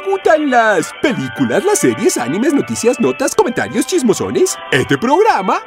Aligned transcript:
¿Te 0.00 0.10
gustan 0.10 0.50
las 0.50 0.92
películas, 1.02 1.64
las 1.64 1.78
series, 1.78 2.16
animes, 2.16 2.54
noticias, 2.54 2.98
notas, 3.00 3.34
comentarios, 3.34 3.86
chismosones? 3.86 4.56
Este 4.70 4.96
programa 4.96 5.60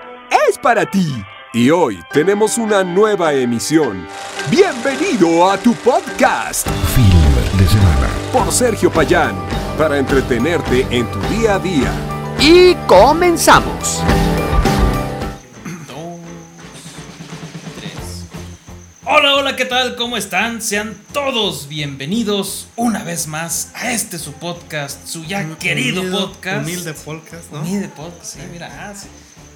es 0.49 0.57
para 0.57 0.85
ti. 0.85 1.23
Y 1.53 1.69
hoy 1.69 2.01
tenemos 2.11 2.57
una 2.57 2.83
nueva 2.83 3.33
emisión. 3.33 4.07
Bienvenido 4.49 5.49
a 5.51 5.57
tu 5.57 5.75
podcast. 5.75 6.67
Film 6.95 7.59
de 7.59 7.67
semana. 7.67 8.09
Por 8.31 8.51
Sergio 8.51 8.91
Payán. 8.91 9.35
Para 9.77 9.99
entretenerte 9.99 10.87
en 10.89 11.05
tu 11.11 11.19
día 11.35 11.55
a 11.55 11.59
día. 11.59 11.91
Y 12.39 12.75
comenzamos. 12.87 14.01
Hola, 19.05 19.35
hola, 19.35 19.57
¿qué 19.57 19.65
tal? 19.65 19.97
¿Cómo 19.97 20.15
están? 20.15 20.61
Sean 20.61 20.95
todos 21.11 21.67
bienvenidos 21.67 22.69
una 22.77 23.03
vez 23.03 23.27
más 23.27 23.69
a 23.75 23.91
este 23.91 24.17
su 24.17 24.31
podcast, 24.31 25.05
su 25.05 25.25
ya 25.25 25.57
querido 25.57 26.09
podcast. 26.09 26.65
Humilde 26.65 26.93
podcast, 26.93 27.51
¿no? 27.51 27.59
Humilde 27.59 27.89
podcast, 27.89 28.23
sí, 28.23 28.39
mira, 28.49 28.69
ah, 28.71 28.93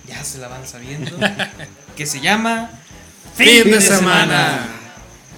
ya 0.06 0.22
se 0.26 0.40
la 0.40 0.50
van 0.50 0.68
sabiendo. 0.68 1.18
que 1.96 2.06
se 2.06 2.20
llama 2.20 2.70
Fin 3.36 3.72
de 3.72 3.80
semana. 3.80 4.68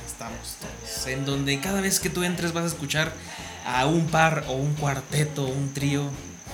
Estamos 0.08 0.56
todos. 0.60 1.08
En 1.08 1.26
donde 1.26 1.60
cada 1.60 1.80
vez 1.80 2.00
que 2.00 2.10
tú 2.10 2.24
entres 2.24 2.52
vas 2.52 2.64
a 2.64 2.68
escuchar 2.68 3.14
a 3.64 3.86
un 3.86 4.08
par 4.08 4.44
o 4.48 4.54
un 4.54 4.74
cuarteto, 4.74 5.46
un 5.46 5.72
trío, 5.72 6.10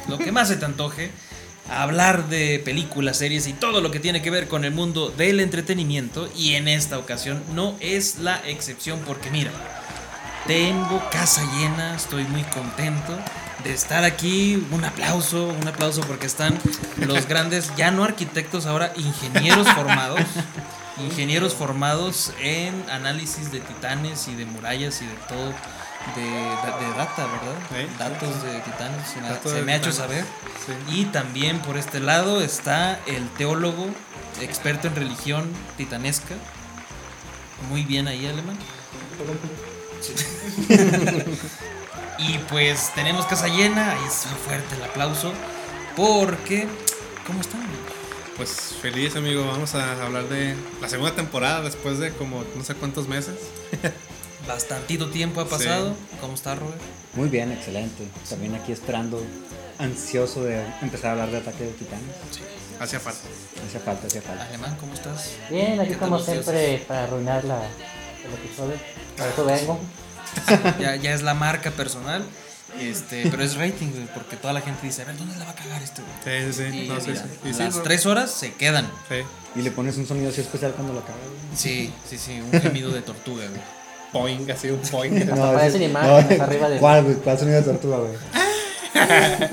lo 0.10 0.18
que 0.18 0.34
más 0.34 0.50
se 0.50 0.58
te 0.58 0.66
antoje, 0.66 1.10
a 1.70 1.84
hablar 1.84 2.28
de 2.30 2.60
películas, 2.60 3.18
series 3.18 3.48
y 3.48 3.54
todo 3.54 3.82
lo 3.82 3.92
que 3.92 4.00
tiene 4.00 4.22
que 4.22 4.30
ver 4.30 4.48
con 4.48 4.66
el 4.66 4.72
mundo 4.72 5.10
del 5.10 5.40
entretenimiento. 5.40 6.30
Y 6.36 6.54
en 6.54 6.68
esta 6.68 6.98
ocasión 6.98 7.44
no 7.54 7.76
es 7.80 8.20
la 8.20 8.38
excepción 8.46 9.00
porque 9.06 9.32
mira, 9.32 9.52
tengo 10.48 11.02
casa 11.10 11.42
llena, 11.58 11.96
estoy 11.96 12.24
muy 12.26 12.44
contento 12.44 13.18
de 13.64 13.74
estar 13.74 14.04
aquí. 14.04 14.64
Un 14.72 14.86
aplauso, 14.86 15.48
un 15.48 15.68
aplauso 15.68 16.02
porque 16.02 16.28
están 16.28 16.58
los 16.98 17.26
grandes, 17.28 17.72
ya 17.76 17.92
no 17.92 18.04
arquitectos, 18.04 18.66
ahora 18.66 18.94
ingenieros 18.96 19.68
formados. 19.70 20.22
Ingenieros 20.98 21.54
formados 21.54 22.32
en 22.42 22.74
análisis 22.90 23.52
de 23.52 23.60
titanes 23.60 24.30
y 24.30 24.36
de 24.36 24.46
murallas 24.46 25.02
y 25.02 25.06
de 25.06 25.16
todo. 25.28 25.54
De, 26.16 26.22
de 26.22 26.94
data, 26.98 27.26
¿verdad? 27.28 27.88
Datos 27.98 28.44
de 28.44 28.60
titanes. 28.60 29.08
se 29.10 29.22
me 29.22 29.28
ha- 29.28 29.32
Datos 29.32 29.52
se 29.52 29.58
de 29.58 29.64
me 29.64 29.74
ha 29.74 29.76
hecho 29.78 29.92
saber. 29.92 30.24
Sí. 30.66 30.74
Y 31.02 31.06
también 31.06 31.60
por 31.60 31.78
este 31.78 32.00
lado 32.00 32.42
está 32.42 33.00
el 33.08 33.28
teólogo, 33.30 33.88
experto 34.42 34.88
en 34.88 34.96
religión 34.96 35.52
titanesca. 35.78 36.36
Muy 37.70 37.84
bien 37.84 38.08
ahí, 38.08 38.28
alemán. 38.28 38.58
y 42.20 42.38
pues 42.50 42.92
tenemos 42.94 43.26
casa 43.26 43.48
llena, 43.48 43.92
ahí 43.92 44.06
está 44.08 44.30
fuerte 44.30 44.76
el 44.76 44.84
aplauso. 44.84 45.34
Porque, 45.96 46.68
¿cómo 47.26 47.42
están? 47.42 47.62
Pues 48.38 48.76
feliz, 48.82 49.16
amigo. 49.16 49.46
Vamos 49.48 49.76
a 49.76 50.04
hablar 50.04 50.28
de 50.28 50.56
la 50.82 50.90
segunda 50.90 51.16
temporada 51.16 51.62
después 51.62 52.00
de 52.00 52.12
como 52.12 52.44
no 52.56 52.64
sé 52.64 52.76
cuántos 52.76 53.08
meses. 53.08 53.36
Bastantito 54.48 55.10
tiempo 55.10 55.42
ha 55.42 55.48
pasado. 55.48 55.96
¿Cómo 56.22 56.34
está, 56.36 56.56
Robert? 56.56 56.80
Muy 57.14 57.30
bien, 57.30 57.52
excelente. 57.52 58.04
También 58.30 58.56
aquí 58.56 58.72
esperando, 58.72 59.22
ansioso 59.80 60.44
de 60.44 60.64
empezar 60.82 61.10
a 61.10 61.12
hablar 61.14 61.32
de 61.32 61.38
Ataque 61.38 61.64
de 61.64 61.72
Titanes. 61.72 62.06
Hacía 62.80 63.00
falta. 63.00 63.22
Hacía 63.68 63.80
falta, 63.80 64.08
hacía 64.08 64.22
falta. 64.22 64.46
Alemán, 64.46 64.76
¿cómo 64.80 64.94
estás? 64.94 65.32
Bien, 65.50 65.80
aquí 65.80 65.92
¿Qué 65.92 65.98
como 65.98 66.18
tal 66.22 66.36
los 66.38 66.46
siempre 66.46 66.84
para 66.88 67.06
arruinar 67.06 67.44
la, 67.46 67.58
el 67.66 68.34
episodio. 68.34 68.76
Por 69.18 69.28
eso 69.28 69.46
vengo. 69.46 69.80
Ya, 70.80 70.96
ya 70.98 71.14
es 71.14 71.22
la 71.22 71.34
marca 71.34 71.72
personal. 71.72 72.24
Este, 72.80 73.24
pero 73.32 73.42
es 73.42 73.56
rating, 73.56 73.88
güey, 73.92 74.06
porque 74.14 74.36
toda 74.36 74.52
la 74.52 74.60
gente 74.60 74.86
dice, 74.86 75.04
a 75.04 75.06
ver, 75.06 75.18
¿dónde 75.18 75.38
la 75.38 75.46
va 75.46 75.52
a 75.52 75.56
cagar 75.56 75.82
este 75.82 76.02
güey? 76.02 76.44
Sí, 76.44 76.54
sí, 76.54 76.70
sí. 76.72 76.78
Y 76.84 76.88
No, 76.90 77.00
sí, 77.00 77.12
mira, 77.12 77.24
sí. 77.24 77.50
Y 77.50 77.54
sí, 77.54 77.60
las 77.64 77.76
no. 77.78 77.82
tres 77.84 78.06
horas 78.06 78.32
se 78.32 78.54
quedan. 78.54 78.86
Sí. 79.08 79.16
Y 79.56 79.62
le 79.62 79.72
pones 79.72 79.96
un 79.96 80.06
sonido 80.06 80.30
así 80.30 80.42
especial 80.42 80.74
cuando 80.74 80.92
lo 80.94 81.00
acabas. 81.00 81.22
Sí, 81.56 81.94
sí, 82.10 82.18
sí, 82.18 82.42
un 82.42 82.62
gemido 82.62 82.92
de 82.92 83.02
tortuga, 83.02 83.46
güey. 83.48 83.62
Poing, 84.16 84.50
así 84.50 84.70
un 84.70 84.80
poing. 84.80 85.12
Hasta 85.30 85.50
aparecen 85.50 85.84
imágenes 85.84 86.40
arriba 86.40 86.70
de- 86.70 86.78
¿Cuál, 86.80 87.04
güey? 87.04 87.16
¿Cuál 87.18 87.38
sonido 87.38 87.58
de 87.58 87.64
tortuga, 87.64 87.98
güey? 87.98 88.14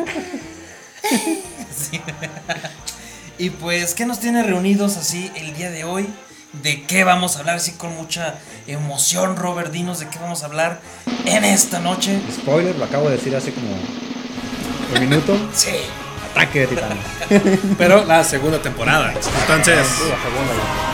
Sí. 1.76 2.00
y 3.38 3.50
pues, 3.50 3.94
¿qué 3.94 4.06
nos 4.06 4.20
tiene 4.20 4.42
reunidos 4.42 4.96
así 4.96 5.30
el 5.34 5.54
día 5.56 5.70
de 5.70 5.84
hoy? 5.84 6.08
¿De 6.62 6.82
qué 6.84 7.02
vamos 7.02 7.36
a 7.36 7.40
hablar? 7.40 7.56
Así 7.56 7.72
con 7.72 7.94
mucha 7.96 8.34
emoción, 8.66 9.36
Robert, 9.36 9.72
dinos 9.72 9.98
de 10.00 10.08
qué 10.08 10.18
vamos 10.18 10.42
a 10.42 10.46
hablar 10.46 10.80
en 11.24 11.44
esta 11.44 11.80
noche. 11.80 12.20
Spoiler, 12.30 12.76
lo 12.76 12.84
acabo 12.84 13.08
de 13.08 13.16
decir 13.16 13.34
hace 13.34 13.52
como 13.52 13.66
un 13.72 15.00
minuto. 15.00 15.36
Sí. 15.54 15.70
Ataque 16.30 16.60
de 16.60 16.66
Titanes. 16.68 16.98
Pero 17.78 18.04
la 18.04 18.22
segunda 18.22 18.60
temporada. 18.62 19.12
Entonces, 19.12 19.86
Sí, 19.88 20.02
la 20.08 20.22
segunda 20.22 20.52
ya. 20.54 20.91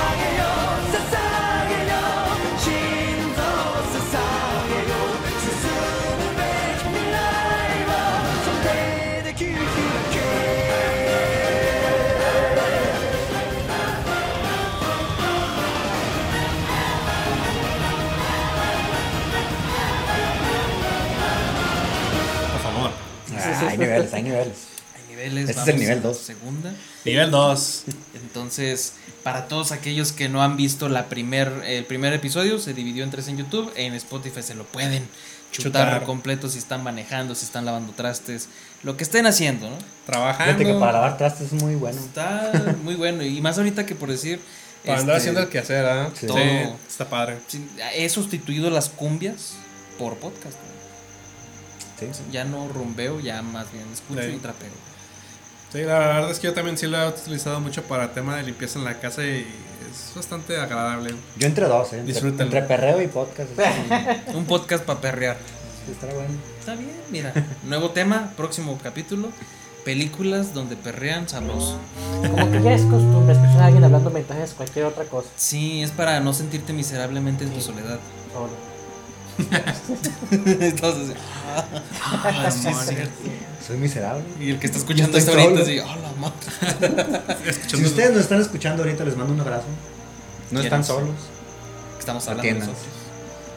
Niveles, 24.04 24.14
hay 24.14 24.22
niveles. 24.22 24.56
Hay 24.96 25.08
niveles. 25.16 25.50
Este 25.50 25.62
es 25.62 25.68
el 25.68 25.76
nivel 25.78 25.92
a 25.92 25.96
la 25.96 26.02
dos. 26.02 26.18
Segunda. 26.18 26.74
Nivel 27.04 27.30
2. 27.30 27.84
Entonces, 28.22 28.94
para 29.22 29.48
todos 29.48 29.72
aquellos 29.72 30.12
que 30.12 30.28
no 30.28 30.42
han 30.42 30.56
visto 30.56 30.88
la 30.88 31.06
primer, 31.06 31.50
el 31.66 31.84
primer 31.84 32.12
episodio, 32.12 32.58
se 32.58 32.74
dividió 32.74 33.04
en 33.04 33.10
tres 33.10 33.28
en 33.28 33.38
YouTube. 33.38 33.72
En 33.76 33.94
Spotify 33.94 34.42
se 34.42 34.54
lo 34.54 34.64
pueden 34.64 35.08
chutar, 35.50 35.86
Chutar. 35.86 36.04
completo 36.04 36.48
si 36.48 36.58
están 36.58 36.82
manejando, 36.82 37.34
si 37.34 37.44
están 37.44 37.64
lavando 37.64 37.92
trastes, 37.92 38.48
lo 38.82 38.96
que 38.96 39.04
estén 39.04 39.26
haciendo, 39.26 39.70
¿no? 39.70 39.76
Trabajando. 40.06 40.54
Fíjate 40.54 40.64
que 40.64 40.78
para 40.78 40.92
lavar 40.92 41.16
trastes 41.16 41.52
es 41.52 41.62
muy 41.62 41.74
bueno. 41.74 41.98
Está 41.98 42.76
muy 42.82 42.94
bueno. 42.94 43.22
Y 43.22 43.40
más 43.40 43.58
ahorita 43.58 43.86
que 43.86 43.94
por 43.94 44.10
decir. 44.10 44.40
Para 44.84 45.00
andar 45.00 45.16
este, 45.16 45.30
haciendo 45.30 45.40
el 45.42 45.48
quehacer, 45.48 45.84
¿ah? 45.84 46.10
Sí. 46.14 46.20
Sí. 46.20 46.26
Todo. 46.26 46.38
Está 46.88 47.08
padre. 47.08 47.38
He 47.94 48.08
sustituido 48.08 48.70
las 48.70 48.88
cumbias 48.88 49.54
por 49.98 50.16
podcast. 50.16 50.54
¿no? 50.54 50.67
Sí. 51.98 52.06
Ya 52.30 52.44
no 52.44 52.68
rumbeo, 52.68 53.20
ya 53.20 53.42
más 53.42 53.70
bien 53.72 53.84
escucho 53.92 54.22
Sí. 54.22 54.34
y 54.36 54.38
trapeo. 54.38 54.70
Sí, 55.72 55.82
la 55.82 55.98
verdad 55.98 56.30
es 56.30 56.38
que 56.38 56.46
yo 56.46 56.54
también 56.54 56.78
sí 56.78 56.86
lo 56.86 56.96
he 57.02 57.08
utilizado 57.08 57.60
mucho 57.60 57.82
para 57.82 58.12
tema 58.12 58.36
de 58.36 58.42
limpieza 58.44 58.78
en 58.78 58.84
la 58.86 58.98
casa 59.00 59.22
y 59.24 59.46
es 59.90 60.14
bastante 60.16 60.56
agradable. 60.58 61.14
Yo 61.36 61.46
entre 61.46 61.66
dos, 61.66 61.92
¿eh? 61.92 61.98
Entre, 61.98 62.12
Disfrútenlo. 62.14 62.44
entre 62.44 62.62
perreo 62.62 63.02
y 63.02 63.06
podcast. 63.08 63.50
Un 64.34 64.46
podcast 64.46 64.84
para 64.84 65.00
perrear. 65.00 65.36
estará 65.90 66.14
bueno. 66.14 66.30
Está 66.58 66.74
bien, 66.74 66.92
mira. 67.10 67.32
Nuevo 67.64 67.90
tema, 67.90 68.32
próximo 68.36 68.78
capítulo. 68.82 69.28
Películas 69.84 70.54
donde 70.54 70.76
perrean 70.76 71.28
sabroso. 71.28 71.78
Como 72.22 72.50
que 72.50 72.62
ya 72.62 72.72
es 72.72 72.82
costumbre 72.82 73.32
escuchar 73.34 73.60
a 73.60 73.66
alguien 73.66 73.84
hablando 73.84 74.10
mensajes 74.10 74.52
cualquier 74.54 74.84
otra 74.86 75.04
cosa. 75.04 75.28
Sí, 75.36 75.82
es 75.82 75.90
para 75.90 76.20
no 76.20 76.32
sentirte 76.32 76.72
miserablemente 76.72 77.44
en 77.44 77.50
tu 77.50 77.60
soledad. 77.60 77.98
Solo. 78.32 78.50
Entonces, 80.30 81.16
ah, 82.02 82.50
sí, 82.50 82.68
es 82.68 82.76
cierto. 82.86 83.12
Soy 83.66 83.76
miserable. 83.76 84.24
Y 84.40 84.50
el 84.50 84.58
que 84.58 84.66
está 84.66 84.78
escuchando 84.78 85.16
esto 85.18 85.32
ahorita, 85.32 85.60
así, 85.62 85.78
oh, 85.78 85.86
la 85.86 86.12
madre. 86.20 87.52
Si 87.68 87.84
ustedes 87.84 88.12
nos 88.12 88.20
están 88.22 88.40
escuchando 88.40 88.82
ahorita, 88.82 89.04
les 89.04 89.16
mando 89.16 89.32
un 89.34 89.40
abrazo. 89.40 89.66
No 90.50 90.60
están 90.60 90.84
solos. 90.84 91.14
Estamos 91.98 92.26
hablando 92.28 92.54
nosotros. 92.60 92.78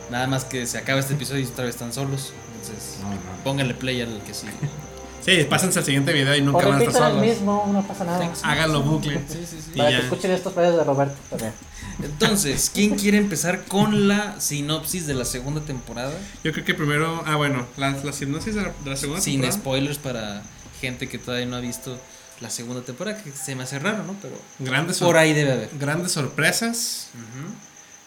Nada 0.09 0.27
más 0.27 0.43
que 0.43 0.65
se 0.67 0.77
acaba 0.77 0.99
este 0.99 1.13
episodio 1.13 1.41
y 1.41 1.45
otra 1.45 1.63
vez 1.65 1.75
están 1.75 1.93
solos. 1.93 2.33
Entonces, 2.61 2.97
No, 3.01 3.09
no. 3.09 3.15
pónganle 3.43 3.73
play 3.73 4.01
al 4.01 4.21
que 4.25 4.33
sigue. 4.33 4.51
Sí, 5.23 5.45
pásense 5.47 5.77
al 5.77 5.85
siguiente 5.85 6.11
video 6.13 6.35
y 6.35 6.41
O 6.41 6.45
nunca 6.45 6.65
van 6.67 6.81
a 6.81 6.83
estar 6.83 6.93
repitan 6.93 7.03
el 7.11 7.13
solos. 7.19 7.25
mismo, 7.37 7.69
no 7.71 7.83
pasa 7.83 8.03
nada. 8.05 8.31
Háganlo 8.41 8.81
bucle. 8.81 9.21
Sí, 9.29 9.45
sí, 9.47 9.57
sí. 9.61 9.71
Y 9.75 9.77
Para 9.77 9.89
que 9.91 9.95
ya. 9.97 10.01
escuchen 10.01 10.31
estos 10.31 10.51
pedos 10.53 10.77
de 10.77 10.83
Roberto 10.83 11.15
también. 11.29 11.53
Entonces, 12.03 12.71
¿quién 12.73 12.95
quiere 12.95 13.17
empezar 13.17 13.65
con 13.65 14.07
la 14.07 14.39
sinopsis 14.39 15.07
de 15.07 15.13
la 15.13 15.25
segunda 15.25 15.61
temporada? 15.61 16.13
Yo 16.43 16.51
creo 16.51 16.65
que 16.65 16.73
primero, 16.73 17.23
ah 17.25 17.35
bueno, 17.35 17.67
la, 17.77 17.91
la 18.03 18.13
sinopsis 18.13 18.55
de 18.55 18.61
la, 18.63 18.73
de 18.83 18.89
la 18.89 18.95
segunda 18.95 19.21
Sin 19.21 19.41
temporada. 19.41 19.59
spoilers 19.61 19.97
para 19.97 20.43
gente 20.79 21.07
que 21.09 21.17
todavía 21.19 21.45
no 21.45 21.55
ha 21.57 21.59
visto 21.61 21.97
la 22.39 22.49
segunda 22.49 22.81
temporada, 22.81 23.21
que 23.23 23.31
se 23.31 23.55
me 23.55 23.63
hace 23.63 23.77
raro, 23.77 24.03
¿no? 24.03 24.15
Pero 24.21 24.35
Grandes, 24.59 24.97
por 24.99 25.17
ahí 25.17 25.33
debe 25.33 25.51
haber. 25.51 25.69
grandes 25.79 26.11
sorpresas. 26.13 27.09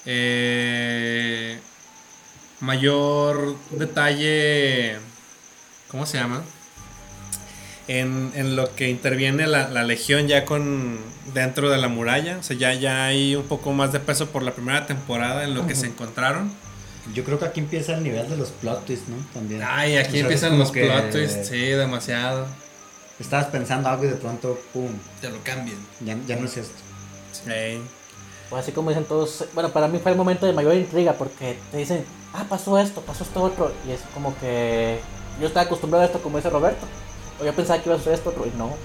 Eh, 0.07 1.59
mayor 2.61 3.57
detalle. 3.71 4.99
¿Cómo 5.89 6.07
se 6.07 6.19
llama? 6.19 6.43
En, 7.87 8.33
en 8.35 8.57
lo 8.57 8.75
que 8.75 8.89
interviene 8.89 9.47
la, 9.47 9.69
la 9.69 9.83
legión 9.83 10.27
ya 10.27 10.47
con 10.47 10.99
dentro 11.35 11.69
de 11.69 11.77
la 11.77 11.89
muralla. 11.89 12.39
O 12.39 12.43
sea, 12.43 12.57
ya, 12.57 12.73
ya 12.73 13.05
hay 13.05 13.37
un 13.37 13.45
poco 13.45 13.73
más 13.73 13.93
de 13.93 14.01
peso 14.01 14.29
por 14.31 14.43
la 14.43 14.53
primera 14.53 14.87
temporada 14.87 15.45
en 15.45 15.55
lo 15.55 15.67
que 15.67 15.75
se 15.75 15.87
encontraron. 15.87 16.51
Yo 17.13 17.23
creo 17.25 17.39
que 17.39 17.45
aquí 17.45 17.61
empieza 17.61 17.93
el 17.95 18.03
nivel 18.03 18.29
de 18.31 18.39
los 18.39 18.51
plot 18.51 18.87
twists, 18.87 19.09
¿no? 19.11 19.17
También. 19.35 19.61
Ay, 19.63 19.97
aquí 19.97 20.09
O 20.09 20.11
sea, 20.11 20.19
es 20.21 20.23
empiezan 20.23 20.59
los 20.59 20.71
que 20.73 20.85
plot 20.87 21.11
twists, 21.11 21.49
sí, 21.49 21.59
demasiado. 21.59 22.47
Estabas 23.21 23.47
pensando 23.47 23.91
algo 23.91 24.05
y 24.05 24.09
de 24.09 24.17
pronto, 24.17 24.59
pum, 24.73 24.91
Te 25.21 25.29
lo 25.29 25.37
cambian. 25.43 25.77
ya, 26.01 26.17
ya 26.27 26.37
no 26.37 26.47
es 26.47 26.57
esto. 26.57 26.75
Ey. 27.47 27.83
Pues 28.49 28.63
así 28.63 28.73
como 28.73 28.91
dicen 28.91 29.05
todos, 29.05 29.45
bueno, 29.55 29.71
para 29.71 29.89
mí 29.89 29.99
fue 29.99 30.13
el 30.13 30.17
momento 30.17 30.47
de 30.47 30.53
mayor 30.53 30.75
intriga 30.75 31.13
porque 31.15 31.59
te 31.71 31.77
dicen, 31.77 32.05
ah, 32.33 32.47
pasó 32.49 32.79
esto, 32.79 33.01
pasó 33.03 33.25
esto 33.25 33.43
otro, 33.43 33.73
y 33.87 33.93
es 33.93 34.01
como 34.13 34.37
que 34.39 34.99
yo 35.41 35.47
estaba 35.47 35.67
acostumbrado 35.67 36.03
a 36.05 36.07
esto 36.07 36.23
como 36.23 36.37
dice 36.37 36.51
Roberto, 36.51 36.87
yo 37.43 37.55
pensaba 37.55 37.83
que 37.83 37.89
iba 37.89 37.99
a 37.99 38.03
ser 38.03 38.15
esto 38.15 38.35
y 38.47 38.57
no. 38.59 38.77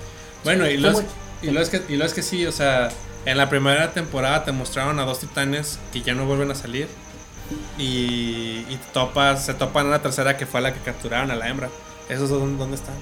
Bueno, 0.44 0.66
y 0.70 0.78
Fue 0.78 0.78
lo, 0.78 0.88
es, 0.90 0.94
muy- 0.96 1.06
y, 1.42 1.52
lo 1.52 1.62
es 1.62 1.70
que, 1.70 1.84
y 1.90 1.98
lo 1.98 2.06
es 2.06 2.14
que 2.14 2.22
sí, 2.24 2.46
o 2.46 2.52
sea, 2.52 2.90
en 3.26 3.38
la 3.38 3.50
primera 3.50 3.92
temporada 3.94 4.44
te 4.46 4.52
mostraron 4.52 5.00
a 5.00 5.06
dos 5.06 5.20
titanes 5.20 5.80
que 5.92 6.02
ya 6.02 6.16
no 6.16 6.26
vuelven 6.26 6.52
a 6.52 6.56
salir. 6.56 6.88
Y, 7.78 8.66
y 8.70 8.80
te 8.86 8.92
topas, 8.94 9.46
se 9.46 9.54
topan 9.54 9.86
en 9.86 9.92
la 9.92 10.02
tercera 10.02 10.38
que 10.38 10.46
fue 10.46 10.62
la 10.62 10.74
que 10.74 10.80
capturaron 10.82 11.32
a 11.32 11.36
la 11.36 11.48
hembra. 11.50 11.70
¿Esos 12.08 12.30
dónde, 12.30 12.58
dónde 12.58 12.76
están? 12.76 12.96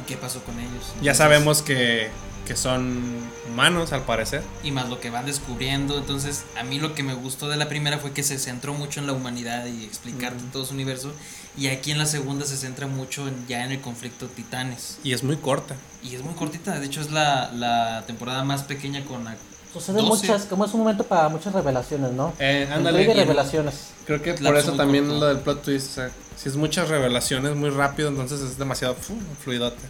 ¿Y 0.00 0.06
qué 0.06 0.16
pasó 0.16 0.42
con 0.42 0.58
ellos? 0.58 0.92
Ya 1.02 1.14
sabemos 1.14 1.62
que, 1.62 2.10
que 2.46 2.56
son 2.56 3.02
humanos 3.48 3.92
al 3.92 4.02
parecer. 4.02 4.42
Y 4.64 4.70
más 4.72 4.88
lo 4.88 5.00
que 5.00 5.10
van 5.10 5.26
descubriendo. 5.26 5.98
Entonces, 5.98 6.44
a 6.58 6.62
mí 6.64 6.80
lo 6.80 6.94
que 6.94 7.02
me 7.02 7.14
gustó 7.14 7.48
de 7.48 7.56
la 7.56 7.68
primera 7.68 7.98
fue 7.98 8.12
que 8.12 8.22
se 8.22 8.38
centró 8.38 8.74
mucho 8.74 9.00
en 9.00 9.06
la 9.06 9.12
humanidad 9.12 9.66
y 9.66 9.84
explicar 9.84 10.32
todo 10.52 10.64
su 10.64 10.74
universo. 10.74 11.12
Y 11.56 11.66
aquí 11.68 11.90
en 11.90 11.98
la 11.98 12.06
segunda 12.06 12.46
se 12.46 12.56
centra 12.56 12.86
mucho 12.86 13.28
en- 13.28 13.46
ya 13.46 13.64
en 13.64 13.72
el 13.72 13.80
conflicto 13.80 14.26
titanes. 14.26 14.98
Y 15.04 15.12
es 15.12 15.22
muy 15.22 15.36
corta. 15.36 15.74
Y 16.02 16.14
es 16.14 16.22
muy 16.22 16.32
cortita. 16.34 16.78
De 16.80 16.86
hecho, 16.86 17.00
es 17.02 17.10
la, 17.10 17.50
la 17.52 18.04
temporada 18.06 18.42
más 18.44 18.62
pequeña 18.62 19.04
con 19.04 19.24
la. 19.24 19.36
Suceden 19.72 20.04
12. 20.06 20.26
muchas, 20.26 20.46
como 20.46 20.64
es 20.64 20.72
un 20.74 20.80
momento 20.80 21.04
para 21.04 21.28
muchas 21.28 21.52
revelaciones, 21.52 22.12
¿no? 22.12 22.32
Eh, 22.38 22.66
Intriga 22.68 22.74
y 22.74 22.78
ándale. 22.78 23.14
revelaciones. 23.14 23.74
Creo 24.06 24.22
que 24.22 24.34
por 24.34 24.56
eso 24.56 24.72
también 24.72 25.04
corto. 25.06 25.20
lo 25.20 25.26
del 25.28 25.38
plot 25.40 25.62
twist. 25.62 25.90
O 25.90 25.94
sea, 25.94 26.10
si 26.36 26.48
es 26.48 26.56
muchas 26.56 26.88
revelaciones 26.88 27.54
muy 27.54 27.70
rápido, 27.70 28.08
entonces 28.08 28.40
es 28.40 28.58
demasiado 28.58 28.94
fu- 28.94 29.18
fluidote. 29.42 29.80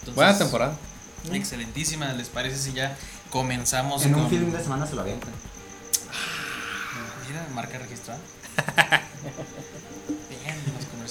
Entonces, 0.00 0.14
Buena 0.14 0.36
temporada. 0.38 0.76
Excelentísima. 1.32 2.12
¿Les 2.12 2.28
parece 2.28 2.58
si 2.58 2.72
ya 2.72 2.96
comenzamos 3.30 4.04
En 4.04 4.12
con. 4.12 4.22
un 4.22 4.30
film 4.30 4.50
de 4.52 4.60
semana 4.62 4.86
se 4.86 4.94
lo 4.96 5.02
avientan. 5.02 5.30
Mira, 7.28 7.46
marca 7.54 7.78
registrada. 7.78 8.18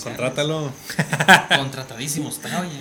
Contrátalo. 0.04 0.72
Contratadísimo 1.58 2.30
está, 2.30 2.62
oye. 2.62 2.80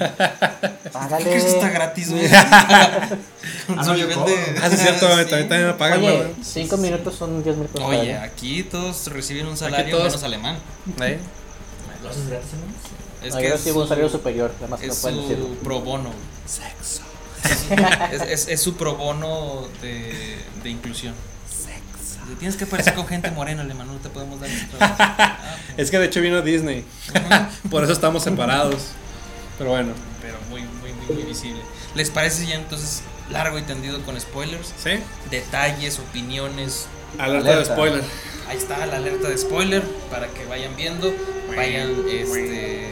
Págale. 0.92 1.24
¿Qué 1.24 1.36
es 1.36 1.44
está 1.44 1.68
gratis, 1.70 2.10
güey? 2.10 2.28
Con 3.66 3.84
su 3.84 3.90
no, 3.90 3.96
yo 3.96 4.06
nivel 4.06 4.14
cobro. 4.14 4.30
de- 4.34 4.58
Ah, 4.62 4.66
es 4.66 4.80
cierto, 4.80 5.06
Sí. 5.08 5.16
también, 5.28 5.48
también 5.48 5.66
me 5.68 5.74
pagan. 5.74 6.00
Güey. 6.00 6.34
5 6.42 6.76
minutos 6.76 7.14
son 7.16 7.42
10 7.42 7.56
minutos. 7.56 7.80
para 7.82 7.98
Oye, 8.00 8.16
aquí 8.16 8.62
todos 8.64 9.06
reciben 9.08 9.46
un 9.46 9.56
salario 9.56 9.90
todos- 9.96 10.08
menos 10.08 10.22
alemán. 10.22 10.56
¿Eh? 11.00 11.18
¿Los 12.02 12.16
es 12.16 12.28
gratis? 12.28 12.48
Es 13.22 13.34
No, 13.34 13.40
que 13.40 13.48
yo 13.48 13.54
es 13.54 13.60
recibo 13.60 13.82
un 13.82 13.88
salario 13.88 14.08
superior, 14.08 14.52
además 14.58 14.80
que 14.80 14.86
no 14.86 14.92
Es 14.92 14.98
pueden 15.00 15.20
decirlo. 15.22 15.46
su 15.48 15.54
pro 15.56 15.80
bono. 15.80 16.10
Sexo. 16.46 17.02
Es, 18.12 18.22
es, 18.22 18.48
es 18.48 18.60
su 18.60 18.74
pro 18.76 18.94
bono 18.96 19.66
de, 19.82 20.38
de 20.62 20.70
inclusión. 20.70 21.14
Tienes 22.36 22.56
que 22.56 22.64
aparecer 22.64 22.94
con 22.94 23.06
gente 23.06 23.30
morena, 23.30 23.62
alemán, 23.62 23.86
no 23.86 23.94
te 23.94 24.08
podemos 24.08 24.40
dar. 24.40 24.50
Ah, 24.80 25.56
Es 25.76 25.90
que 25.90 25.98
de 25.98 26.06
hecho 26.06 26.20
vino 26.20 26.42
Disney. 26.42 26.84
Por 27.70 27.84
eso 27.84 27.92
estamos 27.92 28.22
separados. 28.22 28.88
Pero 29.58 29.70
bueno, 29.70 29.92
pero 30.20 30.36
muy, 30.50 30.62
muy, 30.62 30.92
muy, 30.92 31.14
muy 31.16 31.24
visible. 31.24 31.60
¿Les 31.94 32.10
parece 32.10 32.46
ya 32.46 32.54
entonces 32.54 33.02
largo 33.30 33.58
y 33.58 33.62
tendido 33.62 34.00
con 34.02 34.20
spoilers? 34.20 34.72
¿sí? 34.82 34.90
Detalles, 35.30 35.98
opiniones. 35.98 36.86
Alerta, 37.18 37.58
de 37.58 37.64
spoiler. 37.64 38.02
Ahí 38.48 38.56
está 38.56 38.86
la 38.86 38.96
alerta 38.96 39.28
de 39.28 39.38
spoiler 39.38 39.82
para 40.10 40.28
que 40.28 40.44
vayan 40.46 40.76
viendo, 40.76 41.12
vayan 41.56 41.90
este, 42.10 42.86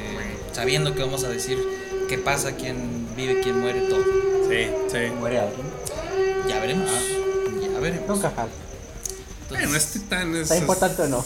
sabiendo 0.53 0.95
que 0.95 1.03
vamos 1.03 1.25
a 1.25 1.29
decir 1.29 1.59
qué 2.09 2.19
pasa, 2.19 2.57
quién 2.57 3.07
vive, 3.17 3.41
quién 3.43 3.61
muere, 3.61 3.81
todo. 3.83 4.03
Sí, 4.49 4.69
sí. 4.91 5.13
¿Muere 5.19 5.41
alguien? 5.41 5.67
Ya 6.49 6.61
veremos. 6.61 6.91
Ya 7.61 7.79
veremos. 7.81 8.09
Nunca 8.09 8.31
falta. 8.31 8.55
Entonces, 9.49 9.67
Bueno, 9.67 9.77
es 9.77 9.87
titán. 9.93 10.35
Es, 10.35 10.43
¿Está 10.43 10.57
importante 10.57 11.03
o 11.03 11.09
no? 11.09 11.25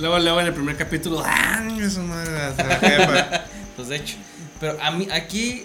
Luego, 0.00 0.18
luego 0.18 0.40
en 0.40 0.46
el 0.46 0.54
primer 0.54 0.76
capítulo. 0.76 1.22
¡Ah! 1.24 1.66
Eso 1.80 2.02
no 2.02 2.20
era 2.20 2.50
la 2.56 2.76
jefa. 2.76 3.44
Pues 3.76 3.88
de 3.88 3.96
hecho. 3.96 4.16
Pero 4.58 4.76
a 4.82 4.90
mí, 4.90 5.06
aquí, 5.12 5.64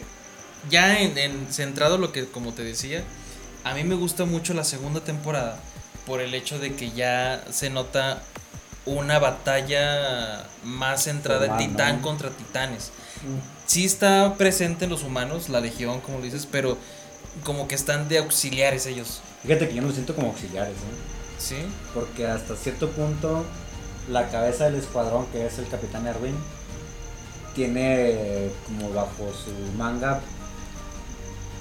ya 0.69 0.99
en, 0.99 1.17
en 1.17 1.51
centrado 1.51 1.97
lo 1.97 2.11
que, 2.11 2.27
como 2.27 2.53
te 2.53 2.63
decía, 2.63 3.01
a 3.63 3.73
mí 3.73 3.83
me 3.83 3.95
gusta 3.95 4.25
mucho 4.25 4.53
la 4.53 4.63
segunda 4.63 4.99
temporada 4.99 5.57
por 6.05 6.21
el 6.21 6.35
hecho 6.35 6.59
de 6.59 6.75
que 6.75 6.91
ya 6.91 7.43
se 7.49 7.71
nota 7.71 8.21
una 8.85 9.17
batalla 9.17 10.45
más 10.63 11.05
centrada 11.05 11.45
en 11.45 11.51
Formal, 11.51 11.69
titán 11.69 11.95
¿no? 11.97 12.01
contra 12.03 12.29
titanes. 12.29 12.91
Sí 13.65 13.85
está 13.85 14.35
presente 14.35 14.83
en 14.83 14.91
los 14.91 15.03
humanos, 15.03 15.49
la 15.49 15.59
legión, 15.59 16.01
como 16.01 16.19
lo 16.19 16.23
dices, 16.25 16.47
pero 16.49 16.77
como 17.43 17.67
que 17.67 17.75
están 17.75 18.09
de 18.09 18.19
auxiliares 18.19 18.85
ellos. 18.85 19.21
Fíjate 19.41 19.69
que 19.69 19.75
yo 19.75 19.81
no 19.81 19.87
lo 19.87 19.93
siento 19.93 20.13
como 20.13 20.27
auxiliares, 20.27 20.75
¿eh? 20.75 21.22
¿Sí? 21.37 21.57
Porque 21.93 22.27
hasta 22.27 22.55
cierto 22.55 22.89
punto 22.89 23.43
la 24.09 24.29
cabeza 24.29 24.65
del 24.65 24.75
escuadrón, 24.75 25.25
que 25.27 25.45
es 25.45 25.59
el 25.59 25.67
capitán 25.67 26.07
Erwin, 26.07 26.35
tiene 27.55 28.49
como 28.65 28.91
bajo 28.91 29.31
su 29.33 29.77
manga 29.77 30.21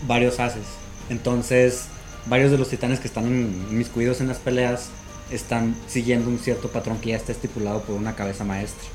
varios 0.06 0.40
haces. 0.40 0.66
Entonces, 1.08 1.84
varios 2.26 2.50
de 2.50 2.58
los 2.58 2.68
titanes 2.68 3.00
que 3.00 3.08
están 3.08 3.26
inmiscuidos 3.26 4.20
en 4.20 4.28
las 4.28 4.38
peleas 4.38 4.88
están 5.30 5.74
siguiendo 5.88 6.28
un 6.28 6.38
cierto 6.38 6.68
patrón 6.68 6.98
que 6.98 7.10
ya 7.10 7.16
está 7.16 7.32
estipulado 7.32 7.82
por 7.82 7.96
una 7.96 8.14
cabeza 8.14 8.44
maestra. 8.44 8.88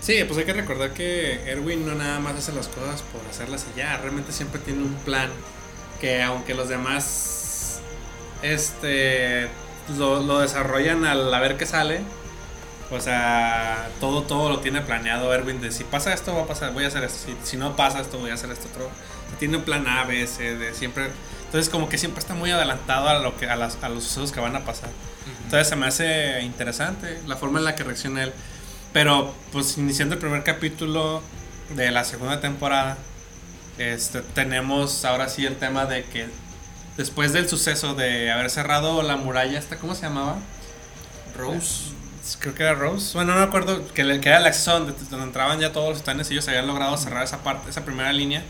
Sí, 0.00 0.22
pues 0.24 0.38
hay 0.38 0.44
que 0.44 0.52
recordar 0.52 0.92
que 0.92 1.50
Erwin 1.50 1.84
no 1.84 1.94
nada 1.96 2.20
más 2.20 2.36
hace 2.36 2.52
las 2.52 2.68
cosas 2.68 3.02
por 3.02 3.20
hacerlas 3.28 3.66
y 3.74 3.78
ya. 3.78 3.96
Realmente 3.96 4.30
siempre 4.30 4.60
tiene 4.60 4.82
un 4.82 4.94
plan 5.04 5.30
que 6.00 6.22
aunque 6.22 6.54
los 6.54 6.68
demás 6.68 7.45
este 8.42 9.48
lo, 9.98 10.20
lo 10.22 10.40
desarrollan 10.40 11.04
al 11.04 11.32
a 11.32 11.40
ver 11.40 11.56
qué 11.56 11.66
sale. 11.66 12.00
O 12.90 13.00
sea, 13.00 13.88
todo, 13.98 14.22
todo 14.22 14.48
lo 14.48 14.60
tiene 14.60 14.80
planeado 14.80 15.34
Erwin 15.34 15.60
de 15.60 15.72
si 15.72 15.82
pasa 15.82 16.14
esto 16.14 16.36
va 16.36 16.42
a 16.42 16.46
pasar, 16.46 16.72
voy 16.72 16.84
a 16.84 16.88
hacer 16.88 17.02
esto, 17.02 17.18
si, 17.26 17.36
si 17.42 17.56
no 17.56 17.74
pasa 17.74 18.00
esto 18.00 18.18
voy 18.18 18.30
a 18.30 18.34
hacer 18.34 18.50
esto 18.52 18.68
otro. 18.72 18.88
Tiene 19.40 19.56
un 19.56 19.64
plan 19.64 19.86
A, 19.88 20.04
B, 20.04 20.24
C, 20.28 20.56
D, 20.56 20.72
siempre. 20.72 21.08
Entonces 21.46 21.68
como 21.68 21.88
que 21.88 21.98
siempre 21.98 22.20
está 22.20 22.34
muy 22.34 22.50
adelantado 22.52 23.08
a 23.08 23.18
lo 23.18 23.36
que 23.36 23.46
a, 23.50 23.56
las- 23.56 23.78
a 23.82 23.88
los 23.88 24.04
sucesos 24.04 24.30
que 24.30 24.38
van 24.40 24.54
a 24.54 24.64
pasar. 24.64 24.90
Entonces 25.44 25.68
se 25.68 25.74
me 25.74 25.86
hace 25.86 26.40
interesante 26.42 27.20
la 27.26 27.36
forma 27.36 27.58
en 27.58 27.64
la 27.64 27.74
que 27.74 27.82
reacciona 27.82 28.22
él. 28.22 28.32
Pero 28.92 29.34
pues 29.52 29.76
iniciando 29.78 30.14
el 30.14 30.20
primer 30.20 30.44
capítulo 30.44 31.22
de 31.70 31.90
la 31.90 32.04
segunda 32.04 32.40
temporada, 32.40 32.96
este, 33.78 34.20
tenemos 34.22 35.04
ahora 35.04 35.28
sí 35.28 35.44
el 35.44 35.56
tema 35.56 35.86
de 35.86 36.04
que 36.04 36.28
después 36.96 37.32
del 37.32 37.48
suceso 37.48 37.94
de 37.94 38.30
haber 38.30 38.50
cerrado 38.50 39.02
la 39.02 39.16
muralla, 39.16 39.58
esta, 39.58 39.76
¿cómo 39.76 39.94
se 39.94 40.02
llamaba? 40.02 40.38
Rose. 41.36 41.92
Creo 42.40 42.54
que 42.54 42.62
era 42.62 42.74
Rose. 42.74 43.12
Bueno, 43.14 43.34
no 43.34 43.40
me 43.40 43.46
acuerdo 43.46 43.86
que, 43.92 44.02
era 44.02 44.38
el 44.38 44.46
acceso 44.46 44.72
donde, 44.72 44.92
donde 45.10 45.26
entraban 45.26 45.60
ya 45.60 45.72
todos 45.72 45.90
los 45.90 45.98
titanes 45.98 46.30
y 46.30 46.34
ellos 46.34 46.48
habían 46.48 46.66
logrado 46.66 46.96
cerrar 46.96 47.22
esa 47.22 47.38
parte, 47.38 47.70
esa 47.70 47.84
primera 47.84 48.12
línea. 48.12 48.42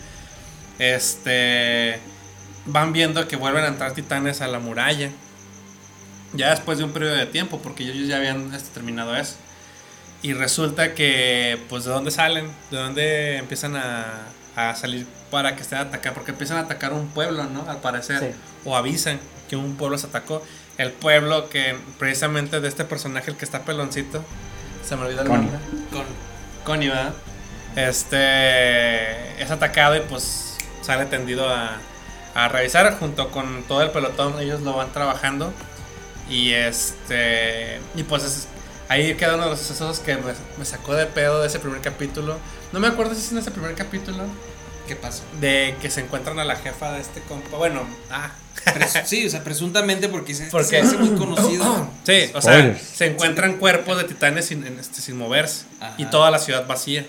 Este 0.79 2.01
van 2.67 2.93
viendo 2.93 3.27
que 3.29 3.37
vuelven 3.37 3.65
a 3.65 3.69
entrar 3.69 3.93
titanes 3.93 4.41
a 4.41 4.49
la 4.49 4.59
muralla. 4.59 5.11
Ya 6.33 6.51
después 6.51 6.79
de 6.79 6.85
un 6.85 6.93
periodo 6.93 7.15
de 7.15 7.27
tiempo, 7.27 7.61
porque 7.63 7.85
ellos 7.85 8.09
ya 8.09 8.17
habían 8.17 8.53
este, 8.55 8.71
terminado 8.71 9.17
eso. 9.17 9.37
Y 10.23 10.33
resulta 10.33 10.95
que, 10.95 11.59
pues, 11.69 11.85
¿de 11.85 11.91
dónde 11.91 12.11
salen? 12.11 12.51
¿De 12.71 12.77
dónde 12.79 13.37
empiezan 13.37 13.77
a, 13.77 14.27
a 14.57 14.75
salir 14.75 15.07
para 15.31 15.57
que 15.57 15.63
estén 15.63 15.79
atacados? 15.79 16.15
Porque 16.15 16.31
empiezan 16.33 16.59
a 16.59 16.61
atacar 16.61 16.93
un 16.93 17.09
pueblo, 17.09 17.45
¿no? 17.45 17.69
Al 17.69 17.79
parecer. 17.79 18.21
Sí. 18.21 18.39
O 18.65 18.77
avisan 18.77 19.19
que 19.49 19.57
un 19.57 19.77
pueblo 19.77 19.99
se 19.99 20.07
atacó. 20.07 20.43
El 20.79 20.93
pueblo 20.93 21.49
que, 21.49 21.77
precisamente 21.99 22.61
de 22.61 22.69
este 22.69 22.85
personaje, 22.85 23.31
el 23.31 23.37
que 23.37 23.45
está 23.45 23.63
peloncito, 23.63 24.23
se 24.87 24.97
me 24.97 25.03
olvidó 25.07 25.23
el 25.23 25.29
nombre. 25.29 25.59
Con 25.93 26.05
Connie, 26.65 26.89
¿verdad? 26.89 27.13
Este 28.11 29.43
es 29.43 29.51
atacado 29.51 29.97
y 29.97 30.01
pues 30.01 30.57
sale 30.83 31.07
tendido 31.07 31.49
a, 31.49 31.77
a 32.35 32.49
revisar 32.49 32.99
junto 32.99 33.31
con 33.31 33.63
todo 33.65 33.83
el 33.83 33.91
pelotón. 33.91 34.39
Ellos 34.41 34.61
lo 34.63 34.75
van 34.77 34.93
trabajando. 34.93 35.53
Y 36.29 36.53
este. 36.53 37.81
Y 37.95 38.03
pues 38.03 38.25
es- 38.25 38.49
ahí 38.89 39.15
queda 39.15 39.35
uno 39.35 39.45
de 39.45 39.51
los 39.51 39.61
sucesos 39.61 40.01
que 40.01 40.17
me, 40.17 40.33
me 40.59 40.65
sacó 40.65 40.95
de 40.95 41.07
pedo 41.07 41.41
de 41.41 41.47
ese 41.49 41.59
primer 41.59 41.81
capítulo. 41.81 42.39
No 42.73 42.81
me 42.81 42.89
acuerdo 42.89 43.15
si 43.15 43.21
es 43.21 43.33
en 43.33 43.39
ese 43.39 43.51
primer 43.51 43.75
capítulo. 43.75 44.25
¿Qué 44.87 44.97
pasó? 44.97 45.23
De 45.41 45.75
que 45.81 45.91
se 45.91 46.01
encuentran 46.03 46.39
a 46.39 46.45
la 46.45 46.57
jefa 46.57 46.93
de 46.93 47.01
este 47.01 47.21
compa. 47.23 47.57
Bueno, 47.57 47.83
ah. 48.11 48.31
Sí, 49.05 49.27
o 49.27 49.31
sea, 49.31 49.45
presuntamente 49.45 50.09
porque 50.09 50.35
se, 50.35 50.47
Porque- 50.47 50.67
se 50.67 50.79
hace 50.79 50.97
muy 50.99 51.17
conocido. 51.19 51.89
Sí, 52.05 52.31
o 52.35 52.41
sea, 52.41 52.53
Spoilers. 52.55 52.83
se 52.83 53.07
encuentran 53.07 53.59
cuerpos 53.59 53.97
de 53.99 54.05
titanes 54.05 54.47
sin, 54.47 54.67
en 54.67 54.79
este, 54.79 55.01
sin 55.01 55.17
moverse. 55.17 55.65
Ajá. 55.81 55.95
Y 55.99 56.07
toda 56.07 56.31
la 56.31 56.39
ciudad 56.39 56.67
vacía. 56.67 57.07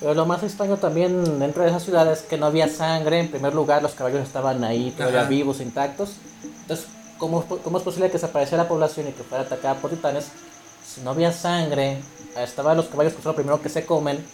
Pero 0.00 0.14
lo 0.14 0.26
más 0.26 0.42
extraño 0.44 0.76
también 0.76 1.40
dentro 1.40 1.64
de 1.64 1.70
esa 1.70 1.80
ciudad 1.80 2.10
es 2.12 2.20
que 2.20 2.36
no 2.38 2.46
había 2.46 2.68
sangre. 2.68 3.18
En 3.18 3.28
primer 3.28 3.54
lugar, 3.54 3.82
los 3.82 3.92
caballos 3.92 4.22
estaban 4.22 4.62
ahí 4.62 4.92
todavía 4.96 5.22
Ajá. 5.22 5.28
vivos, 5.28 5.60
intactos. 5.60 6.10
Entonces, 6.62 6.86
¿cómo, 7.18 7.44
¿cómo 7.44 7.78
es 7.78 7.84
posible 7.84 8.08
que 8.10 8.18
se 8.18 8.26
apareciera 8.26 8.62
la 8.62 8.68
población 8.68 9.08
y 9.08 9.12
que 9.12 9.24
fuera 9.24 9.42
atacada 9.44 9.74
por 9.76 9.90
titanes 9.90 10.26
si 10.86 11.00
no 11.00 11.10
había 11.10 11.32
sangre? 11.32 11.98
Estaban 12.36 12.76
los 12.76 12.86
caballos 12.86 13.14
que 13.14 13.22
son 13.22 13.32
lo 13.32 13.36
primero 13.36 13.60
que 13.60 13.68
se 13.68 13.84
comen. 13.84 14.24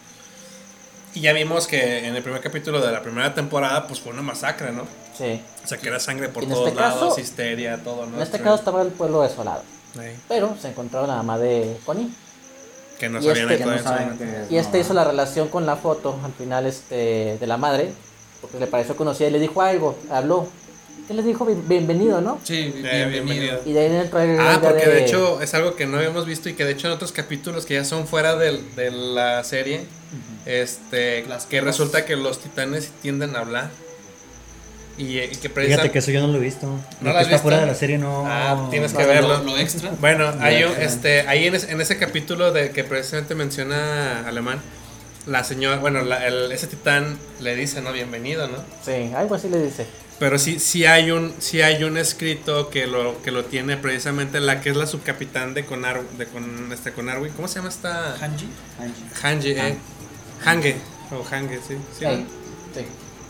Y 1.15 1.21
ya 1.21 1.33
vimos 1.33 1.67
que 1.69 2.07
en 2.07 2.17
el 2.17 2.23
primer 2.23 2.41
capítulo 2.41 2.81
de 2.81 2.91
la 2.91 3.01
primera 3.03 3.35
temporada, 3.35 3.87
pues 3.87 4.01
fue 4.01 4.13
una 4.13 4.23
masacre, 4.23 4.73
¿no? 4.73 4.83
Sí. 5.17 5.41
O 5.65 5.67
sea, 5.69 5.79
que 5.79 5.89
era 5.89 6.01
sangre 6.01 6.29
por 6.29 6.43
En 6.43 6.51
todos 6.51 6.67
este 6.69 6.79
caso- 6.79 7.01
lados, 7.03 7.19
histeria, 7.19 7.79
todo, 7.85 8.07
¿no? 8.07 8.17
En 8.17 8.23
este 8.23 8.39
Sí. 8.39 8.43
caso 8.43 8.57
estaba 8.57 8.83
el 8.83 8.89
pueblo 8.89 9.23
desolado. 9.23 9.63
Sí. 9.95 10.01
Pero 10.29 10.57
se 10.61 10.69
encontraron 10.69 11.09
la 11.09 11.17
mamá 11.17 11.39
de 11.39 11.77
Connie. 11.87 12.11
Que 12.99 13.09
no 13.09 13.21
Y 13.21 13.23
sabían 13.25 13.51
este- 13.51 13.65
que 13.65 13.71
no 13.71 13.79
saben 13.83 14.47
Y 14.51 14.57
este 14.57 14.79
no. 14.79 14.83
hizo 14.85 14.95
la 14.95 15.05
relación 15.05 15.49
con 15.49 15.67
la 15.67 15.77
foto 15.77 16.19
al 16.25 16.33
final 16.33 16.67
este, 16.67 17.39
de 17.39 17.47
la 17.47 17.57
madre. 17.57 17.93
Porque 18.41 18.59
le 18.59 18.67
pareció 18.67 18.97
conocida 18.97 19.29
y 19.29 19.31
le 19.31 19.39
dijo 19.39 19.63
algo. 19.63 19.97
Habló. 20.11 20.49
¿Qué 21.09 21.15
le 21.15 21.23
dijo? 21.23 21.45
Bien- 21.47 21.63
Bienvenido, 21.69 22.21
¿no? 22.21 22.41
Sí, 22.45 22.73
Eh, 22.85 23.07
bienvenido. 23.11 23.61
Y 23.65 23.73
de 23.73 23.81
ahí 23.81 23.87
el 23.87 24.39
Ah, 24.41 24.59
porque 24.63 24.87
de 24.87 25.05
hecho 25.05 25.41
es 25.41 25.55
algo 25.55 25.77
que 25.77 25.87
no 25.87 25.97
habíamos 25.99 26.27
visto 26.27 26.49
y 26.49 26.55
que 26.55 26.65
de 26.65 26.73
hecho 26.73 26.89
en 26.89 26.95
otros 26.95 27.13
capítulos 27.13 27.67
que 27.67 27.75
ya 27.75 27.85
son 27.85 28.07
fuera 28.07 28.37
de, 28.37 28.61
la 28.91 29.43
serie, 29.45 29.87
este, 30.47 31.25
Las 31.27 31.47
que 31.47 31.59
cosas. 31.61 31.77
resulta 31.79 32.05
que 32.05 32.17
los 32.17 32.41
titanes 32.41 32.91
tienden 33.03 33.37
a 33.37 33.41
hablar. 33.41 33.71
Y, 34.97 35.19
eh, 35.19 35.29
y 35.33 35.37
que 35.37 35.49
Fíjate 35.49 35.91
que 35.91 35.99
eso 35.99 36.13
yo 36.13 36.21
no 36.21 36.29
lo 36.29 36.37
he 36.39 36.41
visto. 36.41 36.67
¿No 36.69 36.79
Lo 37.01 37.13
que 37.17 37.23
está 37.23 37.31
visto? 37.31 37.39
fuera 37.43 37.59
de 37.61 37.67
la 37.67 37.75
serie 37.75 37.99
no. 37.99 38.25
Ah, 38.27 38.69
tienes 38.71 38.93
que 38.93 39.05
verlo. 39.05 39.39
Lo, 39.39 39.43
lo 39.45 39.59
extra. 39.59 39.91
Bueno, 40.01 40.33
hay 40.41 40.63
un- 40.63 40.77
este, 40.81 41.23
ahí 41.23 41.47
en, 41.49 41.55
ese- 41.57 41.73
en 41.73 41.81
ese 41.81 41.99
capítulo 41.99 42.53
de 42.53 42.71
que 42.71 42.85
precisamente 42.85 43.35
menciona 43.35 44.25
Alemán, 44.29 44.61
la 45.27 45.43
señora, 45.43 45.79
bueno, 45.79 46.03
la- 46.03 46.25
el- 46.27 46.53
ese 46.53 46.69
titán 46.69 47.19
le 47.41 47.57
dice, 47.57 47.81
¿no? 47.81 47.93
Bienvenido, 47.93 48.47
¿no? 48.47 48.59
Sí, 48.85 49.11
algo 49.17 49.35
así 49.35 49.49
le 49.49 49.61
dice. 49.63 49.85
Pero 50.21 50.39
sí, 50.39 50.61
sí 50.61 50.87
hay 50.87 51.11
un, 51.11 51.35
sí 51.41 51.61
hay 51.61 51.83
un 51.83 51.97
escrito 51.99 52.71
que 52.71 52.87
lo, 52.87 53.21
que 53.23 53.33
lo 53.33 53.47
tiene 53.47 53.77
precisamente 53.77 54.39
la 54.39 54.61
que 54.61 54.71
es 54.71 54.77
la 54.77 54.87
subcapitán 54.87 55.55
de 55.55 55.65
Conar, 55.65 56.03
de 56.19 56.27
con, 56.27 56.71
este, 56.73 56.93
Conarwi. 56.93 57.31
¿Cómo 57.31 57.49
se 57.49 57.57
llama 57.57 57.69
esta? 57.71 58.15
Hanji. 58.21 58.49
Hange, 59.25 59.51
eh. 59.71 59.77
Hange, 60.45 60.77
o 61.11 61.25
Hange, 61.35 61.59
sí. 61.67 61.77
sí, 61.99 62.05
sí. 62.75 62.87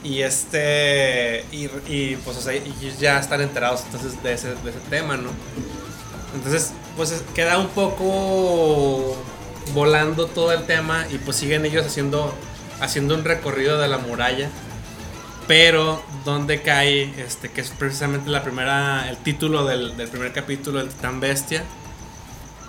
Y 0.08 0.22
este. 0.22 1.44
Y, 1.52 1.64
y, 1.88 2.18
pues, 2.24 2.36
o 2.36 2.40
sea, 2.40 2.54
y 2.54 2.94
ya 3.00 3.18
están 3.18 3.40
enterados 3.40 3.82
entonces 3.86 4.22
de 4.22 4.32
ese, 4.34 4.48
de 4.48 4.70
ese 4.70 4.80
tema, 4.90 5.16
¿no? 5.16 5.30
Entonces, 6.34 6.72
pues 6.96 7.10
es- 7.12 7.22
queda 7.34 7.58
un 7.58 7.68
poco 7.68 9.16
volando 9.72 10.26
todo 10.26 10.52
el 10.52 10.64
tema 10.66 11.06
y 11.10 11.18
pues 11.18 11.36
siguen 11.38 11.64
ellos 11.64 11.86
haciendo, 11.86 12.34
haciendo 12.80 13.14
un 13.14 13.24
recorrido 13.24 13.78
de 13.80 13.88
la 13.88 13.98
muralla. 13.98 14.50
Pero 15.46 16.02
donde 16.24 16.62
cae, 16.62 17.12
este, 17.20 17.50
que 17.50 17.60
es 17.60 17.68
precisamente 17.70 18.30
la 18.30 18.42
primera, 18.42 19.08
el 19.10 19.18
título 19.18 19.64
del, 19.66 19.94
del 19.96 20.08
primer 20.08 20.32
capítulo, 20.32 20.80
el 20.80 20.88
titán 20.88 21.20
bestia. 21.20 21.62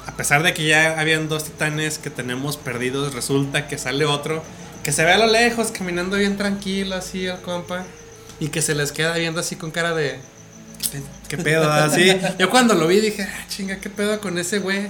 A 0.07 0.11
pesar 0.17 0.43
de 0.43 0.53
que 0.53 0.65
ya 0.67 0.99
habían 0.99 1.27
dos 1.29 1.43
titanes 1.45 1.97
que 1.97 2.09
tenemos 2.09 2.57
perdidos, 2.57 3.13
resulta 3.13 3.67
que 3.67 3.77
sale 3.77 4.05
otro 4.05 4.43
que 4.83 4.91
se 4.91 5.03
ve 5.03 5.11
a 5.13 5.17
lo 5.17 5.25
lejos 5.27 5.71
caminando 5.71 6.15
bien 6.15 6.37
tranquilo 6.37 6.95
así 6.95 7.25
el 7.25 7.37
compa 7.41 7.83
y 8.39 8.49
que 8.49 8.61
se 8.61 8.75
les 8.75 8.91
queda 8.91 9.13
viendo 9.17 9.39
así 9.39 9.55
con 9.55 9.71
cara 9.71 9.95
de 9.95 10.19
¿qué, 10.91 11.01
qué 11.27 11.37
pedo? 11.43 11.71
Así. 11.71 12.15
Yo 12.37 12.51
cuando 12.51 12.75
lo 12.75 12.85
vi 12.87 12.99
dije, 13.01 13.23
ah, 13.23 13.45
chinga, 13.47 13.77
qué 13.77 13.89
pedo 13.89 14.19
con 14.21 14.37
ese 14.37 14.59
güey. 14.59 14.87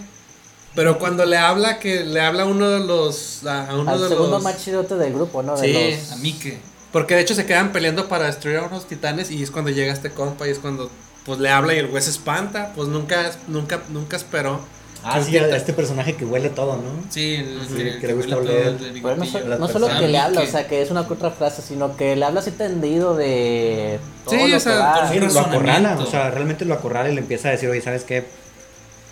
Pero 0.75 0.99
cuando 0.99 1.23
le 1.25 1.37
habla 1.37 1.79
que 1.79 2.03
le 2.03 2.19
habla 2.19 2.43
uno 2.43 2.69
de 2.69 2.79
los 2.85 3.45
a 3.45 3.73
uno 3.73 3.89
Al 3.89 4.01
de 4.01 4.09
segundo 4.09 4.31
los 4.31 4.43
más 4.43 4.61
chidote 4.61 4.95
del 4.95 5.13
grupo, 5.13 5.41
¿no? 5.41 5.55
De 5.57 5.67
Sí. 5.67 5.97
los- 6.01 6.11
A 6.11 6.15
Mike. 6.17 6.59
porque 6.91 7.15
de 7.15 7.21
hecho 7.21 7.33
se 7.35 7.45
quedan 7.45 7.71
peleando 7.71 8.09
para 8.09 8.25
destruir 8.25 8.57
a 8.57 8.63
unos 8.63 8.85
titanes 8.85 9.31
y 9.31 9.41
es 9.41 9.49
cuando 9.51 9.71
llega 9.71 9.93
este 9.93 10.11
compa 10.11 10.45
y 10.45 10.51
es 10.51 10.59
cuando 10.59 10.91
pues 11.25 11.39
le 11.39 11.49
habla 11.49 11.73
y 11.73 11.77
el 11.77 11.87
güey 11.87 12.03
se 12.03 12.09
espanta, 12.09 12.73
pues 12.75 12.89
nunca 12.89 13.31
nunca 13.47 13.79
nunca 13.87 14.17
esperó. 14.17 14.59
Ah, 15.07 15.21
sí, 15.21 15.37
a 15.37 15.55
este 15.55 15.71
personaje 15.73 16.15
que 16.15 16.25
huele 16.25 16.49
todo, 16.49 16.77
¿no? 16.77 16.83
Sí, 17.11 17.35
el, 17.35 17.59
Sí, 17.67 17.81
el- 17.81 17.99
que 18.01 18.07
le 18.07 18.13
gusta 18.13 18.37
oler. 18.37 18.75
Pero 19.01 19.15
no, 19.17 19.25
so- 19.25 19.39
no 19.39 19.67
solo 19.67 19.85
personas. 19.87 19.99
que 20.01 20.07
le 20.07 20.17
habla, 20.17 20.39
o 20.39 20.43
Mike. 20.43 20.51
sea, 20.51 20.67
que 20.67 20.81
es 20.81 20.89
una 20.91 21.05
que 21.07 21.13
otra 21.13 21.29
frase, 21.31 21.61
sino 21.61 21.95
que 21.95 22.15
le 22.15 22.25
habla 22.25 22.39
así 22.39 22.51
tendido 22.51 23.15
de 23.15 23.99
todo 24.25 24.35
Sí, 24.35 24.47
lo 24.47 24.57
o 24.57 24.59
sea, 24.59 24.73
que 24.73 24.79
va. 24.79 25.11
Sí, 25.11 25.19
lo 25.19 25.39
acorrala, 25.39 25.97
o 25.99 26.05
sea, 26.07 26.31
realmente 26.31 26.65
lo 26.65 26.73
acorrala 26.73 27.09
y 27.11 27.13
le 27.15 27.21
empieza 27.21 27.49
a 27.49 27.51
decir, 27.51 27.69
oye, 27.69 27.81
¿sabes 27.81 28.03
qué? 28.03 28.25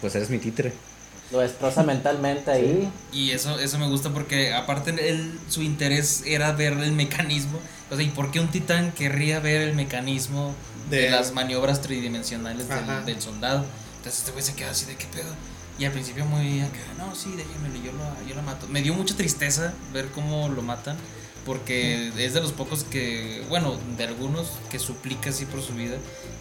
Pues 0.01 0.15
eres 0.15 0.29
mi 0.31 0.39
títere. 0.39 0.73
Lo 1.31 1.39
destroza 1.39 1.83
mentalmente 1.93 2.49
ahí. 2.51 2.89
Y 3.11 3.31
eso, 3.31 3.59
eso 3.59 3.77
me 3.77 3.87
gusta 3.87 4.09
porque 4.09 4.51
aparte 4.53 4.91
él, 5.09 5.39
su 5.47 5.61
interés 5.61 6.23
era 6.25 6.51
ver 6.53 6.73
el 6.73 6.91
mecanismo. 6.93 7.59
O 7.91 7.95
sea, 7.95 8.03
¿y 8.03 8.09
por 8.09 8.31
qué 8.31 8.39
un 8.39 8.47
titán 8.49 8.91
querría 8.93 9.39
ver 9.39 9.61
el 9.61 9.75
mecanismo 9.75 10.55
de, 10.89 11.01
De- 11.01 11.09
las 11.11 11.33
maniobras 11.33 11.81
tridimensionales 11.81 12.67
del, 12.67 13.05
del 13.05 13.21
soldado? 13.21 13.63
Entonces 13.97 14.19
este 14.21 14.31
güey 14.31 14.43
se 14.43 14.53
queda 14.55 14.71
así 14.71 14.85
de 14.85 14.95
qué 14.95 15.05
pedo. 15.13 15.29
Y 15.79 15.85
al 15.85 15.91
principio 15.91 16.25
muy 16.25 16.61
acá, 16.61 16.79
no, 16.97 17.15
sí, 17.15 17.33
déjenmelo, 17.35 17.75
yo 17.83 17.91
lo, 17.93 18.27
yo 18.27 18.35
lo 18.35 18.41
mato. 18.43 18.67
Me 18.67 18.81
dio 18.81 18.93
mucha 18.93 19.15
tristeza 19.15 19.73
ver 19.93 20.07
cómo 20.07 20.49
lo 20.49 20.61
matan. 20.61 20.97
Porque 21.45 22.09
es 22.17 22.33
de 22.33 22.39
los 22.39 22.53
pocos 22.53 22.85
que, 22.85 23.43
bueno, 23.49 23.75
de 23.97 24.05
algunos 24.05 24.47
que 24.71 24.79
suplica 24.79 25.29
así 25.31 25.45
por 25.45 25.61
su 25.61 25.73
vida. 25.73 25.97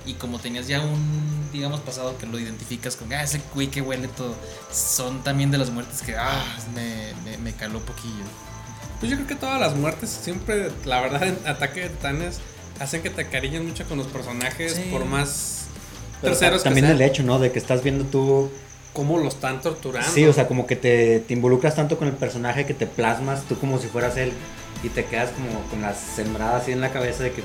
Y 0.07 0.15
como 0.15 0.39
tenías 0.39 0.69
ya 0.69 0.81
un, 0.81 1.49
digamos, 1.53 1.81
pasado 1.81 2.17
que 2.19 2.27
lo 2.27 2.39
identificas 2.39 2.95
con, 2.95 3.13
ah, 3.13 3.21
ese 3.25 3.41
güey 3.53 3.67
que 3.67 3.81
huele 3.83 4.07
todo. 4.07 4.37
Son 4.73 5.25
también 5.25 5.51
de 5.51 5.59
las 5.59 5.71
muertes 5.71 6.03
que, 6.03 6.15
ah, 6.15 6.45
me, 6.77 7.15
me, 7.29 7.37
me 7.39 7.53
caló 7.53 7.81
poquillo. 7.81 8.23
Pues 9.01 9.11
yo 9.11 9.17
creo 9.17 9.27
que 9.27 9.35
todas 9.35 9.59
las 9.59 9.75
muertes 9.75 10.09
siempre, 10.11 10.71
la 10.85 11.01
verdad, 11.01 11.25
en 11.25 11.39
Ataque 11.49 11.81
de 11.81 11.89
Titanes 11.89 12.39
hacen 12.79 13.03
que 13.03 13.11
te 13.11 13.23
acaricien 13.23 13.67
mucho 13.67 13.85
con 13.89 13.99
los 13.99 14.07
personajes, 14.07 14.75
Sí. 14.75 14.83
por 14.93 15.05
más 15.05 15.65
Pero 16.21 16.35
terceros 16.35 16.63
también 16.63 16.87
que 16.87 16.93
el 16.93 17.03
hecho, 17.03 17.25
¿no? 17.25 17.41
De 17.41 17.51
que 17.51 17.59
estás 17.59 17.83
viendo 17.83 18.05
tú. 18.05 18.53
Cómo 18.93 19.19
lo 19.19 19.29
están 19.29 19.61
torturando. 19.61 20.09
Sí, 20.11 20.25
o 20.27 20.33
sea, 20.33 20.47
como 20.49 20.67
que 20.67 20.77
te, 20.77 21.21
te 21.21 21.33
involucras 21.35 21.75
tanto 21.77 21.99
con 21.99 22.09
el 22.09 22.15
personaje 22.15 22.67
que 22.67 22.75
te 22.75 22.87
plasmas 22.87 23.43
tú 23.43 23.57
como 23.59 23.79
si 23.79 23.89
fueras 23.89 24.17
él 24.17 24.33
y 24.83 24.89
te 24.89 25.05
quedas 25.05 25.31
como 25.31 25.61
con 25.71 25.81
la 25.83 25.95
sembrada 25.95 26.57
así 26.59 26.73
en 26.73 26.81
la 26.81 26.91
cabeza 26.91 27.23
de 27.25 27.33
que. 27.33 27.43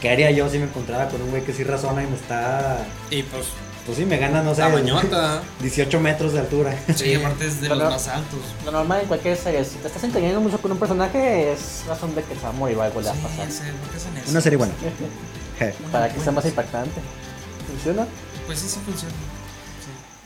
¿Qué 0.00 0.10
haría 0.10 0.30
yo 0.30 0.48
si 0.50 0.58
me 0.58 0.64
encontrara 0.64 1.08
con 1.08 1.22
un 1.22 1.30
güey 1.30 1.42
que 1.42 1.54
sí 1.54 1.64
razona 1.64 2.02
y 2.02 2.06
me 2.06 2.16
está. 2.16 2.84
Y 3.10 3.22
pues, 3.22 3.46
Pues 3.86 3.96
sí, 3.96 4.04
me 4.04 4.18
gana, 4.18 4.42
no 4.42 4.54
sé. 4.54 4.60
la 4.60 4.68
mañota. 4.68 5.42
18 5.62 6.00
metros 6.00 6.34
de 6.34 6.40
altura. 6.40 6.76
Sí, 6.94 7.14
aparte 7.14 7.46
es 7.46 7.60
de 7.62 7.68
los 7.70 7.78
más 7.78 8.06
altos. 8.08 8.40
Lo 8.66 8.72
normal 8.72 9.00
en 9.02 9.08
cualquier 9.08 9.36
serie, 9.38 9.64
si 9.64 9.76
te 9.76 9.86
estás 9.86 10.04
entreteniendo 10.04 10.40
mucho 10.42 10.58
con 10.58 10.70
un 10.72 10.78
personaje, 10.78 11.50
es 11.52 11.84
razón 11.88 12.14
de 12.14 12.22
que 12.22 12.34
se 12.34 12.40
va 12.42 12.50
a 12.50 12.52
morir 12.52 12.76
o 12.76 12.82
algo 12.82 13.00
le 13.00 13.06
va 13.06 13.12
a 13.12 13.16
Sí, 13.16 13.20
pasar. 13.22 13.46
ya 13.48 13.50
sé, 13.50 13.62
¿por 13.80 13.90
qué 13.90 13.96
hacen 13.96 14.16
eso? 14.18 14.30
Una 14.32 14.40
serie 14.42 14.56
buena. 14.58 14.74
Para 15.92 16.12
que 16.12 16.20
sea 16.20 16.32
más 16.32 16.44
impactante. 16.44 17.00
¿Funciona? 17.66 18.06
Pues 18.46 18.58
sí, 18.58 18.68
sí 18.68 18.78
funciona. 18.84 19.14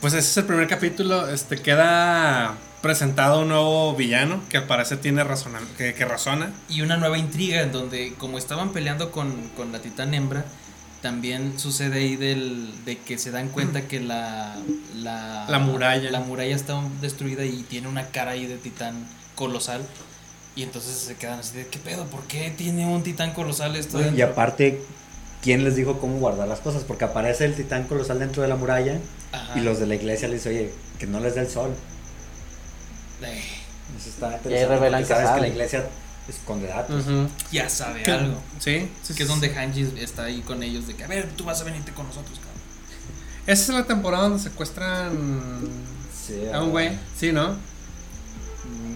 Pues 0.00 0.14
ese 0.14 0.30
es 0.30 0.36
el 0.38 0.44
primer 0.44 0.66
capítulo. 0.66 1.28
Este 1.28 1.58
queda 1.58 2.56
presentado 2.80 3.40
un 3.40 3.48
nuevo 3.48 3.94
villano 3.94 4.40
que 4.48 4.56
al 4.56 4.64
parecer 4.66 4.98
tiene 4.98 5.22
razón, 5.24 5.52
que, 5.76 5.92
que 5.92 6.04
razona. 6.06 6.52
Y 6.70 6.80
una 6.80 6.96
nueva 6.96 7.18
intriga 7.18 7.60
en 7.60 7.72
donde, 7.72 8.14
como 8.14 8.38
estaban 8.38 8.70
peleando 8.72 9.10
con, 9.12 9.48
con 9.56 9.72
la 9.72 9.80
titán 9.80 10.14
hembra, 10.14 10.46
también 11.02 11.58
sucede 11.58 11.98
ahí 11.98 12.16
del, 12.16 12.72
de 12.86 12.96
que 12.98 13.18
se 13.18 13.30
dan 13.30 13.48
cuenta 13.48 13.82
que 13.82 14.00
la, 14.00 14.56
la, 14.96 15.44
La 15.50 15.58
muralla. 15.58 16.10
la 16.10 16.20
muralla 16.20 16.54
está 16.56 16.80
destruida 17.02 17.44
y 17.44 17.62
tiene 17.64 17.88
una 17.88 18.06
cara 18.06 18.30
ahí 18.32 18.46
de 18.46 18.56
titán 18.56 19.06
colosal. 19.34 19.82
Y 20.56 20.62
entonces 20.62 20.96
se 20.96 21.14
quedan 21.16 21.40
así 21.40 21.58
de, 21.58 21.66
¿qué 21.66 21.78
pedo? 21.78 22.06
¿Por 22.06 22.22
qué 22.22 22.50
tiene 22.56 22.86
un 22.86 23.02
titán 23.02 23.32
colosal 23.34 23.76
esto 23.76 24.00
Y 24.14 24.22
aparte, 24.22 24.82
¿quién 25.42 25.62
les 25.62 25.76
dijo 25.76 25.98
cómo 26.00 26.18
guardar 26.18 26.48
las 26.48 26.60
cosas? 26.60 26.84
Porque 26.84 27.04
aparece 27.04 27.44
el 27.44 27.54
titán 27.54 27.84
colosal 27.84 28.18
dentro 28.18 28.42
de 28.42 28.48
la 28.48 28.56
muralla 28.56 28.98
Ajá. 29.32 29.58
y 29.58 29.62
los 29.62 29.78
de 29.78 29.86
la 29.86 29.94
iglesia 29.94 30.28
les 30.28 30.42
dicen, 30.44 30.52
oye, 30.58 30.72
que 30.98 31.06
no 31.06 31.20
les 31.20 31.34
dé 31.34 31.42
el 31.42 31.48
sol. 31.50 31.70
Eh, 33.22 33.42
Eso 33.98 34.08
está 34.08 34.34
interesante. 34.36 34.66
revelan 34.74 35.02
que 35.02 35.08
sabes 35.08 35.30
que 35.30 35.40
la 35.40 35.48
iglesia 35.48 35.86
esconde 36.28 36.66
datos. 36.68 37.04
ya 37.52 37.68
sabe 37.68 38.02
Que- 38.02 38.12
algo. 38.12 38.40
Sí, 38.58 38.88
sí, 39.02 39.14
Que 39.14 39.22
es 39.24 39.28
sí. 39.28 39.32
donde 39.32 39.54
Hanji 39.54 39.94
está 40.00 40.24
ahí 40.24 40.40
con 40.42 40.62
ellos 40.62 40.86
de 40.86 40.94
que, 40.96 41.04
a 41.04 41.06
ver, 41.08 41.28
tú 41.36 41.44
vas 41.44 41.60
a 41.60 41.64
venirte 41.64 41.92
con 41.92 42.06
nosotros, 42.06 42.38
cabrón. 42.38 42.60
Esa 43.46 43.62
es 43.62 43.68
la 43.78 43.84
temporada 43.84 44.24
donde 44.24 44.42
secuestran 44.42 45.60
Sí, 46.26 46.42
a 46.52 46.62
un 46.62 46.70
güey. 46.70 46.90
Sí, 47.18 47.32
¿no? 47.32 47.56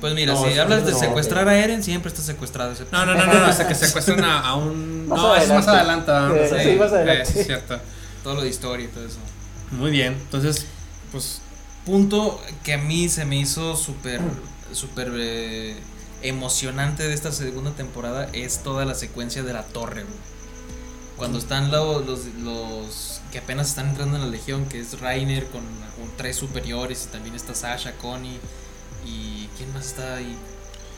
Pues 0.00 0.14
mira, 0.14 0.35
No, 0.35 0.45
si 0.47 0.59
hablas 0.59 0.85
de 0.85 0.93
no, 0.93 0.99
secuestrar 0.99 1.49
a 1.49 1.57
Eren, 1.57 1.83
siempre 1.83 2.11
está 2.11 2.23
secuestrado 2.23 2.73
ese 2.73 2.85
No, 2.93 3.07
no, 3.07 3.14
no, 3.14 3.26
no, 3.26 3.45
hasta 3.47 3.67
que 3.67 3.75
secuestran 3.75 4.23
a, 4.23 4.41
a 4.41 4.55
un. 4.57 5.09
Más 5.09 5.19
no, 5.19 5.35
eso 5.35 5.45
es 5.45 5.50
más 5.50 5.69
adelante. 5.69 6.11
adelante. 6.11 6.62
Sí, 6.62 6.71
sí, 6.71 6.76
más 6.76 6.93
adelante. 6.93 7.23
Eh, 7.23 7.26
sí, 7.33 7.38
es 7.41 7.47
cierto. 7.47 7.81
Todo 8.23 8.35
lo 8.35 8.43
de 8.43 8.49
historia 8.50 8.85
y 8.85 8.88
todo 8.88 9.07
eso. 9.07 9.19
Muy 9.71 9.90
bien, 9.90 10.14
entonces, 10.14 10.66
pues. 11.12 11.40
Punto 11.85 12.40
que 12.62 12.73
a 12.73 12.78
mí 12.78 13.11
se 13.11 13.26
me 13.26 13.37
hizo 13.37 13.76
súper, 13.76 14.23
súper 14.73 15.12
eh, 15.16 15.76
emocionante 16.23 17.02
de 17.06 17.12
esta 17.12 17.30
segunda 17.30 17.73
temporada 17.73 18.26
es 18.33 18.62
toda 18.62 18.87
la 18.87 18.94
secuencia 18.94 19.42
de 19.42 19.52
la 19.52 19.64
torre, 19.64 20.04
güey. 20.04 20.16
Cuando 21.16 21.38
están 21.38 21.71
lo- 21.71 22.00
los, 22.00 22.25
los 22.42 23.21
que 23.30 23.38
apenas 23.38 23.68
están 23.68 23.90
entrando 23.90 24.16
en 24.16 24.23
la 24.23 24.28
legión, 24.28 24.64
que 24.66 24.80
es 24.80 24.99
Rainer 25.00 25.47
con, 25.49 25.61
con 25.61 26.16
tres 26.16 26.37
superiores 26.37 27.04
y 27.09 27.12
también 27.12 27.35
está 27.35 27.54
Sasha, 27.54 27.92
Connie 27.99 28.40
y 29.06 29.49
¿quién 29.59 29.71
más 29.75 29.87
está 29.87 30.16
ahí? 30.16 30.37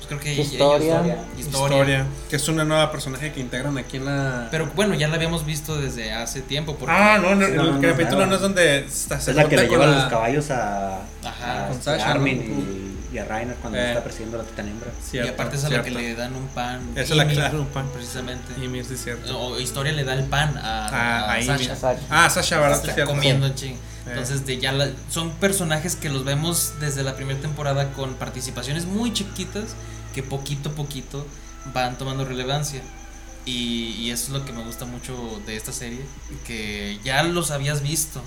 Pues 0.08 0.20
creo 0.20 0.20
que 0.20 0.34
Historia. 0.42 1.00
ellos- 1.04 1.18
Historia. 1.38 2.06
Que 2.30 2.36
es 2.36 2.48
una 2.48 2.64
nueva 2.64 2.90
personaje 2.92 3.32
que 3.32 3.40
integran 3.40 3.76
aquí 3.78 3.96
en 3.96 4.04
la. 4.04 4.48
Pero 4.50 4.70
bueno, 4.76 4.94
ya 4.94 5.08
la 5.08 5.16
habíamos 5.16 5.44
visto 5.44 5.76
desde 5.80 6.12
hace 6.12 6.42
tiempo. 6.42 6.76
Porque, 6.76 6.94
Ah, 6.96 7.18
no, 7.20 7.34
no, 7.34 7.44
Sí, 7.46 7.52
el 7.52 7.56
no, 7.56 7.64
no, 7.64 7.72
no, 7.72 7.80
capítulo 7.80 8.20
no. 8.20 8.26
no 8.26 8.34
es 8.36 8.40
donde 8.40 8.78
está, 8.86 9.20
se 9.20 9.30
Es 9.32 9.36
la 9.36 9.48
que 9.48 9.56
le 9.56 9.62
con 9.62 9.70
lleva 9.78 9.86
la- 9.86 9.96
los 10.02 10.04
caballos 10.10 10.50
a, 10.50 11.00
Ajá, 11.24 11.64
a 11.64 11.68
con 11.68 11.72
este, 11.78 11.84
Sasha, 11.84 12.10
Armin 12.12 12.38
¿no? 12.38 13.12
y, 13.12 13.16
y 13.16 13.18
a 13.18 13.24
Rainer 13.24 13.56
cuando 13.56 13.78
Eh. 13.78 13.88
está 13.88 14.02
persiguiendo 14.02 14.38
a 14.38 14.42
la 14.42 14.48
titaniembra. 14.48 14.90
y 15.12 15.18
aparte 15.18 15.56
es 15.56 15.64
a 15.64 15.70
la 15.70 15.82
que 15.82 15.90
le 15.90 16.14
dan 16.14 16.34
un 16.36 16.46
pan. 16.48 16.80
Esa 16.94 17.00
es 17.02 17.10
la 17.16 17.26
que 17.26 17.34
le 17.34 17.40
dan 17.40 17.56
un 17.58 17.66
pan. 17.66 17.86
Precisamente. 17.92 18.52
Y 18.62 18.68
Mir, 18.68 18.84
sí, 18.84 18.94
es 18.94 19.02
cierto. 19.04 19.38
O 19.40 19.58
Historia 19.58 19.92
le 19.92 20.04
da 20.04 20.14
el 20.14 20.24
pan 20.24 20.56
a, 20.58 20.86
Ah, 20.86 21.24
a 21.24 21.34
a. 21.34 21.42
Sasha. 21.42 21.74
Sasha. 21.76 22.00
Ah, 22.10 22.30
Sasha, 22.30 22.60
¿verdad? 22.60 22.84
Está 22.88 23.04
comiendo 23.04 23.48
ching. 23.50 23.76
Entonces, 24.08 24.46
de 24.46 24.58
ya 24.58 24.72
la- 24.72 24.90
son 25.10 25.30
personajes 25.32 25.96
que 25.96 26.08
los 26.08 26.24
vemos 26.24 26.74
desde 26.80 27.02
la 27.02 27.16
primera 27.16 27.40
temporada 27.40 27.92
con 27.92 28.14
participaciones 28.14 28.84
muy 28.86 29.12
chiquitas 29.12 29.64
que 30.14 30.22
poquito 30.22 30.68
a 30.70 30.72
poquito 30.72 31.26
van 31.74 31.98
tomando 31.98 32.24
relevancia. 32.24 32.82
Y, 33.44 33.94
y 33.98 34.10
eso 34.10 34.26
es 34.26 34.30
lo 34.40 34.44
que 34.44 34.52
me 34.52 34.62
gusta 34.64 34.84
mucho 34.86 35.40
de 35.46 35.56
esta 35.56 35.72
serie, 35.72 36.00
que 36.46 36.98
ya 37.04 37.22
los 37.22 37.50
habías 37.52 37.82
visto 37.82 38.20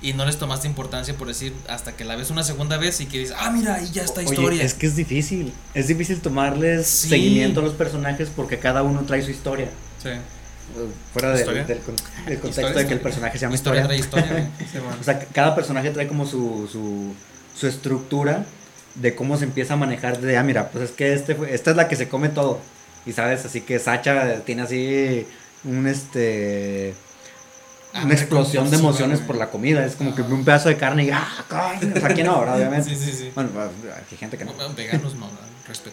y 0.00 0.14
no 0.14 0.24
les 0.26 0.36
tomaste 0.38 0.66
importancia 0.66 1.14
por 1.16 1.28
decir 1.28 1.52
hasta 1.68 1.94
que 1.96 2.04
la 2.04 2.16
ves 2.16 2.30
una 2.30 2.42
segunda 2.42 2.76
vez 2.76 3.00
y 3.00 3.06
que 3.06 3.18
dices, 3.18 3.36
ah, 3.38 3.50
mira, 3.50 3.74
ahí 3.76 3.90
ya 3.92 4.02
está 4.02 4.20
Oye, 4.20 4.30
historia. 4.30 4.62
es 4.64 4.74
que 4.74 4.86
es 4.86 4.96
difícil. 4.96 5.52
Es 5.74 5.86
difícil 5.88 6.20
tomarles 6.20 6.86
Sí. 6.88 7.08
seguimiento 7.10 7.60
a 7.60 7.62
los 7.62 7.74
personajes 7.74 8.28
porque 8.34 8.58
cada 8.58 8.82
uno 8.82 9.02
trae 9.06 9.22
su 9.22 9.30
historia. 9.30 9.70
Sí. 10.02 10.08
Fuera 11.12 11.30
del, 11.30 11.38
¿Historia? 11.40 11.64
del 11.64 11.76
del 11.78 11.84
contexto 11.84 12.48
Historia, 12.48 12.70
de 12.72 12.86
que 12.86 12.94
el 12.94 13.00
personaje 13.00 13.38
se 13.38 13.42
llama 13.42 13.54
historia 13.54 13.94
historia. 13.94 14.24
trae 14.26 14.28
historia. 14.30 14.50
Sí, 14.72 14.78
man. 14.78 14.98
O 15.00 15.02
sea, 15.04 15.18
cada 15.32 15.54
personaje 15.54 15.90
trae 15.90 16.08
como 16.08 16.26
su, 16.26 16.68
su, 16.70 17.14
su 17.58 17.66
estructura 17.66 18.44
de 18.94 19.14
cómo 19.14 19.36
se 19.36 19.44
empieza 19.44 19.74
a 19.74 19.76
manejar 19.76 20.20
de, 20.20 20.36
ah, 20.36 20.42
mira, 20.42 20.68
pues 20.68 20.84
es 20.84 20.90
que 20.90 21.12
este 21.14 21.34
fue- 21.34 21.54
esta 21.54 21.70
es 21.70 21.76
la 21.76 21.88
que 21.88 21.96
se 21.96 22.08
come 22.08 22.28
todo. 22.28 22.58
Y 23.06 23.12
sabes, 23.12 23.44
así 23.44 23.60
que 23.62 23.78
Sacha 23.78 24.40
tiene 24.44 24.62
así 24.62 25.26
un 25.64 25.86
este 25.86 26.94
una 27.92 28.02
Hambre 28.02 28.16
explosión 28.16 28.70
de 28.70 28.76
emociones 28.78 29.20
por 29.20 29.36
la 29.36 29.50
comida. 29.50 29.84
Es 29.84 29.96
como 29.96 30.14
que 30.14 30.22
Ajá. 30.22 30.30
ve 30.30 30.34
un 30.36 30.44
pedazo 30.44 30.68
de 30.70 30.76
carne 30.78 31.04
y 31.04 31.10
ah, 31.10 31.28
coño. 31.48 31.92
O 31.94 32.00
sea, 32.00 32.08
aquí 32.08 32.22
no, 32.22 32.40
¿verdad? 32.40 32.56
obviamente. 32.56 32.88
Sí, 32.88 32.96
sí, 32.96 33.12
sí. 33.12 33.30
Bueno, 33.34 33.50
pues, 33.52 33.68
hay 34.10 34.16
gente 34.16 34.38
que 34.38 34.44
no. 34.46 34.52
Bueno, 34.54 34.72
Veganos 34.74 35.14
no. 35.16 35.28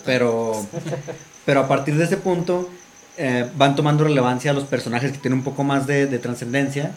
Pero, 0.06 0.66
pero 1.46 1.60
a 1.62 1.68
partir 1.68 1.96
de 1.96 2.04
ese 2.06 2.18
punto 2.18 2.70
eh, 3.22 3.50
van 3.58 3.76
tomando 3.76 4.06
relevancia 4.06 4.52
a 4.52 4.54
los 4.54 4.64
personajes 4.64 5.12
que 5.12 5.18
tienen 5.18 5.40
un 5.40 5.44
poco 5.44 5.66
más 5.66 5.86
de, 5.86 6.08
de 6.08 6.20
trascendencia 6.20 6.94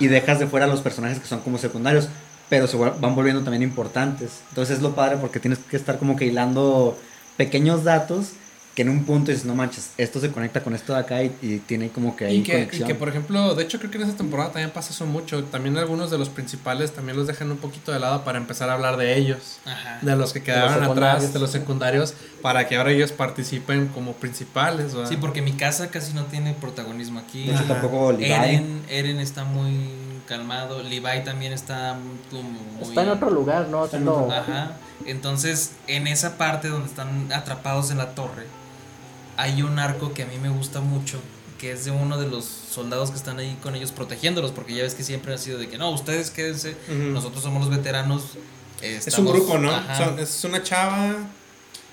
y 0.00 0.06
dejas 0.06 0.38
de 0.38 0.46
fuera 0.46 0.64
a 0.64 0.68
los 0.68 0.80
personajes 0.80 1.18
que 1.18 1.26
son 1.26 1.40
como 1.40 1.58
secundarios, 1.58 2.08
pero 2.48 2.66
se 2.66 2.78
van 2.78 3.14
volviendo 3.14 3.42
también 3.42 3.62
importantes. 3.62 4.40
Entonces 4.48 4.78
es 4.78 4.82
lo 4.82 4.94
padre 4.94 5.18
porque 5.18 5.38
tienes 5.38 5.58
que 5.58 5.76
estar 5.76 5.98
como 5.98 6.16
que 6.16 6.24
hilando 6.24 6.98
pequeños 7.36 7.84
datos 7.84 8.32
que 8.76 8.82
en 8.82 8.90
un 8.90 9.04
punto 9.04 9.30
dices, 9.30 9.46
no 9.46 9.54
manches, 9.54 9.90
esto 9.96 10.20
se 10.20 10.30
conecta 10.30 10.62
con 10.62 10.74
esto 10.74 10.92
de 10.92 10.98
acá 11.00 11.22
y, 11.22 11.34
y 11.40 11.58
tiene 11.66 11.88
como 11.88 12.14
que 12.14 12.26
ahí 12.26 12.36
Y 12.36 12.42
que, 12.42 12.68
y 12.70 12.80
que, 12.84 12.94
por 12.94 13.08
ejemplo, 13.08 13.54
de 13.54 13.64
hecho 13.64 13.78
creo 13.78 13.90
que 13.90 13.96
en 13.96 14.04
esta 14.04 14.18
temporada 14.18 14.50
también 14.52 14.70
pasa 14.70 14.90
eso 14.92 15.06
mucho. 15.06 15.42
También 15.44 15.78
algunos 15.78 16.10
de 16.10 16.18
los 16.18 16.28
principales 16.28 16.92
también 16.92 17.16
los 17.16 17.26
dejan 17.26 17.50
un 17.50 17.56
poquito 17.56 17.90
de 17.90 17.98
lado 18.00 18.22
para 18.22 18.36
empezar 18.36 18.68
a 18.68 18.74
hablar 18.74 18.98
de 18.98 19.16
ellos. 19.16 19.60
Ajá. 19.64 19.98
De 20.02 20.14
los 20.14 20.34
que 20.34 20.40
los 20.40 20.44
quedaron 20.44 20.84
atrás, 20.84 21.32
de 21.32 21.38
los 21.38 21.50
secundarios, 21.50 22.12
para 22.42 22.68
que 22.68 22.76
ahora 22.76 22.90
ellos 22.92 23.12
participen 23.12 23.88
como 23.88 24.12
principales. 24.12 24.92
¿verdad? 24.94 25.08
Sí, 25.08 25.16
porque 25.16 25.40
mi 25.40 25.52
casa 25.52 25.88
casi 25.90 26.12
no 26.12 26.26
tiene 26.26 26.52
protagonismo 26.52 27.18
aquí. 27.20 27.46
de 27.46 27.54
hecho, 27.54 27.64
tampoco 27.64 28.12
Levi. 28.12 28.24
Eren, 28.30 28.82
Eren 28.90 29.20
está 29.20 29.44
muy 29.44 29.88
calmado. 30.28 30.82
Levi 30.82 31.24
también 31.24 31.54
está 31.54 31.96
como 32.30 32.42
muy. 32.42 32.88
Está 32.90 33.04
en 33.04 33.08
otro 33.08 33.30
lugar, 33.30 33.68
¿no? 33.68 33.86
Está 33.86 33.96
en 33.96 34.06
otro- 34.06 34.30
Ajá. 34.30 34.72
Entonces, 35.06 35.72
en 35.86 36.06
esa 36.06 36.36
parte 36.36 36.68
donde 36.68 36.88
están 36.88 37.30
atrapados 37.32 37.90
en 37.90 37.98
la 37.98 38.14
torre, 38.14 38.44
hay 39.36 39.62
un 39.62 39.78
arco 39.78 40.12
que 40.12 40.22
a 40.22 40.26
mí 40.26 40.38
me 40.40 40.48
gusta 40.48 40.80
mucho. 40.80 41.18
Que 41.58 41.72
es 41.72 41.86
de 41.86 41.90
uno 41.90 42.18
de 42.18 42.28
los 42.28 42.44
soldados 42.44 43.10
que 43.10 43.16
están 43.16 43.38
ahí 43.38 43.56
con 43.62 43.74
ellos 43.74 43.90
protegiéndolos. 43.90 44.50
Porque 44.52 44.74
ya 44.74 44.82
ves 44.82 44.94
que 44.94 45.02
siempre 45.02 45.32
ha 45.32 45.38
sido 45.38 45.58
de 45.58 45.68
que 45.68 45.78
no, 45.78 45.90
ustedes 45.90 46.30
quédense. 46.30 46.76
Nosotros 46.88 47.42
somos 47.42 47.66
los 47.66 47.74
veteranos. 47.76 48.22
eh, 48.82 48.96
es 48.98 49.04
un 49.04 49.08
estamos- 49.08 49.32
grupo, 49.32 49.56
¿no? 49.58 49.70
Son- 49.96 50.18
es 50.18 50.44
una 50.44 50.62
chava. 50.62 51.14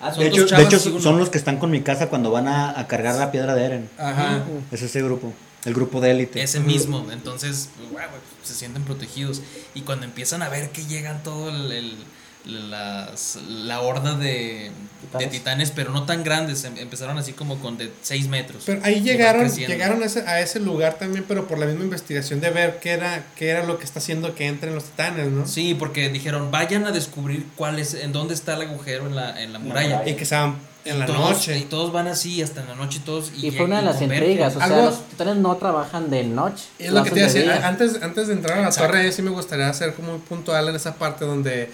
Ah, 0.00 0.10
son 0.12 0.24
de 0.24 0.28
dos 0.30 0.38
hecho, 0.40 0.56
de 0.56 0.62
hecho 0.64 0.78
son 1.00 1.18
los 1.18 1.30
que 1.30 1.38
están 1.38 1.58
con 1.58 1.70
mi 1.70 1.80
casa 1.80 2.10
cuando 2.10 2.30
van 2.30 2.46
a, 2.46 2.78
a 2.78 2.86
cargar 2.86 3.14
la 3.14 3.30
piedra 3.32 3.54
de 3.54 3.64
Eren. 3.64 3.90
Ajá. 3.96 4.42
Es 4.70 4.82
ese 4.82 5.00
grupo, 5.02 5.32
el 5.64 5.72
grupo 5.72 6.02
de 6.02 6.10
élite. 6.10 6.42
Ese 6.42 6.60
mismo, 6.60 7.06
entonces 7.10 7.70
pues, 7.90 8.04
se 8.42 8.52
sienten 8.54 8.82
protegidos. 8.84 9.40
Y 9.74 9.80
cuando 9.80 10.04
empiezan 10.04 10.42
a 10.42 10.50
ver 10.50 10.72
que 10.72 10.84
llegan 10.84 11.22
todo 11.22 11.48
el, 11.48 11.72
el- 11.72 11.96
las, 12.44 13.36
la 13.48 13.80
horda 13.80 14.14
de 14.14 14.70
titanes. 15.00 15.30
De 15.32 15.38
titanes, 15.38 15.70
pero 15.70 15.90
no 15.92 16.04
tan 16.04 16.22
grandes, 16.24 16.64
em- 16.64 16.76
empezaron 16.78 17.16
así 17.18 17.32
como 17.32 17.58
con 17.58 17.76
de 17.78 17.90
6 18.02 18.28
metros. 18.28 18.64
Pero 18.66 18.80
ahí 18.84 18.96
Y 18.96 19.00
llegaron, 19.02 19.50
llegaron 19.50 20.02
a 20.02 20.06
ese, 20.06 20.20
a 20.20 20.40
ese 20.40 20.60
lugar 20.60 20.94
también, 20.98 21.24
pero 21.26 21.46
por 21.46 21.58
la 21.58 21.66
misma 21.66 21.84
investigación 21.84 22.40
de 22.40 22.50
ver 22.50 22.78
qué 22.80 22.90
era, 22.92 23.24
qué 23.36 23.48
era 23.48 23.64
lo 23.64 23.78
que 23.78 23.84
está 23.84 23.98
haciendo 23.98 24.34
que 24.34 24.46
entren 24.46 24.74
los 24.74 24.84
titanes, 24.84 25.30
¿no? 25.30 25.46
Sí, 25.46 25.74
porque 25.74 26.08
dijeron, 26.10 26.50
vayan 26.50 26.84
a 26.86 26.92
descubrir 26.92 27.46
cuál 27.56 27.78
es, 27.78 27.94
en 27.94 28.12
dónde 28.12 28.34
está 28.34 28.54
el 28.54 28.62
agujero 28.62 29.06
en 29.06 29.16
la, 29.16 29.40
en 29.42 29.52
la 29.52 29.58
muralla. 29.58 29.88
muralla. 29.96 30.10
Y 30.10 30.14
que 30.14 30.22
estaban 30.24 30.56
en 30.84 30.98
la 30.98 31.06
todos, 31.06 31.18
noche. 31.30 31.58
Y 31.58 31.62
todos 31.62 31.92
van 31.92 32.08
así, 32.08 32.42
hasta 32.42 32.60
en 32.60 32.68
la 32.68 32.74
noche 32.74 33.00
todos. 33.04 33.32
Y 33.34 33.50
fue 33.52 33.64
una 33.64 33.76
de 33.78 33.86
las 33.86 33.96
convergen. 33.96 34.28
intrigas, 34.30 34.56
o 34.56 34.58
sea, 34.58 34.68
los 34.84 35.08
titanes 35.08 35.36
no 35.36 35.56
trabajan 35.56 36.10
de 36.10 36.24
noche. 36.24 36.64
Es 36.78 36.92
lo 36.92 37.02
que 37.04 37.10
te 37.10 37.20
iba 37.20 37.28
a 37.28 37.32
decir, 37.32 37.50
antes, 37.50 38.02
antes 38.02 38.26
de 38.28 38.34
entrar 38.34 38.58
a 38.58 38.62
la 38.62 38.68
Exacto. 38.68 38.90
torre, 38.92 39.10
sí 39.12 39.22
me 39.22 39.30
gustaría 39.30 39.66
hacer 39.68 39.94
como 39.94 40.12
muy 40.12 40.20
puntual 40.20 40.68
en 40.68 40.76
esa 40.76 40.94
parte 40.96 41.24
donde 41.24 41.70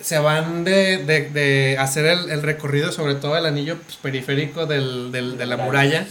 se 0.00 0.18
van 0.18 0.64
de, 0.64 0.98
de, 1.04 1.28
de 1.30 1.76
hacer 1.78 2.06
el, 2.06 2.30
el 2.30 2.42
recorrido, 2.42 2.90
sobre 2.92 3.14
todo 3.14 3.36
el 3.36 3.46
anillo 3.46 3.78
pues, 3.78 3.96
periférico 3.96 4.66
del, 4.66 5.12
del- 5.12 5.36
de 5.38 5.46
la 5.46 5.56
muralla, 5.56 6.06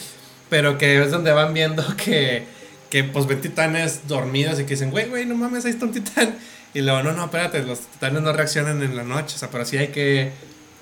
pero 0.50 0.78
que 0.78 1.02
es 1.02 1.12
donde 1.12 1.32
van 1.32 1.54
viendo 1.54 1.84
que, 1.98 2.44
que 2.90 3.04
pues 3.04 3.26
ven 3.28 3.42
titanes 3.42 4.08
dormidos 4.08 4.60
y 4.60 4.64
que 4.64 4.72
dicen, 4.72 4.92
güey, 4.92 5.08
güey, 5.10 5.26
no 5.26 5.36
mames, 5.36 5.66
ahí 5.66 5.72
está 5.72 5.86
un 5.86 5.92
titán. 5.92 6.36
Y 6.74 6.82
luego, 6.82 7.02
no, 7.02 7.14
no, 7.14 7.26
espérate, 7.26 7.64
los 7.64 7.80
titanes 7.80 8.22
no 8.22 8.32
reaccionan 8.32 8.82
en 8.84 8.96
la 8.96 9.04
noche, 9.04 9.36
o 9.36 9.40
sea, 9.40 9.50
pero 9.50 9.66
sí 9.66 9.78
hay 9.78 9.88
que 9.88 10.32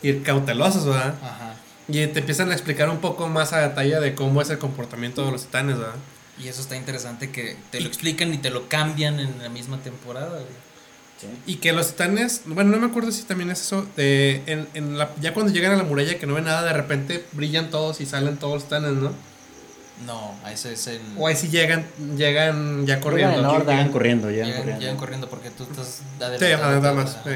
ir 0.03 0.21
cautelosos, 0.23 0.85
¿verdad? 0.85 1.15
Ajá. 1.23 1.53
Y 1.87 2.05
te 2.07 2.19
empiezan 2.19 2.51
a 2.51 2.53
explicar 2.53 2.89
un 2.89 2.99
poco 2.99 3.29
más 3.29 3.53
a 3.53 3.59
detalle 3.61 3.97
de 4.01 4.13
cómo 4.13 4.41
es 4.41 4.49
el 4.49 4.57
comportamiento 4.57 5.25
de 5.25 5.31
los 5.31 5.43
titanes, 5.45 5.77
¿verdad? 5.77 5.95
Y 6.37 6.49
eso 6.49 6.59
está 6.61 6.75
interesante 6.75 7.31
que 7.31 7.55
te 7.71 7.79
lo 7.79 7.87
explican 7.87 8.33
y 8.33 8.37
te 8.37 8.49
lo 8.49 8.67
cambian 8.67 9.19
en 9.21 9.41
la 9.41 9.47
misma 9.49 9.77
temporada. 9.77 10.27
güey. 10.29 10.66
Y 11.47 11.55
que 11.55 11.73
los 11.73 11.87
titanes, 11.91 12.41
bueno, 12.45 12.71
no 12.71 12.77
me 12.77 12.87
acuerdo 12.87 13.11
si 13.11 13.23
también 13.23 13.49
es 13.49 13.61
eso, 13.61 13.87
de, 13.95 14.43
en, 14.45 14.67
en 14.75 14.97
la, 14.97 15.09
ya 15.19 15.33
cuando 15.33 15.51
llegan 15.51 15.71
a 15.71 15.75
la 15.75 15.83
muralla 15.83 16.19
que 16.19 16.27
no 16.27 16.35
ven 16.35 16.43
nada, 16.45 16.63
de 16.63 16.73
repente 16.73 17.25
brillan 17.31 17.69
todos 17.71 18.01
y 18.01 18.05
salen 18.05 18.37
todos 18.37 18.53
los 18.55 18.63
titanes, 18.65 18.91
¿no? 18.93 19.11
No, 20.05 20.35
ese 20.47 20.73
es 20.73 20.85
el. 20.85 21.01
O 21.17 21.25
ahí 21.25 21.35
sí 21.35 21.47
llegan, 21.49 21.83
llegan 22.15 22.85
ya 22.85 22.99
corriendo. 22.99 23.37
en 23.37 23.41
Llegan- 23.45 23.55
orden. 23.55 23.77
Llegan 23.77 23.91
corriendo, 23.91 24.29
llegan, 24.29 24.45
Llegan, 24.45 24.59
corriendo. 24.61 24.81
llegan 24.81 24.97
corriendo 24.97 25.29
porque 25.29 25.49
tú 25.49 25.63
estás 25.63 26.01
Sí, 26.19 26.23
adelantado. 26.23 26.93
más. 26.95 27.17
Sí. 27.23 27.31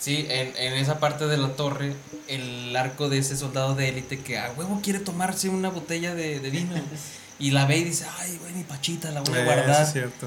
Sí, 0.00 0.26
en, 0.28 0.52
en 0.56 0.72
esa 0.74 0.98
parte 0.98 1.26
de 1.26 1.36
la 1.36 1.50
torre, 1.50 1.92
el 2.26 2.74
arco 2.74 3.08
de 3.08 3.18
ese 3.18 3.36
soldado 3.36 3.74
de 3.76 3.90
élite 3.90 4.18
que 4.20 4.38
a 4.38 4.50
huevo 4.56 4.80
quiere 4.82 4.98
tomarse 4.98 5.50
una 5.50 5.68
botella 5.68 6.14
de, 6.16 6.40
de 6.40 6.50
vino 6.50 6.74
y 7.38 7.52
la 7.52 7.66
ve 7.66 7.76
y 7.78 7.84
dice, 7.84 8.06
ay, 8.18 8.38
güey, 8.40 8.54
mi 8.54 8.64
pachita, 8.64 9.10
la 9.12 9.20
voy 9.20 9.34
a 9.36 9.42
Eh, 9.42 9.44
guardar. 9.44 9.70
eso 9.70 9.82
es 9.82 9.92
cierto. 9.92 10.26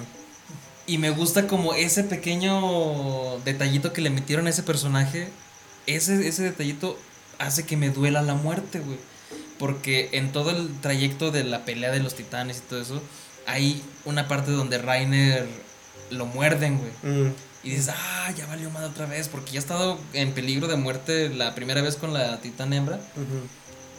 Y 0.85 0.97
me 0.97 1.11
gusta 1.11 1.47
como 1.47 1.73
ese 1.73 2.03
pequeño 2.03 3.39
detallito 3.45 3.93
que 3.93 4.01
le 4.01 4.09
metieron 4.09 4.47
a 4.47 4.49
ese 4.49 4.63
personaje. 4.63 5.29
Ese, 5.87 6.27
ese 6.27 6.43
detallito 6.43 6.97
hace 7.39 7.65
que 7.65 7.77
me 7.77 7.89
duela 7.89 8.21
la 8.21 8.33
muerte, 8.35 8.79
güey. 8.79 8.97
Porque 9.59 10.09
en 10.13 10.31
todo 10.31 10.49
el 10.51 10.79
trayecto 10.81 11.31
de 11.31 11.43
la 11.43 11.63
pelea 11.63 11.91
de 11.91 11.99
los 11.99 12.15
titanes 12.15 12.57
y 12.57 12.61
todo 12.61 12.81
eso, 12.81 13.01
hay 13.47 13.81
una 14.05 14.27
parte 14.27 14.51
donde 14.51 14.77
Rainer 14.77 15.47
lo 16.09 16.25
muerden, 16.25 16.79
güey. 16.79 17.13
Mm. 17.13 17.33
Y 17.63 17.69
dices, 17.69 17.89
ah, 17.95 18.31
ya 18.37 18.45
valió 18.47 18.69
mal 18.71 18.83
otra 18.83 19.05
vez, 19.05 19.29
porque 19.29 19.51
ya 19.53 19.59
ha 19.59 19.61
estado 19.61 19.97
en 20.11 20.33
peligro 20.33 20.67
de 20.67 20.75
muerte 20.75 21.29
la 21.29 21.55
primera 21.55 21.81
vez 21.81 21.95
con 21.95 22.13
la 22.13 22.41
titán 22.41 22.73
hembra. 22.73 22.99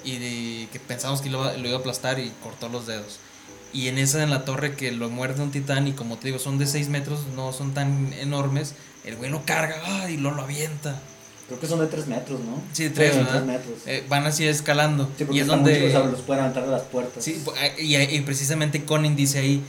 Y 0.05 0.18
de- 0.18 0.68
que 0.70 0.79
pensamos 0.81 1.23
que 1.23 1.31
lo, 1.31 1.44
lo 1.57 1.66
iba 1.68 1.79
a 1.79 1.81
aplastar 1.81 2.18
y 2.18 2.31
cortó 2.42 2.68
los 2.68 2.87
dedos. 2.87 3.20
Y 3.75 3.89
en 3.89 3.99
esa 3.99 4.23
en 4.23 4.31
la 4.31 4.45
torre 4.47 4.75
que 4.77 4.93
lo 4.93 5.11
muerde 5.11 5.43
un 5.43 5.51
titán 5.51 5.87
y 5.89 5.93
como 5.93 6.17
te 6.17 6.29
digo, 6.29 6.39
son 6.39 6.57
de 6.59 6.67
6 6.67 6.89
metros, 6.89 7.21
no 7.37 7.53
son 7.53 7.75
tan 7.75 8.13
enormes, 8.15 8.75
el 9.05 9.17
güey 9.17 9.31
lo 9.31 9.45
carga 9.45 9.77
ah, 9.85 10.09
y 10.11 10.17
lo, 10.17 10.31
lo 10.31 10.43
avienta. 10.43 10.99
Creo 11.49 11.61
que 11.61 11.67
son 11.67 11.81
de 11.81 11.89
3 11.89 12.07
metros, 12.07 12.41
¿no? 12.41 12.63
Sí, 12.73 12.85
de 12.85 12.91
tres, 12.91 13.11
Sí, 13.13 13.19
de 13.19 13.25
¿verdad? 13.25 13.45
tres 13.45 13.47
metros. 13.59 13.79
Eh, 13.87 14.05
van 14.09 14.25
así 14.27 14.47
escalando. 14.47 15.11
Sí, 15.19 15.25
porque 15.25 15.37
y 15.39 15.41
es 15.41 15.47
donde... 15.47 15.89
o 15.89 15.91
sea, 15.91 16.01
los 16.05 16.21
pueden 16.21 16.43
aventar 16.45 16.65
de 16.65 16.71
las 16.71 16.83
puertas. 16.85 17.23
Sí, 17.23 17.43
pu- 17.45 17.53
y, 17.79 17.97
y 17.97 18.21
precisamente 18.23 18.85
Conan 18.85 19.15
dice 19.17 19.41
ahí, 19.41 19.61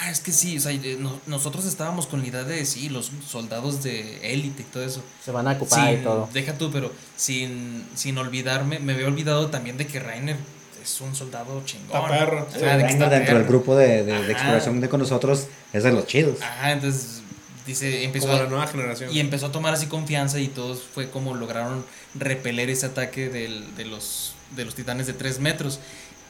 ah, 0.00 0.10
es 0.12 0.20
que 0.20 0.30
sí, 0.30 0.58
o 0.58 0.60
sea, 0.60 0.72
no- 1.00 1.18
nosotros 1.26 1.64
estábamos 1.64 2.06
con 2.06 2.20
la 2.20 2.28
idea 2.28 2.44
de, 2.44 2.64
sí, 2.66 2.88
los 2.88 3.10
soldados 3.26 3.82
de 3.82 4.32
élite 4.32 4.62
y 4.62 4.66
todo 4.66 4.84
eso. 4.84 5.02
Se 5.24 5.32
van 5.32 5.48
a 5.48 5.52
ocupar 5.52 5.92
y 5.94 5.96
todo. 6.04 6.28
Deja 6.32 6.52
tú, 6.56 6.70
pero 6.70 6.92
sin, 7.16 7.84
sin 7.96 8.16
olvidarme, 8.18 8.78
me 8.78 8.92
había 8.92 9.06
olvidado 9.06 9.48
también 9.48 9.76
de 9.76 9.86
que 9.88 9.98
Rainer 9.98 10.36
es 10.84 11.00
un 11.00 11.14
soldado 11.14 11.62
chingón. 11.64 11.86
Está 12.02 12.06
perro. 12.08 12.46
O 12.48 12.52
Sí, 12.52 12.60
sea, 12.60 12.76
de 12.76 12.82
que 12.84 12.88
Reiner 12.88 13.02
está 13.02 13.08
dentro 13.08 13.38
del 13.38 13.46
grupo 13.46 13.74
de, 13.76 13.88
de- 13.88 14.04
de 14.04 14.12
Ajá. 14.14 14.30
exploración 14.32 14.80
de 14.80 14.88
con 14.88 15.00
nosotros 15.00 15.46
es 15.72 15.82
de 15.82 15.92
los 15.92 16.06
chidos. 16.06 16.40
Ajá, 16.42 16.72
entonces 16.72 17.22
dice, 17.66 18.04
empezó 18.04 18.26
Como 18.26 18.38
a- 18.38 18.42
la 18.44 18.48
nueva 18.50 18.66
generación. 18.66 19.10
y 19.12 19.20
empezó 19.20 19.46
a 19.46 19.52
tomar 19.52 19.72
así 19.74 19.86
confianza 19.86 20.38
y 20.38 20.48
todos 20.48 20.82
fue 20.82 21.08
como 21.10 21.34
lograron 21.34 21.84
repeler 22.14 22.70
ese 22.70 22.86
ataque 22.86 23.28
del- 23.28 23.74
de, 23.76 23.86
los, 23.86 24.34
de 24.54 24.64
los 24.64 24.74
titanes 24.74 25.06
de 25.06 25.14
3 25.14 25.40
metros. 25.40 25.80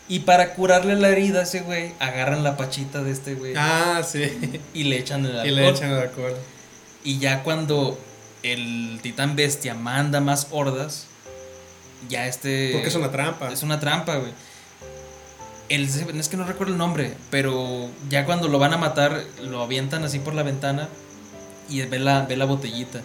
Y 0.09 0.21
para 0.21 0.53
curarle 0.55 0.97
la 0.97 1.09
herida 1.09 1.41
a 1.41 1.43
ese 1.45 1.61
güey, 1.61 1.93
agarran 1.99 2.45
la 2.45 2.57
pachita 2.59 3.03
de 3.03 3.11
este 3.11 3.35
güey 3.35 3.55
Ah, 3.57 4.03
sí. 4.07 4.61
y 4.75 4.85
le 4.85 4.99
echan 4.99 5.25
el 5.25 5.33
Y 5.35 5.39
alcohol. 5.39 5.55
le 5.57 5.69
echan 5.71 5.91
el 5.91 5.99
alcohol. 5.99 6.35
Y 7.03 7.19
ya 7.19 7.43
cuando 7.43 7.99
el 8.43 8.99
titán 9.03 9.35
bestia 9.35 9.75
manda 9.75 10.21
más 10.21 10.49
hordas, 10.51 11.07
ya 12.09 12.27
este... 12.27 12.71
Porque 12.73 12.89
es 12.89 12.95
una 12.95 13.11
trampa. 13.11 13.53
Es 13.53 13.63
una 13.63 13.81
trampa, 13.81 14.17
güey. 14.17 14.33
El, 15.69 15.85
es 15.85 16.29
que 16.29 16.37
no 16.37 16.45
recuerdo 16.45 16.73
el 16.73 16.79
nombre, 16.79 17.15
pero 17.31 17.89
ya 18.11 18.27
cuando 18.27 18.49
lo 18.49 18.59
van 18.59 18.75
a 18.75 18.77
matar, 18.77 19.25
lo 19.43 19.63
avientan 19.63 20.05
así 20.05 20.19
por 20.19 20.35
la 20.35 20.43
ventana 20.43 20.89
y 21.71 21.81
ve 21.83 21.99
la, 21.99 22.27
ve 22.27 22.37
la 22.37 22.45
botellita 22.45 23.01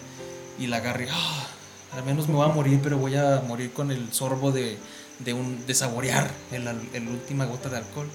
y 0.59 0.67
la 0.67 0.77
agarra 0.77 1.03
y, 1.05 1.07
"Ah, 1.09 1.47
al 1.95 2.03
menos 2.03 2.27
me 2.27 2.35
voy 2.35 2.45
a 2.49 2.53
morir, 2.53 2.79
pero 2.83 2.97
voy 2.97 3.15
a 3.15 3.41
morir 3.47 3.71
con 3.71 3.91
el 3.91 4.11
sorbo 4.11 4.51
de, 4.51 4.77
de, 5.19 5.33
un, 5.33 5.65
de 5.65 5.73
saborear 5.73 6.29
el 6.51 7.07
última 7.07 7.45
gota 7.45 7.69
de 7.69 7.77
alcohol. 7.77 8.07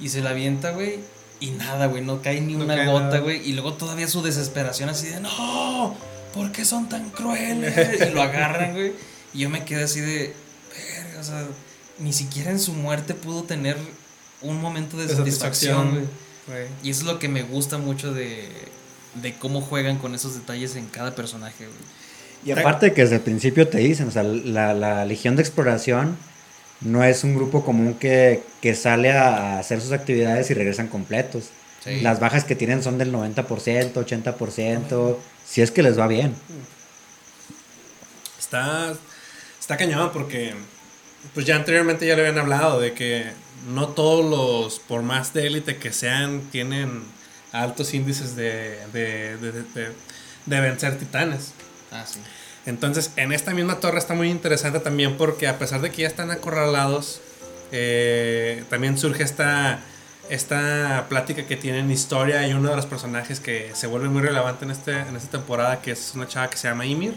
Y 0.00 0.10
se 0.10 0.20
la 0.20 0.30
avienta, 0.30 0.70
güey, 0.70 1.00
y 1.40 1.50
nada, 1.52 1.86
güey, 1.86 2.02
no 2.02 2.20
cae 2.22 2.40
ni 2.40 2.54
No 2.54 2.64
una 2.64 2.76
cae 2.76 2.86
gota, 2.86 3.18
güey. 3.18 3.48
Y 3.48 3.52
luego 3.52 3.74
todavía 3.74 4.08
su 4.08 4.22
desesperación 4.22 4.88
así 4.88 5.08
de, 5.08 5.20
no, 5.20 5.94
¿por 6.34 6.50
qué 6.52 6.64
son 6.64 6.88
tan 6.88 7.10
crueles? 7.10 7.74
Y 8.08 8.14
lo 8.14 8.22
agarran, 8.22 8.72
güey. 8.72 8.92
Y 9.34 9.40
yo 9.40 9.50
me 9.50 9.64
quedé 9.64 9.84
así 9.84 10.00
de, 10.00 10.34
verga, 10.96 11.20
o 11.20 11.24
sea, 11.24 11.46
ni 11.98 12.12
siquiera 12.12 12.50
en 12.50 12.60
su 12.60 12.72
muerte 12.72 13.14
pudo 13.14 13.42
tener 13.42 13.76
un 14.42 14.60
momento 14.60 14.96
de, 14.96 15.06
De 15.06 15.16
satisfacción. 15.16 16.08
Y 16.82 16.90
eso 16.90 17.00
es 17.00 17.06
lo 17.06 17.18
que 17.18 17.28
me 17.28 17.42
gusta 17.42 17.76
mucho 17.78 18.12
de, 18.12 18.48
de 19.14 19.34
cómo 19.34 19.60
juegan 19.60 19.98
con 19.98 20.14
esos 20.14 20.34
detalles 20.34 20.76
en 20.76 20.86
cada 20.86 21.14
personaje. 21.14 21.66
Y 22.44 22.52
aparte 22.52 22.86
de 22.86 22.94
que 22.94 23.02
desde 23.02 23.16
el 23.16 23.22
principio 23.22 23.68
te 23.68 23.78
dicen, 23.78 24.08
o 24.08 24.10
sea, 24.10 24.22
la, 24.22 24.72
la 24.72 25.04
Legión 25.04 25.36
de 25.36 25.42
Exploración 25.42 26.16
no 26.80 27.02
es 27.04 27.24
un 27.24 27.34
grupo 27.34 27.64
común 27.64 27.94
que, 27.94 28.42
que 28.62 28.74
sale 28.74 29.12
a 29.12 29.58
hacer 29.58 29.80
sus 29.80 29.92
actividades 29.92 30.50
y 30.50 30.54
regresan 30.54 30.88
completos. 30.88 31.50
Sí. 31.84 32.00
Las 32.00 32.20
bajas 32.20 32.44
que 32.44 32.54
tienen 32.54 32.82
son 32.82 32.98
del 32.98 33.12
90%, 33.12 33.92
80%, 33.92 35.16
si 35.46 35.62
es 35.62 35.70
que 35.70 35.82
les 35.82 35.98
va 35.98 36.06
bien. 36.06 36.34
Está, 38.38 38.94
está 39.68 39.76
cañón 39.76 40.08
porque, 40.14 40.54
pues 41.34 41.44
ya 41.44 41.54
anteriormente 41.56 42.06
ya 42.06 42.14
le 42.16 42.22
habían 42.22 42.38
hablado 42.38 42.80
de 42.80 42.94
que 42.94 43.26
no 43.68 43.88
todos 43.88 44.24
los, 44.24 44.78
por 44.78 45.02
más 45.02 45.34
de 45.34 45.46
élite 45.46 45.76
que 45.76 45.92
sean, 45.92 46.40
tienen 46.50 47.02
altos 47.52 47.92
índices 47.92 48.34
de, 48.34 48.78
de, 48.94 49.36
de, 49.36 49.52
de- 49.52 49.92
de 50.46 50.60
vencer 50.62 50.96
titanes. 50.98 51.52
Ah, 51.92 52.06
sí. 52.06 52.18
Entonces, 52.64 53.10
en 53.16 53.30
esta 53.32 53.52
misma 53.52 53.78
torre 53.78 53.98
está 53.98 54.14
muy 54.14 54.30
interesante 54.30 54.80
también 54.80 55.18
porque 55.18 55.46
a 55.46 55.58
pesar 55.58 55.82
de 55.82 55.90
que 55.90 56.00
ya 56.02 56.08
están 56.08 56.30
acorralados, 56.30 57.20
eh, 57.70 58.64
también 58.70 58.96
surge 58.96 59.22
esta, 59.22 59.80
esta 60.30 61.04
plática 61.10 61.46
que 61.46 61.56
tienen 61.56 61.90
historia 61.90 62.46
y 62.48 62.54
uno 62.54 62.70
de 62.70 62.76
los 62.76 62.86
personajes 62.86 63.38
que 63.38 63.70
se 63.74 63.86
vuelve 63.86 64.08
muy 64.08 64.22
relevante 64.22 64.64
en, 64.64 64.70
este, 64.70 64.92
en 64.98 65.14
esta 65.14 65.32
temporada, 65.32 65.82
que 65.82 65.90
es 65.90 66.12
una 66.14 66.26
chava 66.26 66.48
que 66.48 66.56
se 66.56 66.68
llama 66.68 66.86
Ymir. 66.86 67.12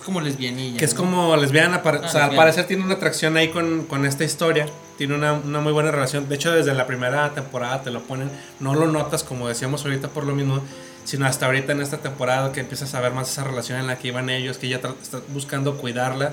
Es 0.00 0.06
como 0.06 0.20
lesbianilla. 0.22 0.78
Que 0.78 0.84
es 0.86 0.94
¿no? 0.94 1.00
como 1.00 1.36
lesbiana, 1.36 1.82
para- 1.82 1.98
Ah, 1.98 2.06
o 2.06 2.08
sea, 2.08 2.24
al 2.24 2.30
lesbiana. 2.30 2.36
parecer 2.36 2.66
tiene 2.66 2.84
una 2.84 2.94
atracción 2.94 3.36
ahí 3.36 3.48
con, 3.48 3.84
con 3.84 4.06
esta 4.06 4.24
historia, 4.24 4.66
tiene 4.96 5.14
una, 5.14 5.34
una 5.34 5.60
muy 5.60 5.72
buena 5.72 5.90
relación, 5.90 6.28
de 6.28 6.34
hecho 6.36 6.50
desde 6.52 6.72
la 6.74 6.86
primera 6.86 7.30
temporada 7.34 7.82
te 7.82 7.90
lo 7.90 8.00
ponen, 8.02 8.30
no 8.60 8.74
lo 8.74 8.86
notas 8.86 9.22
como 9.24 9.46
decíamos 9.48 9.84
ahorita 9.84 10.08
por 10.08 10.24
lo 10.24 10.34
mismo, 10.34 10.62
sino 11.04 11.26
hasta 11.26 11.46
ahorita 11.46 11.72
en 11.72 11.80
esta 11.82 11.98
temporada 11.98 12.50
que 12.52 12.60
empiezas 12.60 12.94
a 12.94 13.00
ver 13.00 13.12
más 13.12 13.30
esa 13.30 13.44
relación 13.44 13.78
en 13.78 13.86
la 13.88 13.96
que 13.98 14.08
iban 14.08 14.30
ellos, 14.30 14.56
que 14.58 14.66
ella 14.68 14.76
está 15.02 15.20
buscando 15.28 15.76
cuidarla. 15.76 16.32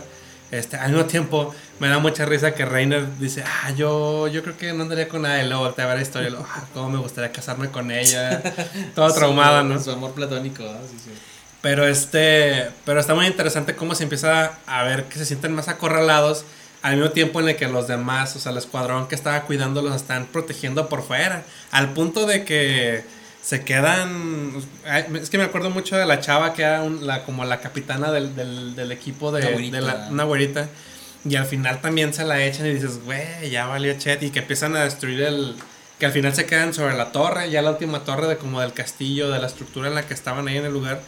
Este, 0.49 0.77
al 0.77 0.91
mismo 0.93 1.06
tiempo 1.08 1.53
me 1.80 1.89
da 1.89 1.99
mucha 1.99 2.23
risa 2.25 2.53
que 2.53 2.63
Reiner 2.63 3.17
dice, 3.19 3.43
ah, 3.45 3.71
yo, 3.71 4.30
yo 4.30 4.43
creo 4.43 4.56
que 4.58 4.71
no 4.71 4.84
andaría 4.84 5.10
con 5.10 5.23
nadie, 5.23 5.43
luego 5.45 5.71
te 5.71 5.84
va 5.84 5.93
la 5.93 6.01
historia, 6.01 6.30
luego, 6.30 6.45
ah, 6.49 6.63
cómo 6.73 6.89
me 6.89 6.99
gustaría 6.99 7.34
casarme 7.34 7.69
con 7.69 7.91
ella, 7.91 8.41
todo 8.95 9.12
traumada, 9.13 9.62
¿no? 9.63 9.77
Su 9.77 9.91
amor 9.91 10.13
platónico, 10.13 10.63
ah, 10.65 10.80
sí, 10.89 10.95
sí. 11.03 11.12
Pero 11.62 11.88
este, 11.88 12.67
pero 12.86 13.00
está 13.00 13.13
muy 13.15 13.26
interesante 13.26 13.76
cómo 13.76 13.96
se 13.96 14.04
empieza 14.04 14.54
a 14.67 14.84
ver 14.84 15.06
que 15.06 15.17
se 15.17 15.26
sienten 15.26 15.54
más 15.54 15.67
acorralados 15.67 16.46
al 16.84 16.96
mismo 16.98 17.12
tiempo 17.12 17.39
en 17.41 17.50
el 17.50 17.56
que 17.56 17.67
los 17.67 17.88
demás, 17.88 18.36
o 18.36 18.39
sea, 18.39 18.52
el 18.52 18.58
escuadrón 18.60 19.08
que 19.08 19.15
estaba 19.15 19.41
cuidando 19.43 19.82
los 19.82 19.96
están 19.96 20.28
protegiendo 20.28 20.88
por 20.88 21.04
fuera, 21.04 21.43
al 21.72 21.93
punto 21.93 22.26
de 22.28 22.46
que 22.46 23.04
se 23.41 23.63
quedan, 23.63 24.54
es 25.20 25.30
que 25.30 25.38
me 25.38 25.46
acuerdo 25.46 25.70
mucho 25.72 25.98
de 25.98 26.06
la 26.06 26.20
chava 26.20 26.54
que 26.54 26.62
era 26.63 26.84
un- 26.84 27.08
la 27.08 27.24
como 27.24 27.43
la 27.46 27.60
capitana 27.60 28.12
del, 28.12 28.36
del, 28.36 28.76
del 28.76 28.91
equipo 28.91 29.32
de, 29.32 29.41
Una 29.41 29.52
güerita. 29.52 29.78
de 29.78 29.82
la, 29.82 30.08
una 30.12 30.24
güerita 30.26 30.67
y 31.28 31.36
al 31.36 31.46
final 31.46 31.82
también 31.82 32.13
se 32.13 32.24
la 32.26 32.43
echan 32.43 32.67
y 32.67 32.74
dices, 32.74 33.04
güey, 33.04 33.50
ya 33.50 33.65
valió 33.65 33.98
chet 33.98 34.22
y 34.24 34.30
que 34.30 34.39
empiezan 34.39 34.76
a 34.76 34.84
destruir 34.84 35.22
el 35.24 35.56
que 36.00 36.06
al 36.06 36.12
final 36.12 36.36
se 36.36 36.46
quedan 36.46 36.74
sobre 36.76 36.96
la 36.96 37.12
torre, 37.12 37.50
ya 37.50 37.62
la 37.63 37.72
última 37.72 38.02
torre 38.04 38.28
de 38.28 38.38
como 38.38 38.62
del 38.62 38.72
castillo, 38.74 39.32
de 39.32 39.39
la 39.39 39.48
estructura 39.48 39.88
en 39.88 39.96
la 39.96 40.04
que 40.06 40.13
estaban 40.13 40.48
ahí 40.48 40.58
en 40.58 40.65
el 40.65 40.72
lugar. 40.74 41.02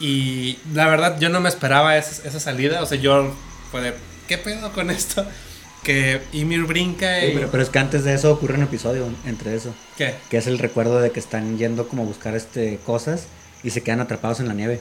Y 0.00 0.58
la 0.74 0.86
verdad, 0.86 1.18
yo 1.18 1.28
no 1.28 1.40
me 1.40 1.48
esperaba 1.48 1.96
esa, 1.96 2.26
esa 2.28 2.40
salida. 2.40 2.82
O 2.82 2.86
sea, 2.86 2.98
yo, 2.98 3.32
fue 3.70 3.80
de, 3.82 3.94
¿qué 4.28 4.38
pedo 4.38 4.72
con 4.72 4.90
esto? 4.90 5.26
Que 5.82 6.20
Ymir 6.32 6.64
brinca 6.64 7.18
y. 7.24 7.28
Sí, 7.28 7.32
pero, 7.34 7.50
pero 7.50 7.62
es 7.62 7.68
que 7.70 7.78
antes 7.78 8.04
de 8.04 8.14
eso 8.14 8.32
ocurre 8.32 8.54
un 8.54 8.62
episodio 8.64 9.08
entre 9.26 9.54
eso, 9.54 9.74
¿Qué? 9.96 10.14
que 10.28 10.36
es 10.36 10.46
el 10.46 10.58
recuerdo 10.58 11.00
de 11.00 11.10
que 11.10 11.20
están 11.20 11.56
yendo 11.58 11.88
como 11.88 12.02
a 12.02 12.06
buscar 12.06 12.34
este 12.36 12.78
cosas 12.84 13.24
y 13.62 13.70
se 13.70 13.82
quedan 13.82 14.00
atrapados 14.00 14.40
en 14.40 14.48
la 14.48 14.54
nieve. 14.54 14.80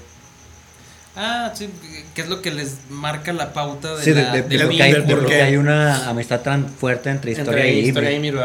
Ah, 1.16 1.52
sí, 1.56 1.68
que 2.14 2.22
es 2.22 2.30
lo 2.30 2.44
que 2.44 2.52
les 2.52 2.76
marca 2.92 3.34
la 3.34 3.52
pauta 3.52 3.96
de 3.96 4.04
Sí, 4.04 4.14
la, 4.14 4.32
de- 4.34 4.44
de 4.44 4.84
hay, 4.84 4.94
de 4.94 5.02
por 5.16 5.22
qué 5.26 5.34
qué. 5.34 5.42
hay 5.42 5.58
una 5.58 6.08
amistad 6.10 6.42
tan 6.42 6.70
fuerte 6.70 7.10
entre 7.10 7.32
historia 7.32 7.64
Entre 7.66 7.74
y 7.74 7.88
historia 7.88 8.12
y 8.12 8.16
Ymir. 8.18 8.36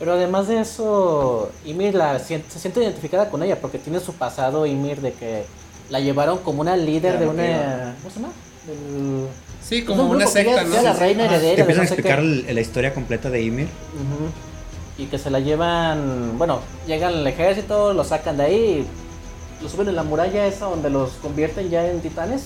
Pero 0.00 0.14
además 0.14 0.48
de 0.48 0.60
eso, 0.60 1.52
Ymir 1.64 1.94
la, 1.94 2.18
se 2.18 2.42
siente 2.58 2.82
identificada 2.82 3.30
con 3.30 3.44
ella 3.44 3.60
porque 3.60 3.78
tiene 3.78 4.00
su 4.00 4.12
pasado 4.14 4.66
Ymir 4.66 5.02
de 5.02 5.12
que 5.12 5.44
la 5.90 6.00
llevaron 6.00 6.38
como 6.38 6.60
una 6.60 6.76
líder 6.76 7.14
Ya, 7.14 7.20
de 7.20 7.26
una... 7.28 7.94
¿Cómo 8.02 8.10
se 8.14 8.20
llama? 8.20 8.32
Del- 8.66 9.26
Sí, 9.62 9.82
como 9.84 10.04
un 10.04 10.16
una 10.16 10.26
secta, 10.28 10.62
¿no? 10.62 10.74
ya 10.74 10.82
la 10.82 10.94
Sí, 10.94 11.00
reina 11.00 11.24
heredera. 11.24 11.54
Te 11.56 11.60
empiezan 11.62 11.82
a 11.82 11.86
explicar 11.86 12.22
la 12.22 12.60
historia 12.60 12.94
completa 12.94 13.30
de 13.30 13.42
Ymir. 13.42 13.68
Y 14.98 15.06
que 15.06 15.18
se 15.18 15.28
la 15.30 15.40
llevan, 15.40 16.38
bueno, 16.38 16.60
llegan 16.86 17.12
al 17.14 17.26
ejército, 17.26 17.92
lo 17.92 18.04
sacan 18.04 18.36
de 18.36 18.44
ahí, 18.44 18.86
lo 19.60 19.68
suben 19.68 19.88
en 19.88 19.96
la 19.96 20.04
muralla 20.04 20.46
esa 20.46 20.66
donde 20.66 20.88
los 20.88 21.10
convierten 21.22 21.68
ya 21.68 21.84
en 21.86 22.00
titanes, 22.00 22.44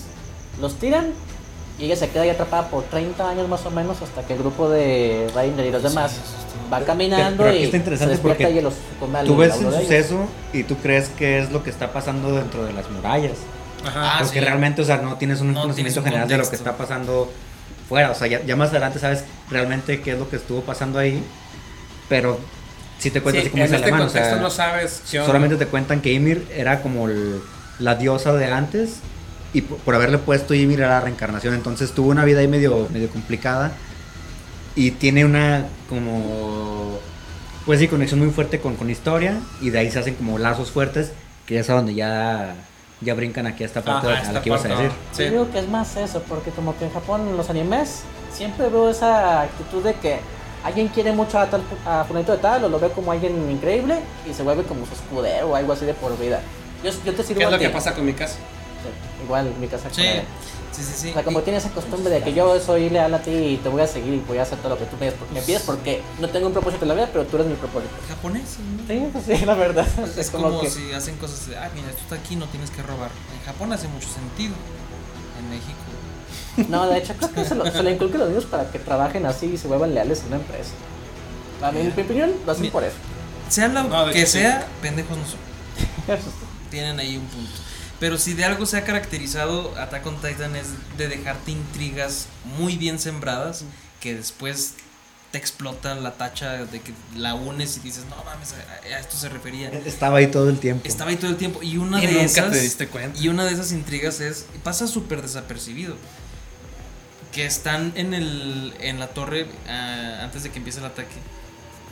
los 0.59 0.75
tiran 0.75 1.11
y 1.79 1.85
ella 1.85 1.95
se 1.95 2.09
queda 2.09 2.23
ahí 2.23 2.29
atrapada 2.29 2.67
por 2.69 2.83
30 2.83 3.29
años 3.29 3.47
más 3.47 3.65
o 3.65 3.71
menos 3.71 4.01
hasta 4.01 4.23
que 4.23 4.33
el 4.33 4.39
grupo 4.39 4.67
de 4.69 5.29
Rainer 5.33 5.65
y 5.65 5.71
los 5.71 5.81
demás 5.83 6.13
va 6.71 6.81
caminando 6.85 7.37
pero 7.43 7.49
aquí 7.49 7.59
y 7.59 7.63
está 7.63 7.77
interesante 7.77 8.15
se 8.15 8.21
despierta 8.21 8.43
porque 8.45 8.59
y 8.59 8.61
los 8.63 8.73
come 8.99 9.19
al- 9.19 9.25
Tú 9.25 9.35
ves 9.37 9.51
a 9.53 9.55
el 9.57 9.61
suceso 9.73 10.25
y 10.53 10.63
tú 10.63 10.77
crees 10.77 11.09
que 11.09 11.39
es 11.39 11.51
lo 11.51 11.63
que 11.63 11.69
está 11.69 11.91
pasando 11.91 12.33
dentro 12.35 12.63
de 12.65 12.73
las 12.73 12.89
murallas. 12.89 13.37
Ajá. 13.85 14.17
Ah, 14.17 14.17
porque 14.21 14.39
sí. 14.39 14.45
realmente, 14.45 14.81
o 14.81 14.85
sea, 14.85 14.97
no 14.97 15.15
tienes 15.15 15.41
un 15.41 15.47
No 15.47 15.53
tienes 15.53 15.63
conocimiento 15.63 15.99
un 16.01 16.05
general 16.05 16.27
de 16.27 16.37
lo 16.37 16.49
que 16.49 16.55
está 16.55 16.77
pasando 16.77 17.31
fuera. 17.89 18.11
O 18.11 18.15
sea, 18.15 18.27
ya, 18.27 18.41
ya 18.45 18.55
más 18.55 18.69
adelante 18.69 18.99
sabes 18.99 19.23
realmente 19.49 20.01
qué 20.01 20.11
es 20.11 20.19
lo 20.19 20.29
que 20.29 20.35
estuvo 20.35 20.61
pasando 20.61 20.99
ahí. 20.99 21.23
Pero 22.09 22.39
si 22.99 23.09
te 23.11 23.21
cuentas 23.21 23.43
Sí, 23.43 23.47
así 23.47 23.51
como 23.51 23.63
en 23.63 23.67
es 23.69 23.73
este 23.73 23.83
alemán. 23.83 24.01
o 24.01 24.05
contexto 24.05 24.33
sea, 24.33 24.41
no 24.41 24.49
sabes 24.49 25.01
onda. 25.13 25.25
solamente 25.25 25.55
te 25.57 25.65
cuentan 25.65 26.01
que 26.01 26.13
Ymir 26.13 26.47
era 26.55 26.81
como 26.81 27.07
el- 27.07 27.41
la 27.79 27.95
diosa 27.95 28.33
de 28.33 28.51
antes. 28.51 28.97
Y 29.53 29.61
por, 29.61 29.79
por 29.79 29.95
haberle 29.95 30.17
puesto 30.19 30.53
Ymir 30.53 30.79
era 30.79 30.89
la 30.89 31.01
reencarnación. 31.01 31.53
Entonces 31.55 31.91
tuvo 31.91 32.09
una 32.11 32.23
vida 32.23 32.39
ahí 32.39 32.47
medio, 32.47 32.87
medio 32.93 33.09
complicada. 33.09 33.71
Y 34.75 34.91
tiene 34.91 35.25
una 35.25 35.65
como... 35.89 36.99
Pues 37.65 37.79
sí, 37.79 37.87
conexión 37.87 38.19
muy 38.19 38.31
fuerte 38.31 38.59
con, 38.59 38.75
con 38.75 38.89
historia. 38.89 39.39
Y 39.61 39.69
de 39.69 39.79
ahí 39.79 39.91
se 39.91 39.99
hacen 39.99 40.15
como 40.15 40.37
lazos 40.37 40.71
fuertes. 40.71 41.11
Que 41.45 41.55
ya 41.55 41.61
es 41.61 41.69
a 41.69 41.73
donde 41.73 41.93
ya, 41.93 42.55
ya 43.01 43.13
brincan 43.13 43.47
aquí 43.47 43.63
a 43.63 43.65
esta 43.65 43.81
parte 43.81 44.07
Ajá, 44.07 44.17
a 44.17 44.21
esta 44.21 44.33
la 44.33 44.41
que 44.41 44.49
ibas 44.49 44.65
a 44.65 44.69
decir. 44.69 44.91
Sí. 45.11 45.23
Yo 45.25 45.31
digo 45.31 45.51
que 45.51 45.59
es 45.59 45.67
más 45.67 45.95
eso, 45.97 46.23
porque 46.27 46.51
como 46.51 46.77
que 46.77 46.85
en 46.85 46.93
Japón, 46.93 47.27
en 47.27 47.37
los 47.37 47.49
animes, 47.49 48.03
siempre 48.33 48.69
veo 48.69 48.89
esa 48.89 49.41
actitud 49.41 49.83
de 49.83 49.93
que 49.95 50.19
alguien 50.63 50.87
quiere 50.89 51.11
mucho 51.11 51.39
a 51.39 51.47
tal 51.47 51.61
a 51.85 52.05
de 52.13 52.37
tal, 52.37 52.63
o 52.63 52.69
lo 52.69 52.79
ve 52.79 52.89
como 52.89 53.11
alguien 53.11 53.49
increíble, 53.49 53.99
y 54.29 54.33
se 54.33 54.43
vuelve 54.43 54.63
como 54.63 54.85
su 54.85 54.93
escudero 54.93 55.49
o 55.49 55.55
algo 55.55 55.73
así 55.73 55.85
de 55.85 55.93
por 55.93 56.17
vida. 56.19 56.41
Yo, 56.83 56.91
yo 57.05 57.13
te 57.13 57.23
sirvo 57.23 57.39
¿Qué 57.39 57.45
es 57.45 57.51
lo 57.51 57.59
que 57.59 57.69
pasa 57.69 57.93
con 57.93 58.05
mi 58.05 58.13
casa? 58.13 58.35
Sí, 58.35 59.23
igual 59.23 59.53
mi 59.59 59.67
casa 59.67 59.89
Sí. 59.91 60.03
Sí, 60.71 60.83
sí. 60.83 60.93
sí. 60.95 61.09
O 61.09 61.13
sea, 61.13 61.23
como 61.23 61.39
Y- 61.39 61.43
tiene 61.43 61.57
esa 61.59 61.69
costumbre 61.69 62.11
de 62.13 62.21
que 62.23 62.33
yo 62.33 62.59
soy 62.59 62.89
leal 62.89 63.13
a 63.13 63.21
ti 63.21 63.31
y 63.31 63.57
te 63.57 63.69
voy 63.69 63.81
a 63.81 63.87
seguir 63.87 64.13
y 64.15 64.19
voy 64.27 64.37
a 64.37 64.43
hacer 64.43 64.57
todo 64.59 64.69
lo 64.69 64.77
que 64.77 64.85
tú 64.85 64.95
me 64.97 64.99
pides, 65.07 65.13
porque, 65.19 65.33
me 65.33 65.41
pides 65.41 65.61
porque 65.63 66.01
no 66.19 66.29
tengo 66.29 66.47
un 66.47 66.53
propósito 66.53 66.83
en 66.85 66.89
la 66.89 66.93
vida, 66.95 67.09
pero 67.11 67.25
tú 67.25 67.37
eres 67.37 67.47
mi 67.47 67.55
propósito. 67.55 67.93
japoneses, 68.07 68.59
¿no? 68.59 68.87
Sí, 68.87 69.09
pues 69.11 69.25
sí, 69.39 69.45
la 69.45 69.53
verdad. 69.55 69.87
Es 70.17 70.29
como 70.29 70.61
si 70.65 70.91
hacen 70.93 71.17
cosas 71.17 71.47
de, 71.49 71.57
ah, 71.57 71.69
mira, 71.75 71.89
esto 71.89 72.01
está 72.03 72.15
aquí, 72.15 72.35
no 72.35 72.45
tienes 72.47 72.69
que 72.71 72.81
robar. 72.83 73.09
En 73.37 73.45
Japón 73.45 73.71
hace 73.73 73.87
mucho 73.87 74.07
sentido. 74.09 74.53
En 75.39 75.49
México. 75.49 76.69
No, 76.69 76.87
de 76.87 76.97
hecho, 76.97 77.13
creo 77.17 77.31
que 77.33 77.45
se, 77.45 77.55
lo, 77.55 77.65
se 77.65 77.81
le 77.81 77.91
inculca 77.91 78.15
a 78.17 78.19
los 78.19 78.29
niños 78.29 78.45
para 78.45 78.69
que 78.69 78.77
trabajen 78.79 79.25
así 79.25 79.45
y 79.53 79.57
se 79.57 79.67
vuelvan 79.67 79.93
leales 79.93 80.21
a 80.23 80.27
una 80.27 80.35
empresa. 80.35 80.71
A 81.63 81.71
mí, 81.71 81.79
en 81.79 81.93
mi 81.95 82.01
opinión, 82.01 82.31
lo 82.45 82.51
hacen 82.51 82.63
Mira. 82.63 82.73
por 82.73 82.83
eso. 82.83 82.95
Sea 83.49 83.67
lo 83.69 83.83
No, 83.83 84.05
que 84.11 84.25
sea, 84.25 84.65
pendejos 84.81 85.17
no 85.17 85.23
son. 85.25 86.17
Tienen 86.69 86.99
ahí 86.99 87.17
un 87.17 87.25
punto. 87.25 87.51
Pero 88.01 88.17
si 88.17 88.33
de 88.33 88.43
algo 88.43 88.65
se 88.65 88.77
ha 88.77 88.83
caracterizado 88.83 89.77
Attack 89.77 90.07
on 90.07 90.15
Titan 90.15 90.55
es 90.55 90.69
de 90.97 91.07
dejarte 91.07 91.51
intrigas 91.51 92.25
muy 92.57 92.75
bien 92.75 92.97
sembradas 92.97 93.63
que 93.99 94.15
después 94.15 94.73
te 95.31 95.37
explotan 95.37 96.01
la 96.01 96.13
tacha 96.15 96.65
de 96.65 96.81
que 96.81 96.93
la 97.15 97.35
unes 97.35 97.77
y 97.77 97.79
dices, 97.81 98.05
no 98.09 98.15
mames, 98.25 98.53
a, 98.53 98.95
a 98.95 98.99
esto 98.99 99.15
se 99.15 99.29
refería. 99.29 99.69
Estaba 99.69 100.17
ahí 100.17 100.27
todo 100.27 100.49
el 100.49 100.59
tiempo. 100.59 100.87
Estaba 100.87 101.11
ahí 101.11 101.15
todo 101.15 101.29
el 101.29 101.37
tiempo. 101.37 101.61
Y 101.61 101.77
una 101.77 102.03
Y 102.03 102.07
de 102.07 102.13
nunca 102.13 102.25
esas. 102.25 102.51
te 102.51 102.59
diste 102.59 102.87
cuenta. 102.87 103.19
Y 103.19 103.29
una 103.29 103.45
de 103.45 103.53
esas 103.53 103.71
intrigas 103.71 104.19
es. 104.19 104.47
Pasa 104.63 104.87
súper 104.87 105.21
desapercibido. 105.21 105.95
Que 107.31 107.45
están 107.45 107.93
en 107.95 108.15
el. 108.15 108.73
en 108.81 108.99
la 108.99 109.09
torre 109.09 109.45
ah, 109.69 110.21
antes 110.23 110.41
de 110.41 110.49
que 110.49 110.57
empiece 110.57 110.79
el 110.79 110.85
ataque. 110.85 111.15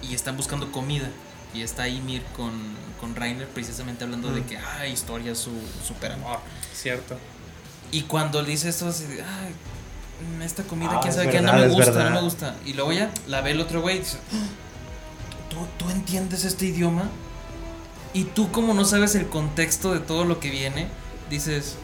Y 0.02 0.16
están 0.16 0.36
buscando 0.36 0.72
comida. 0.72 1.08
Y 1.54 1.62
está 1.62 1.88
Ymir 1.88 2.24
con, 2.36 2.52
con 3.00 3.16
Rainer 3.16 3.48
precisamente 3.48 4.04
hablando 4.04 4.32
de 4.32 4.42
Mm. 4.42 4.46
que, 4.46 4.58
ah, 4.58 4.88
historia, 4.88 5.34
su 5.36 5.52
super 5.86 6.12
amor. 6.12 6.40
Cierto. 6.74 7.18
Y 7.92 8.02
cuando 8.04 8.42
le 8.42 8.50
dice 8.50 8.70
esto, 8.70 8.88
así 8.88 9.06
de, 9.06 9.22
ay, 9.24 9.54
mm, 10.38 10.42
esta 10.42 10.64
comida, 10.64 10.92
Ah, 10.96 11.00
quién 11.02 11.14
sabe 11.14 11.30
qué, 11.30 11.42
no 11.42 11.54
me 11.54 11.68
gusta, 11.68 11.92
verdad. 11.92 12.10
no 12.10 12.16
me 12.18 12.22
gusta. 12.22 12.56
Y 12.66 12.74
luego 12.74 12.92
ya 12.94 13.10
la 13.28 13.42
ve 13.42 13.52
el 13.52 13.62
otro 13.62 13.82
güey 13.82 13.98
y 13.98 14.00
dice, 14.00 14.18
"Ah, 14.34 14.46
¿tú, 15.50 15.58
tú 15.84 15.90
entiendes 15.92 16.46
este 16.46 16.66
idioma? 16.66 17.04
Y 18.14 18.24
tú, 18.26 18.52
como 18.52 18.74
no 18.74 18.86
sabes 18.86 19.16
el 19.16 19.28
contexto 19.28 19.94
de 19.94 20.00
todo 20.00 20.26
lo 20.26 20.40
que 20.40 20.50
viene, 20.50 20.88
dices, 21.30 21.76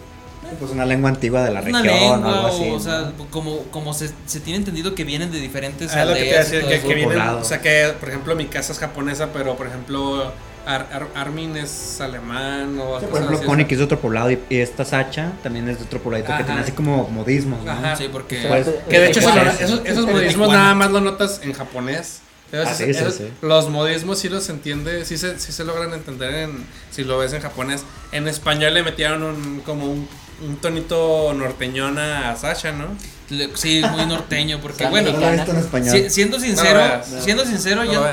Pues 0.59 0.69
una 0.71 0.85
lengua 0.85 1.09
antigua 1.09 1.43
de 1.43 1.51
la 1.51 1.61
una 1.61 1.81
región 1.81 2.03
o 2.03 2.11
lengua, 2.17 2.33
algo 2.35 2.47
así. 2.49 2.69
o, 2.69 2.73
o 2.75 2.79
sea, 2.79 3.13
¿no? 3.17 3.25
como, 3.31 3.59
como 3.71 3.93
se, 3.95 4.11
se 4.27 4.39
tiene 4.39 4.57
entendido 4.59 4.93
que 4.93 5.03
vienen 5.03 5.31
de 5.31 5.39
diferentes 5.39 5.91
Ah, 5.93 6.03
es 6.03 6.07
lo 6.07 6.13
que 6.13 6.19
te 6.21 6.27
iba 6.29 6.37
a 6.37 6.41
aldeas 6.41 6.47
y 6.47 6.55
decir, 6.55 6.61
todo 6.61 6.81
que, 6.81 6.87
que 6.87 6.95
vienen, 6.95 7.19
o 7.29 7.43
sea 7.43 7.61
que, 7.61 7.93
por 7.99 8.09
ejemplo, 8.09 8.35
mi 8.35 8.45
casa 8.45 8.71
es 8.73 8.77
japonesa, 8.79 9.29
pero 9.33 9.55
por 9.57 9.65
ejemplo, 9.65 10.31
Ar- 10.65 10.87
Ar- 10.91 11.07
Armin 11.15 11.55
es 11.57 11.99
alemán 12.01 12.77
o 12.79 12.99
Sí, 12.99 13.05
por 13.07 13.21
ejemplo, 13.21 13.67
que 13.67 13.73
es 13.75 13.77
de 13.79 13.83
otro 13.85 13.99
poblado, 13.99 14.31
y, 14.31 14.39
y 14.49 14.57
esta 14.59 14.83
Sacha 14.85 15.31
también 15.43 15.67
es 15.69 15.77
de 15.79 15.85
otro 15.85 15.99
pobladito 16.01 16.35
que 16.37 16.43
tiene 16.43 16.61
así 16.61 16.71
como 16.71 17.07
modismos, 17.09 17.63
¿no? 17.63 17.71
Ajá. 17.71 17.95
Sí, 17.95 18.09
porque... 18.11 18.43
Pues, 18.47 18.67
Que 18.89 18.99
de 18.99 19.07
hecho 19.09 19.19
eso- 19.19 19.29
Igual. 19.29 19.47
esos, 19.59 19.81
esos 19.85 20.05
Es 20.07 20.11
modismos 20.11 20.49
nada 20.49 20.73
más 20.75 20.91
lo 20.91 21.01
notas 21.01 21.41
en 21.43 21.53
japonés. 21.53 22.19
Esos- 22.51 22.67
Ah, 22.67 22.73
sí, 22.73 22.83
sí, 22.85 22.89
esos- 22.91 23.15
sí. 23.15 23.29
Los 23.41 23.69
modismos 23.69 24.19
sí 24.19 24.29
los 24.29 24.47
entiende, 24.49 25.03
sí 25.05 25.17
se, 25.17 25.39
sí 25.39 25.51
se 25.51 25.63
logran 25.63 25.93
entender 25.93 26.33
en, 26.35 26.65
si 26.91 27.03
lo 27.03 27.17
ves 27.17 27.33
en 27.33 27.41
japonés. 27.41 27.83
En 28.11 28.27
español 28.27 28.73
le 28.73 28.83
metieron 28.83 29.23
un, 29.23 29.61
como 29.65 29.85
un, 29.91 30.07
un 30.45 30.57
tonito 30.57 31.33
norteñón 31.33 31.97
a 31.97 32.35
Sasha, 32.35 32.71
¿no? 32.71 32.87
le- 33.29 33.49
sí, 33.57 33.81
muy 33.91 34.05
norteño, 34.05 34.59
porque 34.61 34.85
bueno, 34.85 35.11
No 35.11 35.27
en 35.27 35.39
español. 35.39 35.89
si- 35.91 36.09
siendo 36.11 36.39
sincero, 36.39 36.79
No, 36.79 37.15
no, 37.15 37.21
siendo 37.23 37.43
sincero, 37.45 37.83
yo. 37.83 38.05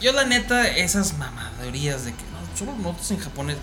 Yo 0.00 0.12
la 0.12 0.24
neta, 0.24 0.64
esas 0.68 1.18
mamadorías 1.68 2.04
de 2.04 2.12
que 2.12 2.22
no, 2.32 2.56
solo 2.58 2.72
notas 2.78 3.10
en 3.10 3.18
japonés. 3.18 3.56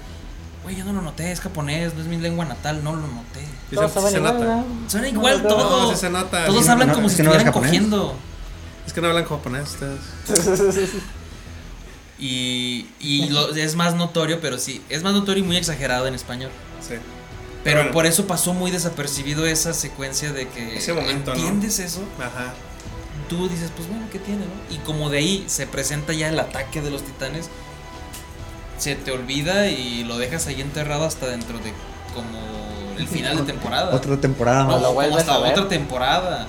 Güey, 0.63 0.75
yo 0.75 0.83
no 0.85 0.93
lo 0.93 1.01
noté, 1.01 1.31
es 1.31 1.41
japonés, 1.41 1.93
no 1.93 2.01
es 2.01 2.07
mi 2.07 2.17
lengua 2.17 2.45
natal, 2.45 2.83
no 2.83 2.95
lo 2.95 3.07
noté. 3.07 3.45
Todos 3.73 3.91
se, 3.91 4.11
se 4.11 4.19
nota. 4.19 4.39
¿verdad? 4.39 4.63
Suena 4.87 5.07
igual 5.09 5.43
No, 5.43 5.49
todo. 5.49 5.91
No, 5.91 5.97
se 5.97 6.09
nota. 6.09 6.45
Todos 6.47 6.65
Sí, 6.65 6.71
hablan 6.71 6.87
no, 6.89 6.93
como 6.95 7.07
es 7.07 7.13
si 7.13 7.21
no 7.23 7.31
estuvieran 7.31 7.53
cogiendo. 7.53 8.15
Es 8.87 8.93
que 8.93 9.01
no 9.01 9.07
hablan 9.07 9.25
japonés 9.25 9.69
ustedes. 9.73 10.91
Y, 12.17 12.87
y 13.01 13.27
lo- 13.27 13.53
es 13.53 13.75
más 13.75 13.93
notorio, 13.93 14.39
pero 14.39 14.57
sí, 14.57 14.81
es 14.87 15.03
más 15.03 15.13
notorio 15.13 15.43
y 15.43 15.47
muy 15.47 15.57
exagerado 15.57 16.07
en 16.07 16.15
español. 16.15 16.49
Sí. 16.79 16.95
Pero 17.61 17.79
bueno. 17.79 17.91
por 17.91 18.05
eso 18.05 18.25
pasó 18.25 18.53
muy 18.53 18.71
desapercibido 18.71 19.45
esa 19.45 19.73
secuencia 19.73 20.31
de 20.31 20.47
que 20.47 20.77
Ese 20.77 20.93
momento, 20.93 21.31
¿no? 21.33 21.37
¿entiendes 21.41 21.79
eso? 21.79 22.01
Ajá. 22.17 22.53
Tú 23.27 23.49
dices, 23.49 23.69
pues 23.75 23.89
bueno, 23.89 24.05
¿qué 24.13 24.19
tiene, 24.19 24.45
no? 24.45 24.73
Y 24.73 24.77
como 24.85 25.09
de 25.09 25.17
ahí 25.17 25.43
se 25.47 25.67
presenta 25.67 26.13
ya 26.13 26.29
el 26.29 26.39
ataque 26.39 26.81
de 26.81 26.89
los 26.89 27.01
titanes, 27.03 27.49
se 28.77 28.95
te 28.95 29.11
olvida 29.11 29.67
y 29.67 30.03
lo 30.03 30.17
dejas 30.17 30.47
ahí 30.47 30.61
enterrado 30.61 31.05
hasta 31.05 31.27
dentro 31.27 31.57
de 31.59 31.73
como 32.13 32.37
el 32.97 33.07
final 33.07 33.37
de 33.37 33.43
temporada. 33.43 33.93
Otra 33.95 34.17
temporada 34.17 34.63
No, 34.63 34.69
más. 34.71 34.75
lo 34.81 34.81
como 34.83 34.93
vuelves 34.95 35.17
hasta 35.19 35.35
a 35.35 35.39
ver. 35.39 35.51
otra 35.51 35.67
temporada. 35.67 36.47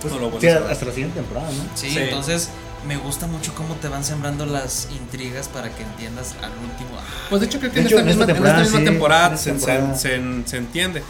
Pues, 0.00 0.12
no 0.14 0.20
lo 0.20 0.40
sí, 0.40 0.46
hasta 0.48 0.84
la 0.84 0.92
siguiente 0.92 1.20
temporada, 1.20 1.48
¿no? 1.50 1.64
Sí, 1.74 1.90
Sí. 1.90 1.98
entonces 1.98 2.50
me 2.86 2.96
gusta 2.96 3.26
mucho 3.26 3.52
cómo 3.54 3.74
te 3.76 3.88
van 3.88 4.04
sembrando 4.04 4.46
las 4.46 4.88
intrigas 4.96 5.48
para 5.48 5.70
que 5.74 5.82
entiendas 5.82 6.34
al 6.42 6.50
último. 6.50 6.90
Pues 7.30 7.40
de 7.40 7.46
hecho 7.46 7.58
creo 7.58 7.72
que 7.72 7.80
en, 7.80 7.86
hecho, 7.86 7.96
esta 7.98 8.02
en 8.02 8.08
esta 8.10 8.20
misma, 8.20 8.24
en 8.24 8.34
temporada, 8.36 8.62
esta 8.62 8.64
misma 8.64 8.78
sí, 8.78 8.84
temporada, 8.84 9.26
en 9.28 9.32
esta 9.34 9.44
se, 9.44 9.50
se- 9.50 9.66
temporada. 9.66 9.94
se- 9.96 10.50
se 10.50 10.56
entiende. 10.58 11.02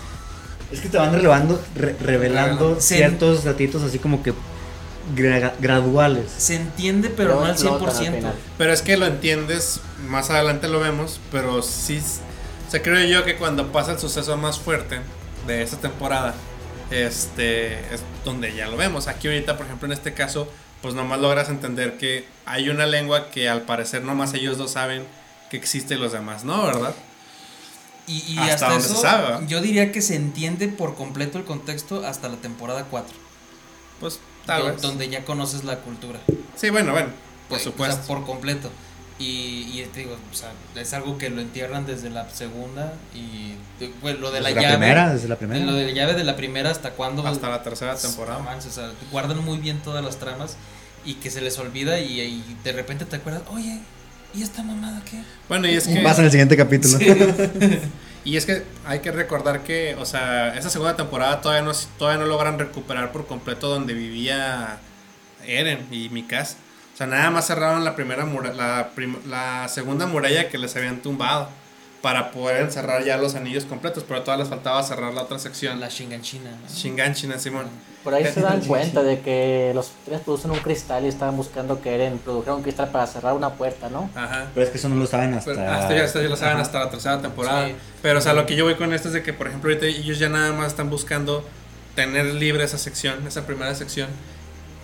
Es 0.72 0.80
que 0.80 0.88
te 0.88 0.98
van 0.98 1.12
revelando, 1.12 1.60
re- 1.74 1.96
revelando 2.00 2.80
ciertos 2.80 3.44
datitos 3.44 3.82
así 3.82 3.98
como 3.98 4.22
que 4.22 4.32
gra- 5.14 5.54
graduales. 5.60 6.30
se 6.36 6.56
entiende, 6.56 7.08
pero 7.10 7.36
no 7.36 7.44
al 7.44 7.52
explotan 7.52 7.88
al 7.88 7.94
100%. 7.94 8.16
final. 8.16 8.34
Pero 8.58 8.72
es 8.72 8.82
que 8.82 8.96
lo 8.96 9.06
entiendes, 9.06 9.80
más 10.08 10.30
adelante 10.30 10.68
lo 10.68 10.80
vemos, 10.80 11.20
pero 11.30 11.62
sí, 11.62 12.02
o 12.66 12.70
sea, 12.70 12.82
creo 12.82 13.06
yo 13.06 13.24
que 13.24 13.36
cuando 13.36 13.70
pasa 13.72 13.92
el 13.92 13.98
suceso 13.98 14.36
más 14.36 14.58
fuerte 14.58 14.98
de 15.46 15.62
esta 15.62 15.76
temporada, 15.78 16.34
este, 16.90 17.74
es 17.94 18.02
donde 18.24 18.54
ya 18.54 18.66
lo 18.68 18.76
vemos. 18.76 19.06
Aquí 19.08 19.28
ahorita, 19.28 19.56
por 19.56 19.66
ejemplo, 19.66 19.86
en 19.86 19.92
este 19.92 20.14
caso, 20.14 20.48
pues 20.82 20.94
nomás 20.94 21.20
logras 21.20 21.48
entender 21.48 21.98
que 21.98 22.26
hay 22.44 22.68
una 22.68 22.86
lengua 22.86 23.30
que 23.30 23.48
al 23.48 23.62
parecer 23.62 24.02
nomás 24.02 24.34
ellos 24.34 24.58
dos 24.58 24.72
saben 24.72 25.04
que 25.50 25.56
existe 25.56 25.94
y 25.94 25.98
los 25.98 26.12
demás 26.12 26.44
no, 26.44 26.64
¿verdad? 26.64 26.94
Y, 28.08 28.22
y 28.34 28.38
Hasta 28.38 28.54
hasta, 28.54 28.68
donde 28.70 28.84
eso, 28.86 28.94
se 28.94 29.00
sabe, 29.02 29.46
yo 29.48 29.60
diría 29.60 29.90
que 29.90 30.00
se 30.00 30.14
entiende 30.14 30.68
por 30.68 30.94
completo 30.94 31.38
el 31.38 31.44
contexto 31.44 32.06
hasta 32.06 32.28
la 32.28 32.36
temporada 32.36 32.84
4. 32.88 33.16
Pues 34.00 34.20
tal 34.46 34.62
do- 34.62 34.72
vez. 34.72 34.82
Donde 34.82 35.08
ya 35.08 35.24
conoces 35.24 35.64
la 35.64 35.76
cultura. 35.80 36.18
Sí, 36.56 36.70
bueno, 36.70 36.92
bueno, 36.92 37.08
por 37.48 37.58
Eh, 37.58 37.60
o 37.60 37.64
sea, 37.64 37.72
supuesto. 37.72 38.06
por 38.06 38.24
completo. 38.24 38.70
Y, 39.18 39.70
y 39.72 39.88
te 39.94 40.00
digo, 40.00 40.12
o 40.30 40.34
sea, 40.34 40.50
es 40.74 40.92
algo 40.92 41.16
que 41.16 41.30
lo 41.30 41.40
entierran 41.40 41.86
desde 41.86 42.10
la 42.10 42.28
segunda 42.30 42.92
y 43.14 43.52
de- 43.80 43.90
bueno, 44.02 44.20
lo 44.20 44.30
de 44.30 44.42
la 44.42 44.48
Desde 44.50 44.60
llave. 44.62 44.76
primera, 44.76 45.12
desde 45.14 45.28
la 45.28 45.36
primera. 45.36 45.64
Lo 45.64 45.72
de 45.72 45.86
la 45.86 45.92
llave 45.92 46.12
de 46.14 46.24
la 46.24 46.36
primera 46.36 46.70
hasta 46.70 46.90
cuando 46.90 47.26
Hasta 47.26 47.48
la 47.48 47.62
tercera 47.62 47.96
temporada. 47.96 48.40
Manches, 48.40 48.72
o 48.72 48.74
sea, 48.74 48.90
guardan 49.10 49.42
muy 49.44 49.56
bien 49.58 49.80
todas 49.82 50.04
las 50.04 50.18
tramas 50.18 50.56
y 51.06 51.14
que 51.14 51.30
se 51.30 51.40
les 51.40 51.58
olvida 51.58 51.98
y, 51.98 52.20
y 52.20 52.56
de 52.62 52.72
repente 52.72 53.06
te 53.06 53.16
acuerdas, 53.16 53.42
oye, 53.50 53.78
¿y 54.34 54.42
esta 54.42 54.62
mamada 54.62 55.00
qué? 55.10 55.22
Bueno, 55.48 55.66
y 55.66 55.76
es 55.76 55.88
que... 55.88 55.96
Pasa 56.00 56.20
en 56.20 56.26
el 56.26 56.30
siguiente 56.32 56.56
capítulo. 56.58 56.98
Y 58.26 58.36
es 58.36 58.44
que 58.44 58.64
hay 58.84 58.98
que 58.98 59.12
recordar 59.12 59.62
que, 59.62 59.94
o 60.00 60.04
sea, 60.04 60.58
esa 60.58 60.68
segunda 60.68 60.96
temporada 60.96 61.40
todavía 61.40 61.62
no, 61.62 61.70
todavía 61.96 62.24
no 62.24 62.26
logran 62.26 62.58
recuperar 62.58 63.12
por 63.12 63.28
completo 63.28 63.68
donde 63.68 63.94
vivía 63.94 64.78
Eren 65.46 65.86
y 65.92 66.08
Mikasa. 66.08 66.56
O 66.92 66.96
sea, 66.96 67.06
nada 67.06 67.30
más 67.30 67.46
cerraron 67.46 67.84
la 67.84 67.94
primera 67.94 68.26
la 69.28 69.68
segunda 69.68 70.06
muralla 70.06 70.48
que 70.48 70.58
les 70.58 70.74
habían 70.74 71.02
tumbado 71.02 71.50
para 72.06 72.30
poder 72.30 72.60
encerrar 72.60 73.02
ya 73.02 73.16
los 73.16 73.34
anillos 73.34 73.64
completos, 73.64 74.04
pero 74.06 74.22
todavía 74.22 74.44
les 74.44 74.48
faltaba 74.48 74.80
cerrar 74.84 75.12
la 75.12 75.22
otra 75.22 75.40
sección. 75.40 75.80
La 75.80 75.88
Shinganchina. 75.88 76.52
¿no? 76.52 76.72
Shinganshina, 76.72 77.36
Simón. 77.36 77.66
Por 78.04 78.14
ahí 78.14 78.24
se 78.32 78.40
dan 78.42 78.60
cuenta 78.68 79.02
de 79.02 79.18
que 79.18 79.72
los 79.74 79.88
titanes 79.88 80.20
producen 80.20 80.52
un 80.52 80.60
cristal 80.60 81.04
y 81.04 81.08
estaban 81.08 81.36
buscando 81.36 81.82
que 81.82 81.96
Eren 81.96 82.18
produjera 82.18 82.54
un 82.54 82.62
cristal 82.62 82.90
para 82.90 83.08
cerrar 83.08 83.34
una 83.34 83.54
puerta, 83.54 83.88
¿no? 83.88 84.08
Ajá. 84.14 84.46
Pero 84.54 84.64
es 84.64 84.70
que 84.70 84.78
eso 84.78 84.88
no 84.88 84.94
lo 84.94 85.04
saben 85.08 85.34
hasta. 85.34 85.50
Pero 85.50 85.68
hasta 85.68 85.96
ya, 85.96 86.04
hasta 86.04 86.22
ya 86.22 86.28
lo 86.28 86.36
saben 86.36 86.54
Ajá. 86.54 86.62
hasta 86.62 86.78
la 86.78 86.90
tercera 86.90 87.20
temporada. 87.20 87.66
Sí. 87.66 87.74
Pero, 88.02 88.20
o 88.20 88.22
sea, 88.22 88.34
lo 88.34 88.46
que 88.46 88.54
yo 88.54 88.62
voy 88.62 88.76
con 88.76 88.94
esto 88.94 89.08
es 89.08 89.14
de 89.14 89.24
que, 89.24 89.32
por 89.32 89.48
ejemplo, 89.48 89.68
ahorita 89.68 89.86
ellos 89.86 90.20
ya 90.20 90.28
nada 90.28 90.52
más 90.52 90.68
están 90.68 90.88
buscando 90.88 91.44
tener 91.96 92.26
libre 92.26 92.62
esa 92.62 92.78
sección, 92.78 93.26
esa 93.26 93.44
primera 93.46 93.74
sección, 93.74 94.08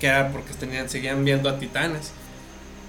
que 0.01 0.09
era 0.09 0.33
porque 0.33 0.55
tenían, 0.55 0.89
seguían 0.89 1.25
viendo 1.25 1.49
a 1.49 1.61
titanes. 1.61 2.11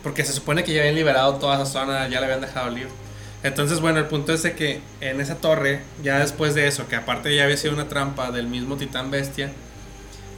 Porque 0.02 0.26
se 0.26 0.34
supone 0.34 0.64
que 0.64 0.74
ya 0.74 0.80
habían 0.80 0.96
liberado 0.96 1.36
toda 1.36 1.62
esa 1.62 1.68
zona, 1.68 2.08
ya 2.08 2.20
la 2.20 2.26
habían 2.26 2.42
dejado 2.42 2.72
libre. 2.72 3.03
Entonces, 3.44 3.82
bueno, 3.82 4.00
el 4.00 4.06
punto 4.06 4.34
es 4.34 4.42
de 4.42 4.54
que 4.56 4.82
en 5.02 5.20
esa 5.20 5.36
torre, 5.36 5.82
ya 6.02 6.20
después 6.20 6.56
de 6.56 6.68
eso, 6.68 6.88
que 6.88 6.96
aparte 6.96 7.36
ya 7.36 7.44
había 7.44 7.58
sido 7.58 7.74
una 7.74 7.90
trampa 7.90 8.32
del 8.32 8.48
mismo 8.48 8.78
titán 8.78 9.12
bestia, 9.12 9.52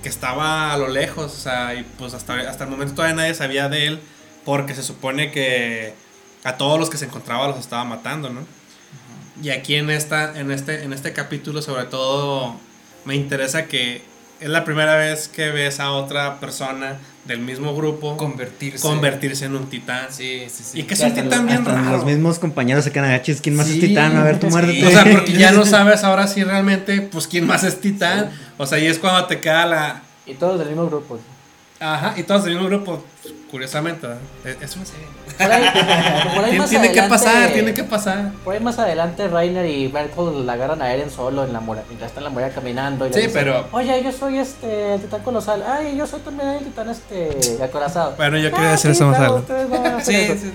que 0.01 0.09
estaba 0.09 0.73
a 0.73 0.77
lo 0.77 0.87
lejos, 0.87 1.31
o 1.31 1.37
sea, 1.37 1.75
y 1.75 1.83
pues 1.97 2.13
hasta, 2.15 2.33
hasta 2.49 2.63
el 2.63 2.69
momento 2.69 2.95
todavía 2.95 3.15
nadie 3.15 3.35
sabía 3.35 3.69
de 3.69 3.87
él, 3.87 3.99
porque 4.43 4.73
se 4.73 4.83
supone 4.83 5.31
que 5.31 5.93
a 6.43 6.57
todos 6.57 6.79
los 6.79 6.89
que 6.89 6.97
se 6.97 7.05
encontraba 7.05 7.47
los 7.47 7.59
estaba 7.59 7.83
matando, 7.85 8.29
¿no? 8.29 8.41
Y 9.41 9.49
aquí 9.49 9.75
en, 9.75 9.89
esta, 9.89 10.39
en, 10.39 10.49
este, 10.49 10.83
en 10.83 10.93
este 10.93 11.13
capítulo, 11.13 11.61
sobre 11.61 11.85
todo, 11.85 12.55
me 13.03 13.15
interesa 13.15 13.65
que 13.65 14.01
es 14.39 14.49
la 14.49 14.63
primera 14.63 14.95
vez 14.95 15.27
que 15.27 15.51
ves 15.51 15.79
a 15.79 15.91
otra 15.91 16.39
persona 16.39 16.99
del 17.25 17.39
mismo 17.39 17.75
grupo 17.75 18.15
Convertirse. 18.17 18.79
convertirse 18.79 19.45
en 19.45 19.55
un 19.55 19.67
titán. 19.67 20.07
Sí, 20.11 20.43
sí, 20.47 20.63
sí. 20.63 20.79
Y 20.79 20.83
que 20.83 20.93
es 20.93 20.99
un 21.01 21.13
titán 21.13 21.47
bien 21.47 21.65
raro. 21.65 21.91
los 21.91 22.05
mismos 22.05 22.37
compañeros 22.39 22.83
se 22.83 22.91
quedan 22.91 23.05
agachis. 23.05 23.41
¿Quién 23.41 23.55
más 23.55 23.67
Sí, 23.67 23.79
es 23.79 23.79
titán? 23.87 24.15
A 24.15 24.23
ver, 24.23 24.39
tú 24.39 24.47
sí. 24.47 24.51
muérdete. 24.51 24.85
O 24.85 24.91
sea, 24.91 25.03
porque 25.11 25.33
ya 25.33 25.51
no 25.51 25.65
sabes 25.65 26.03
ahora 26.03 26.27
sí 26.27 26.43
realmente, 26.43 27.01
pues, 27.01 27.27
quién 27.27 27.47
más 27.47 27.63
es 27.63 27.81
titán. 27.81 28.31
O 28.57 28.65
sea, 28.65 28.77
y 28.79 28.85
es 28.85 28.99
cuando 28.99 29.25
te 29.25 29.39
queda 29.41 29.65
la... 29.65 30.03
Y 30.27 30.35
todos 30.35 30.59
del 30.59 30.67
mismo 30.69 30.85
grupo. 30.87 31.19
Ajá, 31.79 32.13
y 32.17 32.23
todos 32.23 32.43
del 32.45 32.53
mismo 32.53 32.67
grupo, 32.69 33.03
pues, 33.21 33.33
curiosamente, 33.51 34.07
¿verdad? 34.07 34.21
Es, 34.63 34.75
una 34.75 34.85
serie. 34.85 35.05
Por 35.37 35.51
ahí, 35.51 35.63
por 36.35 36.43
ahí 36.43 36.51
Tien- 36.51 36.57
más 36.57 36.69
tiene 36.69 36.91
que 36.91 37.01
pasar, 37.03 37.49
tiene 37.53 37.73
que 37.73 37.83
pasar. 37.83 38.31
Por 38.43 38.53
ahí 38.53 38.59
más 38.59 38.77
adelante 38.79 39.27
Rainer 39.27 39.65
y 39.65 39.87
Bertolt 39.87 40.45
la 40.45 40.53
agarran 40.53 40.81
a 40.81 40.91
Eren 40.93 41.09
solo 41.09 41.43
en 41.45 41.53
la 41.53 41.59
muralla, 41.61 41.85
mientras 41.87 42.09
está 42.11 42.19
en 42.19 42.25
la 42.25 42.29
muralla 42.31 42.53
caminando. 42.53 43.07
Y 43.07 43.13
Sí, 43.13 43.19
dicen, 43.21 43.33
pero- 43.33 43.67
Oye, 43.71 44.03
yo 44.03 44.11
soy 44.11 44.39
este 44.39 44.95
el 44.95 45.01
titán 45.01 45.21
colosal. 45.23 45.63
Ay, 45.67 45.95
yo 45.97 46.05
soy 46.07 46.19
también 46.21 46.49
el 46.49 46.63
titán 46.65 46.89
este 46.89 47.63
acorazado. 47.63 48.15
Bueno, 48.17 48.37
yo 48.37 48.49
Ah, 48.49 48.51
quería 48.51 48.71
decir 48.71 48.91
sí, 48.91 48.97
eso 48.97 49.07
más 49.07 49.17
claro, 49.17 49.45
adelante. 49.49 50.03
Sí, 50.03 50.25
sí, 50.39 50.51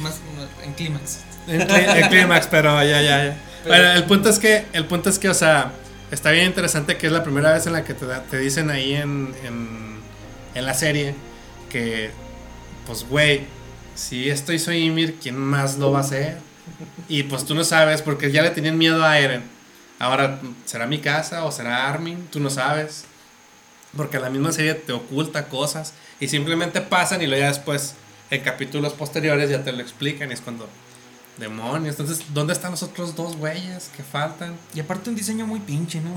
más, 0.00 0.14
más 0.36 0.64
en 0.64 0.72
clímax. 0.74 1.18
El 1.46 2.08
clímax, 2.08 2.46
pero 2.48 2.82
ya, 2.82 3.00
ya, 3.00 3.24
ya. 3.24 3.36
Pero- 3.64 3.74
Bueno, 3.76 3.92
el 3.92 4.04
punto 4.04 4.28
es 4.30 4.38
que, 4.38 4.64
el 4.72 4.86
punto 4.86 5.10
es 5.10 5.18
que, 5.18 5.28
o 5.28 5.34
sea, 5.34 5.72
está 6.10 6.30
bien 6.30 6.46
interesante 6.46 6.96
que 6.96 7.06
es 7.06 7.12
la 7.12 7.22
primera 7.22 7.52
vez 7.52 7.66
en 7.66 7.74
la 7.74 7.84
que 7.84 7.94
te, 7.94 8.06
da- 8.06 8.22
te 8.22 8.38
dicen 8.38 8.70
ahí 8.70 8.94
en, 8.94 9.34
en, 9.44 9.98
en 10.54 10.66
la 10.66 10.74
serie 10.74 11.14
que, 11.68 12.10
pues, 12.90 13.08
güey, 13.08 13.42
si 13.94 14.28
esto 14.30 14.52
hizo 14.52 14.72
Ymir, 14.72 15.20
¿quién 15.22 15.36
más 15.36 15.78
lo 15.78 15.92
va 15.92 15.98
a 15.98 16.00
hacer? 16.00 16.38
Y 17.08 17.22
pues 17.22 17.44
tú 17.44 17.54
no 17.54 17.62
sabes, 17.62 18.02
porque 18.02 18.32
ya 18.32 18.42
le 18.42 18.50
tenían 18.50 18.76
miedo 18.76 19.04
a 19.04 19.16
Eren. 19.16 19.44
Ahora, 20.00 20.40
¿será 20.64 20.88
mi 20.88 20.98
casa 20.98 21.44
o 21.44 21.52
será 21.52 21.88
Armin? 21.88 22.26
Tú 22.32 22.40
no 22.40 22.50
sabes. 22.50 23.04
Porque 23.96 24.18
la 24.18 24.28
misma 24.28 24.50
serie 24.50 24.74
te 24.74 24.92
oculta 24.92 25.46
cosas 25.46 25.92
y 26.18 26.26
simplemente 26.26 26.80
pasan 26.80 27.22
y 27.22 27.28
luego 27.28 27.42
ya 27.42 27.48
después, 27.50 27.94
en 28.28 28.42
capítulos 28.42 28.92
posteriores, 28.94 29.48
ya 29.48 29.62
te 29.62 29.70
lo 29.70 29.80
explican 29.80 30.30
y 30.30 30.34
es 30.34 30.40
cuando. 30.40 30.68
Demonios, 31.38 31.96
entonces, 31.96 32.26
¿dónde 32.34 32.54
están 32.54 32.72
los 32.72 32.82
otros 32.82 33.14
dos 33.14 33.36
güeyes 33.36 33.88
que 33.96 34.02
faltan? 34.02 34.56
Y 34.74 34.80
aparte 34.80 35.10
un 35.10 35.16
diseño 35.16 35.46
muy 35.46 35.60
pinche, 35.60 36.00
¿no? 36.00 36.10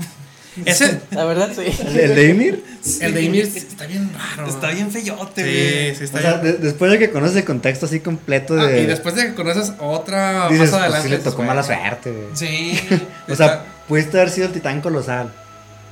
Ese, 0.64 1.00
La 1.10 1.24
verdad, 1.24 1.50
sí. 1.54 1.62
¿El, 1.96 2.14
de 2.14 2.28
Ymir? 2.28 2.64
el 3.00 3.14
de 3.14 3.22
Ymir 3.22 3.44
está 3.54 3.86
bien 3.86 4.10
raro. 4.14 4.48
Está 4.48 4.70
bien 4.70 4.90
feyote, 4.90 5.42
Sí, 5.44 5.50
güey. 5.50 5.94
sí, 5.96 6.04
está 6.04 6.18
O 6.18 6.20
sea, 6.22 6.36
bien. 6.38 6.52
de- 6.54 6.58
después 6.58 6.90
de 6.92 6.98
que 6.98 7.10
conoces 7.10 7.36
el 7.36 7.44
contexto 7.44 7.86
así 7.86 8.00
completo 8.00 8.54
Ah, 8.58 8.66
de. 8.66 8.82
y 8.82 8.86
después 8.86 9.14
de 9.14 9.26
que 9.26 9.34
conoces 9.34 9.72
otra 9.80 10.48
dices, 10.48 10.60
más 10.60 10.70
pues 10.70 10.82
adelante. 10.82 11.08
sí 11.08 11.14
le 11.14 11.18
tocó 11.18 11.36
güey, 11.36 11.48
mala 11.48 11.62
suerte, 11.62 12.10
güey. 12.12 12.26
Sí. 12.34 12.78
O 13.28 13.34
sea, 13.34 13.64
pudiste 13.88 14.18
haber 14.20 14.30
sido 14.30 14.46
el 14.48 14.52
titán 14.52 14.80
colosal. 14.80 15.32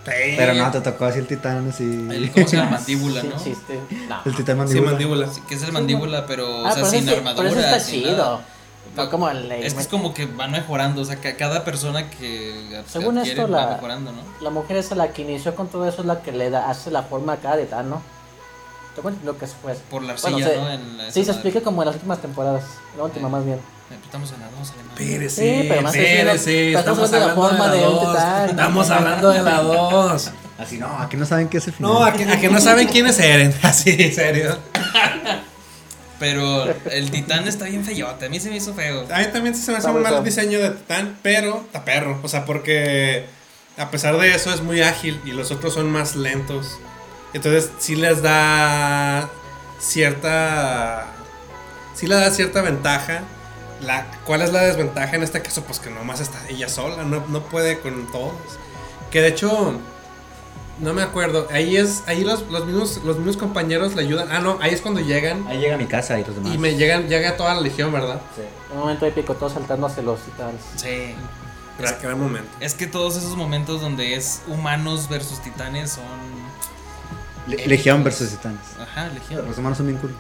sí. 0.05 0.11
Pero 0.37 0.55
no, 0.55 0.70
te 0.70 0.81
tocó 0.81 1.07
así 1.07 1.18
el 1.18 1.27
titán 1.27 1.68
así. 1.70 1.85
El, 2.11 2.31
¿Cómo 2.31 2.46
se 2.46 2.57
llama? 2.57 2.70
Mandíbula, 2.79 3.20
Sí, 3.20 3.29
¿no? 3.29 3.37
existe. 3.37 3.81
No. 4.09 4.20
El 4.25 4.35
titán 4.37 4.57
Sí, 4.57 4.59
mandíbula. 4.59 4.90
mandíbula. 4.92 5.27
Sí, 5.33 5.40
que 5.48 5.55
es 5.55 5.62
el 5.62 5.72
mandíbula, 5.72 6.27
pero, 6.27 6.46
Ah, 6.66 6.70
o 6.70 6.75
sea, 6.75 6.75
pero 6.75 6.87
sin 6.90 7.09
ese- 7.09 7.16
armadura. 7.16 7.48
Pero 7.48 7.61
eso 7.61 7.68
está 7.68 7.81
sin 7.81 8.01
chido. 8.03 8.16
nada. 8.16 8.40
No 8.97 9.09
como 9.09 9.29
el 9.31 9.51
Es 9.53 9.73
que 9.75 9.81
es 9.81 9.88
como 9.88 10.12
que 10.12 10.27
van 10.27 10.51
mejorando, 10.51 11.01
o 11.01 11.05
sea, 11.05 11.16
que 11.16 11.35
cada 11.37 11.64
persona 11.64 12.11
que 12.11 12.83
Según 12.87 13.16
adquiere 13.18 13.40
esto, 13.42 13.53
va 13.53 13.64
la- 13.66 13.73
mejorando, 13.75 14.12
¿no? 14.12 14.23
La 14.40 14.51
mujer 14.51 14.77
esa 14.77 14.95
la 14.95 15.09
que 15.12 15.23
inició 15.23 15.55
con 15.55 15.68
todo 15.68 15.88
eso 15.88 16.03
es 16.03 16.07
la 16.07 16.21
que 16.21 16.33
le 16.33 16.51
da, 16.51 16.68
hace 16.68 16.90
la 16.90 17.03
forma 17.03 17.35
a 17.35 17.37
cada 17.38 17.57
titán, 17.59 17.88
¿no? 17.88 18.03
Tengo 18.95 19.09
entendido 19.09 19.38
que 19.38 19.47
fue. 19.47 19.73
Por 19.90 20.03
la 20.03 20.14
Bueno, 20.21 20.37
arcilla, 20.37 20.49
se- 20.51 20.57
¿no? 20.61 20.71
En 20.71 20.99
la- 20.99 21.11
Sí, 21.11 21.21
esa 21.21 21.33
se 21.33 21.38
explica 21.38 21.62
como 21.62 21.81
en 21.83 21.87
las 21.87 21.95
últimas 21.97 22.18
temporadas. 22.21 22.64
La 22.99 23.05
última, 23.05 23.29
Sí. 23.29 23.33
más 23.33 23.45
bien. 23.47 23.61
Estamos 24.05 24.33
en 24.33 24.40
la 24.40 24.47
dos, 24.59 24.71
alemán. 24.71 24.90
Espérese, 24.99 25.61
Sí, 25.62 25.68
pero 25.68 25.83
más 25.83 25.95
es 25.95 26.01
pero 26.01 26.31
estamos 26.33 26.79
estamos 26.79 27.12
hablando 27.12 27.12
de 27.12 27.21
la 27.21 27.27
de 27.29 27.35
forma 27.35 27.66
la 27.68 27.73
de 27.75 27.87
un 27.87 27.95
2. 27.95 28.01
titán. 28.09 28.51
Estamos 28.51 28.90
hablando 28.90 29.31
de 29.31 29.42
la 29.42 29.61
2. 29.62 30.31
Así 30.59 30.79
no, 30.79 30.99
aquí 30.99 31.16
no 31.16 31.25
saben 31.27 31.49
qué 31.49 31.59
es 31.59 31.66
el 31.66 31.73
final. 31.75 31.92
No, 31.92 32.05
a 32.05 32.12
que, 32.12 32.25
a 32.25 32.40
que 32.40 32.49
no 32.51 32.61
saben 32.61 32.88
quiénes 32.88 33.18
Eren. 33.18 33.55
Así, 33.62 33.97
en 33.99 34.14
serio. 34.14 34.59
Pero 36.22 36.72
el 36.92 37.11
titán 37.11 37.48
está 37.48 37.64
bien 37.64 37.85
feyote, 37.85 38.26
a 38.26 38.28
mí 38.28 38.38
se 38.38 38.48
me 38.48 38.54
hizo 38.54 38.72
feo. 38.74 39.04
A 39.12 39.18
mí 39.18 39.24
también 39.32 39.56
sí 39.56 39.62
se 39.62 39.72
me 39.72 39.78
hace 39.78 39.88
un 39.88 40.02
mal 40.02 40.22
diseño 40.22 40.61
de 40.61 40.70
titán, 40.70 41.18
pero 41.20 41.62
está 41.66 41.85
perro. 41.85 42.20
O 42.22 42.28
sea, 42.28 42.44
porque 42.44 43.26
a 43.76 43.90
pesar 43.90 44.16
de 44.16 44.32
eso 44.32 44.54
es 44.54 44.61
muy 44.61 44.82
ágil 44.82 45.20
y 45.24 45.32
los 45.32 45.50
otros 45.50 45.74
son 45.74 45.90
más 45.90 46.14
lentos. 46.14 46.78
Entonces 47.32 47.72
sí 47.80 47.96
les 47.96 48.22
da 48.22 49.28
cierta... 49.80 51.08
Sí 51.96 52.06
le 52.06 52.14
da 52.14 52.30
cierta 52.30 52.62
ventaja. 52.62 53.22
La, 53.80 54.06
¿Cuál 54.24 54.42
es 54.42 54.52
la 54.52 54.62
desventaja 54.62 55.16
en 55.16 55.24
este 55.24 55.42
caso? 55.42 55.64
Pues 55.64 55.80
que 55.80 55.90
nomás 55.90 56.20
está 56.20 56.38
ella 56.48 56.68
sola, 56.68 57.02
no, 57.02 57.26
no 57.26 57.42
puede 57.46 57.80
con 57.80 58.12
todos. 58.12 58.37
Que 59.11 59.22
de 59.22 59.26
hecho, 59.26 59.80
no 60.83 60.92
me 60.92 61.01
acuerdo. 61.03 61.49
Ahí 61.51 61.77
es, 61.77 62.03
ahí 62.07 62.23
los, 62.25 62.42
los 62.51 62.66
mismos, 62.66 63.01
los 63.05 63.16
mismos 63.16 63.37
compañeros 63.38 63.95
le 63.95 64.03
ayudan. 64.03 64.29
Ah, 64.31 64.40
no, 64.40 64.59
ahí 64.61 64.73
es 64.75 64.81
cuando 64.83 65.01
llegan. 65.01 65.47
Ahí 65.49 65.59
llega 65.59 65.77
a 65.77 65.79
mi 65.79 65.87
casa 65.87 66.18
y 66.21 66.25
los 66.25 66.35
demás. 66.35 66.55
Y 66.55 66.59
me 66.59 66.77
llegan, 66.77 67.09
llega 67.09 67.37
toda 67.37 67.55
la 67.55 67.61
legión, 67.61 67.92
¿verdad? 67.92 68.21
Sí. 68.37 68.42
Un 68.73 68.81
momento 68.81 69.07
épico, 69.07 69.35
todos 69.35 69.53
saltando 69.55 69.87
hacia 69.87 70.03
los 70.03 70.21
titanes. 70.21 70.61
Sí. 70.77 71.14
Gran, 71.79 71.95
gran 72.03 72.21
momento. 72.21 72.51
Es 72.61 72.75
que 72.75 72.87
todos 72.87 73.16
esos 73.16 73.35
momentos 73.37 73.81
donde 73.81 74.14
es 74.14 74.42
humanos 74.47 75.09
versus 75.09 75.40
titanes 75.42 75.92
son. 75.92 76.05
Le- 77.47 77.66
Legión 77.66 78.05
versus 78.05 78.31
titanes. 78.31 78.61
Ajá, 78.79 79.09
legión. 79.09 79.47
Los 79.47 79.59
humanos 79.59 79.79
son 79.79 79.87
bien 79.87 79.99
culos. 79.99 80.16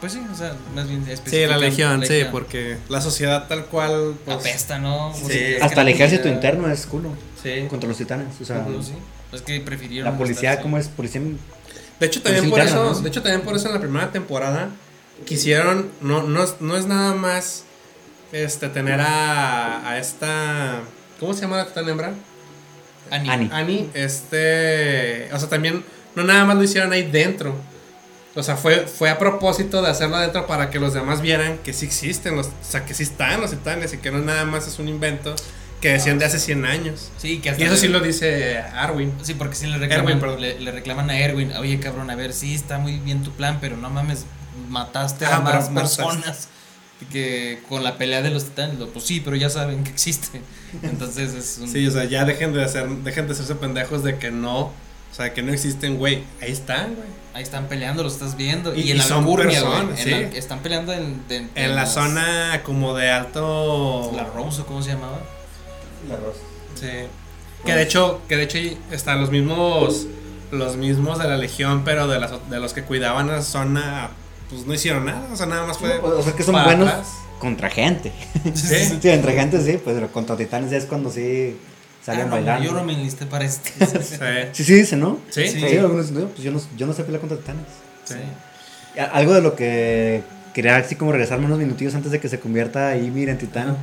Pues 0.00 0.12
sí, 0.12 0.22
o 0.32 0.34
sea, 0.36 0.54
más 0.76 0.88
bien 0.88 1.04
Sí, 1.26 1.44
la 1.46 1.58
legión, 1.58 2.04
sí, 2.06 2.22
porque 2.30 2.78
la 2.88 3.00
sociedad 3.00 3.48
tal 3.48 3.66
cual. 3.66 4.14
pues, 4.24 4.36
Apesta, 4.38 4.78
¿no? 4.78 5.12
Sí. 5.12 5.22
Pues, 5.24 5.36
es 5.36 5.62
Hasta 5.62 5.82
el 5.82 5.88
ejército 5.88 6.28
interno 6.28 6.70
es 6.70 6.86
culo. 6.86 7.10
Sí. 7.42 7.66
Contra 7.68 7.88
los 7.88 7.98
titanes. 7.98 8.28
O 8.40 8.44
sea, 8.44 8.64
sí. 8.80 8.92
Es 9.32 9.42
que 9.42 9.60
prefirieron. 9.60 10.12
la 10.12 10.18
policía, 10.18 10.50
estar, 10.50 10.56
sí. 10.58 10.62
¿cómo 10.62 10.78
es? 10.78 10.88
Policía. 10.88 11.20
De 12.00 12.06
hecho, 12.06 12.22
también 12.22 12.48
por 12.48 12.58
interna, 12.60 12.80
eso. 12.82 12.92
¿no? 12.94 13.00
De 13.00 13.08
hecho, 13.08 13.22
también 13.22 13.42
por 13.42 13.56
eso 13.56 13.66
en 13.68 13.74
la 13.74 13.80
primera 13.80 14.10
temporada 14.10 14.70
quisieron. 15.26 15.90
No, 16.00 16.22
no, 16.22 16.42
es- 16.44 16.56
no 16.60 16.76
es 16.76 16.86
nada 16.86 17.14
más. 17.14 17.64
Este, 18.32 18.68
tener 18.68 19.00
a. 19.00 19.88
a 19.88 19.98
esta. 19.98 20.80
¿Cómo 21.18 21.34
se 21.34 21.42
llama 21.42 21.56
la 21.58 21.66
titán 21.66 21.88
hembra? 21.88 22.12
Annie. 23.10 23.30
Annie. 23.30 23.48
Annie. 23.52 23.90
Este. 23.94 25.28
O 25.32 25.38
sea, 25.38 25.48
también. 25.48 25.84
No 26.14 26.24
nada 26.24 26.44
más 26.44 26.56
lo 26.56 26.62
hicieron 26.64 26.92
ahí 26.92 27.02
dentro. 27.10 27.54
O 28.34 28.42
sea, 28.42 28.56
fue, 28.56 28.86
fue 28.86 29.10
a 29.10 29.18
propósito 29.18 29.82
de 29.82 29.88
hacerlo 29.88 30.16
adentro 30.16 30.46
para 30.46 30.70
que 30.70 30.78
los 30.78 30.94
demás 30.94 31.20
vieran 31.22 31.58
que 31.58 31.72
sí 31.72 31.86
existen, 31.86 32.36
los, 32.36 32.46
o 32.46 32.50
sea, 32.62 32.84
que 32.84 32.94
sí 32.94 33.02
están 33.02 33.40
los 33.40 33.50
titanes 33.50 33.92
y 33.94 33.98
que 33.98 34.10
no 34.12 34.18
nada 34.18 34.44
más 34.44 34.68
es 34.68 34.78
un 34.78 34.86
invento 34.88 35.34
que 35.80 35.90
decían 35.90 36.18
de 36.18 36.24
hace 36.24 36.38
100 36.38 36.64
años. 36.66 37.10
Sí, 37.18 37.38
que 37.38 37.50
hasta 37.50 37.62
Y 37.62 37.66
eso 37.66 37.74
le- 37.74 37.80
sí 37.80 37.88
lo 37.88 38.00
dice 38.00 38.58
Arwin. 38.58 39.12
Sí, 39.22 39.34
porque 39.34 39.54
sí 39.54 39.66
le 39.66 39.78
reclaman, 39.78 40.06
Erwin, 40.08 40.20
perdón. 40.20 40.40
le, 40.40 40.58
le 40.60 40.70
reclaman 40.72 41.10
a 41.10 41.18
Erwin, 41.18 41.52
oye 41.52 41.78
cabrón, 41.80 42.10
a 42.10 42.16
ver, 42.16 42.32
sí 42.32 42.54
está 42.54 42.78
muy 42.78 42.98
bien 42.98 43.22
tu 43.22 43.30
plan, 43.32 43.58
pero 43.60 43.76
no 43.76 43.88
mames, 43.90 44.24
mataste 44.68 45.24
a 45.26 45.36
Ah, 45.36 45.40
más 45.40 45.68
personas 45.68 46.48
que 47.12 47.60
con 47.68 47.84
la 47.84 47.96
pelea 47.96 48.22
de 48.22 48.30
los 48.30 48.44
titanes, 48.44 48.76
pues 48.92 49.04
sí, 49.04 49.20
pero 49.20 49.36
ya 49.36 49.48
saben 49.50 49.84
que 49.84 49.90
existe. 49.90 50.42
Entonces 50.82 51.32
es 51.34 51.58
un... 51.58 51.68
Sí, 51.68 51.86
o 51.86 51.90
sea, 51.92 52.04
ya 52.04 52.24
dejen 52.24 52.52
de 52.52 52.64
hacer, 52.64 52.88
dejen 52.88 53.26
de 53.28 53.34
hacerse 53.34 53.54
pendejos 53.54 54.02
de 54.02 54.18
que 54.18 54.32
no, 54.32 54.58
o 54.62 54.72
sea, 55.12 55.32
que 55.32 55.42
no 55.42 55.52
existen, 55.52 55.96
güey. 55.96 56.24
Ahí 56.42 56.50
están, 56.50 56.96
güey. 56.96 57.06
Ahí 57.34 57.42
están 57.44 57.68
peleando, 57.68 58.02
lo 58.02 58.08
estás 58.08 58.36
viendo. 58.36 58.74
Y, 58.74 58.80
Y- 58.80 58.90
en 58.90 58.98
la 58.98 59.04
son 59.04 59.18
Alcurnia, 59.20 59.60
personas, 59.62 59.98
en 60.00 60.04
sí. 60.04 60.10
la- 60.10 60.18
están 60.38 60.58
peleando 60.58 60.92
en, 60.92 61.22
de- 61.28 61.46
En 61.54 61.70
la 61.76 61.82
las- 61.82 61.94
zona 61.94 62.62
como 62.64 62.96
de 62.96 63.10
alto. 63.10 64.10
La 64.16 64.24
Rose, 64.24 64.62
¿o 64.62 64.66
¿cómo 64.66 64.82
se 64.82 64.90
llamaba? 64.90 65.20
Sí. 66.74 66.86
Que 67.64 67.72
de 67.74 67.82
hecho, 67.82 68.20
que 68.28 68.36
de 68.36 68.44
hecho 68.44 68.58
están 68.92 69.20
los 69.20 69.30
mismos, 69.30 70.06
los 70.52 70.76
mismos 70.76 71.18
de 71.18 71.28
la 71.28 71.36
legión, 71.36 71.82
pero 71.84 72.06
de, 72.06 72.20
las, 72.20 72.32
de 72.50 72.60
los 72.60 72.72
que 72.72 72.82
cuidaban 72.82 73.28
esa 73.30 73.42
zona, 73.42 74.10
pues 74.48 74.64
no 74.66 74.74
hicieron 74.74 75.04
nada, 75.06 75.28
o 75.32 75.36
sea, 75.36 75.46
nada 75.46 75.66
más 75.66 75.78
fue. 75.78 75.98
O 75.98 76.22
sea 76.22 76.32
que 76.34 76.42
son 76.44 76.54
para 76.54 76.66
buenos 76.66 76.88
atrás. 76.88 77.08
contra 77.40 77.68
gente. 77.68 78.12
Sí. 78.54 78.98
Sí, 79.00 79.08
entre 79.10 79.32
gente 79.34 79.60
sí, 79.60 79.78
pues 79.82 79.96
pero 79.96 80.08
contra 80.12 80.36
titanes 80.36 80.70
ya 80.70 80.76
es 80.78 80.84
cuando 80.86 81.10
sí 81.10 81.56
salen 82.04 82.22
Ah, 82.22 82.24
no, 82.26 82.30
bailando. 82.32 82.64
Yo 82.64 82.72
no 82.72 82.84
me 82.84 82.92
enlisté 82.94 83.26
para 83.26 83.44
este. 83.44 83.70
Sí. 84.52 84.64
Sí, 84.64 84.74
dice, 84.74 84.96
¿no? 84.96 85.18
Sí. 85.30 85.48
Sí, 85.48 85.60
Sí. 85.68 85.76
algunos 85.78 86.08
dicen, 86.08 86.22
"No, 86.22 86.28
pues 86.30 86.42
yo 86.42 86.52
no, 86.52 86.60
yo 86.76 86.86
no 86.86 86.92
sé 86.92 87.02
pelear 87.04 87.20
contra 87.20 87.38
titanes. 87.38 87.64
Sí. 88.04 88.14
Algo 89.12 89.34
de 89.34 89.42
lo 89.42 89.54
que 89.56 90.22
quería 90.54 90.76
así 90.76 90.94
como 90.96 91.12
regresarme 91.12 91.46
unos 91.46 91.58
minutillos 91.58 91.94
antes 91.94 92.10
de 92.12 92.20
que 92.20 92.28
se 92.28 92.40
convierta 92.40 92.96
Ymir 92.96 93.28
en 93.28 93.38
titán 93.38 93.76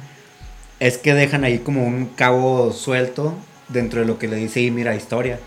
es 0.79 0.97
que 0.97 1.13
dejan 1.13 1.43
ahí 1.43 1.59
como 1.59 1.83
un 1.85 2.07
cabo 2.07 2.71
suelto 2.73 3.33
dentro 3.69 4.01
de 4.01 4.05
lo 4.05 4.17
que 4.19 4.27
le 4.27 4.35
dice 4.37 4.61
Ymir 4.61 4.89
a 4.89 4.95
Historia. 4.95 5.39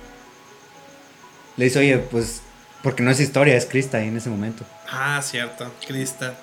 Le 1.56 1.64
dice, 1.66 1.78
oye, 1.80 1.98
pues, 1.98 2.40
porque 2.82 3.02
no 3.02 3.10
es 3.10 3.20
Historia, 3.20 3.56
es 3.56 3.66
Krista 3.66 3.98
ahí 3.98 4.08
en 4.08 4.16
ese 4.16 4.30
momento. 4.30 4.64
Ah, 4.90 5.20
cierto, 5.22 5.70
Crista. 5.86 6.34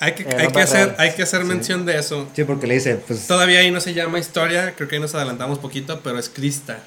Hay 0.00 0.12
que, 0.12 0.24
Eh, 0.24 0.36
hay 0.38 0.48
que 0.48 0.60
hacer, 0.60 0.94
hay 0.98 1.12
que 1.12 1.22
hacer 1.22 1.42
Sí. 1.42 1.46
mención 1.48 1.86
de 1.86 1.96
eso. 1.98 2.28
Sí, 2.34 2.44
porque 2.44 2.66
le 2.66 2.74
dice, 2.74 2.96
pues, 2.96 3.26
Todavía 3.26 3.60
ahí 3.60 3.70
no 3.70 3.80
se 3.80 3.94
llama 3.94 4.18
historia, 4.18 4.74
creo 4.76 4.88
que 4.88 4.96
ahí 4.96 5.00
nos 5.00 5.14
adelantamos 5.14 5.58
poquito, 5.60 6.00
pero 6.02 6.18
es 6.18 6.28
Crista 6.28 6.78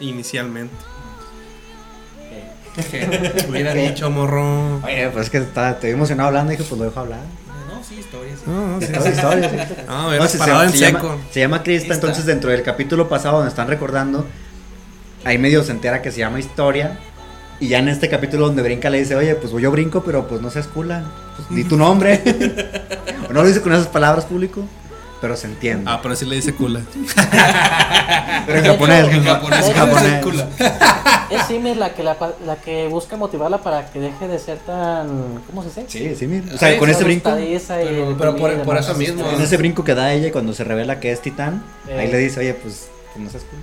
inicialmente. 0.00 0.74
Que 2.90 3.44
hubiera 3.48 3.72
dicho 3.74 4.10
morro. 4.10 4.80
oye, 4.84 5.08
pues 5.10 5.26
es 5.26 5.30
que 5.30 5.38
estaba, 5.38 5.70
estoy 5.72 5.90
emocionado 5.90 6.28
hablando 6.28 6.52
y 6.52 6.56
dije, 6.56 6.68
pues 6.68 6.78
lo 6.80 6.86
dejo 6.86 6.98
hablar. 7.00 7.20
No, 7.84 7.88
sí, 7.88 8.00
historias. 8.00 8.38
No, 8.46 8.66
no, 8.68 8.80
sí, 8.80 8.86
sí. 8.86 8.92
No, 9.86 10.02
No, 10.02 10.08
hubieras 10.08 10.30
se, 10.30 10.38
se- 10.38 10.50
en 10.50 10.70
se 10.72 10.78
seco. 10.78 10.98
llama, 11.08 11.16
se 11.30 11.40
llama 11.40 11.62
Krista. 11.62 11.94
entonces 11.94 12.24
dentro 12.24 12.50
del 12.50 12.62
capítulo 12.62 13.08
pasado 13.08 13.36
donde 13.36 13.50
están 13.50 13.68
recordando, 13.68 14.26
ahí 15.24 15.38
medio 15.38 15.62
se 15.62 15.72
entera 15.72 16.00
que 16.02 16.10
se 16.10 16.18
llama 16.20 16.38
Historia. 16.40 16.98
Y 17.60 17.68
ya 17.68 17.78
en 17.78 17.88
este 17.88 18.08
capítulo 18.08 18.46
donde 18.46 18.62
brinca 18.62 18.90
le 18.90 18.98
dice, 18.98 19.14
oye, 19.14 19.34
pues 19.36 19.52
yo 19.52 19.70
brinco, 19.70 20.02
pero 20.02 20.26
pues 20.26 20.40
no 20.40 20.50
seas 20.50 20.66
cula. 20.66 21.04
Pues, 21.36 21.48
di 21.56 21.64
tu 21.64 21.76
nombre. 21.76 22.20
o 23.28 23.32
no 23.32 23.42
lo 23.42 23.48
dice 23.48 23.60
con 23.60 23.72
esas 23.72 23.86
palabras 23.88 24.24
público, 24.24 24.64
pero 25.24 25.38
se 25.38 25.46
entiende. 25.46 25.84
Ah, 25.90 26.00
pero 26.02 26.14
sí 26.14 26.26
le 26.26 26.36
dice 26.36 26.52
cula. 26.54 26.82
pero 28.46 28.58
en 28.58 28.64
japonés, 28.66 29.08
En 29.10 29.24
japonés, 29.24 29.66
en 29.68 29.74
japonés. 29.74 30.44
Es 31.30 31.46
Simi 31.46 31.74
la 31.74 31.94
que, 31.94 32.02
la, 32.02 32.14
que 32.62 32.86
busca 32.88 33.16
motivarla 33.16 33.56
para 33.56 33.90
que 33.90 33.98
deje 34.00 34.28
de 34.28 34.38
ser 34.38 34.58
tan. 34.58 35.42
¿Cómo 35.46 35.62
se 35.62 35.68
dice? 35.80 35.84
Sí, 35.88 36.14
sí, 36.14 36.26
mira. 36.26 36.54
O 36.54 36.58
sea, 36.58 36.72
Sí, 36.72 36.78
con 36.78 36.90
ese 36.90 37.02
brinco, 37.04 37.30
Pero- 37.34 38.36
pero 38.36 38.62
por- 38.64 38.76
eso 38.76 38.94
mismo. 38.94 39.26
en 39.30 39.40
ese 39.40 39.56
brinco 39.56 39.82
que 39.82 39.94
da 39.94 40.12
ella 40.12 40.30
cuando 40.30 40.52
se 40.52 40.62
revela 40.62 41.00
que 41.00 41.10
es 41.10 41.22
titán, 41.22 41.64
ahí 41.86 42.06
Eh. 42.06 42.12
le 42.12 42.18
dice, 42.18 42.40
oye, 42.40 42.52
pues, 42.52 42.88
pues 43.14 43.24
no 43.24 43.30
seas 43.30 43.44
cool. 43.44 43.58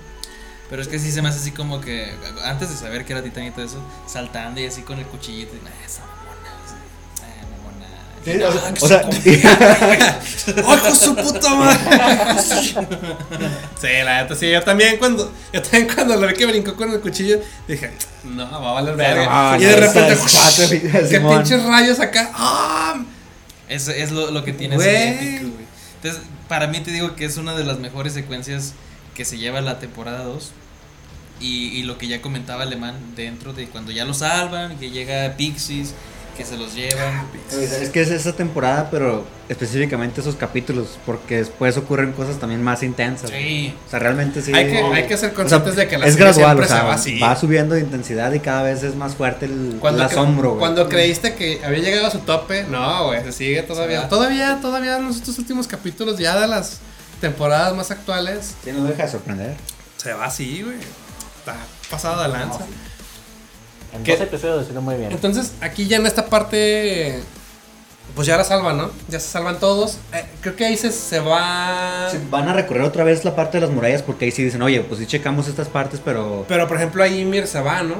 Pero 0.68 0.82
es 0.82 0.88
que 0.88 0.98
sí 0.98 1.12
se 1.12 1.22
me 1.22 1.28
hace 1.28 1.38
así 1.38 1.52
como 1.52 1.80
que 1.80 2.12
antes 2.44 2.70
de 2.70 2.74
saber 2.76 3.04
que 3.04 3.12
era 3.12 3.22
titán 3.22 3.44
y 3.44 3.52
todo 3.52 3.64
eso, 3.64 3.78
saltando 4.08 4.60
y 4.60 4.66
así 4.66 4.82
con 4.82 4.98
el 4.98 5.04
cuchillito. 5.06 5.54
Y, 5.54 5.60
"Ah, 5.64 5.70
esa 5.86 6.02
sí, 8.24 8.30
ah, 8.32 8.48
mamona". 8.48 8.62
Ah, 8.66 8.72
que 8.72 8.84
o 8.84 8.88
sea, 8.88 9.02
¡Ay, 10.68 10.78
con 10.80 10.96
su 10.96 11.14
puta 11.14 11.54
madre! 11.54 11.78
sí, 13.80 13.88
la 14.04 14.22
neta, 14.22 14.34
sí. 14.34 14.50
Yo 14.50 14.62
también 14.62 14.96
cuando, 14.98 15.32
yo 15.52 15.62
también 15.62 15.88
cuando 15.94 16.16
lo 16.16 16.26
vi 16.26 16.34
que 16.34 16.46
brincó 16.46 16.74
con 16.74 16.90
el 16.90 17.00
cuchillo, 17.00 17.40
dije, 17.68 17.92
no, 18.24 18.50
va 18.50 18.70
a 18.70 18.72
valer 18.74 18.96
verga. 18.96 19.26
Ah, 19.28 19.56
y 19.58 19.64
de 19.64 19.76
repente, 19.76 20.16
que 21.10 21.20
pinches 21.20 21.62
rayos 21.64 22.00
acá. 22.00 22.30
¡Ah! 22.34 23.02
Es, 23.68 23.88
es 23.88 24.10
lo, 24.10 24.30
lo 24.30 24.44
que 24.44 24.52
tiene 24.52 24.76
ese 24.76 25.10
épico, 25.10 25.50
güey. 25.52 25.64
Entonces, 26.02 26.22
para 26.48 26.66
mí 26.66 26.80
te 26.80 26.90
digo 26.90 27.16
que 27.16 27.24
es 27.24 27.36
una 27.36 27.54
de 27.54 27.64
las 27.64 27.78
mejores 27.78 28.12
secuencias 28.12 28.74
que 29.14 29.24
se 29.24 29.38
lleva 29.38 29.60
la 29.60 29.78
temporada 29.78 30.24
2. 30.24 30.50
Y, 31.40 31.68
y 31.68 31.82
lo 31.82 31.98
que 31.98 32.06
ya 32.06 32.22
comentaba 32.22 32.62
Alemán 32.62 32.94
dentro 33.16 33.52
de 33.52 33.66
cuando 33.66 33.90
ya 33.90 34.04
lo 34.04 34.14
salvan, 34.14 34.78
que 34.78 34.90
llega 34.90 35.36
Pixies, 35.36 35.94
que 36.36 36.44
se 36.44 36.56
los 36.56 36.74
llevan. 36.74 37.26
Es 37.50 37.90
que 37.90 38.00
es 38.00 38.10
esa 38.10 38.32
temporada, 38.32 38.88
pero 38.90 39.24
específicamente 39.48 40.20
esos 40.20 40.34
capítulos, 40.36 40.98
porque 41.04 41.36
después 41.36 41.76
ocurren 41.76 42.12
cosas 42.12 42.38
también 42.38 42.62
más 42.62 42.82
intensas. 42.82 43.30
Sí. 43.30 43.74
O 43.86 43.90
sea, 43.90 43.98
realmente 43.98 44.40
sí. 44.40 44.52
Hay 44.54 44.66
que, 44.66 44.78
hay 44.78 45.06
que 45.06 45.16
ser 45.16 45.30
o 45.30 45.32
sea, 45.32 45.34
conscientes 45.34 45.76
de 45.76 45.88
que 45.88 45.98
la 45.98 46.06
es 46.06 46.16
gradual, 46.16 46.58
o 46.58 46.64
sea, 46.64 46.78
se 46.80 46.86
va 46.86 46.94
así. 46.94 47.18
va 47.20 47.36
subiendo 47.36 47.74
de 47.74 47.82
intensidad 47.82 48.32
y 48.32 48.40
cada 48.40 48.62
vez 48.62 48.82
es 48.82 48.94
más 48.94 49.14
fuerte 49.14 49.46
el, 49.46 49.78
el 49.82 50.00
asombro. 50.02 50.50
güey. 50.50 50.58
cuando 50.60 50.88
creíste 50.88 51.34
que 51.34 51.60
había 51.64 51.80
llegado 51.80 52.06
a 52.06 52.10
su 52.10 52.20
tope, 52.20 52.64
no, 52.64 53.06
güey, 53.08 53.22
se 53.24 53.32
sigue 53.32 53.62
todavía. 53.62 54.08
Todavía, 54.08 54.58
todavía 54.62 54.96
en 54.96 55.08
estos 55.08 55.38
últimos 55.38 55.66
capítulos, 55.66 56.18
ya 56.18 56.40
de 56.40 56.48
las 56.48 56.78
temporadas 57.20 57.74
más 57.76 57.90
actuales, 57.90 58.54
Sí, 58.64 58.72
no 58.72 58.84
deja 58.84 59.04
de 59.04 59.10
sorprender. 59.10 59.54
se 59.98 60.12
va 60.14 60.24
así, 60.26 60.62
güey. 60.62 60.76
Está 61.38 61.56
pasado 61.90 62.22
de 62.22 62.28
lanza. 62.28 62.60
Dos 64.04 64.20
episodios 64.20 64.56
lo 64.56 64.62
hicieron 64.62 64.84
muy 64.84 64.96
bien. 64.96 65.12
Entonces, 65.12 65.52
aquí 65.60 65.86
ya 65.86 65.96
en 65.98 66.06
esta 66.06 66.26
parte, 66.26 67.20
pues 68.14 68.26
ya 68.26 68.36
la 68.36 68.44
salvan, 68.44 68.76
¿no? 68.78 68.90
Ya 69.08 69.20
se 69.20 69.28
salvan 69.28 69.58
todos. 69.60 69.98
Eh, 70.12 70.24
creo 70.40 70.56
que 70.56 70.64
ahí 70.66 70.76
se, 70.76 70.90
se 70.92 71.20
va. 71.20 72.08
Sí, 72.10 72.18
Van 72.30 72.48
a 72.48 72.52
recorrer 72.52 72.82
otra 72.82 73.04
vez 73.04 73.24
la 73.24 73.34
parte 73.36 73.58
de 73.58 73.66
las 73.66 73.74
murallas 73.74 74.02
porque 74.02 74.24
ahí 74.26 74.30
sí 74.30 74.42
dicen, 74.44 74.62
oye, 74.62 74.80
pues 74.80 75.00
sí 75.00 75.06
checamos 75.06 75.48
estas 75.48 75.68
partes, 75.68 76.00
pero 76.04 76.44
Pero 76.48 76.66
por 76.68 76.76
ejemplo, 76.76 77.02
ahí 77.02 77.20
Ymir 77.20 77.46
se 77.46 77.60
va, 77.60 77.82
¿no? 77.82 77.96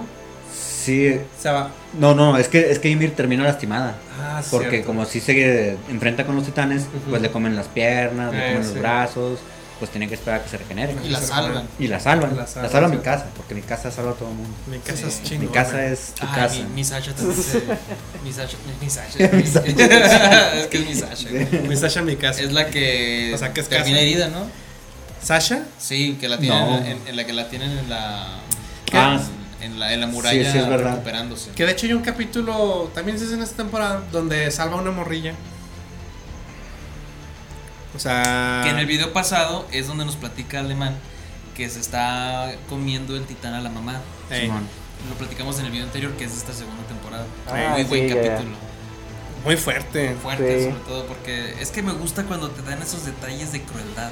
sí. 0.52 1.16
Se 1.40 1.48
va. 1.50 1.70
No, 1.98 2.14
no, 2.14 2.36
es 2.36 2.48
que, 2.48 2.70
es 2.72 2.78
que 2.80 2.88
Ymir 2.90 3.14
termina 3.14 3.44
lastimada. 3.44 3.94
Ah, 4.20 4.42
Porque 4.50 4.68
cierto. 4.70 4.86
como 4.88 5.04
si 5.04 5.20
se 5.20 5.76
enfrenta 5.88 6.24
con 6.26 6.34
los 6.36 6.44
titanes, 6.44 6.86
pues 7.08 7.22
le 7.22 7.30
comen 7.30 7.54
las 7.54 7.68
piernas, 7.68 8.32
le 8.32 8.38
Eh, 8.38 8.48
comen 8.54 8.64
sí. 8.68 8.72
los 8.74 8.80
brazos, 8.82 9.38
pues 9.82 9.90
tienen 9.90 10.08
que 10.08 10.14
esperar 10.14 10.38
a 10.38 10.44
que 10.44 10.48
se 10.48 10.58
regenere. 10.58 10.94
Y 11.04 11.08
la 11.08 11.20
salvan. 11.20 11.66
Y 11.76 11.88
la 11.88 11.98
salvan. 11.98 12.36
La 12.36 12.42
La 12.42 12.46
salvan, 12.46 12.70
salvan, 12.70 12.90
sí. 12.92 12.96
mi 12.98 13.02
casa, 13.02 13.26
porque 13.36 13.52
mi 13.56 13.62
casa 13.62 13.90
salva 13.90 14.12
a 14.12 14.14
todo 14.14 14.28
el 14.28 14.36
mundo. 14.36 14.54
Mi 14.68 14.78
casa 14.78 15.08
es 15.08 15.14
Sí. 15.14 15.22
chingona. 15.24 15.48
Mi 15.48 15.52
casa 15.54 15.84
es 15.86 16.14
tu 16.14 16.24
Ay, 16.24 16.32
casa. 16.36 16.54
Mi, 16.54 16.62
mi 16.74 16.84
Sasha 16.84 17.12
también 17.16 17.42
se- 17.42 17.62
Mi 18.22 18.32
Sasha. 18.32 18.56
Mi 18.78 18.88
Sasha. 18.88 19.18
es 20.54 20.66
que 20.68 20.78
es 20.78 20.86
mi 20.88 20.94
Sasha. 20.94 21.28
güey. 21.30 21.46
Mi 21.68 21.76
Sasha, 21.76 22.02
mi 22.02 22.14
casa. 22.14 22.42
Es 22.42 22.52
la 22.52 22.68
que 22.68 23.32
O 23.34 23.38
sea, 23.38 23.52
que 23.52 23.60
es 23.60 23.68
termina 23.68 23.96
casa. 23.96 24.02
herida, 24.06 24.28
¿no? 24.28 24.46
¿Sasha? 25.20 25.62
Sí, 25.78 26.16
que 26.20 26.28
la 26.28 26.38
tienen 26.38 26.58
No. 26.60 26.78
en, 26.78 26.98
en 27.08 27.16
la 27.16 27.26
que 27.26 27.32
la 27.32 27.48
tienen 27.48 27.76
en 27.76 27.90
la 27.90 28.38
Ah, 28.92 29.20
en 29.60 29.80
la, 29.80 29.92
en 29.92 30.00
la 30.00 30.06
muralla 30.06 30.52
sí, 30.52 30.58
es 30.58 30.68
verdad. 30.68 30.92
recuperándose. 30.92 31.50
Que 31.52 31.64
de 31.66 31.72
hecho 31.72 31.86
hay 31.86 31.92
un 31.94 32.02
capítulo, 32.02 32.90
también 32.94 33.18
se 33.18 33.24
hace 33.24 33.34
en 33.34 33.42
esta 33.42 33.56
temporada, 33.56 34.02
donde 34.12 34.48
salva 34.52 34.76
una 34.76 34.90
morrilla. 34.92 35.34
O 37.94 37.98
sea. 37.98 38.60
Que 38.64 38.70
en 38.70 38.78
el 38.78 38.86
video 38.86 39.12
pasado 39.12 39.66
es 39.72 39.86
donde 39.86 40.04
nos 40.04 40.16
platica 40.16 40.60
Alemán 40.60 40.94
que 41.54 41.68
se 41.68 41.80
está 41.80 42.52
comiendo 42.68 43.14
el 43.16 43.24
titán 43.24 43.54
a 43.54 43.60
la 43.60 43.68
mamá. 43.68 44.00
Ey, 44.30 44.42
Simón. 44.46 44.66
Lo 45.08 45.14
platicamos 45.16 45.58
en 45.58 45.66
el 45.66 45.72
video 45.72 45.86
anterior 45.86 46.12
que 46.12 46.24
es 46.24 46.32
de 46.32 46.38
esta 46.38 46.52
segunda 46.52 46.82
temporada. 46.84 47.26
Ah, 47.48 47.72
Muy 47.72 47.84
buen 47.84 48.08
sí, 48.08 48.14
ya. 48.14 48.22
capítulo. 48.22 48.56
muy 49.44 49.56
fuerte. 49.56 50.14
Fuerte 50.22 50.58
Sí. 50.60 50.64
sobre 50.70 50.84
todo 50.84 51.06
porque 51.06 51.54
es 51.60 51.70
que 51.70 51.82
me 51.82 51.92
gusta 51.92 52.22
cuando 52.24 52.48
te 52.50 52.62
dan 52.62 52.80
esos 52.80 53.04
detalles 53.04 53.52
de 53.52 53.60
crueldad. 53.62 54.10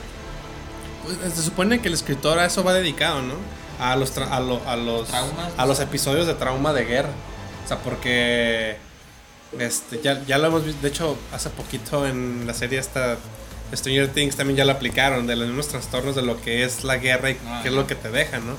Pues, 1.04 1.32
se 1.34 1.42
supone 1.42 1.80
que 1.80 1.88
el 1.88 1.94
escritor 1.94 2.38
a 2.38 2.44
eso 2.46 2.62
va 2.64 2.72
dedicado, 2.74 3.22
¿no? 3.22 3.34
A 3.78 3.96
los, 3.96 4.14
tra- 4.14 4.28
a, 4.30 4.40
lo- 4.40 4.60
a 4.68 4.76
los, 4.76 5.08
Traumas. 5.08 5.52
a 5.56 5.64
los 5.64 5.80
episodios 5.80 6.26
de 6.26 6.34
trauma 6.34 6.72
de 6.74 6.84
guerra. 6.84 7.08
O 7.64 7.68
sea, 7.68 7.78
porque. 7.78 8.76
Este, 9.58 10.00
ya, 10.02 10.22
ya 10.26 10.36
lo 10.38 10.48
hemos 10.48 10.64
visto. 10.66 10.82
De 10.82 10.88
hecho, 10.88 11.16
hace 11.32 11.48
poquito 11.50 12.06
en 12.06 12.46
la 12.46 12.52
serie 12.52 12.78
esta. 12.78 13.16
Stranger 13.72 14.08
Things 14.08 14.36
también 14.36 14.56
ya 14.56 14.64
lo 14.64 14.72
aplicaron. 14.72 15.26
De 15.26 15.36
los 15.36 15.46
mismos 15.48 15.68
trastornos 15.68 16.14
de 16.16 16.22
lo 16.22 16.40
que 16.40 16.64
es 16.64 16.84
la 16.84 16.96
guerra 16.98 17.30
y 17.30 17.36
Ah, 17.46 17.60
qué 17.62 17.68
es 17.68 17.74
lo 17.74 17.86
que 17.86 17.94
te 17.94 18.10
deja, 18.10 18.38
¿no? 18.38 18.56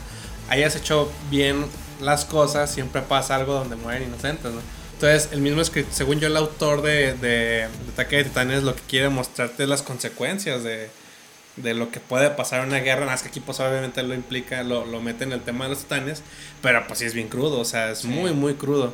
Hayas 0.49 0.75
hecho 0.75 1.11
bien 1.29 1.65
las 2.01 2.25
cosas, 2.25 2.71
siempre 2.73 3.01
pasa 3.01 3.35
algo 3.35 3.53
donde 3.53 3.75
mueren 3.75 4.03
inocentes, 4.03 4.51
¿no? 4.51 4.59
Entonces, 4.93 5.29
el 5.31 5.41
mismo 5.41 5.61
escritor, 5.61 5.91
según 5.93 6.19
yo, 6.19 6.27
el 6.27 6.37
autor 6.37 6.81
de, 6.81 7.13
de, 7.15 7.27
de 7.27 7.67
Ataque 7.93 8.17
de 8.17 8.23
Titanes 8.25 8.63
lo 8.63 8.75
que 8.75 8.81
quiere 8.87 9.09
mostrarte 9.09 9.63
es 9.63 9.69
las 9.69 9.81
consecuencias 9.81 10.63
de, 10.63 10.89
de 11.55 11.73
lo 11.73 11.89
que 11.91 11.99
puede 11.99 12.29
pasar 12.29 12.61
en 12.61 12.67
una 12.67 12.79
guerra. 12.79 13.01
Nada 13.01 13.13
más 13.13 13.23
que 13.23 13.29
aquí, 13.29 13.39
pues, 13.39 13.59
obviamente 13.59 14.03
lo 14.03 14.13
implica, 14.13 14.61
lo, 14.63 14.85
lo 14.85 15.01
mete 15.01 15.23
en 15.23 15.31
el 15.31 15.41
tema 15.41 15.65
de 15.65 15.71
los 15.71 15.79
titanes, 15.79 16.21
pero 16.61 16.85
pues 16.85 16.99
sí 16.99 17.05
es 17.05 17.13
bien 17.15 17.29
crudo, 17.29 17.59
o 17.59 17.65
sea, 17.65 17.91
es 17.91 17.99
Sí. 17.99 18.07
muy, 18.07 18.31
muy 18.33 18.53
crudo. 18.55 18.93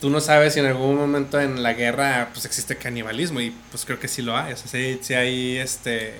Tú 0.00 0.10
no 0.10 0.20
sabes 0.20 0.54
si 0.54 0.60
en 0.60 0.66
algún 0.66 0.96
momento 0.96 1.40
en 1.40 1.62
la 1.62 1.72
guerra 1.72 2.28
pues 2.32 2.44
existe 2.44 2.76
canibalismo 2.76 3.40
y 3.40 3.52
pues 3.70 3.84
creo 3.84 3.98
que 3.98 4.06
sí 4.08 4.22
lo 4.22 4.36
hay, 4.36 4.52
o 4.52 4.56
sea, 4.56 4.68
sí, 4.70 4.98
sí 5.02 5.14
hay 5.14 5.56
este 5.56 6.14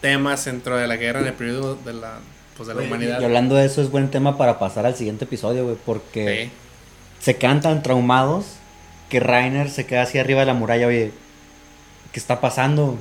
temas 0.00 0.44
dentro 0.44 0.76
de 0.76 0.86
la 0.86 0.96
guerra 0.96 1.20
en 1.20 1.26
el 1.26 1.32
periodo 1.32 1.74
de 1.76 1.94
la, 1.94 2.18
pues, 2.56 2.68
de 2.68 2.74
la 2.74 2.82
humanidad. 2.82 3.20
Y 3.20 3.24
hablando 3.24 3.54
de 3.56 3.64
eso, 3.66 3.80
es 3.82 3.90
buen 3.90 4.10
tema 4.10 4.36
para 4.38 4.58
pasar 4.58 4.84
al 4.86 4.94
siguiente 4.94 5.24
episodio, 5.24 5.64
güey, 5.64 5.76
porque 5.84 6.44
Sí. 6.44 6.50
se 7.24 7.36
quedan 7.36 7.60
tan 7.62 7.82
traumados 7.82 8.44
que 9.08 9.18
Rainer 9.20 9.70
se 9.70 9.86
queda 9.86 10.02
así 10.02 10.18
arriba 10.18 10.40
de 10.40 10.46
la 10.46 10.54
muralla, 10.54 10.86
oye, 10.86 11.10
¿qué 12.12 12.20
está 12.20 12.40
pasando? 12.40 12.98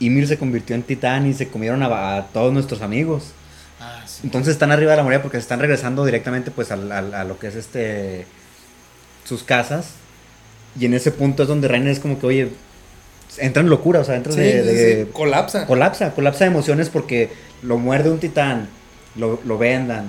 Ymir 0.00 0.26
se 0.28 0.36
convirtió 0.38 0.74
en 0.76 0.82
titán 0.82 1.26
y 1.26 1.32
se 1.32 1.48
comieron 1.48 1.82
a, 1.82 2.16
a 2.16 2.26
todos 2.26 2.52
nuestros 2.52 2.82
amigos. 2.82 3.28
Ah, 3.80 4.02
sí. 4.06 4.20
Entonces 4.24 4.52
están 4.52 4.72
arriba 4.72 4.90
de 4.90 4.96
la 4.98 5.02
muralla 5.04 5.22
porque 5.22 5.38
se 5.38 5.42
están 5.42 5.60
regresando 5.60 6.04
directamente 6.04 6.50
pues 6.50 6.70
al- 6.72 6.90
al- 6.92 7.14
a, 7.14 7.24
lo 7.24 7.38
que 7.38 7.46
es 7.46 7.54
este 7.54 8.26
sus 9.26 9.42
casas. 9.42 9.88
Y 10.78 10.84
en 10.86 10.94
ese 10.94 11.10
punto 11.10 11.42
es 11.42 11.48
donde 11.48 11.68
Rainer 11.68 11.90
es 11.92 12.00
como 12.00 12.18
que, 12.18 12.26
oye, 12.26 12.48
entra 13.38 13.62
en 13.62 13.68
locura, 13.70 14.00
o 14.00 14.04
sea, 14.04 14.16
entra 14.16 14.32
Sí, 14.32 14.40
de, 14.40 14.50
sí, 14.62 14.68
de- 14.68 15.04
sí, 15.04 15.10
colapsa. 15.12 15.66
colapsa, 15.66 16.12
colapsa 16.14 16.44
de 16.44 16.50
emociones 16.50 16.88
porque 16.90 17.30
lo 17.62 17.78
muerde 17.78 18.10
un 18.10 18.18
titán, 18.18 18.68
lo, 19.16 19.40
lo 19.44 19.56
vendan, 19.58 20.04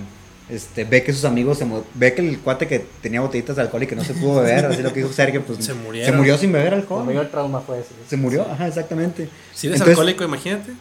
este, 0.50 0.84
ve 0.86 1.04
que 1.04 1.12
sus 1.14 1.26
amigos, 1.26 1.58
se 1.58 1.66
ve 1.96 2.14
que 2.14 2.22
el 2.28 2.40
cuate 2.40 2.68
que 2.68 2.86
tenía 3.02 3.20
botellitas 3.22 3.56
de 3.58 3.62
alcohol 3.64 3.84
y 3.84 3.88
que 3.88 3.96
no 3.98 4.04
se 4.04 4.14
pudo 4.14 4.36
beber, 4.42 4.66
así 4.66 4.82
lo 4.82 4.92
que 4.94 5.02
dijo 5.02 5.12
Sergio, 5.14 5.42
pues 5.44 5.64
Se 5.66 5.74
murieron. 5.74 6.18
murió 6.18 6.38
sin 6.38 6.52
beber 6.52 6.74
El 6.74 6.80
alcohol. 6.82 7.06
mayor 7.06 7.28
trauma 7.28 7.62
fue 7.62 7.80
ese. 7.80 7.90
Se 8.10 8.16
murió, 8.18 8.46
ajá, 8.50 8.68
exactamente. 8.68 9.30
Si 9.54 9.68
eres 9.68 9.80
Entonces- 9.80 9.90
alcohólico, 9.98 10.24
imagínate. 10.26 10.72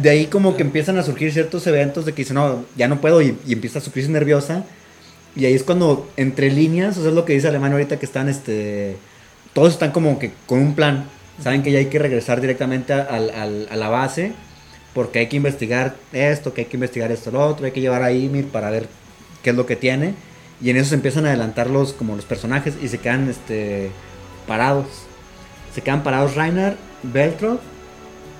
De 0.00 0.10
ahí 0.10 0.26
como 0.26 0.56
que 0.56 0.62
empiezan 0.62 0.98
a 0.98 1.02
surgir 1.02 1.32
ciertos 1.32 1.66
eventos 1.66 2.04
de 2.06 2.12
que 2.12 2.22
dicen, 2.22 2.34
no, 2.36 2.64
ya 2.76 2.88
no 2.88 3.00
puedo 3.00 3.20
y, 3.22 3.36
y 3.46 3.52
empieza 3.54 3.80
su 3.80 3.90
crisis 3.90 4.10
nerviosa. 4.10 4.64
Y 5.36 5.46
ahí 5.46 5.54
es 5.54 5.64
cuando, 5.64 6.08
entre 6.16 6.50
líneas, 6.50 6.96
o 6.96 7.00
sea, 7.00 7.10
es 7.10 7.14
lo 7.14 7.24
que 7.24 7.32
dice 7.32 7.48
Alemán 7.48 7.72
ahorita 7.72 7.98
que 7.98 8.06
están, 8.06 8.28
este, 8.28 8.96
todos 9.52 9.72
están 9.72 9.90
como 9.90 10.18
que 10.18 10.32
con 10.46 10.60
un 10.60 10.74
plan. 10.74 11.04
Saben 11.42 11.62
que 11.62 11.72
ya 11.72 11.78
hay 11.78 11.86
que 11.86 11.98
regresar 11.98 12.40
directamente 12.40 12.92
a, 12.92 13.18
la 13.18 13.88
base 13.88 14.32
porque 14.92 15.18
hay 15.18 15.26
que 15.26 15.36
investigar 15.36 15.96
esto, 16.12 16.54
que 16.54 16.62
hay 16.62 16.66
que 16.66 16.76
investigar 16.76 17.10
esto, 17.10 17.32
lo 17.32 17.44
otro, 17.44 17.66
hay 17.66 17.72
que 17.72 17.80
llevar 17.80 18.04
a 18.04 18.12
Ymir 18.12 18.46
para 18.46 18.70
ver 18.70 18.86
qué 19.42 19.50
es 19.50 19.56
lo 19.56 19.66
que 19.66 19.74
tiene. 19.74 20.14
Y 20.62 20.70
en 20.70 20.76
eso 20.76 20.90
se 20.90 20.94
empiezan 20.94 21.26
a 21.26 21.30
adelantar 21.30 21.68
los, 21.68 21.92
como 21.92 22.14
los 22.14 22.24
personajes 22.24 22.74
y 22.80 22.86
se 22.86 22.98
quedan, 22.98 23.28
este, 23.28 23.90
parados. 24.46 24.86
Se 25.74 25.82
quedan 25.82 26.04
parados 26.04 26.36
Reinar, 26.36 26.76
Beltrod, 27.02 27.58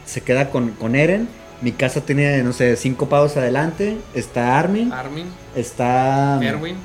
se 0.06 0.20
queda 0.20 0.50
con, 0.50 0.70
con 0.70 0.94
Eren. 0.94 1.28
Mi 1.64 1.72
casa 1.72 2.02
tiene, 2.02 2.42
no 2.42 2.52
sé, 2.52 2.76
cinco 2.76 3.08
pasos 3.08 3.38
adelante. 3.38 3.96
Está 4.14 4.58
Armin. 4.58 4.92
Armin, 4.92 5.24
Está. 5.56 6.38
Erwin. 6.42 6.76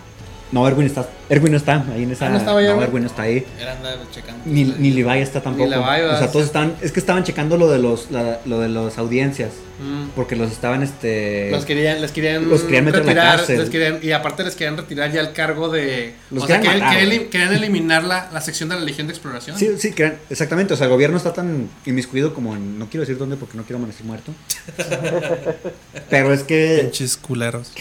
No, 0.52 0.68
Erwin 0.68 0.88
está. 0.88 1.08
Erwin 1.30 1.52
no 1.52 1.58
está 1.58 1.84
ahí 1.94 2.04
en 2.04 2.12
esa. 2.12 2.26
Ah, 2.26 2.30
¿no 2.30 2.38
estaba 2.38 2.62
ya, 2.62 2.74
no? 2.76 2.82
Erwin 2.82 3.04
no 3.04 3.08
está 3.10 3.22
ahí. 3.22 3.46
Era 3.60 3.74
andar 3.74 4.00
checando. 4.12 4.42
Ni, 4.46 4.64
ni 4.64 4.92
Levi 4.92 5.20
está 5.20 5.42
tampoco. 5.42 5.70
Levi 5.70 5.82
va 5.82 6.16
o 6.16 6.18
sea, 6.18 6.32
todos 6.32 6.46
estaban. 6.46 6.74
Es 6.82 6.92
que 6.92 7.00
estaban 7.00 7.24
checando 7.24 7.56
lo 7.58 7.70
de 7.70 7.78
los, 7.78 8.10
la- 8.10 8.40
lo 8.46 8.60
de 8.60 8.70
las 8.70 8.98
audiencias. 8.98 9.52
Mm. 9.80 10.10
Porque 10.16 10.36
los 10.36 10.52
estaban, 10.52 10.82
este. 10.84 11.52
Los 11.52 11.66
querían, 11.66 12.02
les 12.02 12.12
querían, 12.12 12.50
Los 12.50 12.64
querían 12.64 12.84
meter 12.86 13.02
en 13.02 13.06
la 13.06 13.14
retirar, 13.14 13.38
cárcel. 13.38 13.60
les 13.60 13.70
querían- 13.70 14.00
y 14.02 14.12
aparte 14.12 14.44
les 14.44 14.56
querían 14.56 14.76
retirar 14.76 15.10
ya 15.12 15.22
el 15.22 15.32
cargo 15.32 15.70
de... 15.70 16.16
Los 16.32 16.44
o 16.44 16.48
sea, 16.48 16.58
querían 16.60 16.74
querían, 16.80 16.90
matar, 16.90 17.04
querían- 17.06 17.30
querían 17.30 17.54
eliminar 17.54 18.04
la, 18.04 18.30
la 18.34 18.42
sección 18.42 18.68
de 18.70 18.76
la 18.76 18.82
Legión 18.82 19.08
de 19.08 19.14
Exploración. 19.14 19.58
Sí, 19.58 19.70
sí, 19.78 19.92
crean- 19.94 20.18
exactamente. 20.30 20.74
O 20.74 20.78
sea, 20.78 20.88
el 20.88 20.92
gobierno 20.92 21.16
está 21.16 21.32
tan 21.32 21.70
inmiscuido 21.86 22.34
como 22.34 22.56
en. 22.56 22.78
No 22.80 22.90
quiero 22.90 23.02
decir 23.02 23.18
dónde 23.18 23.38
porque 23.38 23.56
no 23.56 23.64
quiero 23.64 23.78
amanecer 23.78 24.06
muerto. 24.06 24.34
Pero 26.10 26.34
es 26.34 26.44
que. 26.44 26.80
Pinches 26.84 27.18
culeros. 27.18 27.72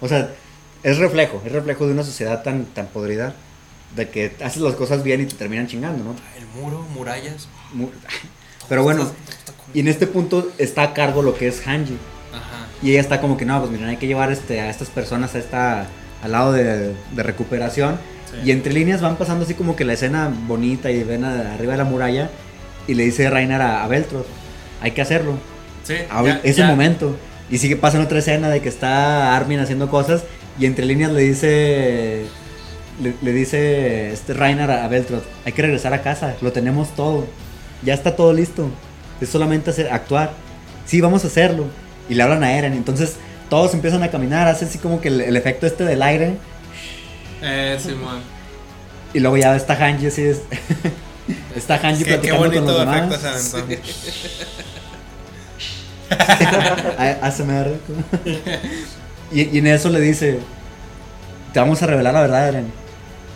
O 0.00 0.08
sea, 0.08 0.30
es 0.84 0.98
reflejo. 0.98 1.42
Es 1.44 1.50
reflejo 1.52 1.86
de 1.86 1.92
una 1.92 2.04
sociedad 2.04 2.42
tan, 2.44 2.64
tan 2.66 2.86
podrida. 2.86 3.34
De 3.96 4.08
que 4.08 4.32
haces 4.44 4.60
las 4.62 4.74
cosas 4.74 5.02
bien 5.02 5.20
y 5.20 5.26
te 5.26 5.34
terminan 5.34 5.66
chingando, 5.66 6.02
¿no? 6.04 6.14
El 6.38 6.46
muro, 6.60 6.82
murallas. 6.94 7.48
Mu- 7.72 7.88
Pero 8.68 8.82
bueno, 8.82 9.10
y 9.74 9.80
en 9.80 9.88
este 9.88 10.06
punto 10.06 10.48
está 10.58 10.82
a 10.82 10.94
cargo 10.94 11.22
lo 11.22 11.34
que 11.36 11.48
es 11.48 11.66
Hanji. 11.66 11.96
Ajá. 12.32 12.66
Y 12.82 12.90
ella 12.92 13.00
está 13.00 13.20
como 13.20 13.36
que, 13.36 13.44
no, 13.44 13.58
pues 13.60 13.70
miren, 13.70 13.88
hay 13.88 13.96
que 13.96 14.06
llevar 14.06 14.32
este, 14.32 14.60
a 14.60 14.70
estas 14.70 14.88
personas 14.88 15.34
a 15.34 15.38
esta, 15.38 15.86
al 16.22 16.32
lado 16.32 16.52
de, 16.52 16.92
de 17.12 17.22
recuperación. 17.22 17.98
Sí. 18.30 18.48
Y 18.48 18.50
entre 18.52 18.72
líneas 18.72 19.00
van 19.00 19.16
pasando 19.16 19.44
así 19.44 19.54
como 19.54 19.76
que 19.76 19.84
la 19.84 19.92
escena 19.92 20.32
bonita 20.46 20.90
y 20.90 21.02
ven 21.04 21.24
a- 21.24 21.54
arriba 21.54 21.72
de 21.72 21.78
la 21.78 21.84
muralla. 21.84 22.30
Y 22.88 22.94
le 22.94 23.04
dice 23.04 23.30
Reiner 23.30 23.62
a, 23.62 23.84
a 23.84 23.88
Beltrot, 23.88 24.26
hay 24.80 24.90
que 24.90 25.02
hacerlo. 25.02 25.38
Sí, 25.84 25.94
ya- 26.24 26.40
es 26.42 26.56
ya- 26.56 26.64
el 26.64 26.70
momento. 26.70 27.16
Y 27.50 27.58
sigue 27.58 27.76
pasando 27.76 28.06
otra 28.06 28.18
escena 28.18 28.48
de 28.48 28.60
que 28.60 28.68
está 28.70 29.36
Armin 29.36 29.60
haciendo 29.60 29.88
cosas. 29.88 30.24
Y 30.58 30.66
entre 30.66 30.84
líneas 30.86 31.12
le 31.12 31.20
dice. 31.22 32.26
Le, 33.02 33.14
le 33.22 33.32
dice 33.32 34.12
este 34.12 34.34
Reiner 34.34 34.70
a, 34.70 34.86
Beltrot: 34.88 35.24
Hay 35.44 35.52
que 35.52 35.62
regresar 35.62 35.92
a 35.94 36.02
casa, 36.02 36.36
lo 36.40 36.52
tenemos 36.52 36.94
todo. 36.94 37.26
Ya 37.82 37.94
está 37.94 38.14
todo 38.14 38.32
listo. 38.32 38.70
Es 39.20 39.28
solamente 39.30 39.70
hacer, 39.70 39.92
actuar. 39.92 40.32
Sí, 40.86 41.00
vamos 41.00 41.24
a 41.24 41.26
hacerlo. 41.26 41.66
Y 42.08 42.14
le 42.14 42.22
hablan 42.22 42.44
a 42.44 42.56
Eren. 42.56 42.72
Entonces 42.74 43.16
todos 43.50 43.74
empiezan 43.74 44.02
a 44.02 44.10
caminar. 44.10 44.46
Hace 44.48 44.64
así 44.66 44.78
como 44.78 45.00
que 45.00 45.08
el, 45.08 45.20
el 45.20 45.36
efecto 45.36 45.66
este 45.66 45.84
del 45.84 46.02
aire. 46.02 46.36
Eh, 47.42 47.78
Simón. 47.82 48.20
Y 49.12 49.20
luego 49.20 49.36
ya 49.36 49.54
está 49.56 49.74
Hanji 49.74 50.06
así. 50.06 50.22
Es, 50.22 50.42
está 51.56 51.76
Hanji 51.78 52.04
Qué, 52.04 52.20
qué 52.20 52.32
platicando 52.32 52.76
con 52.76 52.76
los 52.76 52.80
demás. 52.80 53.54
A- 56.98 57.26
ASMR. 57.26 57.70
y, 59.34 59.50
y 59.52 59.58
en 59.58 59.66
eso 59.66 59.88
le 59.90 60.00
dice: 60.00 60.38
Te 61.52 61.60
vamos 61.60 61.82
a 61.82 61.86
revelar 61.86 62.14
la 62.14 62.20
verdad, 62.22 62.48
Eren. 62.48 62.66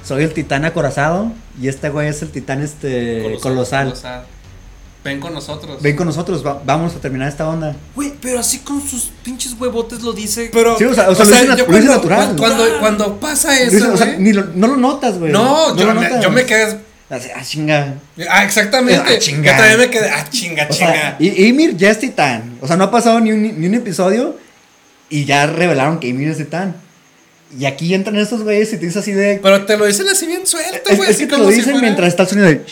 Soy 0.04 0.22
el 0.22 0.32
titán 0.32 0.64
acorazado 0.64 1.32
y 1.60 1.68
este 1.68 1.90
güey 1.90 2.08
es 2.08 2.22
el 2.22 2.30
titán 2.30 2.62
este 2.62 3.36
colosal. 3.42 3.92
Ven 5.04 5.20
con 5.20 5.32
nosotros. 5.32 5.80
Ven 5.80 5.94
con 5.96 6.06
nosotros, 6.06 6.44
va- 6.44 6.60
vamos 6.66 6.94
a 6.94 6.98
terminar 6.98 7.28
esta 7.28 7.48
onda. 7.48 7.74
Güey, 7.94 8.14
pero 8.20 8.40
así 8.40 8.58
con 8.58 8.80
sus 8.86 9.10
pinches 9.22 9.54
huevotes 9.58 10.02
lo 10.02 10.12
dice. 10.12 10.50
Pero, 10.52 10.76
Sí, 10.76 10.84
o 10.84 10.92
sea, 10.94 11.08
o 11.08 11.14
sea, 11.14 11.24
lo 11.24 11.30
dice 11.30 11.46
nat- 11.48 11.56
yo 11.56 11.66
lo 11.66 11.76
dice 11.76 11.86
cuando, 11.86 12.08
natural. 12.08 12.36
Cuando, 12.36 12.78
cuando 12.80 13.20
pasa 13.20 13.52
dice- 13.52 13.76
eso, 13.78 13.92
o 13.92 13.96
sea, 13.96 14.16
ni 14.18 14.32
lo- 14.32 14.46
no 14.54 14.66
lo 14.66 14.76
notas, 14.76 15.18
güey. 15.18 15.30
No, 15.32 15.74
yo, 15.76 15.84
lo 15.86 15.94
notas. 15.94 16.22
yo 16.22 16.30
me 16.30 16.44
quedé. 16.44 16.80
Así, 17.10 17.28
Ah, 17.34 17.42
chinga. 17.42 17.94
Ah, 18.28 18.44
exactamente. 18.44 19.00
Ah, 19.14 19.18
chinga. 19.18 19.52
Yo 19.52 19.56
también 19.56 19.78
me 19.78 19.90
quedé. 19.90 20.10
Ah, 20.10 20.26
chinga, 20.28 20.66
O 20.68 20.72
sea, 20.72 21.16
chinga. 21.16 21.16
y 21.20 21.44
Ymir 21.46 21.76
ya 21.76 21.90
es 21.90 22.00
titán. 22.00 22.58
O 22.60 22.66
sea, 22.66 22.76
no 22.76 22.84
ha 22.84 22.90
pasado 22.90 23.18
ni 23.20 23.30
un, 23.32 23.58
ni 23.60 23.66
un 23.66 23.74
episodio 23.74 24.36
y 25.10 25.24
ya 25.24 25.46
revelaron 25.46 26.00
que 26.00 26.08
Ymir 26.08 26.28
es 26.28 26.36
titán. 26.38 26.76
Y 27.58 27.64
aquí 27.64 27.94
entran 27.94 28.16
estos 28.18 28.42
güeyes 28.42 28.72
y 28.72 28.76
te 28.78 28.86
dicen 28.86 29.00
así 29.00 29.12
de. 29.12 29.40
Pero 29.42 29.64
te 29.64 29.76
lo 29.78 29.86
dicen 29.86 30.06
así 30.08 30.26
bien 30.26 30.46
suelto, 30.46 30.90
Es, 30.90 30.96
güey. 30.98 31.08
es 31.10 31.16
así 31.16 31.24
que 31.24 31.30
te 31.30 31.32
como 31.36 31.44
lo 31.44 31.50
dicen 31.50 31.80
mientras 31.80 32.08
está 32.08 32.24
el 32.24 32.28
sonido 32.28 32.46
de. 32.48 32.64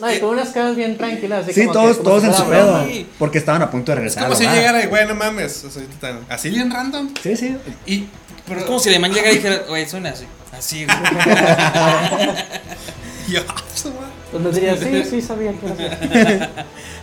No, 0.00 0.12
y 0.14 0.18
con 0.20 0.30
unas 0.30 0.50
caras 0.50 0.76
bien 0.76 0.96
tranquilas. 0.96 1.44
Así 1.44 1.54
Sí, 1.54 1.60
como 1.62 1.72
todos, 1.72 1.96
como 1.96 2.10
todos 2.10 2.24
en 2.24 2.34
su 2.34 2.44
pedo. 2.48 2.86
Porque 3.18 3.38
estaban 3.38 3.62
a 3.62 3.70
punto 3.70 3.90
de 3.92 3.96
Es 3.96 3.98
regresar. 3.98 4.22
como 4.24 4.34
al 4.36 4.38
si 4.38 4.46
llegara 4.48 4.82
y, 4.82 4.86
güey, 4.86 5.06
no 5.08 5.14
mames. 5.16 5.52
Soy 5.72 5.84
titán. 5.86 6.20
Así 6.28 6.50
bien 6.50 6.70
random. 6.70 7.12
Sí, 7.22 7.36
sí. 7.36 7.56
Y. 7.86 8.06
Pero, 8.46 8.60
Es 8.60 8.66
como 8.66 8.78
si 8.78 8.88
el 8.90 9.00
man 9.00 9.12
llegara 9.12 9.32
y 9.32 9.36
dijera, 9.36 9.64
güey, 9.68 9.86
suena 9.88 10.10
así. 10.10 10.24
Así, 10.56 10.86
güey. 10.86 10.96
Madre. 11.12 12.44
Pues 14.30 14.42
me 14.42 14.50
diría, 14.52 14.76
sí, 14.76 15.02
sí, 15.10 15.22
sabía 15.22 15.52
que 15.52 15.66
era 15.66 15.92
así. 15.92 16.50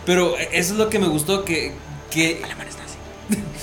Pero 0.04 0.36
eso 0.38 0.72
es 0.72 0.78
lo 0.78 0.88
que 0.90 0.98
me 0.98 1.06
gustó, 1.08 1.44
que, 1.44 1.72
que 2.10 2.42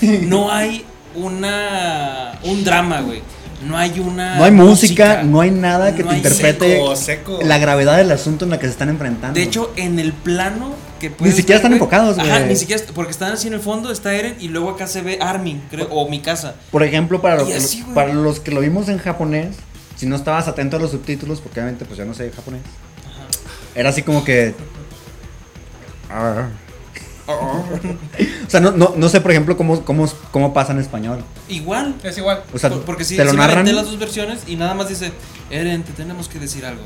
no 0.22 0.50
hay 0.52 0.84
una 1.14 2.38
un 2.44 2.64
drama, 2.64 3.00
güey. 3.00 3.22
No 3.64 3.78
hay 3.78 3.98
una 3.98 4.36
No 4.36 4.44
hay 4.44 4.50
música, 4.50 5.22
no 5.22 5.40
hay 5.40 5.50
nada 5.50 5.94
que 5.94 6.02
No 6.02 6.10
te 6.10 6.16
interprete 6.16 6.74
Seco, 6.76 6.96
seco. 6.96 7.38
la 7.42 7.56
gravedad 7.56 7.96
del 7.96 8.10
asunto 8.12 8.44
en 8.44 8.50
la 8.50 8.58
que 8.58 8.66
se 8.66 8.72
están 8.72 8.90
enfrentando. 8.90 9.38
De 9.38 9.42
hecho, 9.44 9.72
en 9.76 9.98
el 9.98 10.12
plano 10.12 10.74
que 11.00 11.08
puedes 11.10 11.34
siquiera 11.36 11.60
ver, 11.60 11.64
están 11.64 11.70
güey, 11.70 11.80
enfocados, 11.80 12.18
Ajá, 12.18 12.38
güey. 12.40 12.48
ni 12.50 12.56
siquiera, 12.56 12.82
porque 12.94 13.12
están 13.12 13.32
así 13.32 13.46
en 13.48 13.54
el 13.54 13.60
fondo, 13.60 13.90
está 13.90 14.12
Eren 14.14 14.36
y 14.38 14.48
luego 14.48 14.70
acá 14.70 14.86
se 14.86 15.00
ve 15.00 15.18
Armin, 15.20 15.62
creo, 15.70 15.86
o 15.90 16.08
mi 16.10 16.20
casa. 16.20 16.56
por 16.70 16.82
ejemplo, 16.82 17.22
para, 17.22 17.36
lo 17.36 17.44
Y 17.44 17.52
que- 17.52 17.56
así, 17.56 17.82
para 17.94 18.12
los 18.12 18.40
que 18.40 18.50
lo 18.50 18.60
vimos 18.60 18.88
en 18.90 18.98
japonés, 18.98 19.56
si 19.96 20.04
no 20.06 20.16
estabas 20.16 20.46
atento 20.46 20.76
a 20.76 20.80
los 20.80 20.90
subtítulos, 20.90 21.40
porque 21.40 21.60
obviamente 21.60 21.84
pues 21.86 21.96
yo 21.96 22.04
no 22.04 22.12
sé 22.12 22.30
japonés, 22.32 22.60
era 23.74 23.88
así 23.90 24.02
como 24.02 24.24
que... 24.24 24.54
O 28.46 28.50
sea, 28.50 28.60
no, 28.60 28.70
no, 28.72 28.92
no 28.96 29.08
sé, 29.08 29.20
por 29.20 29.30
ejemplo, 29.30 29.56
cómo, 29.56 29.84
cómo, 29.84 30.06
cómo 30.30 30.52
pasa 30.54 30.72
en 30.72 30.78
español. 30.80 31.24
Igual. 31.48 31.94
Es 32.04 32.18
igual. 32.18 32.42
O 32.52 32.58
sea, 32.58 32.70
Por- 32.70 32.82
porque 32.84 33.04
sí, 33.04 33.16
te 33.16 33.24
lo 33.24 33.32
narran. 33.32 33.64
las 33.74 33.86
dos 33.86 33.98
versiones 33.98 34.40
y 34.46 34.56
nada 34.56 34.74
más 34.74 34.88
dice, 34.88 35.12
Eren, 35.50 35.82
te 35.82 35.92
tenemos 35.92 36.28
que 36.28 36.38
decir 36.38 36.64
algo. 36.66 36.82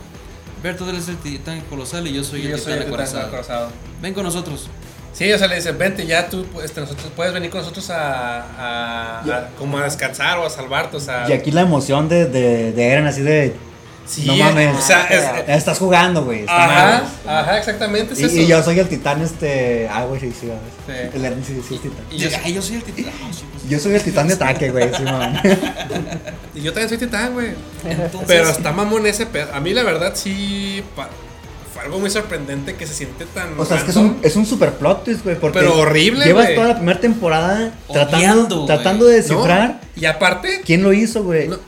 Bertolt 0.62 0.97
es 0.97 1.09
el 1.09 1.16
titán 1.18 1.61
colosal 1.62 2.07
y 2.07 2.12
yo 2.14 2.24
soy 2.24 2.43
el 2.43 2.51
Yo 2.53 2.59
soy 2.59 2.64
titán 2.74 2.78
el 2.78 2.84
titán 2.84 2.95
acorazado. 2.95 3.26
acorazado. 3.26 3.68
Ven 4.01 4.14
con 4.14 4.24
nosotros. 4.24 4.68
Sí, 5.12 5.32
o 5.32 5.39
sea, 5.39 5.49
le 5.49 5.57
dicen, 5.57 5.76
vente 5.76 6.07
ya 6.07 6.28
tú, 6.28 6.45
este, 6.62 6.80
nosotros, 6.80 7.11
puedes 7.16 7.32
venir 7.34 7.51
con 7.51 7.61
nosotros 7.61 7.91
a, 7.91 8.43
a, 8.43 9.20
a- 9.20 9.49
como 9.59 9.78
a 9.78 9.84
descansar 9.84 10.39
o 10.39 10.47
a 10.47 10.51
salvarte, 10.51 10.97
o 10.97 11.01
sea. 11.01 11.28
Y 11.28 11.32
aquí 11.32 11.51
la 11.51 11.62
emoción 11.62 12.09
de, 12.09 12.26
de, 12.26 12.72
de 12.72 12.86
Eren 12.86 13.07
así 13.07 13.22
de... 13.22 13.55
sí, 14.09 14.24
no 14.26 14.36
mames. 14.36 14.76
O 14.76 14.80
sea, 14.80 15.06
es, 15.06 15.48
Estás 15.59 15.78
jugando, 15.78 16.24
güey. 16.24 16.40
está 16.40 16.64
ajá, 16.64 17.04
mal". 17.24 17.38
ajá, 17.40 17.59
exactamente 17.59 18.14
es 18.14 18.20
Y, 18.20 18.24
eso. 18.24 18.36
y 18.36 18.46
yo 18.46 18.62
soy 18.62 18.78
el 18.78 18.88
titán, 18.88 19.22
este. 19.22 19.88
Ah, 19.90 20.04
güey, 20.04 20.20
sí, 20.20 20.32
sí. 20.40 20.48
Sí. 20.86 20.92
El 21.14 21.24
Eren 21.24 21.44
sí, 21.44 21.61
sí, 21.68 21.74
es 21.76 21.82
titán. 21.82 22.04
Y 22.11 22.16
yo, 22.18 22.28
Ay, 22.44 22.54
yo 22.54 22.62
soy 22.62 22.76
el 22.76 22.82
titán. 22.82 23.12
Pues. 23.20 23.68
Yo 23.70 23.78
soy 23.78 23.94
el 23.94 24.02
titán 24.02 24.26
de 24.28 24.34
ataque, 24.34 24.70
güey, 24.70 24.90
sí, 24.94 25.02
man. 25.04 25.40
y 26.54 26.61
yo 26.62 26.72
también 26.72 26.88
soy 26.88 26.98
titán, 26.98 27.32
güey. 27.34 27.48
Pero 28.26 28.48
está 28.48 28.72
mamón 28.72 29.06
ese 29.06 29.26
pedo. 29.26 29.52
A 29.54 29.61
mí, 29.61 29.72
la 29.74 29.82
verdad, 29.82 30.12
sí. 30.14 30.82
pa- 30.96 31.09
fue 31.74 31.82
algo 31.84 32.00
muy 32.00 32.11
sorprendente 32.11 32.74
que 32.74 32.86
se 32.86 32.94
siente 32.94 33.24
tan. 33.26 33.59
O 33.61 33.64
sea, 33.64 33.76
es 33.76 33.84
que 33.84 33.90
es 33.90 33.96
un, 33.96 34.18
es 34.22 34.34
un 34.36 34.46
super 34.46 34.72
plot 34.72 35.04
twist, 35.04 35.22
güey. 35.22 35.36
Pero 35.52 35.78
horrible, 35.78 36.24
Llevas 36.24 36.46
güey. 36.46 36.54
toda 36.56 36.68
la 36.68 36.76
primera 36.76 36.98
temporada 36.98 37.72
tratando, 37.92 38.64
tratando 38.66 39.04
de 39.04 39.12
¿No? 39.12 39.16
descifrar 39.22 39.80
Y 39.94 40.06
aparte. 40.06 40.62
quién 40.64 40.82
lo 40.82 40.92
hizo, 40.92 41.22
güey. 41.22 41.46
no, 41.48 41.59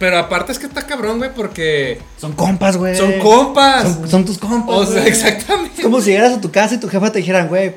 pero 0.00 0.18
aparte 0.18 0.50
es 0.50 0.58
que 0.58 0.66
está 0.66 0.84
cabrón, 0.86 1.18
güey, 1.18 1.30
porque. 1.32 2.00
Son 2.18 2.32
compas, 2.32 2.76
güey. 2.76 2.96
Son 2.96 3.12
compas. 3.20 3.82
Son, 3.84 4.10
son 4.10 4.24
tus 4.24 4.38
compas. 4.38 4.74
o 4.76 4.84
sea, 4.86 4.94
güey. 5.02 5.06
exactamente. 5.08 5.74
Es 5.76 5.82
como 5.84 6.00
si 6.00 6.10
llegaras 6.10 6.32
a 6.32 6.40
tu 6.40 6.50
casa 6.50 6.74
y 6.74 6.78
tu 6.80 6.88
jefa 6.88 7.12
te 7.12 7.18
dijeran, 7.18 7.46
güey, 7.48 7.74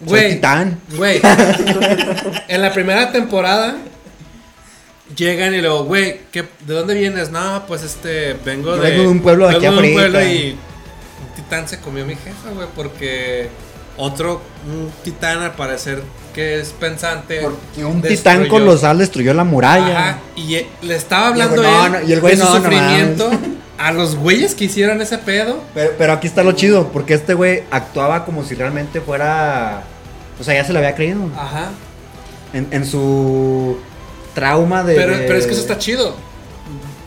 soy 0.00 0.08
Güey. 0.08 0.34
titán. 0.36 0.80
Güey, 0.96 1.20
en 2.48 2.62
la 2.62 2.72
primera 2.72 3.12
temporada 3.12 3.76
llegan 5.14 5.54
y 5.54 5.60
luego, 5.60 5.84
güey, 5.84 6.20
¿qué- 6.32 6.48
¿de 6.66 6.74
dónde 6.74 6.94
vienes? 6.94 7.30
No, 7.30 7.64
pues 7.68 7.82
este, 7.82 8.34
vengo 8.44 8.76
Yo 8.76 8.82
de. 8.82 8.90
vengo 8.90 9.02
de 9.02 9.08
un 9.08 9.20
pueblo 9.20 9.46
de 9.48 9.56
aquí 9.56 9.66
vengo 9.66 9.82
de 9.82 9.88
un 9.88 9.94
pueblo 9.94 10.20
y 10.22 10.50
un 11.28 11.34
titán 11.36 11.68
se 11.68 11.78
comió 11.80 12.04
a 12.04 12.06
mi 12.06 12.14
jefa, 12.14 12.50
güey, 12.54 12.68
porque 12.74 13.48
otro, 14.00 14.40
un 14.66 14.90
titán 15.04 15.42
al 15.42 15.52
parecer 15.52 16.02
que 16.34 16.60
es 16.60 16.70
pensante. 16.70 17.40
Porque 17.42 17.84
un 17.84 18.00
destruyó- 18.00 18.16
titán 18.16 18.48
colosal 18.48 18.98
destruyó 18.98 19.34
la 19.34 19.44
muralla. 19.44 19.98
Ajá, 20.10 20.18
y 20.36 20.54
eh, 20.54 20.68
le 20.82 20.94
estaba 20.96 21.26
Y 21.28 21.32
hablando 21.32 21.62
güey, 21.62 21.72
no, 21.72 21.86
él 21.86 21.92
no, 21.92 22.08
y 22.08 22.12
el 22.12 22.20
güey, 22.20 22.36
de 22.36 22.40
su 22.40 22.44
no, 22.46 22.50
no 22.54 22.56
sufrimiento 22.62 23.30
a 23.78 23.92
los 23.92 24.16
güeyes 24.16 24.54
que 24.54 24.64
hicieron 24.64 25.00
ese 25.00 25.18
pedo. 25.18 25.60
Pero, 25.74 25.92
pero 25.98 26.12
aquí 26.12 26.26
está 26.26 26.42
lo 26.42 26.52
chido, 26.52 26.88
porque 26.92 27.14
este 27.14 27.34
güey 27.34 27.62
actuaba 27.70 28.24
como 28.24 28.44
si 28.44 28.54
realmente 28.54 29.00
fuera. 29.00 29.82
O 30.38 30.44
sea, 30.44 30.54
ya 30.54 30.64
se 30.64 30.72
lo 30.72 30.78
había 30.78 30.94
creído. 30.94 31.20
Ajá. 31.36 31.70
En, 32.52 32.68
en 32.70 32.84
su 32.86 33.76
trauma 34.34 34.82
de. 34.84 34.94
Pero, 34.94 35.16
de- 35.16 35.24
pero 35.26 35.38
es 35.38 35.46
que 35.46 35.52
eso 35.52 35.60
está 35.62 35.78
chido. 35.78 36.14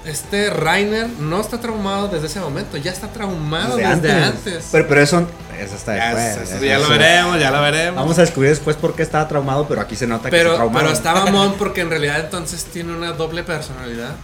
Este 0.06 0.50
Rainer 0.50 1.08
no 1.20 1.40
está 1.40 1.62
traumado 1.62 2.10
desde 2.10 2.28
ese 2.28 2.40
momento, 2.42 2.76
ya 2.76 2.92
está 2.92 3.08
traumado 3.08 3.78
desde, 3.78 4.12
antes. 4.12 4.68
Pero, 4.72 4.88
pero 4.90 5.02
eso, 5.02 5.26
eso 5.58 5.76
está 5.76 5.94
después. 5.94 6.24
eso 6.24 6.56
eso- 6.56 6.66
ya 6.66 6.78
lo 6.78 6.84
eso- 6.84 6.90
veremos, 6.92 7.40
ya 7.40 7.52
lo 7.52 7.62
veremos. 7.62 7.96
Vamos 7.96 8.18
a 8.18 8.22
descubrir 8.22 8.50
después 8.50 8.76
por 8.76 8.96
qué 8.96 9.04
estaba 9.04 9.28
traumado, 9.30 9.66
pero 9.66 9.80
aquí 9.80 9.96
se 9.96 10.06
nota 10.06 10.30
que 10.30 10.38
se 10.38 10.44
pero, 10.44 10.90
está 10.92 11.14
mamón 11.14 11.56
porque 11.58 11.82
en 11.82 11.90
realidad 11.90 12.20
entonces 12.20 12.66
tiene 12.66 12.94
una 12.94 13.14
doble 13.14 13.44
personalidad. 13.44 14.16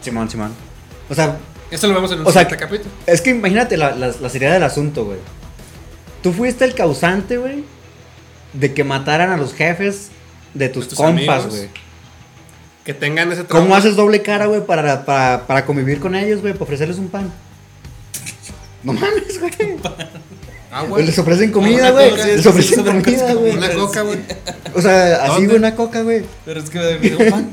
Simón, 0.00 0.28
Simón. 0.28 0.52
O 1.08 1.14
sea, 1.14 1.36
Esto 1.70 1.86
lo 1.86 1.94
vemos 1.94 2.10
en 2.10 2.20
un 2.20 2.26
O 2.26 2.32
sea, 2.32 2.46
capítulo. 2.48 2.90
es 3.06 3.20
que 3.20 3.30
imagínate 3.30 3.76
la, 3.76 3.92
la, 3.94 4.08
la 4.20 4.28
seriedad 4.28 4.54
del 4.54 4.64
asunto, 4.64 5.04
güey. 5.04 5.18
Tú 6.22 6.32
fuiste 6.32 6.64
el 6.64 6.74
causante, 6.74 7.36
güey, 7.38 7.64
de 8.54 8.74
que 8.74 8.82
mataran 8.82 9.30
a 9.30 9.36
los 9.36 9.54
jefes 9.54 10.08
de 10.54 10.68
tus, 10.68 10.84
De 10.84 10.90
tus 10.90 10.98
compas, 10.98 11.46
güey. 11.46 11.68
Que 12.84 12.94
tengan 12.94 13.30
ese 13.32 13.44
trauma. 13.44 13.64
¿Cómo 13.66 13.76
haces 13.76 13.94
doble 13.96 14.22
cara, 14.22 14.46
güey, 14.46 14.64
para, 14.66 15.04
para, 15.04 15.46
para 15.46 15.64
convivir 15.64 16.00
con 16.00 16.14
ellos, 16.16 16.40
güey? 16.40 16.52
Para 16.52 16.64
ofrecerles 16.64 16.98
un 16.98 17.08
pan. 17.08 17.32
No 18.82 18.92
mames, 18.94 19.38
güey. 19.38 19.52
Ah, 20.72 20.82
güey. 20.82 21.06
Les 21.06 21.16
ofrecen 21.18 21.52
comida, 21.52 21.90
güey. 21.90 22.10
Les 22.16 22.44
ofrecen 22.46 22.78
sí, 22.84 22.84
comida, 22.84 23.34
güey. 23.34 23.56
Una 23.56 23.72
coca, 23.74 24.02
güey. 24.02 24.18
O 24.74 24.82
sea, 24.82 25.24
así, 25.26 25.44
güey, 25.44 25.56
una 25.58 25.74
coca, 25.76 26.02
güey. 26.02 26.24
Pero 26.44 26.58
es 26.60 26.68
que 26.70 26.78
me 26.78 27.16
un 27.26 27.30
pan. 27.30 27.50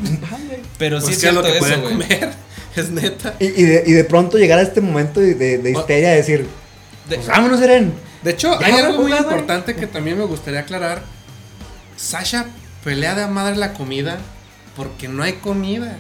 Pero 0.80 1.00
sí 1.02 1.08
Pues 1.08 1.24
es 1.24 1.34
lo 1.34 1.42
cierto 1.44 1.52
que 1.52 1.58
eso, 1.58 1.60
pueden 1.60 1.82
güey. 1.82 1.94
comer. 1.94 2.30
Es 2.76 2.90
neta. 2.92 3.36
Y, 3.40 3.46
y 3.46 3.64
de, 3.64 3.84
y 3.88 3.92
de 3.92 4.04
pronto 4.06 4.38
llegar 4.38 4.58
a 4.60 4.62
este 4.62 4.80
momento 4.80 5.20
de, 5.20 5.34
de, 5.36 5.58
de 5.58 5.72
histeria 5.72 6.12
de 6.12 6.16
decir, 6.16 6.46
De- 7.10 7.16
pues 7.18 7.28
vámonos, 7.28 7.60
Eren. 7.62 7.92
De 8.24 8.32
hecho, 8.32 8.58
hay 8.64 8.72
güey, 8.72 8.86
algo 8.86 9.02
muy 9.02 9.12
güey. 9.12 9.22
importante 9.22 9.76
que 9.76 9.86
también 9.86 10.18
me 10.18 10.24
gustaría 10.26 10.62
aclarar. 10.62 11.02
Sasha 11.98 12.46
pelea 12.84 13.16
de 13.16 13.28
madre 13.28 13.56
la 13.58 13.74
comida 13.74 14.18
porque 14.80 15.10
no 15.10 15.24
hay 15.24 15.34
comida. 15.34 15.98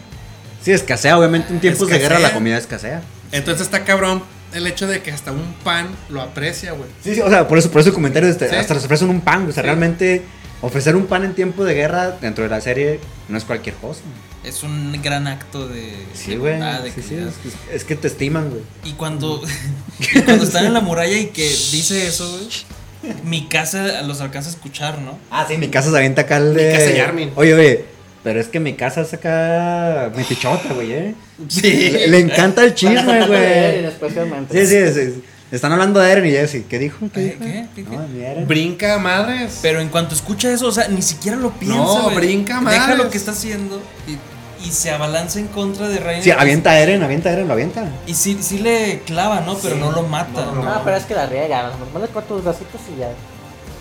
Sí, 0.63 0.71
escasea, 0.71 1.17
obviamente. 1.19 1.51
En 1.51 1.59
tiempos 1.59 1.89
de 1.89 1.99
guerra 1.99 2.17
la 2.19 2.31
comida 2.31 2.57
escasea. 2.57 3.01
Entonces 3.33 3.63
está 3.63 3.83
cabrón 3.83 4.23
el 4.53 4.65
hecho 4.67 4.87
de 4.87 5.01
que 5.01 5.11
hasta 5.11 5.33
un 5.33 5.53
pan 5.65 5.89
lo 6.07 6.21
aprecia, 6.21 6.71
güey. 6.71 6.89
Sí, 7.03 7.13
sí, 7.15 7.19
o 7.21 7.29
sea, 7.29 7.45
por 7.49 7.57
eso, 7.57 7.69
por 7.71 7.81
eso 7.81 7.89
el 7.89 7.95
comentario 7.95 8.27
de 8.27 8.31
este, 8.31 8.47
Sí. 8.49 8.55
hasta 8.55 8.73
les 8.75 8.85
ofrecen 8.85 9.09
un 9.09 9.19
pan, 9.19 9.39
güey. 9.41 9.49
O 9.49 9.53
sea, 9.53 9.63
Sí. 9.63 9.67
realmente 9.67 10.23
Ofrecer 10.61 10.97
un 10.97 11.05
pan 11.07 11.23
en 11.23 11.35
tiempo 11.35 11.63
de 11.63 11.73
guerra 11.73 12.17
dentro 12.19 12.43
de 12.43 12.49
la 12.49 12.59
serie 12.59 12.99
no 13.29 13.37
es 13.37 13.45
cualquier 13.45 13.75
cosa. 13.75 14.01
Es 14.43 14.61
un 14.63 14.91
gran 15.01 15.25
acto 15.25 15.69
de. 15.69 15.93
Sí, 16.13 16.31
de 16.31 16.37
güey. 16.37 16.59
Sí, 16.93 17.01
sí, 17.01 17.15
es, 17.15 17.35
que- 17.35 17.75
es 17.77 17.83
que 17.85 17.95
te 17.95 18.09
estiman, 18.09 18.49
güey. 18.49 18.61
Y 18.83 18.91
cuando, 18.91 19.41
y 19.99 20.19
cuando 20.19 20.43
están 20.43 20.65
en 20.65 20.73
la 20.73 20.81
muralla 20.81 21.17
y 21.17 21.27
que 21.27 21.43
dice 21.47 22.05
eso, 22.05 22.29
güey, 22.29 23.13
mi 23.23 23.47
casa 23.47 24.01
los 24.01 24.19
alcanza 24.19 24.49
a 24.49 24.51
escuchar, 24.51 24.99
¿no? 24.99 25.17
Ah, 25.31 25.45
sí, 25.47 25.55
mi 25.57 25.69
casa 25.69 25.91
se 25.91 25.95
avienta 25.95 26.23
acá 26.23 26.35
el 26.35 26.53
de. 26.53 26.73
casa 26.73 26.91
Yarmin. 26.91 27.31
Oye, 27.37 27.53
oye, 27.53 27.85
pero 28.23 28.39
es 28.39 28.47
que 28.47 28.59
mi 28.59 28.73
casa 28.73 29.01
es 29.01 29.13
acá 29.13 30.11
metichota, 30.15 30.73
güey, 30.73 30.91
¿eh? 30.91 31.15
Sí. 31.47 31.61
Le, 31.91 32.07
le 32.07 32.19
encanta 32.19 32.63
el 32.63 32.73
chisme, 32.75 33.25
güey. 33.27 33.85
especialmente. 33.85 34.65
Sí, 34.65 34.91
sí, 34.93 34.93
sí. 35.13 35.23
Están 35.51 35.71
hablando 35.71 35.99
de 35.99 36.11
Eren 36.11 36.25
y 36.27 36.29
Jesse. 36.31 36.63
¿Qué 36.69 36.77
dijo? 36.77 37.09
¿Qué 37.11 37.21
dijo? 37.21 37.39
¿Qué? 37.43 37.65
¿Qué? 37.75 37.81
No, 37.83 38.07
mi 38.07 38.21
Eren. 38.23 38.47
Brinca 38.47 38.99
madres. 38.99 39.59
Pero 39.63 39.79
en 39.81 39.89
cuanto 39.89 40.13
escucha 40.13 40.51
eso, 40.51 40.67
o 40.67 40.71
sea, 40.71 40.87
ni 40.89 41.01
siquiera 41.01 41.37
lo 41.37 41.51
piensa. 41.51 41.77
No, 41.77 42.03
güey. 42.03 42.15
brinca 42.17 42.55
Deja 42.59 42.61
madres. 42.61 42.97
lo 42.97 43.09
que 43.09 43.17
está 43.17 43.31
haciendo 43.31 43.81
y, 44.07 44.67
y 44.67 44.71
se 44.71 44.91
abalanza 44.91 45.39
en 45.39 45.47
contra 45.47 45.87
de 45.87 45.97
Reiner. 45.97 46.23
Sí, 46.23 46.29
avienta 46.29 46.69
a 46.69 46.79
Eren, 46.79 47.01
avienta 47.01 47.29
a 47.29 47.33
Eren, 47.33 47.47
lo 47.47 47.53
avienta. 47.53 47.83
Y 48.05 48.13
sí, 48.13 48.37
sí 48.41 48.59
le 48.59 48.99
clava, 49.07 49.39
¿no? 49.41 49.57
Pero 49.57 49.75
no 49.77 49.91
lo 49.91 50.03
mata. 50.03 50.45
No, 50.45 50.55
no, 50.55 50.63
No, 50.65 50.81
pero 50.83 50.97
es 50.97 51.05
que 51.05 51.15
la 51.15 51.25
riega. 51.25 51.71
Mejor 51.83 52.01
le 52.01 52.07
corta 52.09 52.33
los 52.35 52.43
bracitos 52.43 52.81
y 52.95 52.99
ya. 52.99 53.09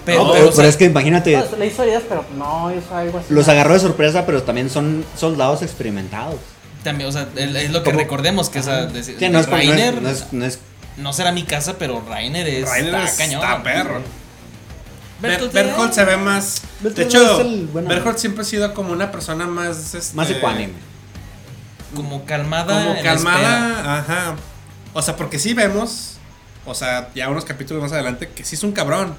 Pero, 0.09 0.25
No, 0.25 0.31
o 0.31 0.33
pero, 0.33 0.47
sea, 0.47 0.57
pero 0.57 0.69
es 0.69 0.77
que 0.79 0.85
imagínate, 0.87 1.37
No, 1.37 1.57
le 1.59 1.67
hizo 1.67 1.83
heridas, 1.83 2.03
pero 2.09 2.25
no 2.37 2.73
hizo 2.75 2.97
algo 2.97 3.19
así. 3.19 3.27
los 3.35 3.47
agarró 3.49 3.75
de 3.75 3.81
sorpresa, 3.81 4.25
pero 4.25 4.43
también 4.43 4.71
son 4.71 5.05
soldados 5.17 5.61
experimentados. 5.63 6.37
también, 6.83 7.11
o 7.11 7.13
sea, 7.13 7.29
es 7.37 7.71
lo 7.71 7.83
que 7.83 7.93
recordemos 7.93 8.49
que 8.49 8.61
esa 8.61 8.87
de- 8.87 9.29
no 9.29 9.39
es, 9.39 9.47
como- 9.47 9.57
no 9.59 9.63
es- 9.63 9.69
Reiner 9.69 10.01
no 10.03 10.09
es- 10.09 10.33
no 10.33 10.45
es- 10.47 10.59
no 10.97 11.13
será 11.13 11.33
mi 11.33 11.43
casa, 11.43 11.75
pero 11.79 12.03
Rainer 12.09 12.49
es 12.49 12.67
Rainer 12.69 12.95
está 12.95 13.05
es- 13.05 13.17
cañón. 13.19 13.43
está 13.43 13.63
perro. 13.63 14.01
Berthold 15.21 15.93
se 15.93 16.05
ve 16.05 16.17
más. 16.17 16.63
De 16.81 16.89
Berthold 16.91 17.07
hecho, 17.09 17.41
el 17.41 17.67
bueno. 17.67 17.89
Berthold 17.89 18.17
siempre 18.19 18.43
ha 18.43 18.45
sido 18.45 18.73
como 18.75 18.93
una 18.93 19.11
persona 19.11 19.47
más. 19.47 19.95
este, 19.95 20.17
más 20.17 20.31
ecuánime. 20.31 20.73
como 21.95 22.25
calmada, 22.25 22.87
Como 22.87 23.03
calmada. 23.03 23.99
Ajá. 23.99 24.37
O 24.95 25.03
sea, 25.03 25.17
porque 25.17 25.39
sí 25.39 25.55
vemos. 25.55 26.15
O 26.67 26.75
sea, 26.75 27.09
ya 27.15 27.29
unos 27.31 27.45
capítulos 27.45 27.83
más 27.83 27.93
adelante 27.93 28.29
que 28.29 28.45
sí 28.45 28.55
es 28.55 28.63
un 28.63 28.73
cabrón. 28.73 29.15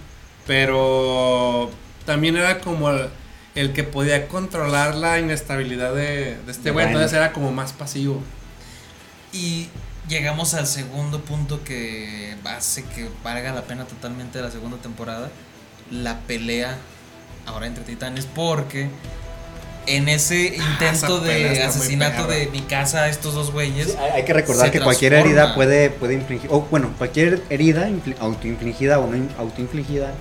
Pero 0.49 1.69
también 2.05 2.35
era 2.35 2.59
como 2.59 2.89
el, 2.89 3.07
el 3.55 3.71
que 3.71 3.83
podía 3.83 4.27
controlar 4.27 4.95
la 4.95 5.19
inestabilidad 5.19 5.93
de, 5.93 6.37
de 6.43 6.51
este 6.51 6.71
güey. 6.71 6.87
Entonces 6.87 7.13
era 7.13 7.31
como 7.33 7.51
más 7.51 7.71
pasivo. 7.71 8.21
Y 9.31 9.67
llegamos 10.07 10.55
al 10.55 10.65
segundo 10.65 11.21
punto 11.21 11.63
que 11.63 12.35
hace 12.45 12.83
que 12.83 13.07
valga 13.23 13.53
la 13.53 13.61
pena 13.61 13.85
totalmente 13.85 14.41
la 14.41 14.49
segunda 14.51 14.77
temporada. 14.77 15.29
La 15.91 16.19
pelea 16.21 16.77
ahora 17.45 17.67
entre 17.67 17.83
titanes. 17.83 18.25
Porque 18.25 18.89
en 19.85 20.09
ese 20.09 20.55
Ah, 20.59 20.63
intento 20.71 21.19
de 21.19 21.61
asesinato 21.63 22.25
de 22.27 22.47
mi 22.47 22.61
casa 22.61 23.03
a 23.03 23.09
estos 23.09 23.33
dos 23.35 23.51
güeyes. 23.51 23.87
Sí, 23.87 23.93
hay, 24.15 24.25
que 24.25 24.33
recordar 24.33 24.71
que 24.71 24.81
cualquier 24.81 25.13
herida 25.13 25.53
puede, 25.55 25.89
puede 25.89 26.15
infligir, 26.15 26.49
o 26.51 26.61
bueno, 26.61 26.91
cualquier 26.97 27.43
herida 27.49 27.87
infli- 27.87 28.15
autoinfligida 28.19 28.99
o 28.99 29.07
no 29.07 29.15
in- 29.15 29.29
autoinfligida 29.37 30.13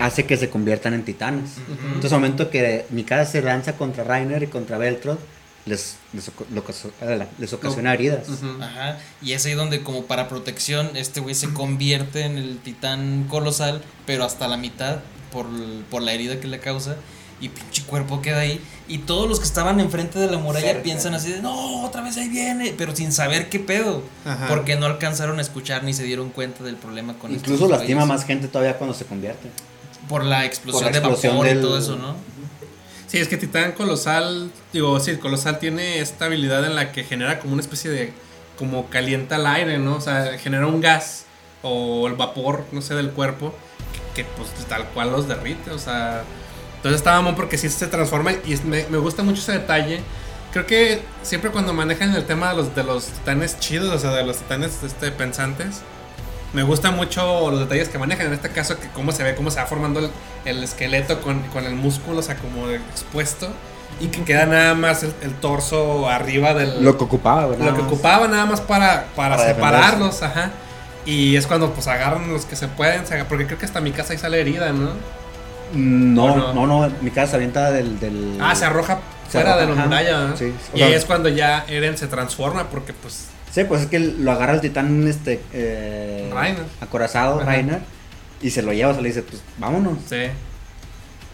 hace 0.00 0.24
que 0.24 0.36
se 0.36 0.50
conviertan 0.50 0.94
en 0.94 1.04
titanes. 1.04 1.50
Entonces, 1.84 2.12
al 2.12 2.20
momento 2.20 2.50
que 2.50 2.86
Mikasa 2.90 3.30
se 3.30 3.42
lanza 3.42 3.74
contra 3.74 4.02
Rainer 4.02 4.42
y 4.42 4.46
contra 4.46 4.78
Beltrod, 4.78 5.18
les, 5.66 5.96
les, 6.14 6.28
eh, 6.28 7.26
les 7.38 7.52
ocasiona 7.52 7.92
heridas. 7.94 8.28
Ujú. 8.28 8.62
Ajá. 8.62 8.98
Y 9.22 9.32
es 9.32 9.44
ahí 9.44 9.52
donde 9.52 9.82
como 9.82 10.04
para 10.04 10.28
protección 10.28 10.90
este 10.94 11.20
güey 11.20 11.34
se 11.34 11.52
convierte 11.52 12.22
en 12.22 12.38
el 12.38 12.58
titán 12.58 13.26
colosal, 13.28 13.82
pero 14.06 14.24
hasta 14.24 14.48
la 14.48 14.56
mitad 14.56 15.00
por, 15.30 15.46
por 15.90 16.02
la 16.02 16.12
herida 16.12 16.40
que 16.40 16.48
le 16.48 16.58
causa. 16.60 16.96
Y 17.42 17.48
pinche 17.48 17.84
cuerpo 17.84 18.20
queda 18.20 18.40
ahí. 18.40 18.60
Y 18.86 18.98
todos 18.98 19.26
los 19.26 19.38
que 19.38 19.46
estaban 19.46 19.80
enfrente 19.80 20.18
de 20.18 20.30
la 20.30 20.36
muralla 20.36 20.66
Cerca. 20.66 20.82
piensan 20.82 21.14
así 21.14 21.32
de, 21.32 21.40
no, 21.40 21.84
otra 21.84 22.02
vez 22.02 22.16
ahí 22.18 22.28
viene. 22.28 22.74
Pero 22.76 22.94
sin 22.94 23.12
saber 23.12 23.48
qué 23.48 23.58
pedo. 23.58 24.02
Ajá. 24.26 24.48
Porque 24.48 24.76
no 24.76 24.84
alcanzaron 24.84 25.38
a 25.38 25.42
escuchar 25.42 25.82
ni 25.84 25.94
se 25.94 26.02
dieron 26.04 26.30
cuenta 26.30 26.64
del 26.64 26.76
problema 26.76 27.14
con 27.14 27.32
Incluso 27.32 27.64
estos 27.64 27.70
lastima 27.78 28.04
más 28.04 28.24
gente 28.24 28.48
todavía 28.48 28.76
cuando 28.76 28.94
se 28.94 29.06
convierte. 29.06 29.48
Por 30.10 30.24
la 30.26 30.44
explosión, 30.44 30.82
Por 30.84 30.92
la 30.92 30.98
explosión 30.98 31.32
de 31.32 31.38
vapor 31.38 31.46
del- 31.48 31.58
y 31.58 31.62
todo 31.62 31.78
eso, 31.78 31.96
¿no? 31.96 32.14
Sí, 33.06 33.16
es 33.18 33.28
que 33.28 33.36
Titán 33.38 33.72
Colosal, 33.72 34.50
digo, 34.72 35.00
sí, 35.00 35.16
Colosal 35.16 35.58
tiene 35.58 36.00
esta 36.00 36.26
habilidad 36.26 36.64
en 36.66 36.74
la 36.76 36.92
que 36.92 37.02
genera 37.04 37.40
como 37.40 37.54
una 37.54 37.62
especie 37.62 37.90
de, 37.90 38.12
como 38.58 38.90
calienta 38.90 39.36
el 39.36 39.46
aire, 39.46 39.78
¿no? 39.78 39.96
O 39.96 40.00
sea, 40.02 40.36
genera 40.38 40.66
un 40.66 40.80
gas 40.82 41.24
o 41.62 42.06
el 42.06 42.14
vapor, 42.14 42.64
no 42.72 42.82
sé, 42.82 42.94
del 42.94 43.10
cuerpo, 43.10 43.54
que, 44.14 44.22
que, 44.22 44.28
pues 44.36 44.50
tal 44.68 44.84
cual 44.90 45.10
los 45.12 45.26
derrite, 45.26 45.70
o 45.70 45.78
sea... 45.78 46.22
Entonces 46.76 46.98
estaba 47.00 47.16
mamón 47.16 47.34
porque 47.36 47.58
sí 47.58 47.68
se 47.68 47.86
transforma 47.88 48.32
y 48.32 48.56
me, 48.64 48.86
me 48.88 48.98
gusta 48.98 49.22
mucho 49.22 49.40
ese 49.42 49.52
detalle. 49.52 50.00
Creo 50.52 50.66
que 50.66 51.02
siempre 51.22 51.50
cuando 51.50 51.72
manejan 51.74 52.14
el 52.14 52.24
tema 52.24 52.50
de 52.50 52.56
los, 52.56 52.74
de 52.74 52.82
los 52.84 53.04
titanes 53.06 53.58
chidos, 53.60 53.94
o 53.94 53.98
sea, 53.98 54.12
de 54.12 54.24
los 54.24 54.38
titanes 54.38 54.82
este, 54.82 55.10
pensantes, 55.10 55.82
me 56.52 56.62
gusta 56.62 56.90
mucho 56.90 57.50
los 57.50 57.60
detalles 57.60 57.88
que 57.88 57.98
manejan. 57.98 58.26
En 58.26 58.32
este 58.32 58.50
caso, 58.50 58.78
que 58.78 58.88
cómo 58.88 59.12
se 59.12 59.22
ve, 59.22 59.34
cómo 59.34 59.50
se 59.50 59.60
va 59.60 59.66
formando 59.66 60.00
el, 60.00 60.10
el 60.44 60.62
esqueleto 60.64 61.20
con, 61.20 61.40
con 61.48 61.64
el 61.64 61.74
músculo, 61.74 62.18
o 62.20 62.22
sea, 62.22 62.36
como 62.36 62.68
expuesto. 62.70 63.48
Y 64.00 64.08
que 64.08 64.22
queda 64.24 64.46
nada 64.46 64.74
más 64.74 65.02
el, 65.02 65.12
el 65.22 65.34
torso 65.34 66.08
arriba 66.08 66.54
del. 66.54 66.82
Lo 66.82 66.96
que 66.96 67.04
ocupaba, 67.04 67.46
¿verdad? 67.46 67.66
lo 67.66 67.74
que 67.74 67.82
ocupaba 67.82 68.28
nada 68.28 68.46
más 68.46 68.60
para, 68.60 69.06
para, 69.14 69.36
Para 69.36 69.48
separarlos, 69.48 70.22
ajá. 70.22 70.50
Y 71.06 71.36
es 71.36 71.46
cuando 71.46 71.72
pues 71.72 71.86
agarran 71.86 72.32
los 72.32 72.44
que 72.46 72.56
se 72.56 72.68
pueden, 72.68 73.02
porque 73.28 73.46
creo 73.46 73.58
que 73.58 73.64
hasta 73.66 73.80
mi 73.80 73.90
casa 73.92 74.12
ahí 74.12 74.18
sale 74.18 74.40
herida, 74.40 74.72
¿no? 74.72 74.90
No, 75.74 76.24
¿O 76.24 76.36
no? 76.36 76.52
no, 76.54 76.66
no, 76.66 76.92
mi 77.00 77.10
casa 77.10 77.30
se 77.32 77.36
avienta 77.36 77.70
del... 77.70 77.98
del... 78.00 78.38
Ah, 78.40 78.54
se 78.54 78.64
arroja 78.64 78.98
Se 79.26 79.32
fuera 79.38 79.54
arroja, 79.54 79.66
de 79.70 79.76
la 79.76 79.84
muralla, 79.84 80.20
¿no? 80.28 80.36
Sí, 80.36 80.52
Y 80.74 80.78
sea- 80.78 80.86
ahí 80.86 80.92
es 80.94 81.04
cuando 81.04 81.28
ya 81.28 81.64
Eren 81.68 81.96
se 81.96 82.06
transforma, 82.08 82.68
porque 82.68 82.92
pues 82.92 83.28
Sí, 83.52 83.64
pues 83.64 83.82
es 83.82 83.86
que 83.88 83.98
lo 83.98 84.30
agarra 84.32 84.52
el 84.54 84.60
titán 84.60 85.06
este 85.08 85.40
eh, 85.52 86.30
Rainer. 86.32 86.62
acorazado, 86.80 87.36
Ajá. 87.40 87.46
Rainer, 87.46 87.80
y 88.40 88.50
se 88.50 88.62
lo 88.62 88.72
lleva, 88.72 88.94
se 88.94 89.02
le 89.02 89.08
dice, 89.08 89.22
pues 89.22 89.42
vámonos. 89.58 89.98
sí. 90.08 90.16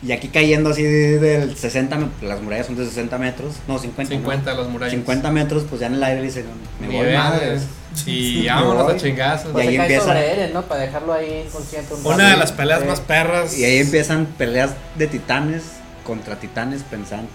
Y 0.03 0.13
aquí 0.13 0.29
cayendo 0.29 0.71
así 0.71 0.83
de- 0.83 1.19
del 1.19 1.57
60, 1.57 1.97
me- 1.97 2.09
las 2.21 2.41
murallas 2.43 2.67
son 2.67 2.77
de 2.77 2.85
60 2.85 3.17
metros, 3.17 3.55
no, 3.67 3.79
50. 3.79 4.15
¿no? 4.15 4.21
50 4.21 4.55
las 4.55 4.69
murallas. 4.69 4.93
50 4.95 5.31
metros, 5.31 5.65
pues 5.69 5.81
ya 5.81 5.87
en 5.87 5.95
el 5.95 6.05
aire 6.05 6.21
le 6.21 6.27
dice, 6.27 6.45
me 6.81 6.89
voy 6.89 7.15
madres. 7.15 7.63
Sí, 7.95 8.45
vámonos 8.49 8.93
a 8.93 8.97
chingazos. 8.99 9.49
Y 9.51 9.53
Pues 9.53 9.67
ahí 9.67 9.73
se 9.73 9.77
cae 9.79 9.87
empieza- 9.87 10.05
sobre 10.07 10.33
Eren, 10.33 10.53
¿no? 10.53 10.63
Para 10.63 10.83
dejarlo 10.83 11.15
ahí 11.15 11.45
inconsciente 11.47 11.95
un 11.95 12.01
Una 12.07 12.17
rato. 12.19 12.29
de 12.31 12.37
las 12.37 12.53
peleas 12.53 12.81
Sí. 12.83 12.87
más 12.87 13.01
perras. 13.01 13.59
Y 13.59 13.65
ahí 13.65 13.79
empiezan 13.79 14.27
peleas 14.27 14.73
de 14.97 15.07
titanes 15.07 15.63
contra 16.05 16.39
titanes 16.39 16.83
pensantes. 16.83 17.35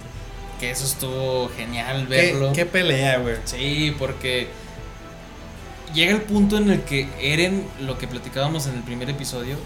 Que 0.60 0.70
eso 0.70 0.86
estuvo 0.86 1.50
genial 1.58 2.06
¿Qué, 2.08 2.16
verlo. 2.34 2.54
qué 2.54 2.68
pelea, 2.68 3.18
güey. 3.18 3.38
Sí, 3.46 3.96
porque 3.98 4.50
llega 5.94 6.14
el 6.14 6.22
punto 6.22 6.58
en 6.58 6.70
el 6.70 6.84
que 6.84 7.10
Eren, 7.20 7.68
lo 7.82 7.98
que 7.98 8.08
platicábamos 8.08 8.68
en 8.68 8.76
el 8.76 8.84
primer 8.84 9.10
episodio, 9.10 9.58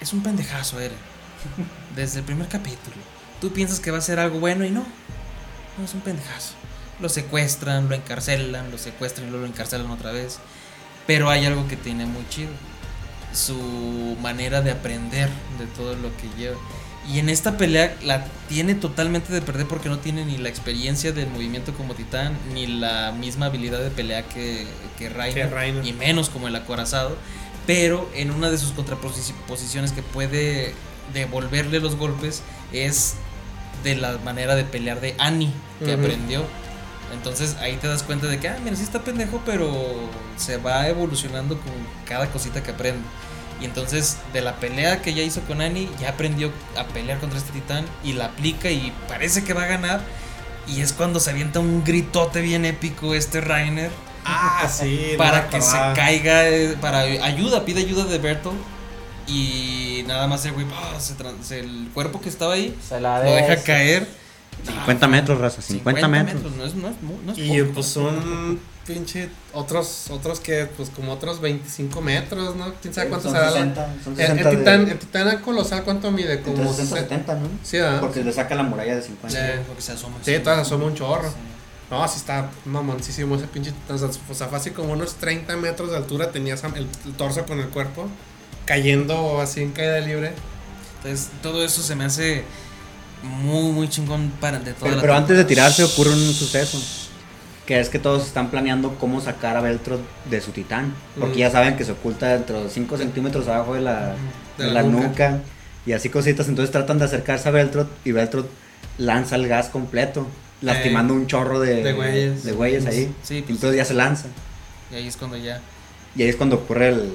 es 0.00 0.12
un 0.12 0.22
pendejazo, 0.22 0.80
Eren. 0.80 0.98
Desde 1.96 2.20
el 2.20 2.24
primer 2.24 2.48
capítulo. 2.48 2.96
Tú 3.40 3.52
piensas 3.52 3.80
que 3.80 3.90
va 3.90 3.98
a 3.98 4.02
ser 4.02 4.18
algo 4.18 4.40
bueno 4.40 4.64
y 4.64 4.70
no. 4.70 4.84
No, 5.76 5.84
es 5.84 5.94
un 5.94 6.00
pendejazo. 6.00 6.54
Lo 7.00 7.08
secuestran, 7.08 7.88
lo 7.88 7.94
encarcelan, 7.94 8.70
lo 8.70 8.78
secuestran 8.78 9.28
y 9.28 9.30
luego 9.30 9.46
lo 9.46 9.52
encarcelan 9.52 9.90
otra 9.90 10.10
vez. 10.10 10.38
Pero 11.06 11.30
hay 11.30 11.46
algo 11.46 11.68
que 11.68 11.76
tiene 11.76 12.06
muy 12.06 12.26
chido. 12.28 12.50
Su 13.32 14.16
manera 14.20 14.62
de 14.62 14.72
aprender 14.72 15.28
de 15.58 15.66
todo 15.66 15.94
lo 15.94 16.14
que 16.16 16.28
lleva. 16.36 16.56
Y 17.10 17.20
en 17.20 17.30
esta 17.30 17.56
pelea 17.56 17.96
la 18.02 18.26
tiene 18.48 18.74
totalmente 18.74 19.32
de 19.32 19.40
perder 19.40 19.66
porque 19.66 19.88
no 19.88 19.98
tiene 19.98 20.26
ni 20.26 20.36
la 20.36 20.50
experiencia 20.50 21.12
del 21.12 21.28
movimiento 21.28 21.72
como 21.72 21.94
titán, 21.94 22.36
ni 22.52 22.66
la 22.66 23.12
misma 23.12 23.46
habilidad 23.46 23.80
de 23.80 23.90
pelea 23.90 24.24
que, 24.24 24.66
que 24.98 25.08
Rainer. 25.08 25.86
y 25.86 25.92
menos 25.94 26.28
como 26.28 26.48
el 26.48 26.56
acorazado. 26.56 27.16
Pero 27.66 28.10
en 28.14 28.30
una 28.30 28.50
de 28.50 28.58
sus 28.58 28.72
contraposiciones 28.72 29.92
que 29.92 30.02
puede 30.02 30.74
devolverle 31.14 31.80
los 31.80 31.96
golpes 31.96 32.42
es 32.72 33.14
de 33.84 33.96
la 33.96 34.18
manera 34.18 34.54
de 34.54 34.64
pelear 34.64 35.00
de 35.00 35.14
Annie 35.18 35.52
que 35.84 35.92
aprendió. 35.92 36.44
Entonces 37.12 37.56
ahí 37.60 37.76
te 37.76 37.86
das 37.86 38.02
cuenta 38.02 38.26
de 38.26 38.38
que, 38.38 38.48
ah, 38.48 38.58
mira, 38.62 38.76
sí 38.76 38.82
está 38.82 39.02
pendejo, 39.02 39.40
pero 39.46 39.70
se 40.36 40.58
va 40.58 40.88
evolucionando 40.88 41.58
con 41.58 41.72
cada 42.06 42.30
cosita 42.30 42.62
que 42.62 42.72
aprende. 42.72 43.00
Y 43.60 43.64
entonces 43.64 44.18
de 44.32 44.40
la 44.40 44.56
pelea 44.56 45.02
que 45.02 45.14
ya 45.14 45.22
hizo 45.22 45.40
con 45.42 45.60
Annie, 45.60 45.88
ya 46.00 46.10
aprendió 46.10 46.52
a 46.76 46.84
pelear 46.84 47.18
contra 47.18 47.38
este 47.38 47.52
titán 47.52 47.84
y 48.04 48.12
la 48.12 48.26
aplica 48.26 48.70
y 48.70 48.92
parece 49.08 49.42
que 49.44 49.52
va 49.54 49.64
a 49.64 49.66
ganar. 49.66 50.00
Y 50.68 50.80
es 50.82 50.92
cuando 50.92 51.18
se 51.18 51.30
avienta 51.30 51.60
un 51.60 51.82
gritote 51.84 52.40
bien 52.40 52.64
épico 52.64 53.14
este 53.14 53.40
Rainer 53.40 53.90
Ah, 54.24 54.68
sí. 54.70 55.14
para 55.16 55.48
que 55.48 55.60
se 55.62 55.76
caiga, 55.94 56.46
eh, 56.48 56.76
para 56.80 57.00
ayuda, 57.00 57.64
pide 57.64 57.80
ayuda 57.80 58.04
de 58.04 58.18
Bertolt. 58.18 58.58
Y 59.26 60.04
nada 60.06 60.26
más 60.26 60.44
el 60.46 60.52
güey, 60.52 60.66
se- 61.42 61.60
el 61.60 61.88
cuerpo 61.92 62.20
que 62.20 62.28
estaba 62.28 62.54
ahí 62.54 62.74
Se 62.86 63.00
la 63.00 63.22
lo 63.22 63.30
deja 63.30 63.62
caer. 63.62 64.08
50 64.66 65.06
metros, 65.06 65.38
raza, 65.38 65.62
50, 65.62 66.08
metros. 66.08 66.42
No 66.56 66.64
es, 66.64 66.74
no 66.74 66.88
es 66.88 67.02
mu- 67.02 67.18
no 67.24 67.32
es 67.32 67.38
Y 67.38 67.60
poco. 67.62 67.74
pues 67.74 67.96
un 67.96 68.58
pinche. 68.92 69.28
Otros, 69.52 70.06
otros 70.10 70.40
que, 70.40 70.66
pues 70.76 70.90
como 70.90 71.12
otros 71.12 71.40
25 71.40 72.00
metros, 72.00 72.56
¿no? 72.56 72.72
¿Quién 72.82 72.92
sabe 72.94 73.08
cuánto 73.10 73.30
será? 73.30 73.44
la- 73.46 73.52
60, 73.52 73.94
son 74.02 74.12
El, 74.14 74.18
60 74.26 74.50
el 74.50 74.58
titán, 74.58 74.84
de- 74.86 74.92
el 74.92 74.98
titán 74.98 75.38
colosal, 75.42 75.84
¿cuánto 75.84 76.10
mide? 76.10 76.32
entre 76.34 76.52
Como 76.54 76.72
60 76.72 76.96
y 76.98 77.02
70, 77.02 77.34
¿no? 77.34 77.48
Sí, 77.62 77.76
¿verdad? 77.76 78.00
Porque 78.00 78.24
le 78.24 78.32
saca 78.32 78.54
la 78.54 78.62
muralla 78.64 78.96
de 78.96 79.02
50. 79.02 79.28
Sí. 79.38 79.60
Porque 79.66 79.82
se 79.82 79.92
asoma. 79.92 80.16
Sí, 80.22 80.38
todavía 80.40 80.62
asoma 80.62 80.86
un 80.86 80.94
chorro. 80.94 81.28
Sí. 81.28 81.36
No, 81.90 82.06
sí 82.08 82.16
está 82.16 82.50
mamoncísimo 82.64 83.36
ese 83.36 83.46
pinche 83.46 83.72
titán. 83.72 83.96
O 84.30 84.34
sea, 84.34 84.48
fácil 84.48 84.72
como 84.72 84.92
unos 84.94 85.14
30 85.14 85.56
metros 85.56 85.90
de 85.90 85.96
altura 85.98 86.32
tenías 86.32 86.62
el, 86.64 86.86
el 87.06 87.12
torso 87.16 87.44
con 87.46 87.60
el 87.60 87.68
cuerpo. 87.68 88.08
Cayendo 88.66 89.40
así 89.40 89.62
en 89.62 89.72
caída 89.72 90.00
libre. 90.00 90.32
Entonces, 90.98 91.28
todo 91.42 91.64
eso 91.64 91.82
se 91.82 91.94
me 91.94 92.04
hace 92.04 92.44
muy, 93.22 93.72
muy 93.72 93.88
chingón 93.88 94.30
para 94.40 94.58
de 94.58 94.72
toda 94.72 94.84
Pero, 94.84 94.96
la 94.96 95.00
pero 95.00 95.14
antes 95.14 95.36
de 95.36 95.44
tirarse 95.44 95.82
ocurre 95.84 96.10
un 96.10 96.32
suceso. 96.34 96.78
Que 97.68 97.78
es 97.80 97.90
que 97.90 97.98
todos 97.98 98.26
están 98.26 98.50
planeando 98.50 98.94
cómo 98.98 99.20
sacar 99.20 99.56
a 99.58 99.60
Beltrod 99.60 100.00
de 100.30 100.40
su 100.40 100.52
titán. 100.52 100.94
Porque 101.20 101.36
Mm. 101.36 101.38
ya 101.40 101.50
saben 101.50 101.76
que 101.76 101.84
se 101.84 101.92
oculta 101.92 102.28
dentro 102.28 102.64
de 102.64 102.70
5 102.70 102.96
centímetros 102.96 103.46
abajo 103.46 103.74
de 103.74 103.82
la, 103.82 104.14
De 104.56 104.64
de 104.64 104.70
la 104.72 104.82
la 104.82 104.88
nuca. 104.88 105.08
nuca. 105.32 105.40
Y 105.84 105.92
así 105.92 106.08
cositas. 106.08 106.48
Entonces 106.48 106.72
tratan 106.72 106.98
de 106.98 107.04
acercarse 107.04 107.46
a 107.46 107.52
Beltrod. 107.52 107.86
Y 108.06 108.12
Beltrod 108.12 108.46
lanza 108.96 109.36
el 109.36 109.46
gas 109.48 109.68
completo. 109.68 110.26
Lastimando 110.62 111.12
un 111.14 111.26
chorro 111.26 111.60
de, 111.60 111.82
de 111.84 111.92
güeyes. 111.92 112.42
de 112.42 112.52
güeyes 112.52 112.86
ahí. 112.86 113.14
Sí, 113.22 113.42
pues, 113.42 113.50
Entonces 113.56 113.76
ya 113.76 113.84
se 113.84 113.92
lanza. 113.94 114.28
y 114.90 114.94
ahí 114.96 115.06
es 115.06 115.16
cuando 115.18 115.36
ya. 115.36 115.60
Y 116.16 116.22
ahí 116.22 116.28
es 116.30 116.36
cuando 116.36 116.56
ocurre 116.56 116.88
el, 116.88 117.12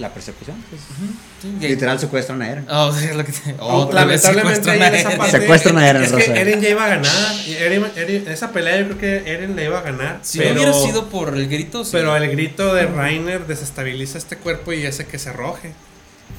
la 0.00 0.12
persecución. 0.12 0.56
pues. 0.70 1.60
Literal 1.60 1.98
secuestran 2.00 2.40
a 2.42 2.50
Eren. 2.50 2.66
Oh, 2.70 2.92
sí, 2.92 3.04
es 3.04 3.14
lo 3.16 3.24
que 3.24 3.32
te- 3.32 3.54
Otra 3.60 4.04
vez 4.04 4.24
Lamentablemente 4.24 4.62
secuestran 4.62 4.82
a 4.82 4.86
Eren. 4.88 5.18
parte- 5.18 5.30
Secuestran 5.40 5.78
a 5.78 5.88
Eren, 5.90 6.02
Es 6.02 6.12
que. 6.12 6.40
Eren 6.40 6.60
ya 6.60 6.68
iba 6.70 6.84
a 6.84 6.88
ganar. 6.88 7.34
Eren, 7.46 7.84
Eren- 7.96 8.26
esa 8.28 8.50
pelea 8.52 8.78
yo 8.80 8.86
creo 8.86 8.98
que 8.98 9.32
Eren 9.32 9.54
le 9.56 9.64
iba 9.66 9.78
a 9.78 9.82
ganar. 9.82 10.18
Si 10.22 10.38
pero, 10.38 10.54
no 10.54 10.60
hubiera 10.62 10.72
sido 10.74 11.08
por 11.08 11.34
el 11.36 11.48
grito, 11.48 11.84
sí. 11.84 11.90
pero 11.92 12.16
el 12.16 12.30
grito 12.30 12.74
de 12.74 12.86
Rainer 12.86 13.46
desestabiliza 13.46 14.18
este 14.18 14.36
cuerpo 14.36 14.72
y 14.72 14.86
hace 14.86 15.06
que 15.06 15.18
se 15.18 15.28
arroje. 15.30 15.72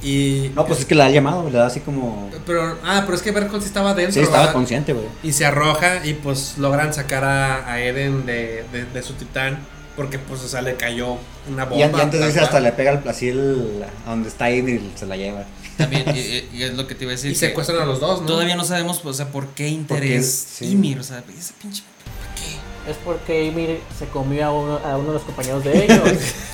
Y. 0.03 0.49
No, 0.55 0.65
pues 0.65 0.79
es 0.79 0.85
que 0.85 0.95
le 0.95 1.03
da 1.03 1.09
llamado, 1.11 1.47
le 1.49 1.57
da 1.57 1.67
así 1.67 1.81
como. 1.81 2.31
Pero, 2.47 2.79
ah, 2.83 3.03
pero 3.05 3.15
es 3.15 3.21
que 3.21 3.31
Berkhold 3.31 3.61
sí 3.61 3.67
estaba 3.67 3.93
dentro. 3.93 4.13
Sí, 4.13 4.19
estaba 4.21 4.39
¿verdad? 4.39 4.53
consciente, 4.53 4.93
güey. 4.93 5.05
Y 5.21 5.33
se 5.33 5.45
arroja 5.45 6.03
y 6.03 6.13
pues 6.15 6.57
logran 6.57 6.93
sacar 6.93 7.23
a, 7.23 7.71
a 7.71 7.79
Eren 7.79 8.25
de, 8.25 8.63
de, 8.71 8.85
de 8.85 9.03
su 9.03 9.13
titán. 9.13 9.59
Porque 9.95 10.17
pues, 10.19 10.41
o 10.41 10.47
sea, 10.47 10.61
le 10.61 10.75
cayó 10.75 11.17
una 11.49 11.65
bomba. 11.65 11.77
Y, 11.77 11.83
an- 11.83 11.95
y 11.97 12.01
antes 12.01 12.19
de 12.21 12.27
irse 12.27 12.39
hasta 12.39 12.59
le 12.59 12.71
pega 12.71 12.91
el- 12.91 13.09
así 13.09 13.29
el, 13.29 13.83
a 14.05 14.09
donde 14.09 14.29
está 14.29 14.49
Ymir 14.49 14.81
y 14.81 14.97
se 14.97 15.05
la 15.05 15.17
lleva. 15.17 15.43
También, 15.77 16.05
y, 16.15 16.61
es 16.63 16.73
lo 16.75 16.87
que 16.87 16.95
te 16.95 17.03
iba 17.05 17.11
a 17.11 17.15
decir. 17.15 17.31
Y 17.31 17.35
secuestran 17.35 17.79
a 17.81 17.85
los 17.85 17.99
dos, 17.99 18.21
¿no? 18.21 18.27
Todavía 18.27 18.55
no 18.55 18.63
sabemos, 18.63 19.03
o 19.03 19.13
sea, 19.13 19.27
por 19.29 19.47
qué 19.49 19.67
interés 19.67 20.45
Porque, 20.49 20.65
sí. 20.65 20.71
Ymir, 20.73 20.99
o 20.99 21.03
sea, 21.03 21.23
ese 21.37 21.53
pinche. 21.61 21.83
¿Por 21.83 22.35
qué? 22.35 22.91
Es 22.91 22.97
porque 23.03 23.45
Ymir 23.45 23.79
se 23.97 24.05
comió 24.07 24.45
a 24.45 24.51
uno, 24.51 24.79
a 24.83 24.97
uno 24.97 25.07
de 25.07 25.13
los 25.13 25.23
compañeros 25.23 25.63
de 25.63 25.85
ellos. 25.85 25.99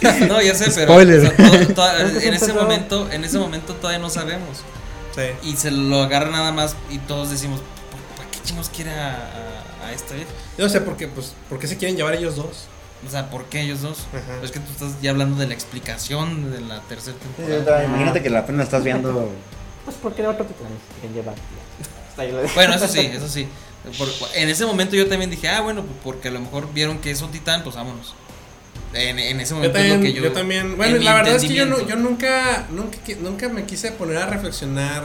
No, 0.27 0.41
ya 0.41 0.53
sé, 0.55 0.71
pero 0.75 0.93
Spoiler. 0.93 1.19
o 1.19 1.21
sea, 1.21 1.35
todo- 1.35 1.73
todo- 1.73 1.97
Eso 1.97 2.19
en 2.19 2.33
ese 2.33 2.53
momento, 2.53 3.11
en 3.11 3.23
ese 3.25 3.37
momento 3.39 3.73
todavía 3.75 3.99
no 3.99 4.09
sabemos. 4.09 4.59
Sí. 5.15 5.49
Y 5.49 5.55
se 5.57 5.71
lo 5.71 6.01
agarra 6.03 6.29
nada 6.29 6.51
más 6.51 6.75
y 6.91 6.99
todos 6.99 7.29
decimos, 7.31 7.59
¿por, 7.91 7.99
por 8.23 8.31
qué 8.31 8.39
chingos 8.43 8.69
quiere 8.69 8.91
a, 8.91 9.15
a, 9.83 9.87
a 9.87 9.91
esta 9.93 10.13
vieja? 10.15 10.29
Yo 10.57 10.63
no 10.65 10.69
sé 10.69 10.81
por 10.81 10.95
qué, 10.97 11.07
pues, 11.07 11.33
¿por 11.49 11.59
qué 11.59 11.67
se 11.67 11.77
quieren 11.77 11.97
llevar 11.97 12.13
ellos 12.13 12.35
dos? 12.35 12.67
O 13.05 13.09
sea, 13.09 13.29
¿por 13.29 13.45
qué 13.45 13.61
ellos 13.61 13.81
dos? 13.81 14.07
Ajá. 14.11 14.43
Es 14.43 14.51
que 14.51 14.59
tú 14.59 14.71
estás 14.71 15.01
ya 15.01 15.11
hablando 15.11 15.37
de 15.37 15.47
la 15.47 15.53
explicación 15.53 16.51
de 16.51 16.61
la 16.61 16.81
tercera 16.81 17.15
temporada. 17.17 17.83
Imagínate 17.85 18.21
que 18.23 18.29
la 18.29 18.45
pena 18.45 18.63
estás 18.63 18.83
viendo. 18.83 19.29
pues 19.85 19.97
porque 20.01 20.21
era 20.21 20.31
otro 20.31 20.45
titán 20.45 20.67
que 20.67 21.07
quieren 21.07 21.15
llevar. 21.15 21.35
Bueno, 22.55 22.73
eso 22.73 22.87
sí, 22.87 22.99
eso 23.01 23.27
sí. 23.29 23.47
Por- 23.97 24.09
en 24.35 24.49
ese 24.49 24.65
momento 24.65 24.95
yo 24.95 25.07
también 25.07 25.29
dije, 25.29 25.47
ah, 25.47 25.61
bueno, 25.61 25.83
pues 25.83 25.95
porque 26.03 26.27
a 26.29 26.31
lo 26.31 26.39
mejor 26.41 26.73
vieron 26.73 26.97
que 26.97 27.11
es 27.11 27.21
un 27.21 27.31
titán, 27.31 27.63
pues 27.63 27.75
vámonos. 27.75 28.15
En, 28.93 29.19
en 29.19 29.39
ese 29.39 29.51
Yo 29.51 29.55
momento 29.57 29.73
también, 29.77 29.93
es 29.93 29.99
lo 29.99 30.05
que 30.05 30.13
yo, 30.13 30.23
yo. 30.23 30.31
también. 30.33 30.75
Bueno, 30.77 30.97
la 30.97 31.13
verdad 31.13 31.35
es 31.35 31.43
que 31.43 31.53
yo, 31.53 31.65
no- 31.65 31.85
yo 31.87 31.95
nunca, 31.95 32.65
nunca, 32.71 32.97
nunca 33.21 33.49
me 33.49 33.65
quise 33.65 33.91
poner 33.91 34.17
a 34.17 34.25
reflexionar. 34.25 35.03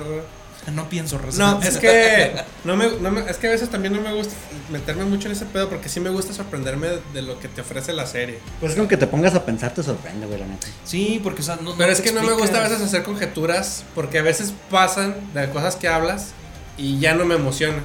No 0.71 0.89
pienso 0.89 1.17
No, 1.19 1.23
razonar. 1.25 1.67
es 1.67 1.79
que 1.79 2.33
no 2.65 2.77
me, 2.77 2.89
no 3.01 3.11
me- 3.11 3.29
es 3.29 3.37
que 3.37 3.49
a 3.49 3.51
veces 3.51 3.69
también 3.69 3.95
no 3.95 4.01
me 4.01 4.13
gusta 4.15 4.33
meterme 4.71 5.05
mucho 5.05 5.27
en 5.27 5.33
ese 5.33 5.45
pedo 5.45 5.69
porque 5.69 5.89
sí 5.89 5.99
me 5.99 6.09
gusta 6.11 6.33
sorprenderme 6.33 6.89
de 7.13 7.23
lo 7.23 7.41
que 7.41 7.49
te 7.49 7.63
ofrece 7.63 7.93
la 7.93 8.07
serie. 8.07 8.39
Pues 8.61 8.71
es 8.71 8.75
que 8.77 8.81
aunque 8.81 8.97
te 8.97 9.09
pongas 9.09 9.35
a 9.35 9.45
pensar, 9.45 9.75
te 9.75 9.83
sorprende, 9.83 10.27
güey, 10.27 10.39
la 10.39 10.47
neta. 10.47 10.69
Sí, 10.85 11.21
porque, 11.23 11.43
o 11.43 11.45
sea, 11.45 11.57
no. 11.57 11.75
Pero 11.77 11.91
es 11.91 12.01
que 12.01 12.13
no 12.13 12.23
me 12.23 12.33
gusta 12.35 12.59
a 12.59 12.63
veces 12.69 12.81
hacer 12.81 13.03
conjeturas 13.03 13.85
porque 13.95 14.21
a 14.21 14.23
veces 14.23 14.53
pasan 14.71 15.17
de 15.35 15.49
cosas 15.51 15.75
que 15.75 15.89
hablas 15.89 16.29
y 16.79 17.01
ya 17.01 17.15
no 17.15 17.25
me 17.25 17.35
emociona. 17.35 17.83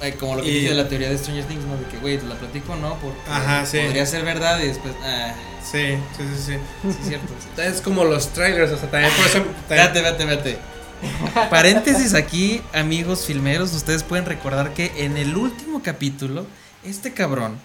Ay, 0.00 0.12
como 0.12 0.36
lo 0.36 0.42
que 0.42 0.48
Y- 0.50 0.64
de 0.66 0.74
la 0.74 0.88
teoría 0.88 1.08
de 1.08 1.18
Stranger 1.18 1.44
Things, 1.46 1.64
¿no? 1.64 1.76
De 1.76 1.84
que, 1.86 1.96
güey, 1.98 2.20
la 2.20 2.36
platico 2.36 2.74
o 2.74 2.76
no, 2.76 2.96
porque 3.00 3.18
Ajá, 3.28 3.64
sí. 3.66 3.78
podría 3.78 4.06
ser 4.06 4.24
verdad 4.24 4.60
y 4.60 4.68
después, 4.68 4.94
ah, 5.02 5.34
Sí, 5.64 5.96
sí, 6.16 6.22
sí, 6.36 6.42
sí. 6.46 6.52
sí, 6.82 6.88
es 7.00 7.08
cierto. 7.08 7.32
sí. 7.56 7.60
Es 7.62 7.80
como 7.80 8.04
los 8.04 8.28
trailers, 8.28 8.70
o 8.72 8.78
sea, 8.78 8.88
también 8.90 9.12
por 9.14 9.26
eso. 9.26 9.38
también- 9.38 9.56
Espérate, 9.88 9.98
espérate, 9.98 10.22
espérate. 10.22 10.58
Paréntesis 11.50 12.14
aquí, 12.14 12.60
amigos 12.72 13.26
filmeros, 13.26 13.72
ustedes 13.74 14.02
pueden 14.02 14.26
recordar 14.26 14.74
que 14.74 15.04
en 15.04 15.16
el 15.16 15.36
último 15.36 15.82
capítulo, 15.82 16.46
este 16.84 17.12
cabrón 17.12 17.58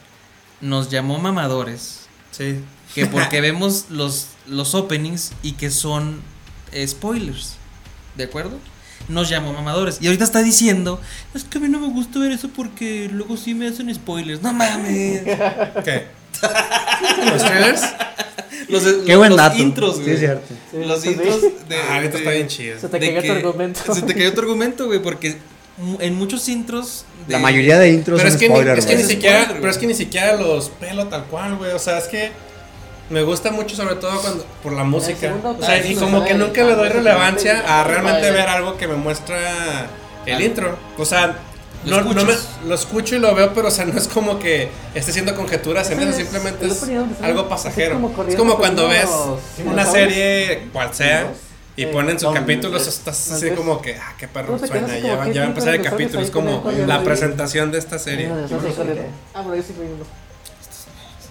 nos 0.62 0.90
llamó 0.90 1.20
mamadores. 1.20 2.08
Sí. 2.32 2.64
Que 2.96 3.06
porque 3.08 3.42
vemos 3.42 3.86
los, 3.90 4.28
los 4.48 4.76
openings 4.76 5.32
y 5.42 5.54
que 5.54 5.70
son 5.70 6.22
spoilers. 6.86 7.56
¿De 8.16 8.26
acuerdo? 8.26 8.58
Nos 9.10 9.30
llamó 9.30 9.54
mamadores. 9.54 9.98
Y 10.02 10.08
ahorita 10.08 10.24
está 10.24 10.42
diciendo, 10.42 11.02
es 11.34 11.44
que 11.44 11.58
a 11.58 11.62
mí 11.62 11.68
no 11.68 11.80
me 11.80 11.88
gusta 11.88 12.20
ver 12.20 12.32
eso 12.32 12.50
porque 12.50 13.10
luego 13.12 13.36
sí 13.38 13.54
me 13.54 13.68
hacen 13.68 13.94
spoilers. 13.94 14.42
No 14.42 14.54
mames. 14.54 15.24
¿Qué? 15.84 16.08
¿Los 17.26 17.44
trailers? 17.44 17.82
Los, 18.70 18.84
Qué 18.84 18.92
los- 18.92 19.18
buen 19.18 19.30
los 19.30 19.38
dato. 19.38 19.58
intros, 19.58 19.96
Sí, 19.98 20.02
güey. 20.04 20.14
es 20.14 20.20
cierto. 20.20 20.54
Sí, 20.72 20.78
Los 20.86 21.02
sí. 21.02 21.10
intros 21.10 21.42
de. 21.42 21.76
Ah, 21.90 21.96
ahorita 21.96 22.18
está 22.18 22.32
bien 22.32 22.48
chido. 22.48 22.80
Se 22.80 22.88
te 22.90 23.00
cayó 23.00 23.22
tu 23.24 23.32
argumento. 23.32 23.94
Se 23.96 24.02
te 24.02 24.14
cayó 24.14 24.34
tu 24.34 24.42
argumento, 24.42 24.86
güey, 24.86 25.00
porque 25.00 25.38
en 26.00 26.16
muchos 26.16 26.48
intros. 26.50 27.06
de- 27.28 27.34
La 27.34 27.40
mayoría 27.40 27.80
de 27.80 27.90
intros 27.90 28.18
Pero 28.22 28.30
es 28.30 28.38
que, 28.38 28.50
ni, 28.50 28.60
es 28.60 28.86
que 28.86 28.96
ni 28.96 29.04
siquiera, 29.04 29.42
spoiler, 29.44 29.62
pero 29.62 29.72
es 29.72 29.78
que 29.78 29.88
ni 29.88 29.94
siquiera 29.94 30.36
los 30.36 30.70
pelo 30.70 31.08
tal 31.08 31.24
cual, 31.26 31.56
güey. 31.58 31.72
O 31.72 31.80
sea, 31.80 31.98
es 31.98 32.06
que 32.06 32.32
me 33.10 33.24
gusta 33.24 33.52
mucho 33.52 33.76
sobre 33.76 33.96
todo 33.96 34.20
cuando 34.22 34.46
por 34.62 34.74
la 34.74 34.84
música. 34.84 35.34
O 35.44 35.64
sea, 35.64 35.78
y 35.80 35.90
sí, 35.90 35.96
como 35.96 36.20
sí, 36.22 36.28
que 36.28 36.34
sí, 36.34 36.40
nunca 36.40 36.64
le 36.64 36.76
doy 36.76 36.88
sí, 36.88 36.94
relevancia 36.94 37.56
sí, 37.60 37.64
a 37.68 37.84
sí, 37.84 37.90
realmente 37.90 38.28
sí, 38.28 38.34
ver 38.34 38.48
algo 38.50 38.78
que 38.78 38.88
me 38.88 38.96
muestra 38.96 39.88
el 40.26 40.36
Ah. 40.36 40.42
intro. 40.44 40.78
O 40.98 41.06
sea, 41.06 41.38
Lo 41.86 42.02
no, 42.02 42.14
no 42.14 42.26
me, 42.26 42.34
lo 42.68 42.76
escucho 42.76 43.16
y 43.16 43.20
lo 43.20 43.34
veo, 43.36 43.54
pero 43.54 43.68
o 43.68 43.72
sea, 43.72 43.86
no 43.86 43.98
es 43.98 44.08
como 44.08 44.40
que 44.40 44.70
esté 44.96 45.12
haciendo 45.12 45.36
conjeturas, 45.36 45.88
simplemente 45.88 46.66
es 46.68 46.84
algo 47.22 47.50
pasajero. 47.50 47.96
como 48.02 48.24
es 48.24 48.36
como 48.36 48.58
cuando 48.58 48.88
ves 48.88 49.10
una 49.66 49.86
serie, 49.86 50.70
cual 50.72 50.94
sea, 50.94 51.34
y 51.76 51.88
ponen 51.88 52.20
su 52.20 52.28
No, 52.28 52.34
capítulo, 52.36 52.78
es- 52.78 52.88
estás 52.88 53.32
así 53.32 53.48
es- 53.48 53.54
como 53.58 53.82
que, 53.82 53.96
ah, 53.96 54.14
qué 54.18 54.28
perro 54.28 54.58
suena, 54.60 54.98
ya 54.98 55.16
va, 55.16 55.24
a 55.24 55.28
empezar 55.46 55.74
el 55.76 55.82
capítulo, 55.82 56.22
es 56.22 56.32
como 56.32 56.64
la 56.86 57.04
presentación 57.04 57.72
de 57.72 57.80
esta 57.80 58.00
serie. 58.00 58.30
Ah. 58.32 58.46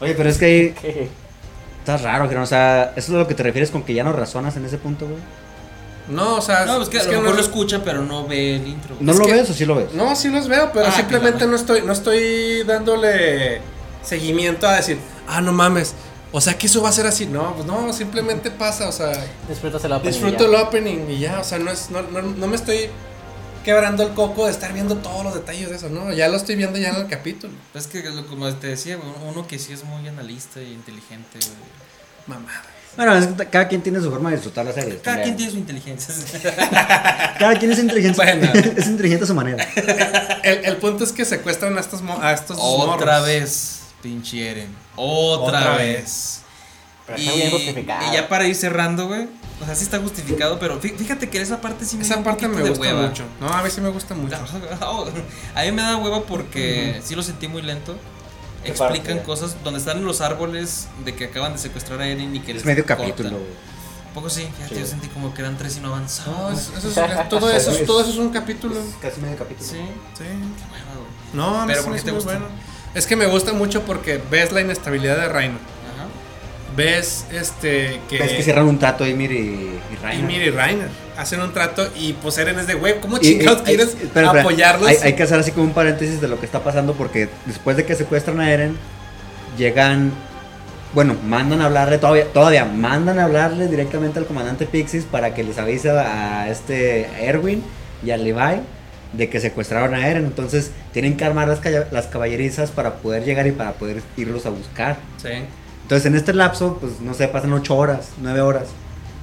Oye, 0.00 0.14
pero 0.14 0.28
es 0.28 0.38
que 0.38 0.44
ahí 0.44 0.74
está 1.78 1.96
raro, 1.96 2.28
que 2.28 2.34
no, 2.34 2.42
o 2.42 2.46
sea, 2.46 2.92
¿eso 2.96 3.12
es 3.12 3.16
a 3.16 3.18
lo 3.20 3.28
que 3.28 3.34
te 3.34 3.42
refieres 3.42 3.70
con 3.70 3.82
que 3.84 3.94
ya 3.94 4.04
no 4.04 4.12
razonas 4.12 4.56
en 4.56 4.64
ese 4.64 4.78
punto, 4.78 5.06
güey? 5.06 5.18
No, 6.08 6.36
o 6.36 6.42
sea, 6.42 6.64
No, 6.66 6.82
es 6.82 6.88
que 6.88 6.98
a 6.98 7.04
lo 7.04 7.12
no- 7.12 7.20
mejor 7.20 7.36
lo 7.36 7.42
escucha, 7.42 7.82
pero 7.84 8.02
no 8.02 8.26
ve 8.26 8.56
el 8.56 8.66
intro. 8.66 8.96
¿No 9.00 9.12
Es 9.12 9.18
lo 9.18 9.24
que- 9.26 9.32
ves 9.34 9.50
o 9.50 9.54
sí 9.54 9.64
lo 9.64 9.76
ves? 9.76 9.92
No, 9.94 10.14
sí 10.16 10.28
los 10.28 10.48
veo, 10.48 10.70
pero 10.72 10.86
Ah, 10.86 10.92
simplemente 10.92 11.38
claro. 11.38 11.52
no 11.52 11.56
estoy, 11.56 11.82
no 11.82 11.92
estoy 11.92 12.64
dándole 12.64 13.60
seguimiento 14.02 14.66
a 14.66 14.76
decir, 14.76 14.98
ah, 15.28 15.40
no 15.40 15.52
mames, 15.52 15.94
o 16.32 16.40
sea 16.40 16.58
que 16.58 16.66
eso 16.66 16.82
va 16.82 16.88
a 16.88 16.92
ser 16.92 17.06
así. 17.06 17.26
No, 17.26 17.54
pues 17.54 17.66
no, 17.66 17.92
simplemente 17.92 18.50
pasa, 18.50 18.88
o 18.88 18.92
sea, 18.92 19.12
Disfrutas 19.48 19.84
el 19.84 19.92
opening. 19.92 20.12
disfruto 20.12 20.44
el 20.46 20.54
opening 20.56 21.08
y 21.10 21.18
ya, 21.20 21.38
o 21.40 21.44
sea, 21.44 21.58
no 21.60 21.70
es, 21.70 21.90
no, 21.90 22.02
no, 22.02 22.20
no 22.22 22.46
me 22.48 22.56
estoy 22.56 22.88
quebrando 23.64 24.02
el 24.02 24.12
coco 24.12 24.46
de 24.46 24.50
estar 24.50 24.72
viendo 24.72 24.96
todos 24.96 25.22
los 25.22 25.34
detalles 25.34 25.70
de 25.70 25.76
eso, 25.76 25.88
no, 25.88 26.12
ya 26.12 26.26
lo 26.28 26.36
estoy 26.36 26.56
viendo 26.56 26.80
ya 26.80 26.88
en 26.88 26.96
el 26.96 27.06
capítulo. 27.06 27.52
Es 27.74 27.86
que, 27.86 28.02
como 28.28 28.52
te 28.54 28.66
decía, 28.66 28.98
uno 29.24 29.46
que 29.46 29.60
sí 29.60 29.72
es 29.72 29.84
muy 29.84 30.08
analista 30.08 30.60
y 30.60 30.72
inteligente, 30.72 31.38
güey. 31.38 31.70
Mamada. 32.26 32.62
Bueno, 32.96 33.14
es 33.16 33.26
que 33.26 33.46
cada 33.46 33.68
quien 33.68 33.80
tiene 33.82 34.00
su 34.00 34.10
forma 34.10 34.28
de 34.30 34.36
disfrutar 34.36 34.64
la 34.66 34.72
serie. 34.72 34.98
Cada 34.98 35.16
también. 35.16 35.22
quien 35.24 35.36
tiene 35.36 35.52
su 35.52 35.58
inteligencia. 35.58 36.14
Cada 37.38 37.54
quien 37.58 37.72
es 37.72 37.78
inteligente. 37.78 38.16
Bueno. 38.16 38.50
es 38.76 38.86
inteligente 38.86 39.24
a 39.24 39.26
su 39.26 39.34
manera. 39.34 39.64
El, 40.42 40.64
el 40.64 40.76
punto 40.76 41.02
es 41.04 41.12
que 41.12 41.24
secuestran 41.24 41.76
a 41.76 41.80
estos, 41.80 42.02
mo- 42.02 42.18
a 42.20 42.32
estos 42.32 42.58
Otra 42.60 43.06
morros. 43.06 43.26
vez, 43.26 43.80
pinche 44.02 44.50
Eren. 44.50 44.68
Otra, 44.96 45.60
Otra 45.60 45.76
vez. 45.76 46.40
Pero 47.06 47.18
Y, 47.18 47.22
está 47.24 47.34
bien 47.36 47.50
justificado. 47.50 48.10
y 48.10 48.14
ya 48.14 48.28
para 48.28 48.46
ir 48.46 48.54
cerrando, 48.54 49.06
güey. 49.08 49.26
O 49.60 49.64
sea, 49.64 49.74
sí 49.74 49.84
está 49.84 49.98
justificado, 49.98 50.58
pero 50.58 50.80
fí- 50.80 50.94
fíjate 50.96 51.28
que 51.28 51.40
esa 51.40 51.60
parte 51.60 51.84
sí 51.84 51.96
me 51.96 52.04
da 52.06 52.14
Esa 52.14 52.22
parte 52.24 52.46
me 52.48 52.60
gusta 52.62 52.80
hueva. 52.80 53.06
mucho. 53.08 53.24
No, 53.40 53.48
a 53.48 53.62
mí 53.62 53.70
sí 53.70 53.80
me 53.80 53.88
gusta 53.88 54.14
mucho. 54.14 54.36
A 55.54 55.62
mí 55.62 55.72
me 55.72 55.82
da 55.82 55.96
hueva 55.96 56.22
porque 56.24 57.00
sí 57.04 57.14
lo 57.14 57.22
sentí 57.22 57.48
muy 57.48 57.62
lento. 57.62 57.96
¿Qué 58.62 58.70
Explican 58.70 59.16
parte? 59.16 59.22
cosas 59.22 59.56
donde 59.64 59.80
están 59.80 59.98
en 59.98 60.04
los 60.04 60.20
árboles 60.20 60.88
de 61.04 61.14
que 61.14 61.24
acaban 61.26 61.52
de 61.52 61.58
secuestrar 61.58 62.00
a 62.00 62.06
Eren 62.06 62.34
y 62.34 62.40
que 62.40 62.52
Es 62.52 62.56
les 62.58 62.64
medio 62.64 62.84
cortan. 62.86 62.98
capítulo. 63.10 63.30
Un 63.38 64.14
poco 64.14 64.28
sí, 64.30 64.46
fíjate, 64.56 64.74
Sí. 64.74 64.80
yo 64.82 64.86
sentí 64.86 65.08
como 65.08 65.32
que 65.34 65.40
eran 65.40 65.56
tres 65.56 65.76
y 65.78 65.80
no 65.80 65.88
avanzaban. 65.88 66.34
No, 66.38 66.50
eso- 66.58 66.72
eso 66.76 66.88
es- 66.88 66.94
todo, 67.30 67.50
eso, 67.50 67.70
es- 67.70 67.86
todo 67.86 68.00
eso 68.02 68.10
es 68.10 68.16
un 68.18 68.28
capítulo. 68.30 68.74
Es 68.78 68.94
casi 69.00 69.20
medio 69.20 69.36
capítulo. 69.38 69.68
Sí, 69.68 69.76
Sí. 69.78 70.24
qué 70.24 70.24
güey. 70.24 70.82
No, 71.32 71.60
a 71.62 71.66
mí 71.66 71.72
Pero 71.72 71.78
sí 71.80 71.84
¿por 71.84 71.92
me 71.92 71.96
qué 71.96 72.00
hizo 72.00 72.04
te 72.06 72.12
gusta? 72.12 72.30
bueno. 72.32 72.46
Es 72.94 73.06
que 73.06 73.16
me 73.16 73.24
gusta 73.26 73.52
mucho 73.54 73.82
porque 73.84 74.22
ves 74.30 74.52
la 74.52 74.60
inestabilidad 74.60 75.16
de 75.16 75.28
Reino. 75.30 75.58
Ves 76.76 77.26
este 77.32 78.00
que. 78.08 78.18
Ves 78.18 78.32
que 78.32 78.42
cierran 78.42 78.66
un 78.66 78.78
trato 78.78 79.06
Ymir 79.06 79.32
y, 79.32 79.36
y 79.36 79.80
y 79.92 79.96
Reiner. 80.02 80.26
Mir 80.26 80.42
y 80.42 80.50
Reiner 80.50 80.88
hacen 81.18 81.40
un 81.40 81.52
trato 81.52 81.86
y 81.94 82.14
pues 82.14 82.38
Eren 82.38 82.58
es 82.58 82.66
de 82.66 82.74
güey, 82.74 82.98
¿cómo 83.00 83.18
chingados 83.18 83.60
y- 83.60 83.64
quieres 83.64 83.88
espera, 83.88 84.26
espera. 84.28 84.40
apoyarlos? 84.40 84.88
Hay, 84.88 84.96
hay 85.02 85.12
que 85.14 85.22
hacer 85.22 85.38
así 85.38 85.50
como 85.52 85.64
un 85.64 85.72
paréntesis 85.74 86.20
de 86.20 86.28
lo 86.28 86.40
que 86.40 86.46
está 86.46 86.64
pasando 86.64 86.94
porque 86.94 87.28
después 87.46 87.76
de 87.76 87.84
que 87.84 87.94
secuestran 87.94 88.40
a 88.40 88.50
Eren, 88.50 88.76
llegan, 89.58 90.12
bueno, 90.94 91.14
mandan 91.26 91.60
a 91.60 91.66
hablarle, 91.66 91.98
todavía, 91.98 92.24
todavía 92.32 92.64
mandan 92.64 93.18
a 93.18 93.24
hablarle 93.24 93.68
directamente 93.68 94.18
al 94.18 94.24
comandante 94.26 94.64
Pixis 94.66 95.04
para 95.04 95.34
que 95.34 95.44
les 95.44 95.58
avise 95.58 95.90
a 95.90 96.48
este 96.48 97.06
Erwin 97.20 97.62
y 98.04 98.10
a 98.10 98.16
Levi 98.16 98.60
de 99.12 99.28
que 99.28 99.40
secuestraron 99.40 99.94
a 99.94 100.08
Eren. 100.08 100.24
Entonces 100.24 100.70
tienen 100.92 101.16
que 101.18 101.24
armar 101.26 101.46
las, 101.48 101.60
calla- 101.60 101.88
las 101.90 102.06
caballerizas 102.06 102.70
para 102.70 102.94
poder 102.94 103.24
llegar 103.24 103.46
y 103.46 103.52
para 103.52 103.72
poder 103.72 104.02
irlos 104.16 104.46
a 104.46 104.50
buscar. 104.50 104.96
Sí. 105.22 105.28
Entonces 105.82 106.06
en 106.06 106.14
este 106.14 106.32
lapso, 106.32 106.78
pues 106.80 107.00
no 107.00 107.14
sé, 107.14 107.28
pasan 107.28 107.52
ocho 107.52 107.76
horas, 107.76 108.10
nueve 108.20 108.40
horas 108.40 108.68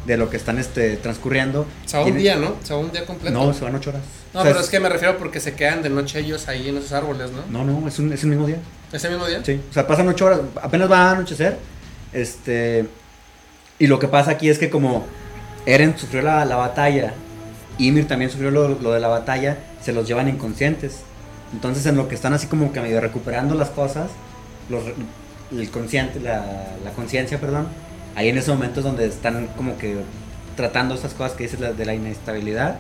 de 0.06 0.18
lo 0.18 0.30
que 0.30 0.38
están 0.38 0.58
este, 0.58 0.98
transcurriendo. 0.98 1.66
Se 1.86 1.98
va 1.98 2.06
un 2.06 2.18
día, 2.18 2.36
¿no? 2.36 2.56
Se 2.64 2.74
va 2.74 2.80
un 2.80 2.92
día 2.92 3.06
completo. 3.06 3.38
No, 3.38 3.54
se 3.54 3.64
van 3.64 3.76
ocho 3.76 3.92
horas. 3.92 4.02
No, 4.34 4.40
O 4.40 4.44
sea, 4.44 4.52
pero 4.52 4.64
es 4.64 4.70
que 4.70 4.80
me 4.80 4.90
refiero 4.90 5.18
porque 5.18 5.40
se 5.40 5.54
quedan 5.54 5.84
de 5.84 5.90
noche 5.90 6.20
ellos 6.20 6.48
ahí 6.48 6.68
en 6.70 6.78
esos 6.78 6.92
árboles, 6.94 7.32
¿no? 7.32 7.64
No, 7.64 7.64
no, 7.64 7.88
es 7.88 8.00
un, 8.00 8.12
es 8.14 8.24
un 8.24 8.32
mismo 8.32 8.48
día. 8.48 8.58
¿Ese 8.92 9.10
mismo 9.10 9.28
día? 9.28 9.44
Sí, 9.44 9.60
o 9.70 9.74
sea, 9.74 9.86
pasan 9.86 10.08
ocho 10.08 10.26
horas, 10.26 10.42
apenas 10.62 10.92
va 10.92 11.10
a 11.10 11.12
anochecer. 11.12 11.58
Este. 12.14 12.88
Y 13.78 13.88
lo 13.88 14.00
que 14.00 14.08
pasa 14.08 14.32
aquí 14.32 14.50
es 14.50 14.58
que 14.58 14.70
como 14.70 15.06
Eren 15.66 15.98
sufrió 15.98 16.22
la, 16.22 16.44
la 16.46 16.56
batalla, 16.56 17.14
Ymir 17.78 18.08
también 18.08 18.30
sufrió 18.32 18.52
lo, 18.52 18.68
lo 18.68 18.92
de 18.92 19.00
la 19.00 19.08
batalla, 19.08 19.58
se 19.82 19.94
los 19.94 20.08
llevan 20.08 20.28
inconscientes. 20.28 21.02
Entonces 21.54 21.86
en 21.86 21.96
lo 21.96 22.08
que 22.08 22.16
están 22.16 22.34
así 22.34 22.48
como 22.48 22.72
que 22.72 22.82
medio 22.82 23.00
recuperando 23.00 23.56
las 23.56 23.70
cosas, 23.70 24.10
los, 24.70 24.84
el 25.52 25.70
consciente, 25.72 26.20
la, 26.20 26.46
la 26.84 26.92
conciencia, 26.92 27.40
perdón, 27.40 27.68
ahí 28.16 28.30
en 28.30 28.38
ese 28.38 28.52
momento 28.52 28.80
es 28.82 28.86
donde 28.86 29.06
están 29.08 29.48
como 29.58 29.78
que 29.78 29.98
tratando 30.56 30.96
estas 30.96 31.14
cosas 31.14 31.34
que 31.34 31.44
dices 31.44 31.60
de 31.78 31.86
la 31.86 31.94
inestabilidad 31.94 32.80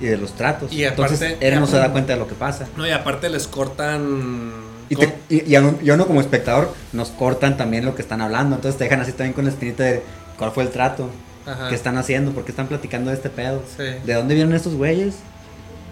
y 0.00 0.06
de 0.06 0.16
los 0.16 0.32
tratos. 0.34 0.72
Y 0.72 0.84
Entonces 0.84 1.20
aparte- 1.22 1.46
Eren 1.46 1.60
no 1.60 1.66
se 1.66 1.76
da 1.76 1.90
cuenta 1.92 2.12
de 2.12 2.18
lo 2.18 2.28
que 2.28 2.34
pasa. 2.34 2.66
No, 2.76 2.86
y 2.86 2.90
aparte 2.90 3.28
les 3.30 3.46
cortan. 3.48 4.52
Y, 4.88 4.94
te- 4.96 5.14
y- 5.28 5.50
y 5.50 5.54
a 5.56 5.60
uno- 5.60 5.78
y 5.82 5.90
a 5.90 5.94
uno 5.94 6.06
como 6.06 6.20
espectador 6.20 6.72
nos 6.92 7.08
cortan 7.08 7.56
también 7.56 7.84
lo 7.84 7.94
que 7.96 8.02
están 8.02 8.20
hablando. 8.20 8.54
Entonces 8.56 8.78
te 8.78 8.84
dejan 8.84 9.00
así 9.00 9.12
también 9.12 9.32
con 9.32 9.44
la 9.44 9.50
espinita 9.50 9.82
de 9.82 10.02
cuál 10.38 10.52
fue 10.52 10.62
el 10.62 10.70
trato, 10.70 11.10
Ajá. 11.46 11.68
qué 11.68 11.74
están 11.74 11.98
haciendo, 11.98 12.30
por 12.32 12.44
qué 12.44 12.52
están 12.52 12.68
platicando 12.68 13.10
de 13.10 13.16
este 13.16 13.30
pedo. 13.30 13.62
Sí. 13.76 13.82
¿De 14.04 14.14
dónde 14.14 14.34
vienen 14.34 14.54
estos 14.54 14.74
güeyes? 14.74 15.16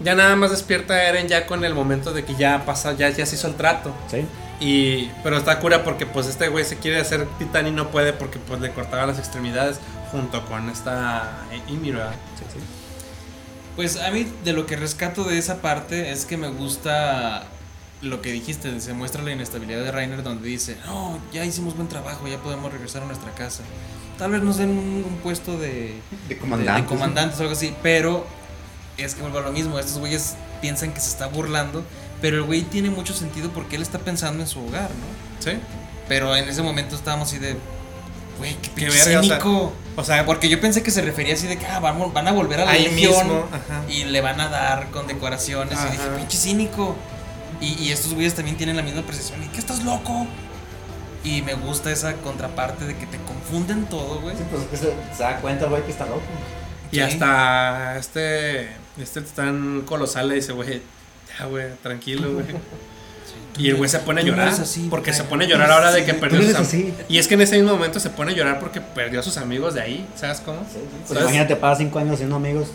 Ya 0.03 0.13
nada 0.15 0.35
más 0.35 0.51
despierta 0.51 1.03
Eren 1.09 1.27
ya 1.27 1.45
con 1.47 1.65
el 1.65 1.73
momento 1.73 2.13
de 2.13 2.23
que 2.23 2.35
ya 2.35 2.63
pasa, 2.65 2.93
ya, 2.93 3.09
ya 3.09 3.25
se 3.25 3.35
hizo 3.35 3.47
el 3.47 3.55
trato. 3.55 3.93
Sí. 4.09 4.25
Y, 4.59 5.11
pero 5.21 5.37
está 5.37 5.59
cura 5.59 5.83
porque 5.83 6.05
pues 6.05 6.27
este 6.27 6.47
güey 6.47 6.63
se 6.63 6.77
quiere 6.77 6.99
hacer 7.01 7.27
titán 7.37 7.67
y 7.67 7.71
no 7.71 7.89
puede 7.91 8.13
porque 8.13 8.39
pues 8.39 8.61
le 8.61 8.71
cortaba 8.71 9.05
las 9.05 9.19
extremidades 9.19 9.79
junto 10.11 10.45
con 10.45 10.69
esta 10.69 11.39
Ymir, 11.67 11.95
¿verdad? 11.95 12.15
Pues 13.75 13.97
a 13.97 14.09
mí 14.11 14.25
de 14.45 14.53
lo 14.53 14.65
que 14.65 14.77
rescato 14.77 15.25
de 15.25 15.37
esa 15.37 15.61
parte 15.61 16.11
es 16.11 16.25
que 16.25 16.37
me 16.37 16.47
gusta 16.47 17.43
lo 18.01 18.21
que 18.21 18.31
dijiste, 18.31 18.79
se 18.79 18.93
muestra 18.93 19.21
la 19.23 19.31
inestabilidad 19.31 19.83
de 19.83 19.91
Rainer 19.91 20.23
donde 20.23 20.47
dice, 20.47 20.77
no, 20.85 21.19
ya 21.33 21.43
hicimos 21.43 21.75
buen 21.75 21.89
trabajo, 21.89 22.27
ya 22.27 22.37
podemos 22.37 22.71
regresar 22.71 23.03
a 23.03 23.05
nuestra 23.05 23.31
casa. 23.31 23.63
Tal 24.17 24.31
vez 24.31 24.41
nos 24.43 24.57
den 24.57 24.69
un, 24.69 25.03
un 25.05 25.17
puesto 25.21 25.57
de, 25.57 25.95
De 26.29 26.35
de- 26.35 26.37
comandante. 26.37 26.81
de 26.83 26.87
comandantes 26.87 27.39
o 27.39 27.41
algo 27.43 27.53
así, 27.53 27.73
pero 27.83 28.25
es 28.97 29.15
que 29.15 29.21
vuelvo 29.21 29.39
a 29.39 29.41
lo 29.41 29.51
mismo, 29.51 29.77
estos 29.77 29.97
güeyes 29.97 30.35
piensan 30.61 30.93
que 30.93 31.01
se 31.01 31.09
está 31.09 31.27
burlando, 31.27 31.83
pero 32.21 32.37
el 32.37 32.43
güey 32.43 32.61
tiene 32.63 32.89
mucho 32.89 33.13
sentido 33.13 33.49
porque 33.51 33.75
él 33.75 33.81
está 33.81 33.99
pensando 33.99 34.41
en 34.43 34.47
su 34.47 34.59
hogar, 34.65 34.89
¿no? 34.89 35.43
Sí. 35.43 35.57
Pero 36.07 36.35
en 36.35 36.47
ese 36.49 36.61
momento 36.61 36.95
estábamos 36.95 37.27
así 37.29 37.39
de, 37.39 37.55
güey, 38.37 38.55
qué 38.57 38.69
Qué 38.71 38.89
o 38.89 38.91
sea, 38.91 39.21
cínico. 39.21 39.73
O 39.95 40.03
sea, 40.03 40.25
Porque 40.25 40.49
yo 40.49 40.59
pensé 40.61 40.83
que 40.83 40.91
se 40.91 41.01
refería 41.01 41.33
así 41.33 41.47
de 41.47 41.57
que 41.57 41.65
ah, 41.65 41.79
vamos- 41.79 42.13
van 42.13 42.27
a 42.27 42.31
volver 42.31 42.59
a 42.61 42.65
la 42.65 42.73
legión 42.73 43.13
mismo. 43.27 43.45
Y 43.89 44.03
le 44.05 44.21
van 44.21 44.39
a 44.41 44.49
dar 44.49 44.91
con 44.91 45.07
decoraciones. 45.07 45.77
Y 45.87 45.91
dije, 45.91 46.03
pinche 46.17 46.37
cínico. 46.37 46.95
Y, 47.61 47.73
y 47.81 47.91
estos 47.91 48.13
güeyes 48.13 48.33
también 48.35 48.57
tienen 48.57 48.75
la 48.75 48.81
misma 48.83 49.01
percepción. 49.03 49.41
¿Y 49.43 49.47
qué 49.47 49.59
estás 49.59 49.83
loco? 49.83 50.27
Y 51.23 51.41
me 51.41 51.53
gusta 51.55 51.89
esa 51.91 52.13
contraparte 52.17 52.85
de 52.85 52.95
que 52.97 53.07
te 53.07 53.17
confunden 53.19 53.85
todo, 53.85 54.19
güey. 54.21 54.35
Sí, 54.35 54.43
pues 54.51 54.61
es 54.63 54.67
que 54.67 54.77
se, 54.77 54.93
se 55.17 55.23
da 55.23 55.37
cuenta 55.41 55.63
el 55.65 55.69
güey 55.71 55.83
que 55.83 55.91
está 55.91 56.05
loco. 56.05 56.21
Y 56.91 56.97
Sí. 56.97 57.01
hasta 57.01 57.97
este, 57.97 58.69
este 59.01 59.21
titán 59.21 59.81
colosal 59.87 60.27
le 60.29 60.35
dice, 60.35 60.51
güey, 60.51 60.81
ya, 61.39 61.45
güey, 61.45 61.65
tranquilo, 61.81 62.33
güey. 62.33 62.45
Y 63.57 63.69
el 63.69 63.75
güey 63.77 63.89
se 63.89 63.99
pone 63.99 64.19
a 64.21 64.23
llorar. 64.23 64.49
así, 64.49 64.87
porque 64.89 65.13
se 65.13 65.23
pone 65.23 65.45
a 65.45 65.47
llorar 65.47 65.71
ahora 65.71 65.91
de 65.91 66.03
que 66.03 66.13
perdió 66.13 66.39
sus 66.39 66.47
eres 66.49 66.57
am- 66.57 66.63
así. 66.65 66.93
Y 67.07 67.19
es 67.19 67.27
que 67.27 67.35
en 67.35 67.41
ese 67.41 67.55
mismo 67.55 67.71
momento 67.73 67.99
se 68.01 68.09
pone 68.09 68.33
a 68.33 68.35
llorar 68.35 68.59
porque 68.59 68.81
perdió 68.81 69.21
a 69.21 69.23
sus 69.23 69.37
amigos 69.37 69.73
de 69.73 69.81
ahí, 69.81 70.05
¿sabes 70.15 70.41
cómo? 70.41 70.59
Pues 70.59 70.73
¿Sabes? 71.07 71.23
imagínate, 71.23 71.55
pasas 71.55 71.77
cinco 71.77 71.99
años 71.99 72.17
siendo 72.17 72.35
amigos 72.35 72.67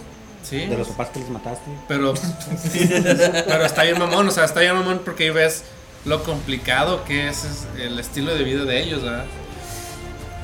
Sí. 0.42 0.56
de 0.64 0.76
los 0.78 0.88
papás 0.88 1.10
que 1.10 1.20
los 1.20 1.28
mataste. 1.28 1.70
Pero, 1.86 2.14
pero 3.46 3.64
está 3.66 3.82
bien 3.82 3.98
mamón, 3.98 4.26
o 4.26 4.30
sea, 4.30 4.44
está 4.44 4.60
bien 4.60 4.74
mamón 4.74 5.02
porque 5.04 5.24
ahí 5.24 5.30
ves 5.30 5.64
lo 6.06 6.24
complicado 6.24 7.04
que 7.04 7.28
es 7.28 7.44
el 7.78 7.98
estilo 7.98 8.34
de 8.34 8.42
vida 8.42 8.64
de 8.64 8.82
ellos, 8.82 9.02
¿verdad? 9.02 9.26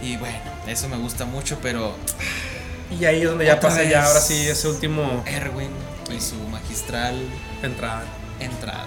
Y 0.03 0.19
bueno, 0.19 0.37
eso 0.67 0.89
me 0.91 0.99
gusta 0.99 1.25
mucho, 1.25 1.59
pero 1.63 1.95
Y 3.01 3.07
ahí 3.07 3.23
es 3.23 3.29
donde 3.29 3.47
ya 3.47 3.59
pasa 3.59 3.83
ya 3.85 4.05
ahora 4.05 4.21
sí 4.21 4.35
ese 4.47 4.69
último 4.69 5.25
Erwin 5.27 5.71
y 6.15 6.21
su 6.21 6.37
magistral 6.51 7.17
entrada. 7.63 8.05
entrada. 8.41 8.87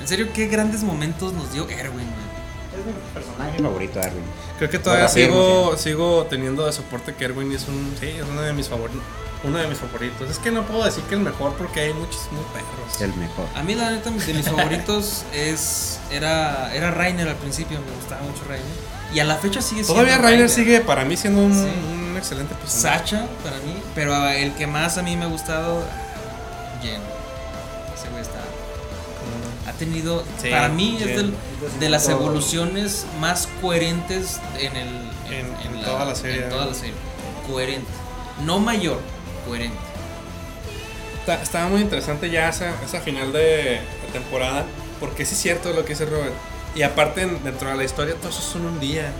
En 0.00 0.08
serio, 0.08 0.28
qué 0.34 0.46
grandes 0.46 0.82
momentos 0.82 1.32
nos 1.32 1.52
dio 1.52 1.68
Erwin, 1.68 1.92
güey. 2.06 2.30
Es 2.70 2.86
mi 2.86 2.92
personaje 3.12 3.58
favorito, 3.62 4.00
Erwin. 4.00 4.22
Creo 4.58 4.70
que 4.70 4.78
todavía 4.78 5.06
Ahora 5.06 5.14
sigo, 5.14 5.76
sigo 5.76 6.26
teniendo 6.30 6.64
de 6.66 6.72
soporte 6.72 7.14
que 7.14 7.24
Erwin 7.24 7.52
es 7.52 7.66
un, 7.68 7.94
sí, 8.00 8.06
es 8.08 8.24
uno 8.30 8.40
de 8.42 8.52
mis 8.52 8.68
favoritos. 8.68 9.02
Uno 9.42 9.58
de 9.58 9.66
mis 9.68 9.78
favoritos. 9.78 10.30
Es 10.30 10.38
que 10.38 10.50
no 10.50 10.62
puedo 10.66 10.84
decir 10.84 11.02
que 11.04 11.14
el 11.14 11.20
mejor 11.22 11.54
porque 11.54 11.80
hay 11.80 11.94
muchos 11.94 12.28
muy 12.30 12.44
perros. 12.52 13.00
El 13.00 13.14
mejor. 13.14 13.46
A 13.54 13.62
mí 13.62 13.74
la 13.74 13.90
neta 13.90 14.10
de 14.10 14.34
mis 14.34 14.48
favoritos 14.48 15.24
es 15.34 15.98
era 16.10 16.72
era 16.74 16.90
Rainer 16.90 17.26
al 17.28 17.36
principio, 17.36 17.78
me 17.80 17.96
gustaba 17.96 18.20
mucho 18.22 18.42
Rainer. 18.46 18.66
Y 19.14 19.18
a 19.20 19.24
la 19.24 19.36
fecha 19.36 19.60
sigue 19.62 19.82
siendo 19.82 19.94
Todavía 19.94 20.18
Rainer 20.18 20.48
sigue 20.50 20.80
para 20.82 21.04
mí 21.06 21.16
siendo 21.16 21.40
un, 21.42 21.54
Sí. 21.54 21.66
un 21.92 22.16
excelente 22.18 22.54
personaje. 22.54 22.98
Sacha 22.98 23.26
para 23.42 23.56
mí, 23.58 23.74
pero 23.94 24.28
el 24.28 24.52
que 24.54 24.66
más 24.66 24.98
a 24.98 25.02
mí 25.02 25.16
me 25.16 25.24
ha 25.24 25.28
gustado 25.28 25.82
Jen. 26.82 27.00
Tenido 29.80 30.22
Sí, 30.40 30.48
para 30.50 30.68
mí 30.68 30.96
es 31.00 31.16
del- 31.16 31.34
de 31.80 31.88
las 31.88 32.08
evoluciones 32.08 33.04
más 33.20 33.48
coherentes 33.60 34.38
en 34.58 34.76
el 34.76 34.88
En- 35.32 35.74
en 35.76 35.82
toda 35.84 36.04
la 36.04 36.14
serie. 36.14 36.44
en 36.44 36.50
toda 36.50 36.66
la 36.66 36.74
serie. 36.74 36.94
Coherente. 37.48 37.90
No 38.44 38.60
mayor, 38.60 39.00
coherente. 39.46 39.76
Está- 41.20 41.42
estaba 41.42 41.68
muy 41.68 41.80
interesante 41.80 42.30
ya 42.30 42.48
esa, 42.48 42.72
esa 42.84 43.00
final 43.00 43.32
de, 43.32 43.40
de 43.40 43.80
temporada. 44.12 44.64
Porque 45.00 45.24
sí 45.24 45.34
es 45.34 45.40
cierto 45.40 45.72
lo 45.72 45.82
que 45.84 45.90
dice 45.94 46.04
Robert. 46.06 46.34
Y 46.74 46.82
aparte, 46.82 47.22
en- 47.22 47.42
dentro 47.42 47.68
de 47.70 47.76
la 47.76 47.84
historia, 47.84 48.14
todo 48.14 48.28
eso 48.28 48.42
son 48.42 48.66
un 48.66 48.78
día. 48.80 49.12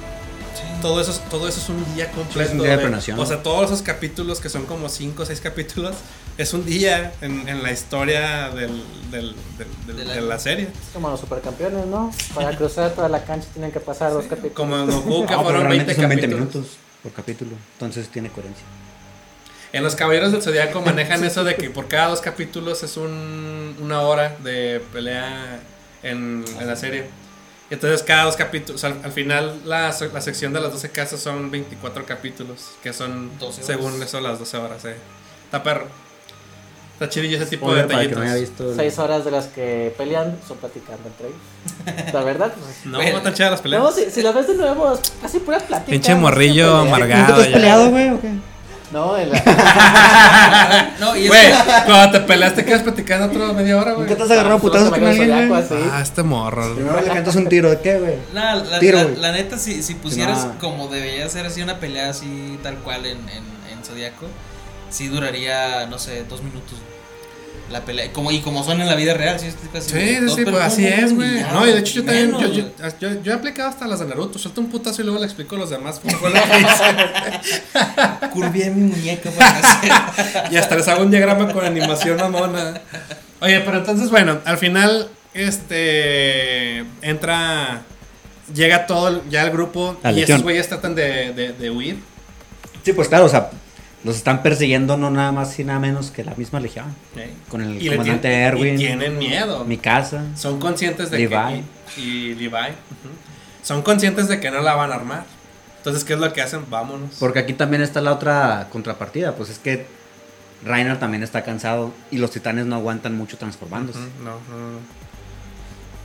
Todo 0.83 1.01
eso, 1.01 1.11
es- 1.11 1.21
todo 1.29 1.47
eso 1.49 1.61
es 1.61 1.69
un 1.69 1.95
día 1.95 2.11
completo. 2.11 2.41
es 2.41 2.51
un 2.53 2.63
día 2.63 2.77
de. 2.77 3.13
O 3.21 3.27
sea, 3.27 3.43
todos 3.43 3.67
esos 3.67 3.83
capítulos 3.83 4.41
que 4.41 4.49
son 4.49 4.65
como 4.67 4.89
5 4.89 5.23
o 5.23 5.27
6 5.27 5.41
capítulos, 5.41 5.97
es 6.39 6.55
un 6.55 6.65
día 6.65 7.13
en, 7.21 7.49
en 7.49 7.63
la 7.63 7.71
historia 7.73 8.49
del, 8.51 8.83
del- 9.11 9.35
del- 9.59 9.87
del- 9.87 9.97
De 10.09 10.15
de, 10.15 10.21
la- 10.23 10.39
serie. 10.39 10.65
Es 10.65 10.93
como 10.95 11.11
los 11.11 11.21
supercampeones, 11.21 11.87
¿no? 11.87 12.11
Para 12.35 12.57
cruzar 12.57 12.93
toda 12.93 13.09
la 13.09 13.23
cancha 13.25 13.47
tienen 13.53 13.71
que 13.73 13.81
pasar 13.81 14.13
dos 14.13 14.25
capítulos. 14.25 14.55
Como 14.55 14.77
en 14.79 14.87
Goku, 14.91 15.27
que 15.27 15.33
No, 15.33 15.39
pero 15.39 15.43
fueron 15.43 15.69
20 15.69 15.95
realmente 15.95 15.95
son 15.95 16.09
20 16.09 16.27
capítulos. 16.27 16.55
minutos 16.55 16.77
por 17.03 17.13
capítulo. 17.13 17.51
Entonces 17.75 18.09
tiene 18.09 18.31
coherencia. 18.31 18.65
En 19.73 19.85
los 19.85 19.95
Caballeros 19.95 20.33
del 20.33 20.43
Zodiaco 20.43 20.81
manejan 20.81 21.23
eso 21.25 21.45
de 21.45 21.55
que 21.57 21.71
por 21.71 21.87
cada 21.89 22.09
dos 22.09 22.21
capítulos 22.21 22.83
es 22.83 22.97
un, 22.97 23.77
una 23.81 24.01
hora 24.03 24.37
de 24.43 24.83
pelea 24.93 25.61
en, 26.03 26.45
en 26.59 26.67
la 26.67 26.75
serie. 26.77 27.05
Y 27.71 27.75
entonces 27.75 28.03
cada 28.03 28.25
dos 28.25 28.37
capítulos, 28.37 28.83
al, 28.85 28.97
al 29.05 29.13
final 29.13 29.61
la, 29.65 29.95
la 30.13 30.21
sección 30.21 30.53
de 30.53 30.61
las 30.61 30.73
12 30.73 30.91
casas 30.91 31.21
son 31.21 31.51
24 31.51 32.05
capítulos, 32.05 32.71
que 32.83 32.93
son 32.93 33.31
12 33.39 33.63
horas. 33.63 33.67
según 33.67 34.03
eso 34.03 34.21
las 34.21 34.39
12 34.41 34.57
horas. 34.57 34.85
Eh. 34.87 34.97
Está 35.45 35.63
perro. 35.63 35.87
Está 36.95 37.09
chidillo 37.09 37.37
ese 37.39 37.47
tipo 37.47 37.65
Spoiler 37.67 37.87
de 37.89 37.95
no 37.95 38.01
detallitos. 38.01 38.25
haya 38.25 38.35
visto. 38.41 38.71
el- 38.71 38.77
Seis 38.77 38.99
horas 38.99 39.25
de 39.25 39.31
las 39.31 39.47
que 39.47 39.95
pelean 39.97 40.37
son 40.47 40.59
platicando 40.59 41.01
entre 41.09 41.29
ellos. 41.29 42.13
La 42.13 42.23
verdad, 42.25 42.53
pues. 42.53 42.85
No, 42.87 42.99
Bueno. 42.99 43.19
están 43.19 43.35
chidas 43.35 43.51
las 43.53 43.63
peleas. 43.63 43.83
No, 43.83 43.91
si, 43.93 44.11
si 44.11 44.21
la 44.21 44.33
ves 44.33 44.49
de 44.49 44.55
nuevo, 44.57 44.99
casi 45.23 45.39
pura 45.39 45.59
plática. 45.61 45.91
Pinche 45.91 46.13
no 46.13 46.21
morrillo 46.21 46.77
amargado. 46.77 47.23
¿Nunca 47.23 47.37
te 47.37 47.43
has 47.43 47.49
peleado, 47.55 47.91
güey, 47.91 48.11
o 48.11 48.21
qué? 48.21 48.33
No, 48.93 49.17
en 49.17 49.31
la. 49.31 50.91
No, 51.01 51.17
y 51.17 51.23
es 51.25 51.29
Güey, 51.29 51.47
que- 51.49 51.57
cuando 51.87 52.11
te 52.19 52.21
peleas 52.27 52.55
te 52.55 52.65
quedas 52.65 52.83
platicando 52.83 53.27
otro 53.27 53.55
media 53.55 53.77
hora, 53.79 53.93
güey. 53.93 54.07
¿Nunca 54.09 54.17
te 54.17 54.23
has 54.25 54.31
agarrado 54.33 54.59
putazos 54.59 54.91
con 54.91 55.05
alguien, 55.07 55.49
güey? 55.49 55.63
así. 55.63 55.75
Ah, 55.93 56.01
este 56.03 56.23
morro. 56.23 56.75
Primero 56.75 57.01
le 57.01 57.07
cantas 57.09 57.37
un 57.37 57.49
tiro, 57.49 57.71
¿de 57.71 57.81
qué, 57.81 57.99
güey? 57.99 58.15
Nah, 58.35 58.55
la, 58.57 58.79
Tiro, 58.81 58.99
la- 58.99 59.29
la 59.29 59.33
neta, 59.33 59.59
si, 59.59 59.83
si 59.83 59.95
pusieras 59.95 60.45
No. 60.45 60.59
como 60.59 60.89
debería 60.89 61.29
ser 61.29 61.47
así 61.47 61.63
una 61.63 61.79
pelea 61.79 62.11
así 62.11 62.59
tal 62.63 62.77
cual 62.79 63.07
en, 63.07 63.19
en, 63.31 63.45
en 63.73 63.85
Zodíaco, 63.85 64.27
sí 64.91 65.09
duraría, 65.09 65.87
no 65.87 65.99
sé, 65.99 66.25
dos 66.29 66.43
minutos. 66.43 66.75
La 67.71 67.85
pelea. 67.85 68.13
Como, 68.13 68.31
y 68.31 68.41
como 68.41 68.65
son 68.65 68.81
en 68.81 68.87
la 68.87 68.95
vida 68.97 69.15
real, 69.15 69.39
¿sí? 69.39 69.47
Tipo 69.49 69.79
así, 69.79 69.91
Sí, 69.91 70.29
sí, 70.35 70.45
pues 70.45 70.57
así 70.63 70.87
es, 70.87 71.15
güey. 71.15 71.41
No, 71.53 71.67
y 71.67 71.73
de 71.73 71.79
hecho 71.79 71.95
yo 71.95 72.05
también, 72.05 72.33
yo, 72.33 72.39
menos, 72.41 72.57
yo, 72.57 72.65
yo, 73.01 73.23
yo 73.23 73.33
he 73.33 73.35
aplicado 73.35 73.69
hasta 73.69 73.87
las 73.87 74.01
de 74.01 74.07
Naruto. 74.07 74.39
Suelta 74.39 74.61
un 74.61 74.69
putazo 74.71 75.03
y 75.03 75.05
luego 75.05 75.19
le 75.21 75.27
explico 75.27 75.57
a 75.57 75.59
los 75.59 75.71
demás 75.71 76.01
cómo 76.01 76.17
fue 76.19 76.31
lo 76.31 76.35
que 76.35 76.61
hice. 76.61 78.29
Curvié 78.33 78.71
mi 78.71 78.91
muñeca 78.93 79.31
para 79.31 79.59
hacer. 79.59 79.93
Y 80.53 80.57
hasta 80.57 80.77
les 80.77 80.89
hago 80.89 81.03
un 81.03 81.11
diagrama 81.11 81.53
con 81.53 81.65
animación 81.65 82.17
mamona. 82.17 82.81
Oye, 83.41 83.61
pero 83.61 83.79
entonces, 83.79 84.11
bueno, 84.11 84.39
al 84.45 84.59
final, 84.59 85.09
este, 85.35 86.79
entra, 87.03 87.83
llega 88.55 88.87
todo, 88.87 89.23
ya 89.31 89.43
el 89.45 89.51
grupo 89.51 89.99
La 90.03 90.13
y 90.13 90.17
legión. 90.17 90.37
estos 90.37 90.43
güeyes 90.43 90.69
tratan 90.69 90.95
de, 90.95 91.33
de, 91.33 91.53
de 91.53 91.71
huir. 91.71 91.99
Sí, 92.85 92.93
pues 92.93 93.09
claro, 93.09 93.27
o 93.27 93.29
sea, 93.29 93.51
los 94.05 94.17
están 94.17 94.43
persiguiendo 94.43 94.97
no 94.97 95.11
nada 95.11 95.31
más 95.33 95.59
y 95.59 95.65
nada 95.65 95.79
menos 95.79 96.11
que 96.11 96.25
la 96.25 96.35
misma 96.35 96.59
legión. 96.61 96.87
Con 97.49 97.61
el 97.63 97.83
Y 97.83 97.89
comandante 97.89 98.33
Erwin. 98.33 98.75
y 98.75 98.79
tienen 98.79 99.19
miedo. 99.19 99.65
Mi 99.65 99.77
casa. 99.77 100.25
Son 100.37 100.59
conscientes 100.59 101.11
de 101.11 101.19
Levi. 101.19 101.63
que. 101.95 102.01
Y, 102.01 102.05
y 102.31 102.35
Levi. 102.35 102.75
Son 103.63 103.83
conscientes 103.83 104.29
de 104.29 104.41
que 104.41 104.51
no 104.51 104.63
la 104.63 104.75
van 104.75 104.91
a 104.91 104.95
armar. 104.95 105.25
Entonces, 105.79 106.05
¿qué 106.05 106.15
es 106.15 106.19
lo 106.19 106.33
que 106.33 106.43
hacen? 106.43 106.65
Vámonos. 106.71 107.17
Porque 107.19 107.39
aquí 107.39 107.53
también 107.53 107.83
está 107.83 108.01
la 108.01 108.13
otra 108.13 108.69
contrapartida, 108.71 109.35
pues 109.35 109.49
es 109.51 109.59
que 109.59 109.87
Reiner 110.65 110.99
también 110.99 111.23
está 111.23 111.43
cansado 111.43 111.93
y 112.11 112.19
los 112.19 112.31
titanes 112.31 112.67
no 112.67 112.77
aguantan 112.77 113.17
mucho 113.17 113.39
transformándose. 113.39 113.99
No, 114.23 114.33
no, 114.51 114.73
no. 114.73 114.79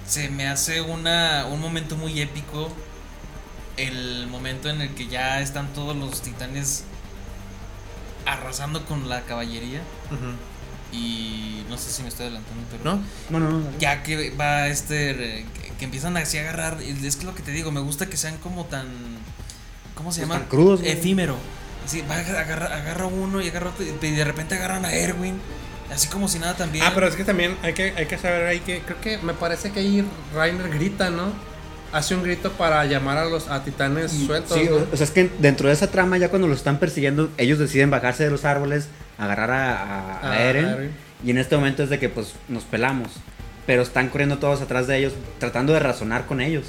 Se 0.07 0.29
me 0.29 0.47
hace 0.47 0.81
una, 0.81 1.45
un 1.47 1.59
momento 1.59 1.95
muy 1.97 2.21
épico. 2.21 2.69
El 3.75 4.27
momento 4.27 4.69
en 4.69 4.81
el 4.81 4.89
que 4.93 5.07
ya 5.07 5.41
están 5.41 5.67
todos 5.73 5.95
los 5.95 6.21
titanes 6.21 6.85
arrasando 8.25 8.85
con 8.85 9.07
la 9.09 9.21
caballería. 9.21 9.81
Y 10.91 11.63
no 11.69 11.77
sé 11.77 11.91
si 11.91 12.03
me 12.03 12.09
estoy 12.09 12.27
adelantando, 12.27 12.63
pero. 12.71 12.83
¿No? 12.83 13.01
No, 13.29 13.39
no, 13.39 13.59
no. 13.59 13.77
Ya 13.79 14.03
que 14.03 14.29
va 14.31 14.67
este. 14.67 15.11
eh, 15.39 15.45
Que, 15.53 15.69
que 15.77 15.85
empiezan 15.85 16.15
así 16.17 16.37
a 16.37 16.41
agarrar. 16.41 16.77
y 16.81 17.05
Es 17.05 17.15
que 17.17 17.25
lo 17.25 17.35
que 17.35 17.43
te 17.43 17.51
digo, 17.51 17.71
me 17.71 17.81
gusta 17.81 18.05
que 18.07 18.17
sean 18.17 18.37
como 18.37 18.65
tan. 18.65 18.87
¿Cómo 19.95 20.11
se 20.11 20.21
Pues 20.21 20.29
llama? 20.29 20.39
tan 20.41 20.49
crudos. 20.49 20.81
Efímero. 20.83 21.35
Así, 21.85 22.01
va, 22.09 22.15
agarra, 22.15 22.67
agarra 22.75 23.05
uno 23.07 23.41
y 23.41 23.49
agarra 23.49 23.69
otro. 23.71 23.83
Y 23.85 24.11
de 24.11 24.23
repente 24.23 24.55
agarran 24.55 24.85
a 24.85 24.93
Erwin. 24.93 25.39
Así 25.93 26.07
como 26.07 26.27
si 26.27 26.39
nada 26.39 26.55
también. 26.55 26.85
Ah, 26.85 26.91
pero 26.95 27.07
es 27.07 27.15
que 27.15 27.23
también 27.23 27.57
hay 27.61 27.73
que, 27.73 27.93
hay 27.95 28.05
que 28.07 28.17
saber 28.17 28.45
ahí 28.47 28.59
que 28.61 28.79
creo 28.81 28.99
que 29.01 29.17
me 29.19 29.33
parece 29.33 29.71
que 29.71 29.81
ahí 29.81 30.03
Rainer 30.33 30.69
grita, 30.69 31.09
¿no? 31.11 31.31
Hace 31.91 32.13
un 32.15 32.23
grito 32.23 32.51
para 32.53 32.83
llamar 32.85 33.17
a 33.17 33.25
los 33.25 33.47
a 33.47 33.63
titanes 33.63 34.11
sueltos. 34.11 34.57
sí, 34.57 34.67
¿no? 34.69 34.77
o, 34.91 34.97
sea, 34.97 35.05
es 35.05 35.11
que 35.11 35.29
dentro 35.39 35.67
de 35.69 35.73
esa 35.73 35.89
trama, 35.91 36.17
ya 36.17 36.29
cuando 36.29 36.47
los 36.47 36.57
están 36.57 36.77
persiguiendo, 36.79 37.29
ellos 37.37 37.57
deciden 37.59 37.89
bajarse 37.89 38.23
de 38.25 38.31
los 38.31 38.43
árboles, 38.45 38.89
agarrar 39.17 39.51
a, 39.51 39.81
a- 40.21 40.31
a 40.31 40.41
Eren. 40.43 40.65
Eren. 40.65 40.91
Y 41.23 41.31
en 41.31 41.37
este 41.37 41.55
momento 41.55 41.83
es 41.83 41.89
de 41.89 41.97
que 41.99 42.09
pues 42.09 42.33
nos 42.49 42.63
pelamos. 42.63 43.09
Pero 43.65 43.81
están 43.81 44.09
corriendo 44.09 44.37
todos 44.37 44.61
atrás 44.61 44.85
de 44.87 44.97
ellos, 44.97 45.13
tratando 45.39 45.73
de 45.73 45.79
razonar 45.79 46.25
con 46.25 46.39
ellos. 46.41 46.65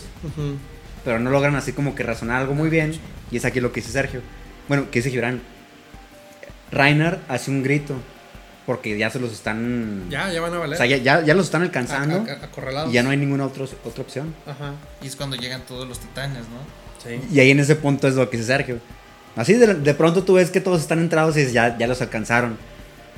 Pero 1.04 1.18
no 1.18 1.30
logran 1.30 1.54
así 1.56 1.72
como 1.72 1.94
que 1.94 2.02
razonar 2.04 2.40
algo 2.40 2.54
muy 2.54 2.70
bien. 2.70 2.94
Y 3.30 3.36
es 3.36 3.44
aquí 3.44 3.60
lo 3.60 3.70
que 3.72 3.80
dice 3.80 3.92
Sergio. 3.92 4.22
Bueno, 4.68 4.90
que 4.90 5.00
dice 5.00 5.10
Gibran. 5.10 5.42
Reiner 6.70 7.18
hace 7.28 7.50
un 7.50 7.62
grito. 7.62 7.94
Porque 8.66 8.98
ya 8.98 9.08
se 9.10 9.20
los 9.20 9.32
están. 9.32 10.06
Ya, 10.10 10.30
ya 10.32 10.40
van 10.40 10.52
a 10.52 10.56
O 10.56 10.60
valer. 10.60 10.76
sea, 10.76 10.86
ya, 10.86 10.96
ya, 10.96 11.22
ya 11.24 11.34
los 11.34 11.46
están 11.46 11.62
alcanzando. 11.62 12.24
a- 12.28 12.32
a- 12.32 12.44
acorralados. 12.46 12.90
y 12.90 12.94
ya 12.94 13.02
no 13.04 13.10
hay 13.10 13.16
ninguna 13.16 13.46
otro- 13.46 13.68
otra 13.84 14.02
opción. 14.02 14.34
Ajá. 14.44 14.72
Y 15.00 15.06
es 15.06 15.14
cuando 15.16 15.36
llegan 15.36 15.62
todos 15.66 15.86
los 15.88 16.00
titanes, 16.00 16.42
¿no? 16.48 16.58
Sí. 17.08 17.20
Y 17.32 17.38
ahí 17.40 17.50
en 17.52 17.60
ese 17.60 17.76
punto 17.76 18.08
es 18.08 18.14
lo 18.16 18.28
que 18.28 18.36
dice 18.38 18.48
Sergio. 18.48 18.78
Así 19.36 19.52
de, 19.54 19.74
de 19.74 19.94
pronto 19.94 20.24
tú 20.24 20.34
ves 20.34 20.50
que 20.50 20.60
todos 20.60 20.80
están 20.80 20.98
entrados 20.98 21.36
y 21.36 21.40
dices, 21.40 21.52
ya, 21.52 21.78
ya 21.78 21.86
los 21.86 22.00
alcanzaron. 22.02 22.58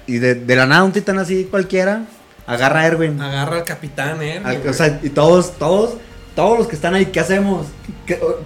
Y 0.06 0.18
de, 0.18 0.34
de 0.34 0.56
la 0.56 0.66
nada 0.66 0.84
un 0.84 0.92
titán 0.92 1.18
así 1.18 1.44
cualquiera 1.50 2.02
agarra 2.46 2.80
a 2.80 2.86
Erwin. 2.86 3.20
Agarra 3.20 3.56
al 3.58 3.64
capitán, 3.64 4.20
¿eh? 4.22 4.40
Al- 4.44 4.66
o 4.68 4.72
sea, 4.74 5.00
y 5.02 5.08
todos, 5.10 5.52
todos, 5.58 5.94
todos 6.34 6.58
los 6.58 6.66
que 6.66 6.76
están 6.76 6.94
ahí, 6.94 7.06
¿qué 7.06 7.20
hacemos? 7.20 7.66
¿Qué- 8.06 8.14
o- 8.22 8.40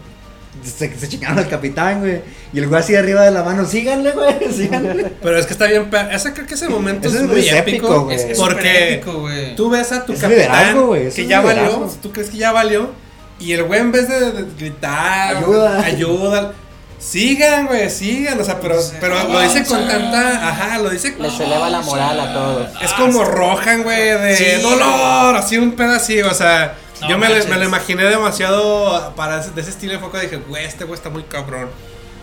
se, 0.65 0.97
se 0.99 1.09
chingaron 1.09 1.39
al 1.39 1.49
capitán, 1.49 2.01
güey. 2.01 2.21
Y 2.53 2.59
el 2.59 2.69
güey 2.69 2.81
así 2.81 2.95
arriba 2.95 3.23
de 3.23 3.31
la 3.31 3.43
mano, 3.43 3.65
síganle, 3.67 4.13
güey, 4.13 4.53
síganle. 4.53 5.13
Pero 5.23 5.39
es 5.39 5.47
que 5.47 5.53
está 5.53 5.67
bien. 5.67 5.89
Ese 6.11 6.33
creo 6.33 6.47
que 6.47 6.55
ese 6.55 6.69
momento 6.69 7.09
es 7.09 7.15
es 7.15 7.23
muy 7.23 7.41
épico, 7.49 7.59
épico. 7.87 8.05
güey. 8.05 8.17
Es, 8.17 8.39
Porque 8.39 8.95
épico, 8.95 9.21
güey. 9.21 9.55
Tú 9.57 9.71
ves 9.71 9.93
a 9.93 10.05
tu 10.05 10.13
Es 10.13 10.21
capitán 10.21 10.39
liderazgo, 10.49 10.87
güey, 10.89 11.07
eso 11.07 11.17
que 11.17 11.27
ya 11.27 11.41
liderazgo. 11.43 11.81
valió, 11.81 11.93
tú 12.03 12.13
crees 12.13 12.31
que 12.31 12.37
ya 12.39 12.53
valió, 12.53 12.91
y 13.39 13.53
el 13.53 13.63
güey 13.65 13.81
en 13.81 13.93
vez 13.93 14.09
de, 14.09 14.33
de 14.33 14.45
gritar, 14.59 15.37
Ayuda. 15.37 15.83
ayuda, 15.85 16.53
sigan, 16.99 17.67
güey, 17.67 17.91
sigan, 17.91 18.41
o 18.41 18.45
sea, 18.45 18.61
pero, 18.61 18.77
pero 19.01 19.29
lo 19.29 19.41
dice 19.41 19.65
con 19.65 19.87
tanta, 19.89 20.49
ajá, 20.49 20.79
lo 20.79 20.91
dice 20.91 21.15
Les 21.19 21.41
eleva 21.41 21.69
la 21.69 21.81
moral 21.81 22.21
a 22.21 22.33
todos. 22.33 22.69
es 22.81 22.93
como 22.93 23.25
Rohan, 23.25 23.83
güey, 23.83 24.17
de 24.19 24.37
Sí. 24.37 24.63
dolor, 24.63 25.35
así 25.37 25.59
un 25.59 25.73
pedacito, 25.73 26.29
o 26.29 26.35
sea, 26.35 26.75
No 27.03 27.09
yo 27.11 27.19
me, 27.19 27.27
lo- 27.29 27.35
manches. 27.35 27.51
me 27.51 27.57
lo 27.59 27.65
imaginé 27.65 28.05
demasiado 28.05 29.15
para 29.15 29.41
ese- 29.41 29.51
de 29.51 29.61
ese 29.61 29.71
estilo 29.71 29.93
de 29.93 29.99
foco, 29.99 30.19
dije, 30.19 30.37
güey, 30.37 30.65
este 30.65 30.85
güey 30.85 30.95
está 30.97 31.11
muy 31.11 31.25
cabrón. 31.25 31.69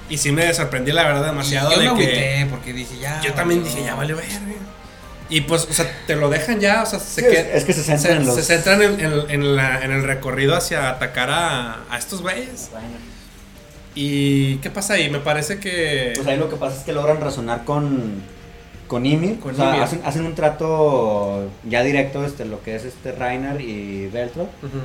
Y 0.10 0.18
sí 0.18 0.32
me 0.32 0.52
sorprendí, 0.54 0.92
la 0.92 1.04
verdad, 1.04 1.26
demasiado 1.26 1.72
yo 1.72 1.80
de 1.80 1.92
me 1.92 1.98
que... 2.08 2.48
porque 2.50 2.74
dije, 2.74 2.98
ya. 3.00 3.22
Yo 3.22 3.34
también 3.34 3.64
dije, 3.64 3.84
ya 3.84 3.94
vale 3.96 4.14
verga. 4.16 4.40
Y 5.30 5.42
pues, 5.42 5.68
o 5.70 5.74
sea, 5.74 5.86
te 6.08 6.16
lo 6.16 6.28
dejan 6.30 6.60
ya, 6.60 6.82
o 6.82 6.86
sea, 6.88 6.98
se 7.00 7.22
Sí, 7.22 7.28
es- 7.28 7.32
queda- 7.32 7.54
es 7.54 7.64
que 7.66 7.74
se 7.74 7.84
centran 7.84 8.18
en 8.18 8.26
los- 8.26 8.36
se 8.36 8.42
centran 8.44 8.82
en, 8.82 9.00
en- 9.00 9.30
en 9.30 9.56
la- 9.56 9.84
en 9.84 9.92
el 9.92 10.02
recorrido 10.04 10.56
hacia 10.56 10.90
atacar 10.90 11.30
a, 11.30 11.84
a 11.92 11.98
estos 12.00 12.22
güeyes. 12.24 12.70
¿Y 13.96 14.56
qué 14.58 14.70
pasa 14.70 14.94
ahí? 14.94 15.10
Me 15.10 15.20
parece 15.20 15.60
que. 15.60 16.14
Pues 16.16 16.28
ahí 16.28 16.38
lo 16.38 16.50
que 16.50 16.56
pasa 16.56 16.78
es 16.78 16.84
que 16.84 16.94
logran 16.94 17.20
razonar 17.20 17.66
con, 17.66 18.22
con 18.90 19.06
Ymir. 19.06 19.40
Con 19.40 19.54
o 19.54 19.56
sea, 19.58 19.70
Ymir. 19.70 19.84
hacen, 19.84 20.02
hacen 20.04 20.26
un 20.26 20.36
trato 20.36 21.48
ya 21.64 21.82
directo, 21.84 22.26
este, 22.26 22.44
lo 22.44 22.62
que 22.62 22.76
es 22.76 22.84
este 22.84 23.14
Reiner 23.14 23.62
y 23.62 24.08
Beltro. 24.08 24.44
Ujú. 24.44 24.82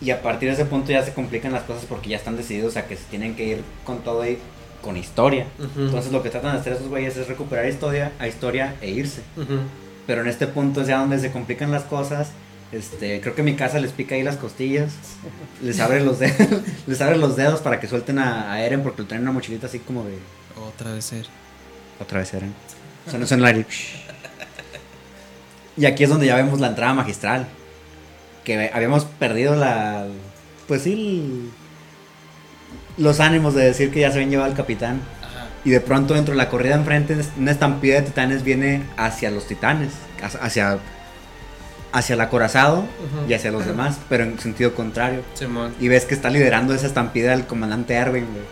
Y 0.00 0.10
a 0.10 0.22
partir 0.22 0.48
de 0.48 0.54
ese 0.54 0.64
punto 0.66 0.92
ya 0.92 1.02
se 1.04 1.12
complican 1.12 1.52
las 1.52 1.62
cosas 1.64 1.84
porque 1.88 2.10
ya 2.10 2.16
están 2.16 2.36
decididos 2.36 2.76
a 2.76 2.86
que 2.86 2.94
se 2.96 3.04
tienen 3.04 3.34
que 3.34 3.44
ir 3.44 3.64
con 3.84 3.98
todo 4.00 4.24
y 4.28 4.38
con 4.82 4.96
historia. 4.96 5.46
Entonces 5.76 6.12
lo 6.12 6.22
que 6.22 6.28
tratan 6.30 6.52
de 6.52 6.60
hacer 6.60 6.74
esos 6.74 6.88
güeyes 6.88 7.16
es 7.16 7.26
recuperar 7.26 7.66
historia 7.66 8.12
a 8.18 8.28
historia 8.28 8.74
e 8.82 8.90
irse. 8.90 9.22
Pero 10.06 10.20
en 10.20 10.28
este 10.28 10.46
punto 10.46 10.82
es 10.82 10.88
ya 10.88 10.98
donde 10.98 11.18
se 11.18 11.32
complican 11.32 11.70
las 11.70 11.84
cosas. 11.84 12.28
Este, 12.70 13.20
creo 13.20 13.34
que 13.34 13.42
mi 13.42 13.54
casa 13.54 13.78
les 13.78 13.92
pica 13.92 14.16
ahí 14.16 14.22
las 14.24 14.36
costillas, 14.36 14.92
les 15.62 15.78
abre 15.80 16.00
los 16.02 16.18
dedos, 16.18 16.48
les 16.88 17.00
abre 17.00 17.16
los 17.16 17.36
dedos 17.36 17.60
para 17.60 17.78
que 17.78 17.86
suelten 17.86 18.18
a, 18.18 18.52
a 18.52 18.62
Eren 18.64 18.82
porque 18.82 19.02
lo 19.02 19.08
traen 19.08 19.22
en 19.22 19.28
una 19.28 19.32
mochilita 19.32 19.68
así 19.68 19.78
como 19.78 20.02
de 20.04 20.18
Otra 20.68 20.92
vez 20.92 21.04
ser. 21.04 21.26
otra 22.00 22.18
vez 22.18 22.34
Eren. 22.34 22.52
Suena, 23.08 23.26
suena 23.26 23.48
el 23.50 23.56
aire. 23.56 23.66
Y 25.76 25.86
aquí 25.86 26.04
es 26.04 26.10
donde 26.10 26.26
ya 26.26 26.36
vemos 26.36 26.60
la 26.60 26.68
entrada 26.68 26.94
magistral. 26.94 27.46
Que 28.44 28.70
habíamos 28.72 29.04
perdido 29.04 29.56
la. 29.56 30.06
Pues 30.68 30.82
sí. 30.82 30.92
el- 30.92 31.50
los 32.96 33.18
ánimos 33.18 33.54
de 33.54 33.64
decir 33.64 33.90
que 33.90 34.00
ya 34.00 34.08
se 34.10 34.14
habían 34.18 34.30
llevado 34.30 34.48
al 34.50 34.56
capitán. 34.56 35.00
Ajá. 35.20 35.46
Y 35.64 35.70
de 35.70 35.80
pronto 35.80 36.14
dentro 36.14 36.32
de 36.32 36.38
la 36.38 36.48
corrida 36.48 36.74
enfrente, 36.76 37.16
una 37.36 37.50
estampida 37.50 37.96
de 37.96 38.02
titanes 38.02 38.44
viene 38.44 38.84
hacia 38.96 39.30
los 39.30 39.46
titanes. 39.48 39.92
Hacia. 40.40 40.78
Hacia 41.92 42.14
el 42.14 42.20
acorazado 42.22 42.84
y 43.28 43.34
hacia 43.34 43.52
los 43.52 43.64
demás, 43.66 43.98
pero 44.08 44.24
en 44.24 44.36
sentido 44.40 44.74
contrario. 44.74 45.22
Simón. 45.34 45.72
Y 45.78 45.86
ves 45.86 46.04
que 46.06 46.14
está 46.14 46.28
liderando 46.28 46.74
esa 46.74 46.88
estampida 46.88 47.32
el 47.34 47.46
comandante 47.46 47.94
Erwin, 47.94 48.26
güey. 48.32 48.44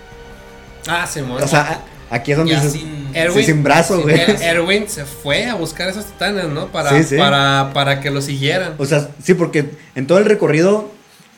Ah, 0.86 1.04
Simón. 1.08 1.42
O 1.42 1.48
sea, 1.48 1.80
aquí 2.12 2.32
es 2.32 2.38
donde 2.38 2.54
dices, 2.54 2.72
sin. 2.72 3.02
Erwin- 3.14 3.44
sin 3.44 3.62
brazo, 3.62 4.00
güey. 4.02 4.14
Er- 4.16 4.40
Erwin 4.42 4.88
se 4.88 5.04
fue 5.04 5.46
a 5.46 5.54
buscar 5.54 5.88
esos 5.88 6.06
titanes, 6.06 6.46
¿no? 6.48 6.68
Para, 6.68 6.90
Sí, 6.90 7.02
sí. 7.04 7.16
Para, 7.18 7.70
para 7.74 8.00
que 8.00 8.10
lo 8.10 8.22
siguieran. 8.22 8.74
O 8.78 8.86
sea, 8.86 9.08
sí, 9.22 9.34
porque 9.34 9.70
en 9.94 10.06
todo 10.06 10.18
el 10.18 10.24
recorrido 10.24 10.90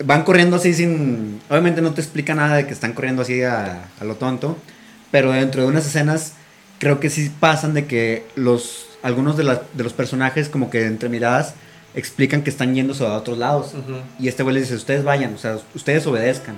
van 0.05 0.23
corriendo 0.23 0.57
así 0.57 0.73
sin... 0.75 1.41
Obviamente 1.49 1.81
no 1.83 1.93
te 1.95 2.01
explica 2.01 2.35
nada 2.35 2.57
de 2.57 2.67
que 2.67 2.73
están 2.73 2.93
corriendo 2.93 3.23
así 3.23 3.43
a, 3.43 3.89
a 4.01 4.05
lo 4.05 4.15
tonto, 4.17 4.57
pero 5.11 5.33
dentro 5.33 5.63
de 5.63 5.69
unas 5.69 5.87
escenas 5.87 6.35
creo 6.79 7.01
que 7.01 7.11
sí 7.11 7.31
pasan 7.41 7.75
de 7.75 7.87
que 7.87 8.25
los 8.37 8.87
algunos 9.03 9.37
de, 9.37 9.45
las- 9.45 9.61
de 9.75 9.83
los 9.85 9.93
personajes 9.93 10.49
como 10.49 10.71
que 10.71 10.87
entre 10.87 11.09
miradas 11.09 11.55
explican 11.95 12.43
que 12.43 12.51
están 12.51 12.75
yéndose 12.75 13.05
a 13.07 13.13
otros 13.15 13.37
lados. 13.39 13.73
Y 14.21 14.29
este 14.29 14.43
güey 14.45 14.55
les 14.55 14.65
dice, 14.65 14.77
ustedes 14.77 15.03
vayan, 15.05 15.35
o 15.35 15.39
sea, 15.39 15.59
ustedes 15.75 16.07
obedezcan. 16.07 16.57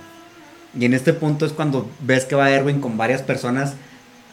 Y 0.79 0.85
en 0.85 0.93
este 0.95 1.12
punto 1.14 1.45
es 1.47 1.53
cuando 1.53 1.91
ves 2.01 2.25
que 2.27 2.35
va 2.35 2.51
Erwin 2.51 2.81
con 2.81 2.97
varias 2.99 3.23
personas 3.23 3.73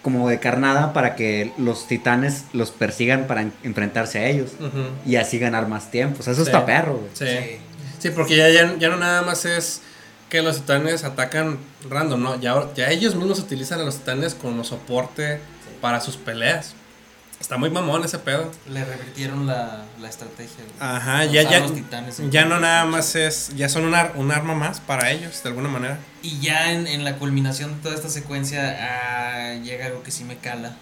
como 0.03 0.29
de 0.29 0.39
carnada 0.39 0.93
para 0.93 1.15
que 1.15 1.51
los 1.57 1.87
titanes 1.87 2.43
los 2.53 2.69
persigan 2.69 3.25
para 3.25 3.41
en- 3.41 3.53
enfrentarse 3.63 4.19
a 4.19 4.27
ellos. 4.29 4.51
Y 5.05 5.15
así 5.15 5.39
ganar 5.39 5.67
más 5.67 5.89
tiempo. 5.89 6.17
O 6.19 6.23
sea, 6.23 6.33
eso 6.33 6.43
Sí. 6.43 6.49
está 6.51 6.65
perro, 6.65 6.97
güey. 6.97 7.09
Sí. 7.13 7.25
Sí. 7.25 7.57
Sí, 7.99 8.09
porque 8.11 8.35
ya, 8.35 8.49
ya, 8.49 8.75
ya 8.77 8.89
no 8.89 8.97
nada 8.97 9.21
más 9.21 9.45
es 9.45 9.81
que 10.29 10.41
los 10.41 10.57
titanes 10.57 11.03
atacan 11.05 11.57
random, 11.89 12.21
¿no? 12.21 12.39
Ya, 12.41 12.55
ya 12.75 12.89
ellos 12.91 13.15
mismos 13.15 13.39
utilizan 13.39 13.79
a 13.79 13.83
los 13.83 13.97
titanes 13.99 14.35
como 14.35 14.63
soporte 14.65 15.39
para 15.79 16.01
sus 16.01 16.17
peleas. 16.17 16.73
Está 17.39 17.57
muy 17.57 17.69
mamón 17.69 18.03
ese 18.05 18.19
pedo. 18.19 18.49
Le 18.69 18.85
revirtieron 18.85 19.45
la, 19.45 19.83
la 19.99 20.09
estrategia. 20.09 20.63
Ajá, 20.79 21.25
ya, 21.25 21.43
ya, 21.43 21.65
titanes 21.65 22.21
ya 22.31 22.45
no 22.45 22.59
nada 22.59 22.85
más 22.85 23.15
es, 23.15 23.49
ya 23.55 23.67
son 23.67 23.83
un, 23.85 23.95
ar- 23.95 24.13
un 24.15 24.31
arma 24.31 24.53
más 24.55 24.79
para 24.79 25.11
ellos, 25.11 25.43
de 25.43 25.49
alguna 25.49 25.67
manera. 25.67 25.99
Y 26.21 26.39
ya 26.39 26.71
en, 26.71 26.87
en 26.87 27.03
la 27.03 27.17
culminación 27.17 27.75
de 27.75 27.81
toda 27.81 27.95
esta 27.95 28.07
secuencia 28.09 28.77
ah, 28.79 29.55
llega 29.55 29.87
algo 29.87 30.03
que 30.03 30.11
sí 30.11 30.23
me 30.23 30.37
cala. 30.37 30.75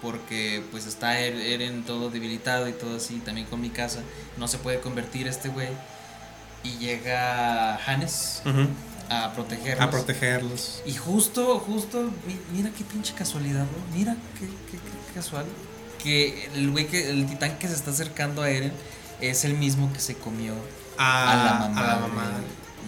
porque 0.00 0.62
pues 0.70 0.86
está 0.86 1.18
Er- 1.20 1.40
Eren 1.40 1.84
todo 1.84 2.08
debilitado 2.10 2.66
y 2.68 2.72
todo 2.72 2.96
así, 2.96 3.18
también 3.24 3.46
con 3.46 3.60
mi 3.60 3.70
casa, 3.70 4.00
no 4.38 4.48
se 4.48 4.56
puede 4.58 4.80
convertir 4.80 5.26
este 5.26 5.48
güey. 5.50 5.68
Y 6.64 6.78
llega 6.78 7.76
Hannes 7.86 8.42
Ujú. 8.46 8.66
a 9.10 9.32
protegerlos. 9.34 9.86
A 9.86 9.90
protegerlos. 9.90 10.82
Y 10.86 10.94
justo, 10.94 11.58
justo, 11.60 12.10
mi- 12.26 12.40
mira 12.56 12.70
qué 12.76 12.84
pinche 12.84 13.14
casualidad, 13.14 13.64
¿no? 13.64 13.96
Mira 13.96 14.16
qué, 14.38 14.46
qué- 14.70 14.78
qué 14.78 15.14
casual. 15.14 15.44
Que 16.06 16.48
el 16.54 16.70
güey 16.70 16.86
que, 16.86 17.10
el 17.10 17.26
titán 17.26 17.58
que 17.58 17.66
se 17.68 17.74
está 17.74 17.90
acercando 17.90 18.42
a 18.42 18.48
Eren 18.50 18.72
es 19.20 19.44
el 19.44 19.54
mismo 19.54 19.92
que 19.92 19.98
se 19.98 20.14
comió 20.14 20.54
A, 20.98 21.32
a 21.32 21.36
la 21.36 21.52
mamá, 21.68 21.80
a 21.80 21.86
la 21.86 21.96
mamá. 22.00 22.22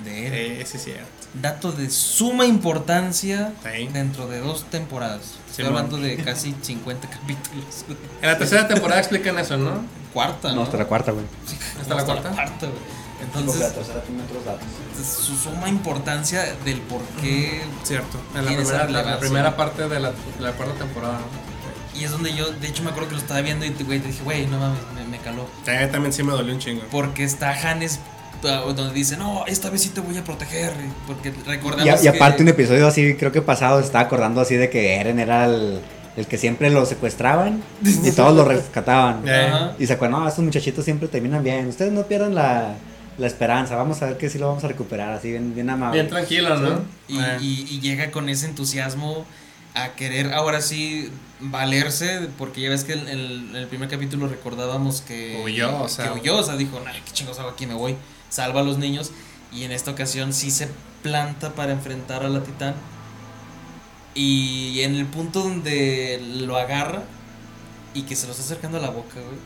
de, 0.05 0.11
de 0.11 0.27
Eren. 0.27 0.61
Eh, 0.61 0.67
sí, 0.67 0.77
es 0.77 0.85
cierto. 0.85 1.07
Dato 1.35 1.73
de 1.73 1.91
suma 1.91 2.47
importancia 2.47 3.53
Sí. 3.63 3.89
dentro 3.93 4.27
de 4.29 4.39
dos 4.41 4.65
temporadas. 4.71 5.21
Estoy 5.51 5.65
Simón. 5.67 5.77
hablando 5.85 5.99
de 5.99 6.17
casi 6.17 6.55
50 6.63 7.11
capítulos. 7.11 7.85
güey. 7.87 7.99
En 8.23 8.29
la 8.29 8.39
tercera 8.39 8.67
temporada 8.69 9.01
explican 9.01 9.39
eso, 9.39 9.57
¿no? 9.57 9.85
Cuarta, 10.15 10.49
¿no? 10.51 10.55
No, 10.57 10.63
hasta 10.63 10.77
la 10.79 10.85
cuarta, 10.87 11.13
güey. 11.13 11.25
Hasta 11.81 11.95
la 11.95 12.05
cuarta. 12.05 12.29
güey. 12.31 12.39
La 13.19 13.25
Entonces, 13.25 13.75
tercera 13.75 14.01
tiene 14.03 14.23
otros 14.23 14.45
datos. 14.45 14.65
su 15.27 15.37
suma 15.37 15.69
importancia 15.69 16.55
del 16.65 16.81
por 16.83 17.03
qué. 17.21 17.63
Cierto. 17.83 18.19
En 18.35 18.45
la 18.45 18.53
la- 18.87 19.03
la, 19.03 19.19
primera 19.19 19.57
parte 19.57 19.89
de 19.89 19.99
la, 20.01 20.11
de 20.13 20.17
la 20.41 20.53
cuarta 20.53 20.75
temporada. 20.77 21.15
¿no? 21.19 21.48
Y 21.99 22.05
es 22.05 22.11
donde 22.11 22.33
yo, 22.35 22.51
de 22.51 22.69
hecho, 22.69 22.83
me 22.83 22.91
acuerdo 22.91 23.09
que 23.09 23.15
lo 23.17 23.21
estaba 23.21 23.41
viendo 23.41 23.65
y 23.65 23.71
güey, 23.71 24.01
te 24.01 24.09
dije, 24.09 24.23
güey, 24.23 24.47
no 24.47 24.59
mames, 24.59 24.79
me, 24.95 25.05
me 25.05 25.19
caló. 25.19 25.47
Sí, 25.65 25.73
también 25.91 26.13
sí 26.13 26.23
me 26.23 26.33
dolió 26.33 26.53
un 26.55 26.61
chingo. 26.61 26.83
Porque 26.91 27.25
está 27.25 27.51
Hannes 27.53 27.99
ah, 28.45 28.63
donde 28.75 28.93
dice, 28.93 29.17
no, 29.17 29.45
esta 29.47 29.71
vez 29.71 29.83
sí 29.83 29.89
te 29.91 30.01
voy 30.01 30.17
a 30.17 30.25
proteger. 30.25 30.73
Porque 31.07 31.33
recordamos 31.47 31.87
Y, 31.87 31.89
a- 31.89 32.03
y 32.03 32.07
aparte 32.07 32.37
que 32.39 32.43
un 32.43 32.49
episodio 32.49 32.87
así, 32.87 33.15
creo 33.15 33.33
que 33.33 33.43
pasado, 33.43 33.81
estaba 33.81 34.05
acordando 34.05 34.41
así 34.41 34.55
de 34.55 34.71
que 34.71 34.95
Eren 34.97 35.19
era 35.19 35.47
el, 35.47 35.81
el 36.17 36.27
que 36.27 36.39
siempre 36.39 36.71
lo 36.71 36.87
secuestraban 36.87 37.63
y 37.85 38.11
todos 38.13 38.35
lo 38.37 38.45
rescataban. 38.45 39.27
Eh, 39.27 39.51
Ajá. 39.53 39.73
Y 39.79 39.87
se 39.87 39.95
acuerdan, 39.95 40.21
no, 40.21 40.29
estos 40.29 40.45
muchachitos 40.45 40.85
siempre 40.85 41.09
terminan 41.09 41.43
bien. 41.43 41.67
Ustedes 41.69 41.93
no 41.93 42.03
pierdan 42.05 42.35
la, 42.35 42.75
la 43.19 43.27
esperanza. 43.27 43.75
Vamos 43.77 44.01
a 44.03 44.07
ver 44.07 44.19
que 44.19 44.31
sí 44.31 44.39
lo 44.39 44.49
vamos 44.49 44.63
a 44.63 44.69
recuperar, 44.69 45.11
así 45.15 45.31
bien, 45.31 45.55
bien 45.55 45.69
amable. 45.71 45.95
Bien 46.01 46.09
tranquilo, 46.09 46.57
¿no? 46.59 46.83
Y, 47.09 47.19
Eh. 47.19 47.37
y- 47.41 47.67
y 47.71 47.81
llega 47.81 48.11
con 48.13 48.29
ese 48.29 48.47
entusiasmo 48.47 49.25
a 49.83 49.95
querer 49.95 50.33
ahora 50.33 50.61
sí 50.61 51.11
valerse, 51.41 52.29
porque 52.37 52.61
ya 52.61 52.71
ves 52.71 52.85
que 52.85 52.95
en 52.95 53.09
el, 53.09 53.51
en 53.51 53.57
el 53.57 53.67
primer 53.69 53.89
capítulo 53.89 54.29
recordábamos 54.29 55.03
que 55.03 55.41
Huyó, 55.45 55.83
o 55.83 55.89
sea. 55.89 56.07
que 56.07 56.21
huyó, 56.21 56.37
o 56.39 56.43
sea, 56.43 56.57
dijo, 56.57 56.81
ay, 56.87 57.01
qué 57.05 57.13
chingos 57.13 57.39
hago 57.39 57.51
aquí, 57.51 57.67
me 57.67 57.75
voy, 57.75 57.97
salva 58.29 58.61
a 58.61 58.65
los 58.65 58.79
niños, 58.79 59.13
y 59.53 59.65
en 59.65 59.73
esta 59.73 59.91
ocasión 59.91 60.33
sí 60.33 60.51
se 60.51 60.69
planta 61.03 61.55
para 61.55 61.73
enfrentar 61.73 62.25
a 62.25 62.29
la 62.29 62.43
titán, 62.43 62.75
y 64.15 64.81
en 64.81 64.97
el 64.97 65.07
punto 65.07 65.43
donde 65.43 66.21
lo 66.23 66.57
agarra 66.57 67.05
y 67.95 68.03
que 68.03 68.17
se 68.17 68.27
lo 68.27 68.33
está 68.33 68.43
acercando 68.43 68.79
a 68.79 68.81
la 68.81 68.91
boca, 68.91 69.15
güey, 69.15 69.39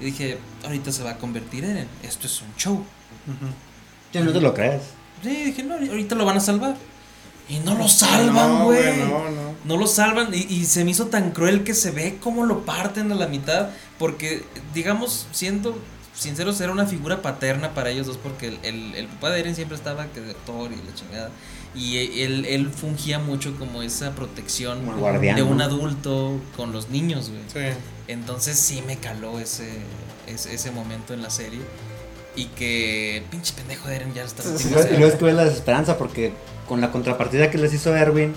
y 0.00 0.04
dije, 0.06 0.38
ahorita 0.64 0.92
se 0.92 1.02
va 1.02 1.10
a 1.10 1.18
convertir 1.18 1.64
en, 1.64 1.86
esto 2.02 2.26
es 2.26 2.40
un 2.40 2.54
show. 2.56 2.74
Ujú. 2.74 3.52
Ya 4.12 4.22
no 4.22 4.32
te 4.32 4.40
lo 4.40 4.54
crees. 4.54 4.82
Sí, 5.22 5.44
dije, 5.44 5.62
no, 5.62 5.74
ahorita 5.74 6.14
lo 6.14 6.24
van 6.24 6.36
a 6.36 6.40
salvar. 6.40 6.76
Y 7.48 7.58
no 7.58 7.72
lo 7.72 7.80
No, 7.80 7.88
salvan, 7.88 8.64
güey. 8.64 8.96
No, 8.98 9.30
no. 9.30 9.54
No 9.64 9.76
lo 9.76 9.86
salvan 9.86 10.32
y, 10.34 10.46
y 10.48 10.64
se 10.66 10.84
me 10.84 10.90
hizo 10.90 11.06
tan 11.06 11.30
cruel 11.32 11.64
que 11.64 11.74
se 11.74 11.90
ve 11.90 12.18
cómo 12.20 12.44
lo 12.44 12.64
parten 12.64 13.10
a 13.12 13.14
la 13.14 13.26
mitad. 13.28 13.68
Porque, 13.98 14.44
digamos, 14.74 15.26
siendo 15.32 15.78
sinceros, 16.14 16.60
era 16.60 16.72
una 16.72 16.86
figura 16.86 17.22
paterna 17.22 17.74
para 17.74 17.90
ellos 17.90 18.06
dos. 18.06 18.16
Porque 18.18 18.48
el, 18.48 18.58
el, 18.62 18.94
el 18.94 19.06
papá 19.08 19.30
de 19.30 19.40
Eren 19.40 19.54
siempre 19.54 19.76
estaba 19.76 20.06
que 20.06 20.20
de 20.20 20.28
doctor 20.28 20.70
y 20.72 20.76
la 20.76 20.94
chingada. 20.94 21.30
Y 21.74 22.20
él, 22.22 22.46
él 22.46 22.70
fungía 22.70 23.18
mucho 23.18 23.58
como 23.58 23.82
esa 23.82 24.12
protección 24.12 24.84
Como 24.86 25.18
de 25.18 25.42
un 25.42 25.56
¿no? 25.58 25.64
adulto 25.64 26.40
con 26.56 26.72
los 26.72 26.88
niños, 26.90 27.30
güey. 27.30 27.42
Sí. 27.52 27.76
Entonces 28.06 28.58
sí 28.58 28.82
me 28.86 28.96
caló 28.98 29.40
ese, 29.40 29.68
ese, 30.26 30.54
ese 30.54 30.70
momento 30.70 31.14
en 31.14 31.22
la 31.22 31.30
serie. 31.30 31.60
Y 32.36 32.46
que 32.46 33.22
pinche 33.30 33.54
pendejo 33.54 33.88
de 33.88 33.96
Eren 33.96 34.14
ya 34.14 34.24
está 34.24 34.42
luego, 34.44 34.88
y 34.88 34.96
luego 34.96 35.06
es 35.06 35.14
que 35.14 35.24
ves 35.24 35.34
la 35.34 35.44
desesperanza 35.44 35.98
porque 35.98 36.32
con 36.68 36.80
la 36.80 36.90
contrapartida 36.90 37.50
que 37.50 37.58
les 37.58 37.72
hizo 37.74 37.94
Erwin, 37.96 38.32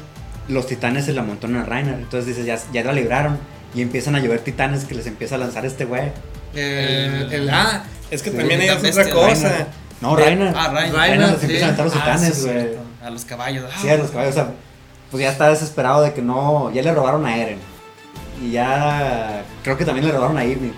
los 0.47 0.67
titanes 0.67 1.05
se 1.05 1.13
la 1.13 1.23
montaron 1.23 1.57
a 1.57 1.63
Reiner. 1.63 1.95
Entonces 1.95 2.25
dices, 2.25 2.45
ya, 2.45 2.57
ya 2.73 2.83
la 2.83 2.93
libraron. 2.93 3.37
Y 3.75 3.81
empiezan 3.81 4.15
a 4.15 4.19
llover 4.19 4.39
titanes 4.39 4.85
que 4.85 4.95
les 4.95 5.07
empieza 5.07 5.35
a 5.35 5.37
lanzar 5.37 5.65
este 5.65 5.85
güey. 5.85 6.11
El, 6.55 7.31
el- 7.33 7.49
ah, 7.49 7.83
es 8.09 8.23
que 8.23 8.31
Sí, 8.31 8.37
también 8.37 8.61
hay 8.61 8.69
otra 8.69 8.89
cosa. 9.11 9.49
Reiner. 9.49 9.67
No, 10.01 10.15
Reiner. 10.15 10.53
Ah, 10.55 10.71
Reiner. 10.73 10.95
Reiner 10.95 11.29
les 11.29 11.39
sí. 11.39 11.45
empieza 11.45 11.65
a 11.65 11.67
aventar 11.69 11.85
los 11.85 11.95
Ah, 11.95 11.99
titanes, 11.99 12.37
es 12.37 12.45
güey. 12.45 12.67
A 13.03 13.09
los 13.09 13.25
caballos. 13.25 13.65
Ah, 13.73 13.77
Sí, 13.81 13.89
a 13.89 13.97
los 13.97 14.11
caballos. 14.11 14.31
O 14.31 14.33
sea, 14.35 14.51
pues 15.11 15.23
ya 15.23 15.31
está 15.31 15.49
desesperado 15.49 16.01
de 16.03 16.13
que 16.13 16.21
no. 16.21 16.71
Ya 16.71 16.81
le 16.81 16.93
robaron 16.93 17.25
a 17.25 17.37
Eren. 17.37 17.59
Y 18.41 18.51
ya. 18.51 19.43
Creo 19.63 19.77
que 19.77 19.85
también 19.85 20.05
le 20.07 20.13
robaron 20.13 20.37
a 20.37 20.45
Ivy. 20.45 20.71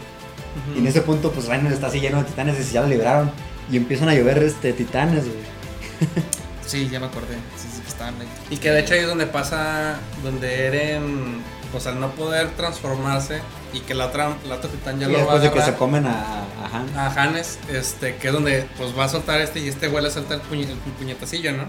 Y 0.75 0.79
en 0.79 0.87
ese 0.87 1.01
punto, 1.01 1.31
pues 1.31 1.45
Reiner 1.47 1.71
está 1.71 1.87
así 1.87 1.99
lleno 1.99 2.17
de 2.17 2.23
titanes 2.25 2.59
y 2.69 2.73
ya 2.73 2.81
la 2.81 2.87
libraron. 2.87 3.31
Y 3.71 3.77
empiezan 3.77 4.09
a 4.09 4.15
llover 4.15 4.39
este, 4.43 4.73
titanes, 4.73 5.25
güey. 5.25 5.37
Sí, 6.69 6.87
ya 6.91 6.99
me 6.99 7.07
acordé. 7.07 7.35
Sí, 7.57 7.67
sí, 7.75 7.81
que 7.81 7.87
estaban 7.87 8.13
ahí. 8.21 8.27
Y 8.51 8.57
que 8.57 8.69
de 8.71 8.79
hecho 8.81 8.93
ahí 8.93 8.99
es 9.01 9.07
donde 9.07 9.25
pasa, 9.25 9.95
donde 10.23 10.67
Eren, 10.67 11.41
pues 11.71 11.87
al 11.87 11.99
no 11.99 12.11
poder 12.11 12.49
transformarse 12.51 13.41
y 13.73 13.79
que 13.79 13.93
la 13.95 14.05
otra, 14.07 14.29
la 14.47 14.55
otra 14.55 14.69
titán 14.69 14.99
ya 14.99 15.07
Y 15.07 15.11
lo 15.11 15.17
va 15.25 15.33
a 15.33 15.39
después 15.39 15.43
de 15.43 15.51
que 15.51 15.65
se 15.65 15.73
comen 15.77 16.05
a, 16.05 16.11
a 16.43 16.69
Han. 16.77 16.97
a 16.97 17.07
Hannes, 17.07 17.57
este, 17.71 18.15
que 18.17 18.27
es 18.27 18.33
donde 18.33 18.65
pues 18.77 18.97
va 18.97 19.05
a 19.05 19.09
soltar 19.09 19.41
este 19.41 19.59
y 19.59 19.67
este 19.67 19.87
güey 19.87 20.03
le 20.03 20.11
suelta 20.11 20.35
el, 20.35 20.41
puñe- 20.41 20.69
el 20.69 20.77
puñetacillo, 20.97 21.53
¿no? 21.53 21.65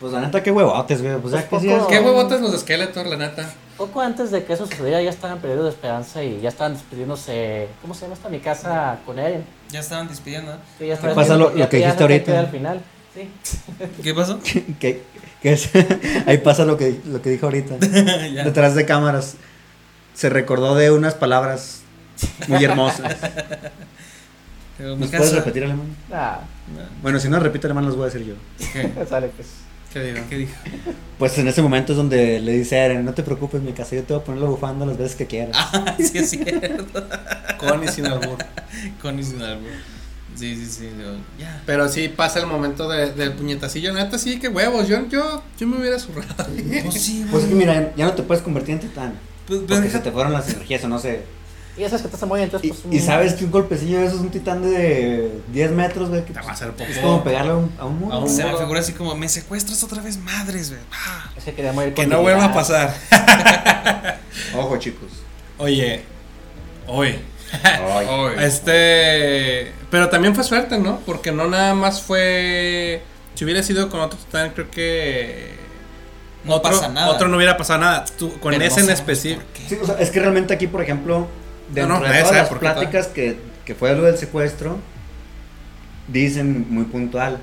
Pues 0.00 0.12
la 0.12 0.20
neta, 0.20 0.42
qué 0.42 0.50
huevotes, 0.50 1.02
güey. 1.02 1.16
Pues 1.18 1.32
ya 1.34 1.46
Pues 1.48 1.62
que 1.62 1.68
sí 1.68 1.72
es. 1.72 1.78
poco- 1.78 1.90
Qué 1.90 2.00
huevotes 2.00 2.40
los 2.40 2.52
de 2.52 2.58
Skeletor, 2.58 3.06
la 3.06 3.16
neta. 3.16 3.48
Poco 3.76 4.00
antes 4.00 4.30
de 4.30 4.44
que 4.44 4.52
eso 4.52 4.66
sucediera 4.66 5.00
ya 5.02 5.10
estaban 5.10 5.38
perdiendo 5.38 5.64
de 5.64 5.70
esperanza 5.70 6.22
y 6.22 6.40
ya 6.40 6.48
estaban 6.48 6.74
despidiéndose. 6.74 7.68
¿Cómo 7.82 7.94
se 7.94 8.02
llama 8.02 8.14
esta 8.14 8.28
mi 8.28 8.40
casa 8.40 8.98
con 9.06 9.18
Eren? 9.18 9.44
Ya 9.70 9.80
estaban 9.80 10.08
despidiendo. 10.08 10.52
¿no? 10.52 10.58
Sí, 10.78 10.86
ya 10.86 10.94
estaban 10.94 11.14
pasa 11.14 11.36
lo- 11.36 11.52
que 11.54 11.76
dijiste 11.76 12.02
ahorita. 12.02 12.24
queda 12.26 12.40
al 12.40 12.48
final. 12.48 12.80
Sí. 13.14 13.28
¿Qué 14.02 14.14
pasó? 14.14 14.40
que, 14.80 15.02
que 15.42 15.52
es- 15.52 15.70
ahí 16.26 16.38
pasa 16.38 16.64
lo 16.64 16.76
que, 16.76 17.00
lo 17.06 17.22
que 17.22 17.30
dijo 17.30 17.46
ahorita. 17.46 17.76
Detrás 17.78 18.74
de 18.74 18.84
cámaras. 18.86 19.36
Se 20.14 20.28
recordó 20.30 20.74
de 20.76 20.90
unas 20.92 21.14
palabras 21.14 21.80
muy 22.48 22.62
hermosas. 22.64 23.16
¿Nos 24.78 25.08
puedes 25.10 25.32
repetir 25.34 25.64
alemán? 25.64 25.86
Ah, 26.12 26.40
Bueno, 27.02 27.18
si 27.20 27.28
no 27.28 27.38
repite 27.40 27.66
alemán, 27.66 27.86
los 27.86 27.96
voy 27.96 28.04
a 28.08 28.10
decir 28.12 28.24
yo. 28.26 28.34
¿Qué? 28.72 28.92
sale 29.08 29.28
pues. 29.28 29.48
¿Qué 29.92 30.00
digo? 30.02 30.24
¿Qué 30.28 30.36
dijo? 30.38 30.52
Pues 31.18 31.38
en 31.38 31.46
ese 31.46 31.62
momento 31.62 31.92
es 31.92 31.96
donde 31.96 32.40
le 32.40 32.52
dice 32.52 32.76
a 32.80 32.86
Eren: 32.86 33.04
No 33.04 33.14
te 33.14 33.22
preocupes, 33.22 33.60
mi 33.62 33.72
casa, 33.72 33.94
yo 33.94 34.02
te 34.02 34.12
voy 34.12 34.22
a 34.22 34.24
poner 34.24 34.42
la 34.42 34.48
bufanda 34.48 34.84
las 34.86 34.98
veces 34.98 35.14
que 35.16 35.26
quieras. 35.26 35.56
Ah, 35.56 35.96
sí, 35.98 36.18
es 36.18 36.30
cierto. 36.30 37.06
Con 37.58 37.84
y 37.84 37.88
sin 37.88 38.06
albur. 38.06 38.38
Con 39.00 39.18
y 39.18 39.22
sin 39.22 39.40
albur. 39.42 39.70
Sí, 40.34 40.56
sí, 40.56 40.66
sí. 40.66 40.88
Pero 41.66 41.88
sí 41.88 42.08
pasa 42.08 42.40
el 42.40 42.46
momento 42.46 42.88
de- 42.88 43.12
del 43.12 43.32
puñetacillo, 43.34 43.92
neta, 43.92 44.18
sí, 44.18 44.38
qué 44.40 44.48
huevos. 44.48 44.88
Yo, 44.88 45.06
yo, 45.08 45.42
yo 45.58 45.66
me 45.66 45.78
hubiera 45.78 45.98
zurrado. 45.98 46.34
Pues 46.82 47.00
sí, 47.02 47.24
Pues 47.30 47.44
es 47.44 47.48
que 47.50 47.54
mira, 47.54 47.92
ya 47.96 48.06
no 48.06 48.12
te 48.14 48.22
puedes 48.22 48.42
convertir 48.42 48.74
en 48.74 48.80
titán. 48.80 49.14
Pues, 49.46 49.60
Porque 49.68 49.90
se 49.90 49.98
te 50.00 50.10
fueron 50.10 50.32
las 50.32 50.48
energías 50.48 50.82
o 50.84 50.88
no 50.88 50.98
sé. 50.98 51.22
Y 51.76 51.80
ya 51.80 51.88
sabes 51.88 52.02
que 52.02 52.08
estás 52.14 52.28
muy 52.28 52.40
entonces 52.40 52.68
Y, 52.70 52.72
pues. 52.72 52.94
y 52.94 52.98
un- 53.00 53.04
sabes 53.06 53.34
que 53.34 53.44
un 53.44 53.50
golpecillo 53.50 53.98
de 53.98 54.06
eso 54.06 54.14
es 54.16 54.20
un 54.20 54.30
titán 54.30 54.62
de 54.62 55.40
10 55.52 55.70
metros, 55.72 56.08
güey. 56.08 56.24
que 56.24 56.32
Te 56.32 56.40
va 56.40 56.48
a 56.48 56.52
hacer 56.52 56.70
poco. 56.72 56.84
Es 56.90 56.98
como 56.98 57.22
pegarle 57.24 57.50
a 57.52 57.56
un, 57.56 57.72
a 57.78 57.84
un 57.84 57.98
muro. 57.98 58.14
A 58.14 58.18
un 58.20 58.28
Se 58.30 58.44
me 58.44 58.56
figura 58.56 58.80
así 58.80 58.92
como, 58.92 59.14
me 59.16 59.28
secuestras 59.28 59.82
otra 59.82 60.00
vez, 60.02 60.16
madres, 60.18 60.70
güey. 60.70 60.80
Ah. 60.92 61.30
Es 61.36 61.44
que 61.44 61.52
quería 61.54 61.72
morir 61.72 61.92
Que 61.94 62.06
no 62.06 62.22
vuelva 62.22 62.44
a 62.46 62.52
pasar. 62.54 62.94
Ojo, 64.56 64.76
chicos. 64.78 65.10
Oye, 65.58 66.02
hoy. 66.86 67.16
Ay. 67.62 68.06
Este. 68.40 69.72
Pero 69.90 70.08
también 70.08 70.34
fue 70.34 70.44
suerte, 70.44 70.78
¿no? 70.78 71.00
Porque 71.06 71.32
no 71.32 71.46
nada 71.48 71.74
más 71.74 72.02
fue. 72.02 73.02
Si 73.34 73.44
hubiera 73.44 73.62
sido 73.62 73.88
con 73.88 74.00
otro 74.00 74.18
titán, 74.18 74.50
creo 74.54 74.70
que. 74.70 75.54
No 76.44 76.54
otro, 76.56 76.72
pasa 76.72 76.88
nada. 76.88 77.08
Otro 77.08 77.28
no 77.28 77.36
hubiera 77.36 77.56
pasado 77.56 77.80
nada. 77.80 78.04
Tú- 78.18 78.38
con 78.38 78.52
Pero 78.52 78.58
no 78.58 78.64
ese 78.64 78.80
en 78.80 78.90
específico. 78.90 79.42
Sí, 79.68 79.78
o 79.80 79.86
sea, 79.86 79.96
es 79.98 80.10
que 80.10 80.20
realmente 80.20 80.52
aquí, 80.54 80.66
por 80.66 80.82
ejemplo, 80.82 81.26
dentro 81.72 81.94
No, 82.00 82.06
no, 82.06 82.12
de 82.12 82.20
todas 82.20 82.36
las 82.36 82.58
pláticas 82.58 83.06
que, 83.06 83.38
que 83.64 83.74
fue 83.74 83.94
lo 83.96 84.02
del 84.02 84.18
secuestro, 84.18 84.78
dicen 86.08 86.66
muy 86.68 86.84
puntual, 86.84 87.38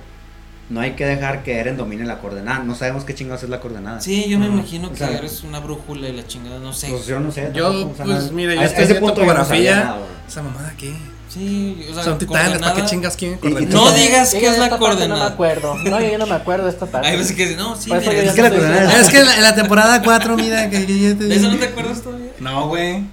no 0.72 0.80
hay 0.80 0.92
que 0.94 1.06
dejar 1.06 1.44
que 1.44 1.60
Eren 1.60 1.76
domine 1.78 2.06
la 2.06 2.20
coordenada. 2.20 2.64
No 2.64 2.76
sabemos 2.76 3.04
qué 3.04 3.14
chingados 3.14 3.44
es 3.44 3.50
la 3.50 3.60
coordenada. 3.60 4.00
Sí, 4.02 4.28
yo 4.30 4.40
me 4.40 4.48
Ujú. 4.48 4.58
imagino 4.60 4.88
O 4.88 4.92
que 4.92 4.98
sea, 4.98 5.12
eres 5.18 5.44
una 5.44 5.60
brújula 5.60 6.08
y 6.08 6.14
la 6.14 6.26
chingada, 6.26 6.60
no 6.60 6.72
sé. 6.74 6.88
Pues 6.90 7.06
yo 7.06 7.20
no 7.20 7.32
sé. 7.32 7.52
Yo, 7.54 7.70
tampoco, 7.72 7.92
o 7.92 7.96
sea, 7.98 8.06
pues, 8.06 8.32
mire, 8.32 8.56
yo 8.56 8.62
A- 8.62 8.66
estoy 8.66 8.84
ese 8.86 8.96
punto 8.96 9.08
no 9.22 9.28
topografía. 9.28 9.76
nada. 9.76 9.98
Esa 10.28 10.42
mamada 10.44 10.70
aquí. 10.70 10.94
Sí, 11.28 11.86
o 11.90 11.94
sea, 11.94 12.04
Son 12.04 12.18
titanes, 12.18 12.42
¿para 12.42 12.54
qué 12.54 12.60
coordenada- 12.60 12.86
chingas 12.90 13.16
coordenar? 13.18 13.74
No 13.74 13.92
digas 13.92 14.34
Yo 14.34 14.40
que 14.40 14.48
es 14.48 14.58
la 14.58 14.70
parte 14.70 14.72
No 14.72 14.78
me 14.80 14.80
coordenada. 14.96 15.28
acuerdo. 15.28 15.76
No, 15.76 16.02
yo 16.02 16.18
no 16.18 16.26
me 16.26 16.36
acuerdo 16.36 16.66
de 16.66 16.72
esta 16.72 16.86
parte. 16.92 17.08
Hay 17.08 17.18
veces 17.18 17.36
que 17.36 17.44
dicen, 17.44 17.58
no, 17.58 17.76
sí, 17.78 17.90
Por 17.90 18.00
eso 18.00 18.10
mira, 18.10 18.24
yo 18.24 18.30
Es 18.30 18.36
que 18.36 18.42
la 18.42 18.50
coordenada 18.50 19.00
Es 19.02 19.10
que 19.10 19.20
en 19.20 19.42
la, 19.42 19.56
temporada 19.56 20.02
4, 20.02 20.36
mira, 20.38 20.70
que, 20.70 20.86
que 20.86 21.00
yo 21.00 21.18
te 21.18 21.24
¿De 21.26 21.36
eso 21.36 21.50
no 21.50 21.58
te 21.58 21.66
acuerdas 21.66 22.02
todavía? 22.02 22.32
No, 22.40 22.68
güey. 22.68 23.04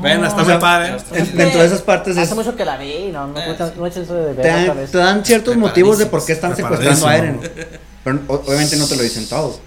Bueno, 0.00 0.26
está 0.26 0.42
o 0.42 0.44
muy 0.44 0.56
padre. 0.58 0.96
En- 1.12 1.36
dentro 1.36 1.60
de 1.60 1.66
esas 1.66 1.82
partes 1.82 2.16
es, 2.16 2.24
Hace 2.24 2.34
mucho 2.34 2.56
que 2.56 2.64
la 2.64 2.76
vi, 2.76 3.10
no, 3.12 3.26
no, 3.28 3.38
Eh, 3.40 3.56
no, 3.58 3.70
no 3.76 3.86
he 3.86 3.88
hecho 3.88 4.02
eso 4.02 4.14
de 4.14 4.34
te, 4.34 4.48
dan, 4.48 4.76
vez. 4.76 4.90
te 4.90 4.98
dan 4.98 5.24
ciertos 5.24 5.56
motivos 5.56 5.98
de 5.98 6.06
por 6.06 6.24
qué 6.24 6.32
están 6.32 6.54
secuestrando 6.56 7.06
a 7.06 7.16
Eren. 7.16 7.40
Pero 8.02 8.20
obviamente 8.28 8.76
no 8.76 8.86
te 8.86 8.96
lo 8.96 9.02
dicen 9.02 9.26
todos. 9.28 9.60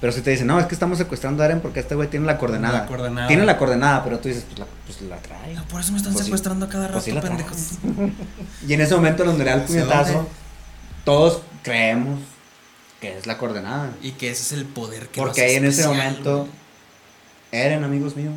Pero 0.00 0.12
si 0.12 0.20
te 0.20 0.30
dicen, 0.30 0.46
no, 0.46 0.60
es 0.60 0.66
que 0.66 0.74
estamos 0.74 0.98
secuestrando 0.98 1.42
a 1.42 1.46
Eren 1.46 1.60
porque 1.60 1.80
este 1.80 1.94
güey 1.94 2.08
tiene 2.08 2.26
la 2.26 2.36
coordenada. 2.36 2.80
La 2.80 2.86
coordenada. 2.86 3.28
Tiene 3.28 3.46
la 3.46 3.56
coordenada, 3.56 4.04
pero 4.04 4.18
tú 4.18 4.28
dices, 4.28 4.44
pues 4.46 4.58
la, 4.58 4.66
pues 4.84 5.00
la 5.02 5.16
trae. 5.16 5.54
No, 5.54 5.64
por 5.68 5.80
eso 5.80 5.92
me 5.92 5.98
están 5.98 6.12
Pues 6.12 6.24
sí. 6.24 6.28
secuestrando 6.30 6.66
a 6.66 6.68
cada 6.68 6.88
rato, 6.88 7.00
Pues 7.00 7.04
sí 7.04 7.12
pendejos. 7.12 7.56
Y 8.68 8.74
en 8.74 8.80
ese 8.82 8.94
momento 8.94 9.24
donde 9.24 9.44
le 9.44 9.50
da 9.50 9.56
el 9.56 9.62
¿Hacia 9.62 9.80
puñetazo, 9.84 10.28
todos 11.04 11.40
creemos 11.62 12.20
que 13.00 13.16
es 13.16 13.26
la 13.26 13.38
coordenada. 13.38 13.90
Y 14.02 14.12
que 14.12 14.30
ese 14.30 14.42
es 14.42 14.52
el 14.52 14.66
poder 14.66 15.08
que 15.08 15.20
Porque 15.20 15.40
ahí 15.42 15.54
en 15.56 15.64
ese 15.64 15.86
momento. 15.88 16.46
Eren, 17.52 17.82
amigos 17.84 18.16
míos, 18.16 18.34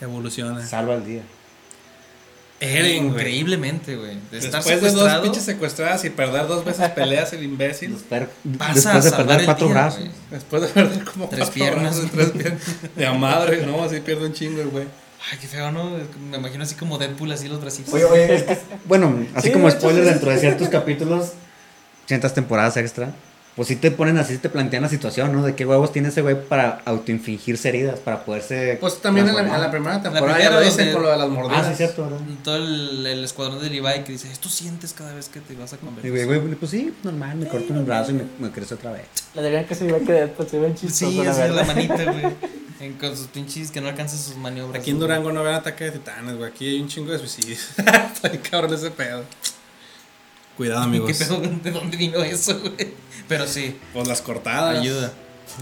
Evoluciona. 0.00 0.66
salva 0.66 0.94
el 0.94 1.04
día. 1.06 1.22
Eren. 2.58 3.06
Increíblemente, 3.08 3.96
güey. 3.96 4.16
De 4.30 4.38
estar 4.38 4.62
Después 4.64 4.80
de 4.94 4.98
dos 4.98 5.12
pinches 5.20 5.42
secuestradas 5.42 6.02
y 6.06 6.10
perder 6.10 6.46
dos 6.46 6.64
veces 6.64 6.88
peleas, 6.90 7.32
el 7.34 7.42
imbécil. 7.42 7.94
Desper- 7.96 8.28
Pasa 8.56 8.72
después 8.74 8.86
a 8.86 9.00
de 9.00 9.10
salvar 9.10 9.26
perder 9.26 9.44
cuatro 9.44 9.66
día, 9.66 9.74
brazos. 9.74 9.98
güey. 10.00 10.10
Después 10.30 10.62
de 10.62 10.68
perder 10.68 11.04
como 11.04 11.28
Tres 11.28 11.40
cuatro 11.40 11.54
piernas. 11.54 11.96
brazos, 11.96 12.10
tres 12.12 12.30
piernas. 12.30 12.62
De 12.96 13.06
a 13.06 13.12
madre, 13.12 13.66
¿no? 13.66 13.82
Así 13.84 14.00
pierde 14.00 14.24
un 14.26 14.32
chingo 14.32 14.62
el 14.62 14.68
güey. 14.68 14.86
Ay, 15.30 15.38
qué 15.38 15.48
feo, 15.48 15.70
¿no? 15.70 15.90
Me 16.30 16.38
imagino 16.38 16.62
así 16.62 16.76
como 16.76 16.96
Deadpool, 16.98 17.30
así 17.32 17.46
los 17.48 17.60
bracitos. 17.60 17.92
Oye, 17.92 18.04
oye, 18.04 18.34
es 18.36 18.42
que, 18.44 18.58
bueno, 18.86 19.26
así 19.34 19.48
Sí, 19.48 19.52
como 19.52 19.70
spoiler 19.70 20.04
dentro 20.04 20.30
de 20.30 20.38
ciertos 20.38 20.68
capítulos, 20.68 21.32
ciertas 22.06 22.32
temporadas 22.32 22.76
extra, 22.78 23.12
pues 23.56 23.68
sí 23.68 23.76
te 23.76 23.90
ponen 23.90 24.18
así, 24.18 24.36
te 24.38 24.48
plantean 24.50 24.82
la 24.82 24.88
situación, 24.90 25.32
¿no? 25.32 25.42
De 25.42 25.54
qué 25.54 25.64
huevos 25.66 25.90
tiene 25.90 26.08
ese 26.08 26.20
güey 26.22 26.36
para 26.48 26.82
autoinfligirse 26.84 27.70
heridas, 27.70 27.98
para 27.98 28.24
poderse. 28.24 28.76
Pues 28.80 28.98
también 29.00 29.26
en 29.28 29.34
la, 29.34 29.40
en 29.42 29.48
la 29.60 29.70
primera 29.70 29.94
La 29.96 30.02
temporada 30.02 30.34
primera 30.34 30.50
ya 30.54 30.60
lo 30.60 30.64
dicen 30.64 30.92
con 30.92 31.02
lo 31.02 31.10
de 31.10 31.16
las 31.16 31.28
mordidas. 31.30 31.66
Ah, 31.66 31.70
sí, 31.70 31.76
cierto, 31.76 32.02
¿verdad? 32.04 32.18
Todo 32.44 32.56
el, 32.56 33.06
el 33.06 33.24
escuadrón 33.24 33.60
de 33.62 33.70
Levi 33.70 34.04
que 34.04 34.12
dice, 34.12 34.30
esto 34.30 34.48
sientes 34.50 34.92
cada 34.92 35.14
vez 35.14 35.28
que 35.30 35.40
te 35.40 35.54
vas 35.54 35.72
a 35.72 35.76
Y 35.76 35.78
convertir. 35.78 36.10
güey, 36.12 36.24
güey, 36.40 36.54
pues 36.54 36.70
sí, 36.70 36.92
normal, 37.02 37.36
me 37.38 37.48
corto 37.48 37.72
un 37.72 37.86
brazo 37.86 38.10
y 38.10 38.14
me, 38.14 38.24
me 38.38 38.50
crece 38.50 38.74
otra 38.74 38.92
vez. 38.92 39.06
Le 39.34 39.42
dirían 39.42 39.64
que 39.64 39.74
se 39.74 39.86
ve 39.90 40.00
que 40.04 40.26
pues, 40.36 40.50
se 40.50 40.58
ven 40.58 40.74
chistosos, 40.74 41.14
Sí, 41.14 41.24
la 41.24 41.30
así 41.30 41.52
la 41.52 41.64
manita, 41.64 42.04
güey. 42.12 42.26
En- 42.78 42.92
Con 42.98 43.16
sus 43.16 43.28
pinches 43.28 43.70
que 43.70 43.80
no 43.80 43.88
alcanzan 43.88 44.18
sus 44.18 44.36
maniobras. 44.36 44.82
Aquí 44.82 44.90
en 44.90 44.98
güey. 44.98 45.08
Durango 45.08 45.32
no 45.32 45.42
ven 45.42 45.54
ataque 45.54 45.84
de 45.84 45.92
titanes, 45.92 46.36
güey. 46.36 46.50
Aquí 46.50 46.68
hay 46.68 46.80
un 46.82 46.88
chingo 46.88 47.10
de 47.10 47.18
suicidios. 47.18 47.70
Está 47.78 48.30
cabrón 48.50 48.74
ese 48.74 48.90
pedo. 48.90 49.24
Cuidado, 50.56 50.82
amigos. 50.84 51.10
¿Qué 51.16 51.24
pedo? 51.24 51.40
¿De 51.40 51.70
dónde 51.70 51.96
vino 51.96 52.18
eso, 52.22 52.58
güey? 52.60 52.94
Pero 53.28 53.46
sí, 53.46 53.78
Pues 53.92 54.06
las 54.08 54.20
cortadas. 54.22 54.78
ayuda. 54.78 55.12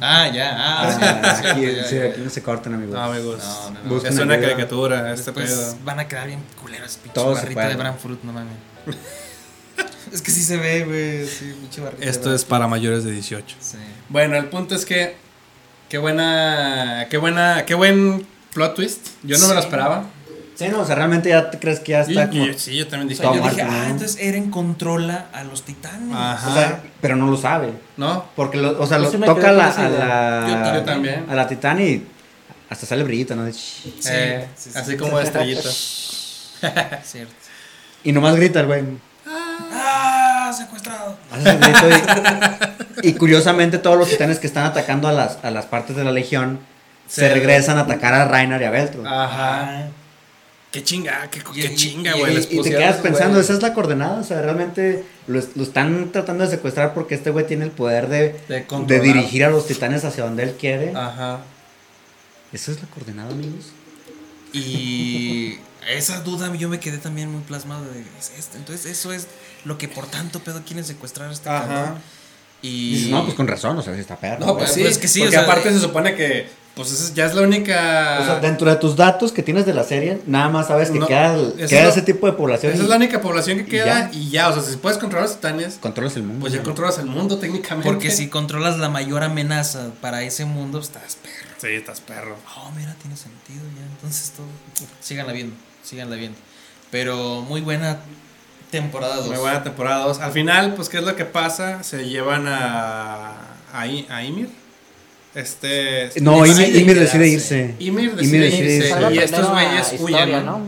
Ah, 0.00 0.28
ya, 0.28 0.54
ah, 0.56 0.88
Ah, 1.22 1.36
sí, 1.40 1.46
aquí, 1.46 1.66
sí, 1.88 1.96
no 2.22 2.30
se 2.30 2.42
cortan, 2.42 2.74
amigos. 2.74 2.94
No, 2.94 3.02
amigos. 3.02 3.38
No, 3.44 3.70
no, 3.70 3.80
no. 3.84 3.90
Busquen 3.90 4.12
Es 4.12 4.18
una 4.18 4.34
ayuda. 4.34 4.48
caricatura 4.48 5.12
este 5.12 5.30
Después 5.30 5.50
pedo. 5.50 5.76
van 5.84 6.00
a 6.00 6.08
quedar 6.08 6.26
bien 6.26 6.40
culeros, 6.60 6.96
pinche 6.96 7.14
Todo 7.14 7.34
barrita 7.34 7.68
de 7.68 7.76
Branfruit, 7.76 8.22
no 8.24 8.32
mames. 8.32 8.54
es 10.12 10.22
que 10.22 10.30
sí 10.30 10.42
se 10.42 10.56
ve, 10.56 10.84
güey, 10.84 11.26
sí, 11.26 11.54
pinche 11.60 11.80
barrita. 11.80 12.04
Esto 12.04 12.34
es 12.34 12.44
para 12.44 12.66
mayores 12.66 13.04
de 13.04 13.12
18. 13.12 13.56
Sí. 13.60 13.76
Bueno, 14.08 14.36
el 14.36 14.46
punto 14.46 14.74
es 14.74 14.84
que. 14.84 15.16
Qué 15.88 15.98
buena. 15.98 17.06
Qué 17.10 17.18
buena. 17.18 17.64
Qué 17.66 17.74
buen 17.74 18.26
plot 18.54 18.74
twist. 18.74 19.08
Yo 19.22 19.38
no 19.38 19.48
me 19.48 19.54
lo 19.54 19.60
esperaba. 19.60 20.06
Sí, 20.54 20.68
no, 20.68 20.80
o 20.80 20.84
sea, 20.84 20.94
realmente 20.94 21.28
ya 21.30 21.50
te 21.50 21.58
crees 21.58 21.80
que 21.80 21.92
ya 21.92 22.04
Y- 22.06 22.12
está 22.12 22.28
como. 22.30 22.44
y- 22.44 22.58
sí, 22.58 22.76
yo 22.76 22.86
también 22.86 23.06
O 23.08 23.10
dije. 23.10 23.22
sea, 23.22 23.34
yo 23.34 23.42
dije, 23.50 23.64
¿no? 23.64 23.72
ah, 23.72 23.84
entonces 23.90 24.16
Eren 24.20 24.50
controla 24.50 25.26
a 25.32 25.42
los 25.44 25.62
titanes. 25.64 26.14
Ajá. 26.16 26.48
O 26.48 26.54
sea, 26.54 26.80
pero 27.00 27.16
no 27.16 27.26
lo 27.28 27.36
sabe. 27.36 27.72
¿No? 27.96 28.24
Porque, 28.36 28.58
lo, 28.58 28.80
o 28.80 28.86
sea, 28.86 28.98
Yo 28.98 29.04
lo 29.04 29.10
sí 29.10 29.18
toca 29.18 29.48
a 29.50 29.52
la, 29.52 30.70
a. 30.70 30.74
Yo 30.76 30.82
también. 30.84 31.26
A 31.28 31.34
la 31.34 31.46
titán 31.48 31.80
y 31.80 32.04
hasta 32.70 32.86
sale 32.86 33.02
brillito, 33.04 33.34
¿no? 33.36 33.44
De 33.44 33.52
Sí, 33.52 33.94
Eh, 34.08 34.46
sí, 34.56 34.70
sí. 34.72 34.78
así 34.78 34.96
como 34.96 35.18
estrellita. 35.18 35.68
Cierto. 37.04 37.34
Y 38.04 38.12
nomás 38.12 38.36
grita 38.36 38.60
el 38.60 38.66
güey. 38.66 38.84
¡Ah! 39.72 40.52
Secuestrado. 40.56 41.16
Hace 41.32 41.48
ese 41.50 41.58
grito 41.58 41.88
y, 43.02 43.08
y 43.08 43.12
curiosamente 43.14 43.78
todos 43.78 43.98
los 43.98 44.08
titanes 44.08 44.38
que 44.38 44.46
están 44.46 44.64
atacando 44.66 45.08
a 45.08 45.12
las, 45.12 45.38
a 45.42 45.50
las 45.50 45.66
partes 45.66 45.96
de 45.96 46.04
la 46.04 46.12
legión 46.12 46.60
se, 47.08 47.22
Se- 47.22 47.34
regresan 47.34 47.76
a 47.78 47.82
atacar 47.82 48.14
a 48.14 48.26
Reiner 48.28 48.60
y 48.62 48.64
a 48.64 48.70
Beltro. 48.70 49.02
Ajá. 49.06 49.86
Qué 50.74 50.82
chinga, 50.82 51.30
qué, 51.30 51.40
qué 51.54 51.72
y- 51.72 51.76
chinga, 51.76 52.14
güey. 52.16 52.36
y, 52.36 52.58
y 52.58 52.62
te 52.62 52.70
quedas 52.70 52.96
pensando, 52.96 53.38
esa 53.38 53.52
es 53.52 53.62
la 53.62 53.72
coordenada, 53.74 54.20
o 54.20 54.24
sea, 54.24 54.42
realmente 54.42 55.04
lo, 55.28 55.38
es- 55.38 55.50
lo 55.54 55.62
están 55.62 56.10
tratando 56.10 56.42
de 56.44 56.50
secuestrar 56.50 56.94
porque 56.94 57.14
este 57.14 57.30
güey 57.30 57.46
tiene 57.46 57.64
el 57.64 57.70
poder 57.70 58.08
de, 58.08 58.40
De 58.48 59.00
dirigir 59.00 59.44
a 59.44 59.50
los 59.50 59.68
titanes 59.68 60.04
hacia 60.04 60.24
donde 60.24 60.42
él 60.42 60.56
quiere. 60.58 60.90
Ajá. 60.96 61.42
¿Esa 62.52 62.72
es 62.72 62.82
la 62.82 62.88
coordenada, 62.88 63.30
amigos? 63.30 63.66
Y 64.52 65.58
esa 65.88 66.20
duda 66.22 66.52
yo 66.56 66.68
me 66.68 66.80
quedé 66.80 66.98
también 66.98 67.30
muy 67.30 67.42
plasmado 67.42 67.84
de 67.84 68.00
¿es 68.18 68.32
esto? 68.38 68.56
Entonces 68.56 68.86
eso 68.86 69.12
es 69.12 69.26
lo 69.64 69.78
que 69.78 69.88
por 69.88 70.06
tanto 70.06 70.40
pedo 70.40 70.62
quieren 70.64 70.84
secuestrar 70.84 71.28
a 71.30 71.32
este 71.32 71.48
Ajá. 71.48 71.66
cabrón. 71.68 71.98
Y 72.62 72.94
Dices, 72.94 73.10
no, 73.10 73.22
pues 73.24 73.34
con 73.36 73.46
razón, 73.46 73.78
o 73.78 73.82
sea, 73.82 73.94
si 73.94 74.00
está 74.00 74.16
perro. 74.16 74.40
No, 74.46 74.56
pues 74.56 74.70
Pues 74.70 74.74
sí. 74.74 74.82
es 74.92 74.98
que 74.98 75.06
sí, 75.08 75.20
porque 75.20 75.36
o 75.36 75.40
sea, 75.40 75.42
aparte 75.48 75.68
de- 75.68 75.74
se 75.74 75.80
supone 75.80 76.14
que. 76.16 76.48
Pues 76.74 76.90
esa 76.90 77.14
ya 77.14 77.26
es 77.26 77.34
la 77.34 77.42
única. 77.42 78.18
O 78.20 78.24
sea, 78.24 78.40
dentro 78.40 78.68
de 78.68 78.74
tus 78.76 78.96
datos 78.96 79.30
que 79.30 79.44
tienes 79.44 79.64
de 79.64 79.72
la 79.72 79.84
serie, 79.84 80.20
nada 80.26 80.48
más 80.48 80.66
sabes 80.66 80.90
que 80.90 80.98
No, 80.98 81.06
queda, 81.06 81.34
queda 81.56 81.64
es 81.64 81.70
lo- 81.72 81.88
ese 81.88 82.02
tipo 82.02 82.26
de 82.26 82.32
población. 82.32 82.72
esa 82.72 82.80
y 82.82 82.84
es 82.84 82.90
la 82.90 82.96
única 82.96 83.20
población 83.20 83.58
que 83.58 83.62
y 83.62 83.66
queda 83.66 84.10
ya. 84.10 84.18
y 84.18 84.30
ya. 84.30 84.48
O 84.48 84.52
sea, 84.54 84.62
si 84.62 84.76
puedes 84.78 84.98
controlar 84.98 85.28
los 85.28 85.36
titanes, 85.36 85.76
Controlas 85.80 86.16
el 86.16 86.24
mundo. 86.24 86.40
pues 86.40 86.52
ya 86.52 86.64
controlas 86.64 86.98
el 86.98 87.06
mundo 87.06 87.38
técnicamente. 87.38 87.88
porque 87.88 88.10
si 88.10 88.28
controlas 88.28 88.78
la 88.78 88.88
mayor 88.88 89.22
amenaza 89.22 89.90
para 90.00 90.22
ese 90.24 90.46
mundo, 90.46 90.80
estás 90.80 91.16
perro. 91.22 91.54
Sí, 91.58 91.68
estás 91.68 92.00
perro. 92.00 92.36
Oh, 92.56 92.70
mira, 92.76 92.94
tiene 93.00 93.16
sentido 93.16 93.62
ya. 93.76 93.84
Entonces 93.94 94.32
todo. 94.32 94.46
Síganla 95.00 95.32
viendo, 95.32 95.54
síganla 95.84 96.16
viendo. 96.16 96.38
Pero 96.90 97.42
muy 97.42 97.60
buena 97.60 97.98
temporada 98.72 99.16
2. 99.18 99.28
Muy 99.28 99.36
buena 99.36 99.62
temporada 99.62 100.06
2. 100.06 100.18
Al 100.18 100.32
final, 100.32 100.74
pues, 100.74 100.88
¿qué 100.88 100.98
es 100.98 101.04
lo 101.04 101.14
que 101.14 101.24
pasa? 101.24 101.84
Se 101.84 102.08
llevan 102.08 102.48
a. 102.48 103.30
a, 103.72 103.80
a 103.82 104.24
Ymir. 104.24 104.63
Este. 105.34 106.10
No, 106.20 106.42
decide 106.42 106.68
Ymir, 106.68 106.82
Ymir 106.82 107.00
decide 107.00 107.28
irse. 107.28 107.74
Ymir 107.78 108.14
decide 108.16 108.38
decide 108.44 108.76
irse. 108.76 109.14
Y 109.14 109.18
estos 109.18 109.50
güeyes 109.50 109.92
Historia, 109.92 110.24
huyen, 110.24 110.46
¿no? 110.46 110.60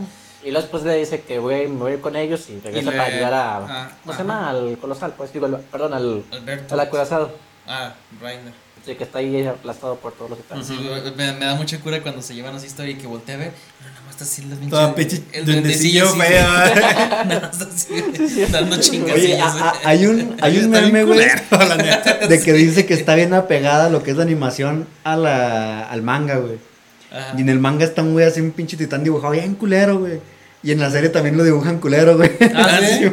Y 0.43 0.51
luego 0.51 0.61
después 0.61 0.83
le 0.83 0.95
dice 0.95 1.21
que 1.21 1.39
voy, 1.39 1.67
me 1.67 1.75
voy 1.79 1.91
a 1.91 1.95
ir 1.95 2.01
con 2.01 2.15
ellos 2.15 2.49
y 2.49 2.59
regresa 2.59 2.79
Y 2.89 2.91
le- 2.91 2.91
para 2.91 3.03
ayudar 3.05 3.33
a. 3.33 3.57
ah, 3.57 3.91
¿Cómo 4.03 4.13
se 4.13 4.19
llama? 4.23 4.49
Al 4.49 4.77
colosal, 4.77 5.13
pues 5.17 5.33
digo, 5.33 5.47
perdón, 5.71 5.93
al, 5.93 6.23
Alberto. 6.31 6.73
al 6.73 6.79
acorazado. 6.79 7.31
Ah, 7.65 7.93
Rainer. 8.21 8.53
Sí, 8.87 8.95
que 8.95 9.03
está 9.03 9.19
ahí 9.19 9.45
aplastado 9.45 9.97
por 9.97 10.13
todos 10.13 10.29
los 10.29 10.39
titanes. 10.39 10.65
Sí, 10.65 10.79
me, 11.17 11.33
me 11.33 11.45
da 11.45 11.55
mucha 11.55 11.77
cura 11.81 12.01
cuando 12.01 12.21
se 12.21 12.33
llevan 12.35 12.55
así 12.55 12.67
historia 12.67 12.93
y 12.93 12.95
que 12.95 13.05
voltea 13.05 13.35
a 13.35 13.37
ver. 13.37 13.51
No, 13.81 13.89
nada 13.89 14.01
más 14.05 14.11
está 14.11 14.23
así 14.23 14.43
las 14.45 14.59
Todo 14.69 14.95
pinche 14.95 15.21
El 15.33 15.45
duendecillo 15.45 16.09
sí, 16.09 16.17
feo. 16.21 16.47
Nada 17.27 17.51
más 17.51 17.61
así, 17.61 18.45
dando 18.49 18.77
chingasillas. 18.79 19.53
Oye, 19.55 19.61
a- 19.61 19.69
a- 19.71 19.75
hay 19.83 20.05
un, 20.05 20.37
hay 20.41 20.57
un 20.59 20.69
meme, 20.69 21.03
güey, 21.03 21.19
de 22.29 22.41
que 22.41 22.53
dice 22.53 22.85
que 22.85 22.93
está 22.93 23.15
bien 23.15 23.33
apegada 23.33 23.89
lo 23.89 24.03
que 24.03 24.11
es 24.11 24.17
la 24.17 24.23
animación 24.23 24.87
a 25.03 25.17
la, 25.17 25.83
al 25.83 26.01
manga, 26.01 26.37
güey. 26.37 26.57
Ajá. 27.11 27.33
Y 27.37 27.41
en 27.41 27.49
el 27.49 27.59
manga 27.59 27.83
está 27.83 28.01
un 28.03 28.13
güey 28.13 28.25
así, 28.25 28.39
un 28.39 28.51
pinche 28.51 28.77
titán 28.77 29.03
dibujado 29.03 29.33
bien 29.33 29.55
culero, 29.55 29.99
güey. 29.99 30.21
Y 30.63 30.71
en 30.71 30.79
la 30.79 30.89
serie 30.89 31.09
también 31.09 31.35
lo 31.37 31.43
dibujan 31.43 31.79
culero, 31.79 32.15
güey. 32.17 32.31
Ah, 32.55 32.79
¿sí? 32.81 33.05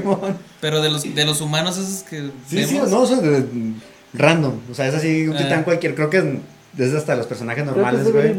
Pero 0.60 0.80
de 0.80 0.90
los, 0.90 1.14
de 1.14 1.24
los 1.24 1.40
humanos 1.40 1.76
esos 1.76 2.02
que 2.04 2.30
Sí, 2.48 2.64
sí, 2.64 2.78
no, 2.88 3.00
o 3.00 3.06
sea, 3.06 3.16
de- 3.18 3.44
random. 4.14 4.54
O 4.70 4.74
sea, 4.74 4.86
es 4.88 4.94
así, 4.94 5.26
un 5.28 5.36
Ah. 5.36 5.38
titán 5.42 5.64
cualquier. 5.64 5.94
Creo 5.94 6.08
que 6.10 6.40
desde 6.72 6.98
hasta 6.98 7.14
los 7.14 7.26
personajes 7.26 7.64
normales, 7.64 8.10
güey. 8.10 8.32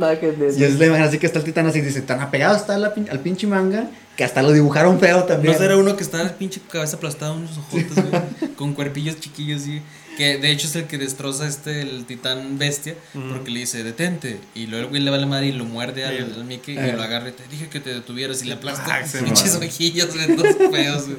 Y 0.57 0.63
es 0.63 0.77
la 0.79 0.85
imagen 0.87 1.03
así 1.05 1.19
que 1.19 1.25
está 1.25 1.39
el 1.39 1.45
titán 1.45 1.67
así, 1.67 1.79
dice, 1.81 2.01
tan 2.01 2.19
apegado 2.19 2.55
está 2.57 2.77
la 2.77 2.93
pin- 2.93 3.09
al 3.09 3.19
pinche 3.21 3.47
manga 3.47 3.89
que 4.17 4.23
hasta 4.25 4.41
lo 4.41 4.51
dibujaron 4.51 4.99
feo 4.99 5.23
también. 5.23 5.53
No 5.53 5.59
será 5.59 5.77
uno 5.77 5.95
que 5.95 6.03
está 6.03 6.21
el 6.21 6.31
pinche 6.31 6.59
cabeza 6.69 6.97
aplastada, 6.97 7.31
unos 7.33 7.57
ojotes, 7.57 7.93
güey, 7.95 8.53
con 8.57 8.73
cuerpillos 8.73 9.19
chiquillos, 9.19 9.61
sí. 9.61 9.81
Que 10.17 10.37
de 10.37 10.49
hecho 10.51 10.67
es 10.67 10.75
el 10.77 10.85
que 10.85 10.97
destroza 10.97 11.45
este, 11.47 11.81
el 11.81 12.05
titán 12.05 12.57
bestia, 12.57 12.95
porque 13.33 13.51
le 13.51 13.59
dice, 13.59 13.83
detente. 13.83 14.39
Y 14.53 14.67
luego 14.67 14.83
el 14.85 14.89
güey 14.89 15.01
le 15.01 15.11
va 15.11 15.17
a 15.17 15.19
la 15.19 15.27
madre 15.27 15.47
y 15.47 15.51
lo 15.51 15.65
muerde 15.65 16.05
al, 16.05 16.15
al 16.33 16.45
Mickey 16.45 16.77
Eh. 16.77 16.91
y 16.93 16.95
lo 16.95 17.03
agarra 17.03 17.27
y 17.29 17.33
te 17.33 17.43
dije 17.49 17.67
que 17.67 17.81
te 17.81 17.93
detuvieras 17.93 18.41
y 18.41 18.45
le 18.47 18.53
aplasta 18.53 18.83
Ah, 18.95 19.01
pinches 19.25 19.55
ojillos, 19.55 20.09
güey, 20.13 20.37
feos, 20.71 21.05
güey. 21.05 21.17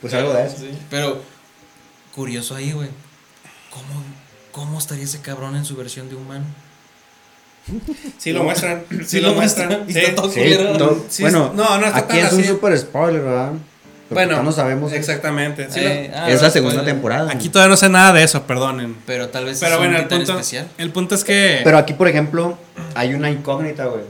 Pues 0.00 0.14
algo 0.14 0.32
de 0.34 0.46
eso. 0.46 0.56
Sí, 0.58 0.68
Pero, 0.90 1.20
curioso 2.14 2.54
ahí, 2.56 2.72
güey. 2.72 2.88
¿Cómo, 3.74 4.02
¿Cómo 4.52 4.78
estaría 4.78 5.04
ese 5.04 5.20
cabrón 5.20 5.56
en 5.56 5.64
su 5.64 5.74
versión 5.76 6.08
de 6.08 6.14
humano? 6.14 6.44
Sí 8.18 8.32
lo 8.32 8.44
muestran. 8.44 8.84
Sí, 9.06 9.20
lo 9.20 9.34
muestran. 9.34 9.84
Sí. 9.88 9.98
está 9.98 10.14
todo 10.14 10.30
Sí, 10.30 10.40
culero. 10.40 10.76
to- 10.76 11.04
Sí, 11.08 11.22
bueno, 11.22 11.52
no, 11.54 11.78
no 11.78 11.86
está 11.86 11.98
aquí 12.00 12.18
tan 12.18 12.26
es 12.26 12.32
un 12.32 12.44
super 12.44 12.78
spoiler, 12.78 13.22
¿verdad? 13.22 13.52
Porque 14.08 14.26
Bueno, 14.26 14.42
no 14.42 14.52
sabemos. 14.52 14.92
Exactamente. 14.92 15.68
sí 15.70 15.80
Eh, 15.80 16.10
lo- 16.12 16.18
ah, 16.18 16.30
es 16.30 16.42
la 16.42 16.50
segunda 16.50 16.84
temporada. 16.84 17.32
Aquí 17.32 17.48
todavía 17.48 17.70
no 17.70 17.76
sé 17.76 17.88
nada 17.88 18.12
de 18.12 18.22
eso, 18.22 18.42
perdonen. 18.42 18.96
Pero 19.06 19.28
tal 19.30 19.46
vez 19.46 19.58
Pero 19.60 19.72
es 19.72 19.78
bueno, 19.78 19.94
un 19.96 20.02
el 20.02 20.08
punto, 20.08 20.32
especial. 20.32 20.68
el 20.78 20.90
punto 20.92 21.14
es 21.14 21.24
que. 21.24 21.60
Pero 21.64 21.78
aquí, 21.78 21.94
por 21.94 22.06
ejemplo, 22.08 22.58
hay 22.94 23.14
una 23.14 23.30
incógnita, 23.30 23.86
güey. 23.86 24.02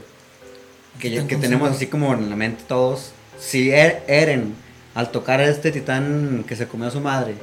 Que, 0.99 1.11
ya- 1.11 1.25
que 1.27 1.37
tenemos 1.37 1.71
así 1.71 1.87
como 1.87 2.13
en 2.13 2.29
la 2.29 2.35
mente 2.35 2.63
todos. 2.67 3.11
Si 3.39 3.69
Er- 3.71 4.03
Eren, 4.07 4.53
al 4.95 5.11
tocar 5.11 5.39
a 5.39 5.45
este 5.45 5.71
titán 5.71 6.43
que 6.47 6.55
se 6.57 6.67
comió 6.67 6.87
a 6.87 6.91
su 6.91 6.99
madre, 6.99 7.35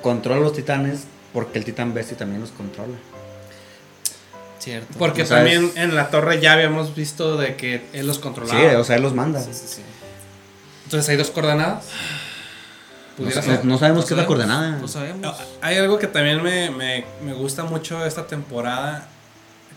controla 0.00 0.40
a 0.40 0.44
los 0.44 0.52
titanes, 0.52 1.00
porque 1.32 1.58
el 1.58 1.64
titán 1.64 1.94
bestia 1.94 2.16
también 2.16 2.40
los 2.40 2.50
controla. 2.50 2.96
Cierto. 4.58 4.98
porque 4.98 5.22
o 5.22 5.26
sea, 5.26 5.38
también 5.38 5.64
es- 5.64 5.76
en 5.76 5.94
la 5.96 6.10
torre 6.10 6.38
ya 6.38 6.52
habíamos 6.52 6.94
visto 6.94 7.38
de 7.38 7.56
que 7.56 7.86
él 7.94 8.06
los 8.06 8.16
Sí, 8.16 8.22
controlaba. 8.22 8.78
o 8.78 8.84
sea, 8.84 8.96
él 8.96 9.02
los 9.02 9.14
manda. 9.14 9.40
Sí, 9.42 9.54
sí, 9.54 9.64
sí. 9.66 9.82
Entonces 10.84 11.08
hay 11.08 11.16
dos 11.16 11.30
coordenadas. 11.30 11.86
No- 13.16 13.64
no 13.64 13.78
sabemos 13.78 14.04
qué 14.04 14.14
es 14.14 14.18
la 14.18 14.26
coordenada. 14.26 14.76
No 14.78 14.86
sabemos. 14.88 15.34
Hay 15.62 15.76
algo 15.78 15.98
que 15.98 16.06
también 16.08 16.42
me, 16.42 16.70
me, 16.70 17.04
me 17.24 17.32
gusta 17.32 17.64
mucho 17.64 17.98
de 18.00 18.08
esta 18.08 18.26
temporada, 18.26 19.08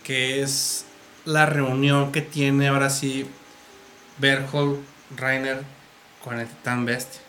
que 0.04 0.42
es 0.42 0.84
la 1.26 1.46
reunión 1.46 2.12
que 2.12 2.22
tiene 2.22 2.68
ahora 2.68 2.90
sí 2.90 3.26
Berhold 4.18 4.80
Reiner 5.16 5.62
con 6.24 6.40
el 6.40 6.48
Titán 6.48 6.86
Bestia. 6.86 7.22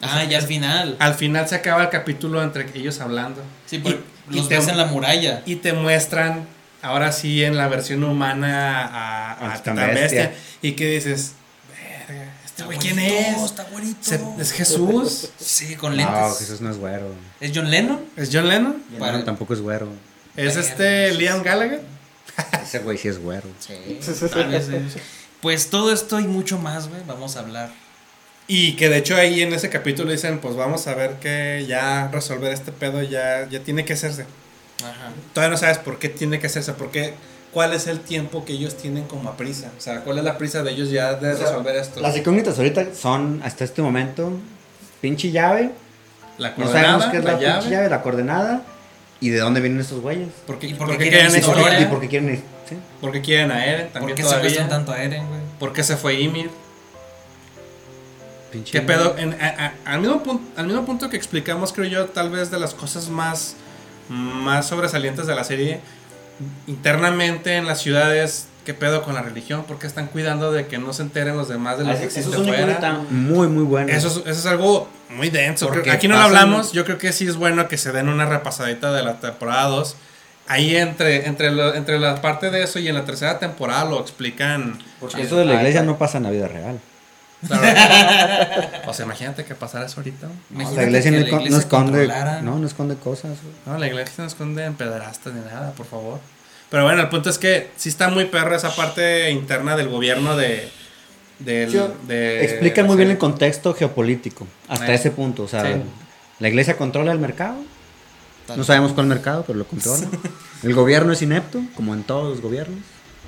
Ah, 0.00 0.24
ya 0.24 0.38
al 0.38 0.44
final. 0.44 0.96
Al 0.98 1.14
final 1.14 1.48
se 1.48 1.56
acaba 1.56 1.82
el 1.82 1.88
capítulo 1.90 2.42
entre 2.42 2.66
ellos 2.78 3.00
hablando. 3.00 3.42
Sí, 3.66 3.78
porque 3.78 4.00
Y- 4.30 4.34
y 4.34 4.36
los 4.38 4.48
te- 4.48 4.56
ves 4.58 4.68
en 4.68 4.76
la 4.76 4.84
muralla. 4.86 5.42
Y 5.46 5.56
te 5.56 5.72
muestran, 5.72 6.46
ahora 6.82 7.10
sí, 7.12 7.42
en 7.42 7.56
la 7.56 7.66
versión 7.68 8.04
humana 8.04 8.84
a, 8.86 9.32
a 9.32 9.48
Bestia. 9.54 9.72
Bestia. 9.74 10.34
Y 10.62 10.72
que 10.72 10.86
dices, 10.88 11.32
verga, 12.08 12.24
¿este 12.44 12.46
Está 12.46 12.64
güey 12.66 12.78
quién 12.78 12.98
es? 12.98 13.42
Está. 13.42 13.66
Se- 14.00 14.20
¿Es 14.38 14.52
Jesús? 14.52 15.30
Sí, 15.38 15.74
con 15.76 15.96
lentes. 15.96 16.14
No, 16.14 16.34
Jesús 16.34 16.60
no 16.60 16.70
es 16.70 16.76
güero. 16.78 17.12
¿Es 17.40 17.52
John 17.54 17.70
Lennon? 17.70 18.00
¿Es 18.16 18.30
John 18.32 18.48
Lennon? 18.48 18.82
Para- 18.98 19.18
No, 19.18 19.24
tampoco 19.24 19.54
es 19.54 19.60
güero. 19.60 19.88
¿Es 20.36 20.56
este 20.56 21.12
Liam. 21.14 21.42
Gallagher? 21.42 21.82
Ese 22.62 22.78
güey 22.80 22.96
sí 22.98 23.08
es 23.08 23.18
güero. 23.18 23.48
Sí. 23.58 23.98
tal 24.32 24.46
vez, 24.48 24.66
sí. 24.66 25.00
Pues 25.40 25.70
todo 25.70 25.92
esto 25.92 26.20
y 26.20 26.24
mucho 26.28 26.58
más, 26.58 26.88
güey. 26.88 27.00
Vamos 27.06 27.36
a 27.36 27.40
hablar. 27.40 27.70
Y 28.50 28.76
que 28.76 28.88
de 28.88 28.96
hecho 28.96 29.14
ahí 29.14 29.42
en 29.42 29.52
ese 29.52 29.68
capítulo 29.68 30.10
dicen, 30.10 30.38
pues 30.38 30.56
vamos 30.56 30.86
a 30.86 30.94
ver 30.94 31.12
que 31.20 31.66
ya 31.68 32.08
resolver 32.10 32.50
este 32.52 32.72
pedo 32.72 33.02
ya, 33.02 33.46
ya 33.48 33.60
tiene 33.60 33.84
que 33.84 33.92
hacerse. 33.92 34.24
Ajá. 34.82 35.12
Todavía 35.34 35.50
no 35.52 35.58
sabes 35.58 35.78
por 35.78 35.98
qué 35.98 36.08
tiene 36.08 36.38
que 36.40 36.46
hacerse, 36.46 36.72
por 36.72 36.90
qué, 36.90 37.12
cuál 37.52 37.74
es 37.74 37.86
el 37.88 38.00
tiempo 38.00 38.46
que 38.46 38.54
ellos 38.54 38.76
tienen 38.76 39.04
como 39.04 39.28
a 39.28 39.36
prisa. 39.36 39.70
O 39.76 39.80
sea, 39.80 40.00
cuál 40.00 40.18
es 40.18 40.24
la 40.24 40.38
prisa 40.38 40.62
de 40.62 40.70
ellos 40.70 40.90
ya 40.90 41.14
de 41.14 41.34
resolver 41.34 41.76
esto. 41.76 42.00
Las 42.00 42.16
incógnitas 42.16 42.56
ahorita 42.56 42.86
son, 42.94 43.42
hasta 43.44 43.64
este 43.64 43.82
momento, 43.82 44.32
pinche 45.02 45.30
llave. 45.30 45.70
La 46.38 46.50
No 46.50 46.54
coordenada, 46.56 46.82
sabemos 47.00 47.06
qué 47.10 47.16
es 47.18 47.24
la, 47.24 47.32
la 47.32 47.38
llave. 47.40 47.58
pinche 47.60 47.70
llave, 47.74 47.90
la 47.90 48.02
coordenada. 48.02 48.62
Y 49.20 49.30
de 49.30 49.40
dónde 49.40 49.60
vienen 49.60 49.80
estos 49.80 50.00
güeyes. 50.00 50.28
¿Por 50.46 50.58
qué, 50.60 50.68
¿Y 50.68 50.74
por 50.74 50.86
por 50.86 50.96
qué 50.96 51.10
quieren 51.10 51.36
historia? 51.36 51.80
¿Y 51.80 51.86
por 51.86 52.00
qué 52.00 52.08
quieren 52.08 52.30
ir? 52.30 52.42
Sí. 52.68 52.76
¿Por 53.00 53.10
qué 53.10 53.20
quieren 53.20 53.50
a 53.50 53.66
Eren 53.66 53.86
¿Por 53.86 53.92
también 53.94 54.16
qué 54.16 54.22
todavía? 54.22 54.48
secuestran 54.48 54.68
tanto 54.70 54.92
a 54.92 55.02
Eren, 55.02 55.26
güey? 55.26 55.40
¿Por 55.58 55.72
qué 55.72 55.82
se 55.82 55.96
fue 55.96 56.14
Ymir? 56.20 56.48
Pinche 58.52 58.72
¿Qué 58.72 58.80
pedo? 58.80 59.14
En- 59.18 59.34
a- 59.40 59.72
a- 59.84 59.92
al, 59.92 60.00
mismo 60.00 60.22
punto, 60.22 60.44
al 60.56 60.66
mismo 60.66 60.84
punto 60.86 61.10
que 61.10 61.16
explicamos, 61.16 61.72
creo 61.72 61.86
yo, 61.86 62.06
tal 62.06 62.30
vez 62.30 62.50
de 62.50 62.58
las 62.58 62.74
cosas 62.74 63.08
más, 63.08 63.56
más 64.08 64.66
sobresalientes 64.68 65.26
de 65.26 65.34
la 65.34 65.44
serie, 65.44 65.80
internamente 66.66 67.56
en 67.56 67.66
las 67.66 67.80
ciudades, 67.80 68.46
¿qué 68.64 68.74
pedo 68.74 69.02
con 69.02 69.14
la 69.14 69.22
religión? 69.22 69.64
¿Por 69.64 69.78
qué 69.78 69.86
están 69.86 70.06
cuidando 70.06 70.52
de 70.52 70.66
que 70.66 70.78
no 70.78 70.92
se 70.92 71.02
enteren 71.02 71.36
los 71.36 71.48
demás 71.48 71.78
de 71.78 71.84
lo 71.84 71.90
que 71.90 71.96
Ah, 71.96 72.04
Eso 72.04 72.18
existe 72.20 72.36
es 72.36 72.42
fuera? 72.46 73.00
muy, 73.10 73.48
muy 73.48 73.64
buena. 73.64 73.92
Eso 73.92 74.08
es, 74.08 74.16
eso 74.18 74.30
es 74.30 74.46
algo 74.46 74.88
muy 75.10 75.30
denso. 75.30 75.68
Porque 75.68 75.90
Aquí 75.90 76.08
no 76.08 76.16
lo 76.16 76.22
hablamos. 76.22 76.72
Yo 76.72 76.84
creo 76.84 76.98
que 76.98 77.12
sí 77.12 77.26
es 77.26 77.36
bueno 77.36 77.68
que 77.68 77.76
se 77.78 77.92
den 77.92 78.08
una 78.08 78.26
repasadita 78.26 78.92
de 78.92 79.02
la 79.02 79.20
temporada 79.20 79.64
2. 79.68 79.96
Ahí 80.46 80.76
entre, 80.76 81.26
entre, 81.26 81.50
lo- 81.50 81.74
entre 81.74 81.98
la 81.98 82.22
parte 82.22 82.50
de 82.50 82.62
eso 82.62 82.78
y 82.78 82.88
en 82.88 82.94
la 82.94 83.04
tercera 83.04 83.38
temporada 83.38 83.84
lo 83.84 84.00
explican. 84.00 84.78
Porque 85.00 85.22
eso 85.22 85.36
de 85.36 85.44
la 85.44 85.54
iglesia 85.56 85.82
no 85.82 85.98
pasa 85.98 86.16
en 86.18 86.24
la 86.24 86.30
vida 86.30 86.48
real. 86.48 86.80
Claro. 87.46 88.80
o 88.86 88.92
sea, 88.94 89.04
imagínate 89.04 89.44
que 89.44 89.54
pasara 89.54 89.86
eso 89.86 90.00
ahorita. 90.00 90.26
No, 90.50 90.70
la 90.72 90.82
iglesia, 90.82 91.10
no, 91.12 91.18
la 91.18 91.48
no 91.50 91.56
esconde, 91.58 92.08
no, 92.42 92.58
no 92.58 92.66
esconde 92.66 92.96
cosas. 92.96 93.36
güey. 93.42 93.54
No, 93.66 93.78
la 93.78 93.86
iglesia 93.86 94.14
no 94.18 94.26
esconde 94.26 94.64
en 94.64 94.74
pederastas 94.74 95.32
ni 95.34 95.40
nada, 95.40 95.72
por 95.72 95.86
favor. 95.86 96.18
Pero 96.70 96.84
bueno, 96.84 97.00
el 97.00 97.08
punto 97.08 97.30
es 97.30 97.38
que 97.38 97.70
sí 97.76 97.88
está 97.88 98.08
muy 98.08 98.24
perro 98.26 98.54
esa 98.56 98.74
parte 98.74 99.30
interna 99.30 99.76
del 99.76 99.88
gobierno 99.88 100.36
de. 100.36 100.68
Del, 101.38 101.70
Yo- 101.70 101.94
de 102.08 102.44
Explican 102.44 102.86
muy 102.86 102.96
bien 102.96 103.10
el 103.10 103.18
contexto 103.18 103.72
geopolítico, 103.72 104.46
hasta 104.66 104.92
ese 104.92 105.12
punto. 105.12 105.44
O 105.44 105.48
sea, 105.48 105.62
sí. 105.62 105.80
la 106.40 106.48
iglesia 106.48 106.76
controla 106.76 107.12
el 107.12 107.18
mercado. 107.20 107.56
No 108.56 108.64
sabemos 108.64 108.92
cuál 108.94 109.06
mercado, 109.06 109.44
pero 109.46 109.58
lo 109.58 109.66
controla. 109.66 110.06
El 110.64 110.74
gobierno 110.74 111.12
es 111.12 111.22
inepto, 111.22 111.60
como 111.76 111.94
en 111.94 112.02
todos 112.02 112.30
los 112.30 112.40
gobiernos 112.40 112.80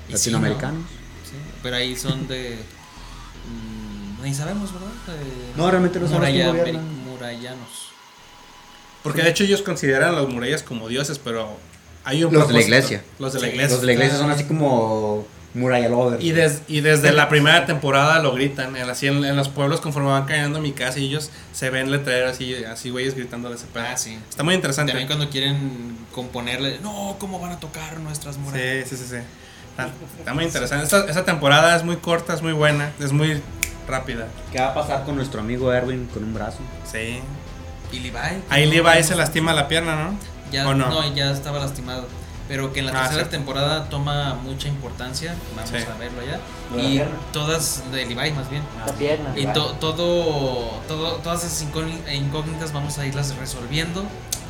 latinoamericanos. 0.09 0.83
Sí, 1.23 1.37
pero 1.63 1.77
ahí 1.77 1.95
son 1.95 2.27
de. 2.27 2.57
Ni 4.23 4.33
sabemos, 4.33 4.71
¿verdad? 4.73 4.87
De 5.07 5.57
No, 5.57 5.69
realmente 5.69 5.99
no 5.99 6.07
sabemos 6.07 6.55
muralla-. 6.55 6.79
Murallanos. 7.05 7.91
Porque 9.03 9.21
de 9.23 9.29
hecho 9.29 9.43
ellos 9.43 9.61
consideran 9.61 10.09
a 10.15 10.21
los 10.21 10.29
murallas 10.29 10.63
como 10.63 10.87
dioses, 10.87 11.19
pero 11.19 11.57
hay 12.03 12.23
un 12.23 12.33
Los 12.33 12.47
de 12.47 12.53
la 12.53 12.61
iglesia. 12.61 13.03
Los 13.19 13.33
de 13.33 13.39
la 13.39 13.47
Sí, 13.47 13.51
iglesia. 13.53 13.71
Los 13.75 13.81
de 13.81 13.87
la 13.87 13.93
iglesia 13.93 14.17
son 14.17 14.29
así 14.31 14.43
como 14.43 15.25
muralla 15.53 15.89
lovers. 15.89 16.23
Y, 16.23 16.31
des- 16.31 16.61
y 16.67 16.79
desde 16.81 17.11
la 17.11 17.27
primera 17.27 17.65
temporada 17.65 18.19
lo 18.19 18.31
gritan, 18.33 18.75
en, 18.75 18.89
así 18.89 19.07
en, 19.07 19.25
en 19.25 19.35
los 19.35 19.49
pueblos 19.49 19.81
conforme 19.81 20.09
van 20.09 20.25
cayendo 20.25 20.61
mi 20.61 20.71
casa 20.71 20.99
y 20.99 21.07
ellos 21.07 21.29
se 21.51 21.69
ven 21.69 21.91
letreros 21.91 22.31
así, 22.31 22.63
así 22.63 22.89
güeyes 22.89 23.15
gritando 23.15 23.49
de 23.49 23.55
ese 23.55 23.65
pedo. 23.65 23.83
Ah, 23.89 23.97
sí. 23.97 24.17
Está 24.29 24.43
muy 24.43 24.53
interesante. 24.55 24.91
También 24.93 25.07
cuando 25.07 25.29
quieren 25.29 25.97
componerle, 26.13 26.79
no, 26.81 27.17
¿cómo 27.19 27.39
van 27.39 27.51
a 27.53 27.59
tocar 27.59 27.99
nuestras 27.99 28.37
murallas? 28.37 28.87
Sí, 28.87 28.95
sí, 28.95 29.03
sí, 29.03 29.09
sí. 29.09 29.17
Está, 29.71 29.89
está 30.19 30.33
muy 30.33 30.43
interesante. 30.45 30.83
Esta, 30.85 31.05
esta 31.05 31.25
temporada 31.25 31.75
es 31.75 31.83
muy 31.83 31.97
corta, 31.97 32.33
es 32.33 32.41
muy 32.41 32.53
buena, 32.53 32.91
es 32.99 33.11
muy 33.11 33.41
rápida. 33.91 34.27
¿Qué 34.51 34.59
va 34.59 34.69
a 34.69 34.73
pasar 34.73 35.03
con 35.03 35.15
nuestro 35.15 35.41
amigo 35.41 35.71
Erwin 35.71 36.07
con 36.13 36.23
un 36.23 36.33
brazo? 36.33 36.59
Sí. 36.89 37.19
Y 37.91 37.99
Levi. 37.99 38.17
Ahí 38.49 38.65
Levi 38.67 39.03
se 39.03 39.15
lastima 39.15 39.53
la 39.53 39.67
pierna, 39.67 39.95
¿no? 40.03 40.15
Ya, 40.51 40.67
¿O 40.67 40.73
no? 40.73 40.89
no? 40.89 41.13
ya 41.15 41.31
estaba 41.31 41.59
lastimado. 41.59 42.07
Pero 42.47 42.73
que 42.73 42.79
en 42.79 42.87
la 42.87 42.91
Ah, 42.91 42.95
tercera 43.03 43.13
cierto. 43.19 43.31
temporada 43.31 43.87
toma 43.89 44.33
mucha 44.33 44.67
importancia. 44.67 45.35
Vamos 45.55 45.69
Sí. 45.69 45.75
a 45.77 45.97
verlo 45.97 46.21
ya. 46.25 46.39
¿Lo 46.69 46.77
de 46.77 46.83
la 46.83 46.89
Y 46.89 46.91
pierna? 46.95 47.15
todas 47.31 47.83
de 47.91 48.05
Levi 48.05 48.31
más 48.31 48.49
bien. 48.49 48.63
La 48.85 48.91
pierna. 48.93 49.33
Y 49.37 49.45
to- 49.47 49.73
todo, 49.79 50.81
todo, 50.87 51.13
todas 51.17 51.43
esas 51.45 51.63
incógni- 51.65 52.01
incógnitas 52.13 52.73
vamos 52.73 52.97
a 52.97 53.05
irlas 53.05 53.33
resolviendo 53.37 54.03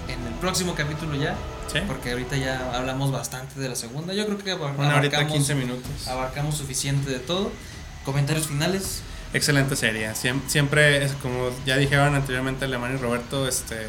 en 0.08 0.26
el 0.26 0.34
próximo 0.40 0.74
capítulo 0.74 1.16
ya. 1.16 1.36
Sí. 1.72 1.80
Porque 1.88 2.12
ahorita 2.12 2.38
ya 2.38 2.72
hablamos 2.76 3.12
bastante 3.12 3.60
de 3.60 3.70
la 3.70 3.76
segunda. 3.76 4.14
Yo 4.14 4.26
creo 4.26 4.38
que 4.40 4.52
abar- 4.52 4.74
Una 4.78 4.96
horita, 4.98 5.18
abarcamos, 5.18 5.34
15 5.34 5.56
minutos. 5.56 6.08
abarcamos 6.08 6.56
suficiente 6.58 7.10
de 7.12 7.20
todo. 7.20 7.52
Comentarios 8.04 8.48
finales. 8.48 9.04
Excelente 9.34 9.76
serie. 9.76 10.10
Siem- 10.14 10.42
Siempre, 10.48 11.04
es 11.06 11.14
como 11.14 11.50
ya 11.66 11.78
dijeron 11.78 12.16
anteriormente 12.16 12.66
Alemán 12.66 12.96
y 12.96 12.98
Roberto, 12.98 13.48
este 13.48 13.88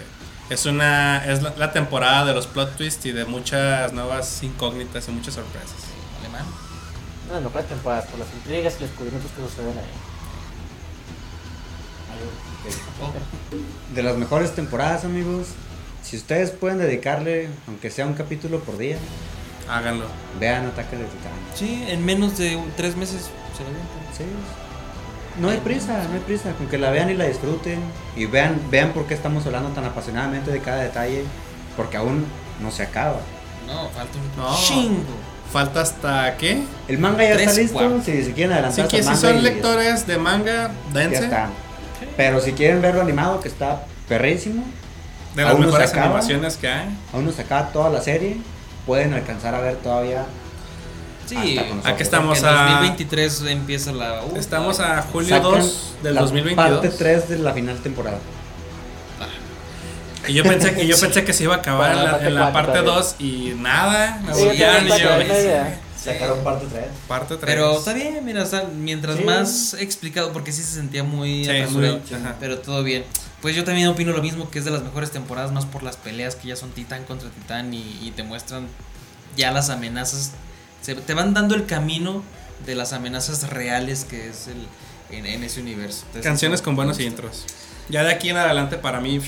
es 0.51 0.66
una 0.66 1.24
es 1.24 1.43
la, 1.43 1.55
la 1.56 1.73
temporada 1.73 2.24
de 2.27 2.35
los 2.35 2.47
plot 2.47 2.77
twists 2.77 3.06
y 3.06 3.12
de 3.12 3.24
muchas 3.24 3.93
nuevas 3.93 4.43
incógnitas 4.43 5.09
y 5.09 5.10
muchas 5.12 5.35
sorpresas. 5.35 5.74
Alemán. 6.20 6.44
No, 7.28 7.40
no 7.40 7.51
fue 7.51 7.62
temporada, 7.62 8.02
por 8.05 8.19
las 8.19 8.28
intrigas 8.35 8.74
y 8.77 8.81
los 8.82 8.90
descubrimientos 8.90 9.31
que 9.32 9.43
suceden 9.43 9.78
ahí. 9.78 9.85
De 13.94 14.02
las 14.02 14.16
mejores 14.16 14.55
temporadas, 14.55 15.05
amigos. 15.05 15.48
Si 16.02 16.16
ustedes 16.16 16.51
pueden 16.51 16.78
dedicarle, 16.78 17.48
aunque 17.66 17.90
sea 17.90 18.06
un 18.06 18.14
capítulo 18.14 18.60
por 18.60 18.77
día, 18.78 18.97
Háganlo. 19.69 20.06
vean 20.39 20.66
Ataque 20.66 20.97
de 20.97 21.05
Titán. 21.05 21.32
Sí, 21.55 21.85
en 21.89 22.05
menos 22.05 22.39
de 22.39 22.56
un- 22.56 22.70
tres 22.77 22.97
meses 22.97 23.23
se 23.56 23.62
lo. 23.64 23.70
Sí. 24.16 24.24
No 25.40 25.48
hay 25.48 25.59
prisa, 25.59 26.04
no 26.09 26.14
hay 26.14 26.20
prisa, 26.20 26.52
con 26.52 26.66
que 26.68 26.78
la 26.78 26.90
vean 26.90 27.09
y 27.10 27.14
la 27.14 27.24
disfruten 27.24 27.80
y 28.16 28.26
vean, 28.26 28.60
vean 28.70 28.90
por 28.92 29.06
qué 29.06 29.14
estamos 29.14 29.44
hablando 29.46 29.70
tan 29.70 29.84
apasionadamente 29.84 30.50
de 30.50 30.59
cada 30.60 30.82
detalle, 30.82 31.24
porque 31.76 31.96
aún 31.96 32.26
no 32.60 32.70
se 32.70 32.82
acaba. 32.82 33.16
No, 33.66 33.88
falta 33.90 34.18
un 34.18 34.42
No. 34.42 34.54
chingo. 34.56 35.02
Falta 35.50 35.80
hasta 35.82 36.36
qué? 36.36 36.62
El 36.88 36.98
manga 36.98 37.24
ya 37.24 37.34
Tres 37.34 37.48
está 37.59 37.60
listo, 37.62 38.02
si 38.04 38.22
se 38.24 38.32
quieren 38.32 38.52
adelantar. 38.54 38.86
Así 38.86 38.96
que 38.96 39.02
si 39.02 39.16
son 39.16 39.38
y 39.38 39.42
lectores 39.42 40.06
de 40.06 40.18
manga, 40.18 40.70
ya 40.92 41.00
dense. 41.00 41.24
está. 41.24 41.48
Pero 42.16 42.40
si 42.40 42.52
quieren 42.52 42.80
verlo 42.82 43.00
animado, 43.02 43.40
que 43.40 43.48
está 43.48 43.84
perrísimo, 44.09 44.64
De 45.34 45.42
las 45.42 45.52
Aún 45.52 45.60
no 45.62 45.66
se 45.68 45.72
mejores 45.72 45.90
acaba. 45.92 46.04
animaciones 46.06 46.56
que 46.59 46.68
hay. 46.68 46.88
aún 47.14 47.24
no 47.24 47.32
se 47.32 47.40
acaba 47.40 47.68
toda 47.68 47.88
la 47.88 48.02
serie, 48.02 48.36
pueden 48.86 49.14
alcanzar 49.14 49.54
a 49.54 49.60
ver 49.60 49.76
todavía. 49.76 50.24
Sí. 51.40 51.59
Aquí 51.84 52.02
estamos 52.02 52.38
en 52.38 52.44
a 52.46 52.52
2023 52.80 53.42
empieza 53.48 53.92
la. 53.92 54.22
uh, 54.24 54.36
estamos 54.36 54.80
a 54.80 55.02
julio 55.02 55.28
Sacan 55.36 55.42
2 55.42 55.94
del 56.02 56.14
la 56.14 56.20
2022. 56.22 56.70
Parte 56.80 56.88
3 56.90 57.28
de 57.28 57.38
la 57.38 57.52
final 57.52 57.78
temporada. 57.78 58.18
Y 60.28 60.34
yo 60.34 60.44
pensé 60.44 60.72
que 60.74 60.86
yo 60.86 60.96
pensé 61.00 61.24
que 61.24 61.32
se 61.32 61.44
iba 61.44 61.54
a 61.56 61.59
acabar 61.59 61.92
en 61.92 62.04
la, 62.04 62.10
parte 62.12 62.26
en 62.28 62.34
la 62.34 62.40
cuatro 62.52 62.72
parte 62.72 62.78
todavía. 62.80 63.02
2 63.02 63.16
y 63.18 63.54
nada, 63.59 64.22
me 64.24 64.34
Sí, 64.34 64.44
volvían 64.44 64.86
y 64.86 64.88
yo. 64.88 65.09
Sacaron 66.00 66.42
parte 66.42 66.66
3. 66.70 66.84
parte 67.06 67.36
3. 67.36 67.40
Pero 67.44 67.78
está 67.78 67.92
bien, 67.92 68.24
mira, 68.24 68.42
o 68.42 68.46
sea, 68.46 68.64
mientras 68.76 69.18
Sí. 69.18 69.24
más 69.24 69.74
explicado, 69.74 70.32
porque 70.32 70.50
sí 70.52 70.62
se 70.62 70.74
sentía 70.74 71.04
muy 71.04 71.44
Sí, 71.44 71.50
muy- 71.70 71.86
ajá. 71.86 72.36
pero 72.40 72.59
todo 72.59 72.82
bien. 72.82 73.04
Pues 73.40 73.54
yo 73.56 73.62
también 73.64 73.88
opino 73.88 74.12
lo 74.12 74.20
mismo, 74.22 74.50
que 74.50 74.59
es 74.60 74.64
de 74.64 74.70
las 74.72 74.82
mejores 74.82 75.10
temporadas, 75.12 75.52
más 75.52 75.64
por 75.64 75.82
las 75.84 75.96
peleas 75.96 76.34
que 76.36 76.48
ya 76.48 76.56
son 76.56 76.70
titán 76.70 77.04
contra 77.04 77.28
titán 77.30 77.72
y, 77.74 77.98
y 78.02 78.12
te 78.16 78.22
muestran 78.24 78.66
ya 79.36 79.50
las 79.52 79.70
amenazas, 79.70 80.32
se, 80.82 80.94
te 80.94 81.14
van 81.14 81.32
dando 81.32 81.54
el 81.54 81.64
camino 81.66 82.22
de 82.66 82.74
las 82.74 82.92
amenazas 82.92 83.48
reales 83.48 84.04
que 84.04 84.28
es 84.28 84.48
el 84.48 84.66
en, 85.16 85.26
en 85.26 85.42
ese 85.44 85.60
universo. 85.60 86.02
Entonces, 86.06 86.22
Canciones 86.24 86.62
con 86.62 86.76
buenos 86.76 87.00
intros. 87.00 87.44
Ya 87.88 88.02
de 88.04 88.12
aquí 88.12 88.28
en 88.30 88.36
adelante 88.36 88.76
para 88.76 89.00
mí 89.00 89.20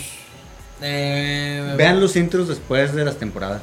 Eh, 0.80 1.74
Vean 1.76 2.00
los 2.00 2.16
intros 2.16 2.48
después 2.48 2.94
de 2.94 3.04
las 3.04 3.16
temporadas. 3.18 3.62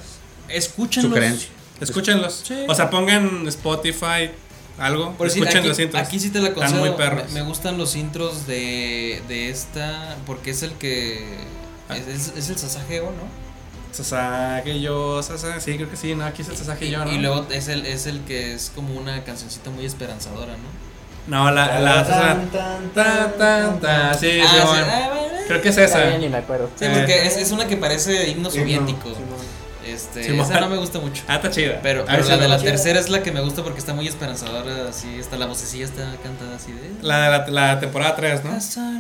escúchenlos. 0.50 1.12
Sugerencia. 1.12 1.50
escúchenlos. 1.80 2.42
Sí. 2.48 2.66
O 2.68 2.76
sea, 2.76 2.90
pongan 2.90 3.48
Spotify 3.48 4.32
algo, 4.78 5.14
Por 5.14 5.28
decir, 5.28 5.44
escuchen 5.44 5.60
aquí, 5.60 5.68
los 5.70 5.80
intros. 5.80 6.02
aquí 6.08 6.20
sí 6.20 6.30
te 6.30 6.40
la 6.40 6.50
Están 6.50 6.64
concedo. 6.72 6.86
muy 6.86 6.96
perros. 6.98 7.28
Me, 7.32 7.42
me 7.42 7.48
gustan 7.48 7.78
los 7.78 7.96
intros 7.96 8.48
de, 8.48 9.22
de 9.28 9.50
esta, 9.50 10.16
porque 10.26 10.52
es 10.52 10.64
el 10.64 10.72
que... 10.74 11.38
Es, 11.90 12.08
es- 12.08 12.34
es 12.38 12.50
el 12.50 12.58
Sasageo, 12.58 13.06
¿no? 13.12 13.51
Sasage 13.92 14.80
yo, 14.82 15.22
Sasage, 15.24 15.62
sí, 15.62 15.76
creo 15.76 15.90
que 15.90 15.96
sí, 15.98 16.16
no, 16.16 16.26
aquí 16.26 16.42
es 16.42 16.50
el 16.50 16.58
Sasage 16.58 16.90
yo, 16.90 17.04
¿no? 17.06 17.12
Y 17.12 17.18
luego 17.20 17.46
es 17.52 17.68
el, 17.68 17.86
es 17.86 18.06
el 18.08 18.22
que 18.22 18.54
es 18.54 18.72
como 18.74 18.94
una 18.96 19.24
cancioncita 19.24 19.70
muy 19.70 19.86
esperanzadora, 19.86 20.54
¿no? 20.54 20.92
No, 21.28 21.52
la, 21.52 21.80
la, 21.80 22.04
Tan, 22.04 22.06
Sasa- 22.08 22.22
tan, 22.52 22.90
tan, 22.94 23.38
tan, 23.38 23.80
tan, 23.80 24.20
sí, 24.20 24.40
Ah, 24.42 24.48
sí, 24.52 24.58
sí, 24.60 24.68
bueno. 24.68 24.88
ah, 24.90 25.10
bueno. 25.10 25.28
Creo 25.48 25.62
que 25.62 25.70
es 25.70 25.78
esa. 25.78 26.18
ni 26.18 26.30
me 26.30 26.38
acuerdo. 26.38 26.70
Sí, 26.78 26.86
Eh. 26.86 26.92
porque 26.96 27.28
es, 27.28 27.38
es 27.38 27.52
una 27.52 27.68
que 27.68 27.78
parece 27.78 28.30
himno 28.30 28.50
soviético. 28.50 29.10
Sí, 29.10 29.16
no. 29.30 29.62
Este, 29.88 30.24
Sí, 30.24 30.40
esa 30.40 30.60
no 30.62 30.70
me 30.70 30.78
gusta 30.78 31.00
mucho. 31.00 31.24
Ah, 31.28 31.36
está 31.36 31.50
chida. 31.50 31.80
Pero, 31.82 32.06
pero 32.06 32.24
sí 32.24 32.30
la 32.30 32.38
de 32.38 32.48
la 32.48 32.58
tercera 32.60 33.00
es 33.00 33.10
la 33.10 33.24
que 33.24 33.32
me 33.32 33.42
gusta 33.42 33.64
porque 33.64 33.80
está 33.80 33.94
muy 33.94 34.08
esperanzadora, 34.08 34.88
así, 34.90 35.14
está 35.20 35.38
la 35.38 35.48
vocecilla 35.48 35.86
está 35.86 36.16
cantada 36.24 36.56
así 36.56 36.72
de... 36.72 36.92
La 37.02 37.24
de 37.24 37.30
la, 37.30 37.48
la 37.74 37.80
temporada 37.80 38.16
3, 38.16 38.44
¿no? 38.46 38.56
Esa 38.56 38.92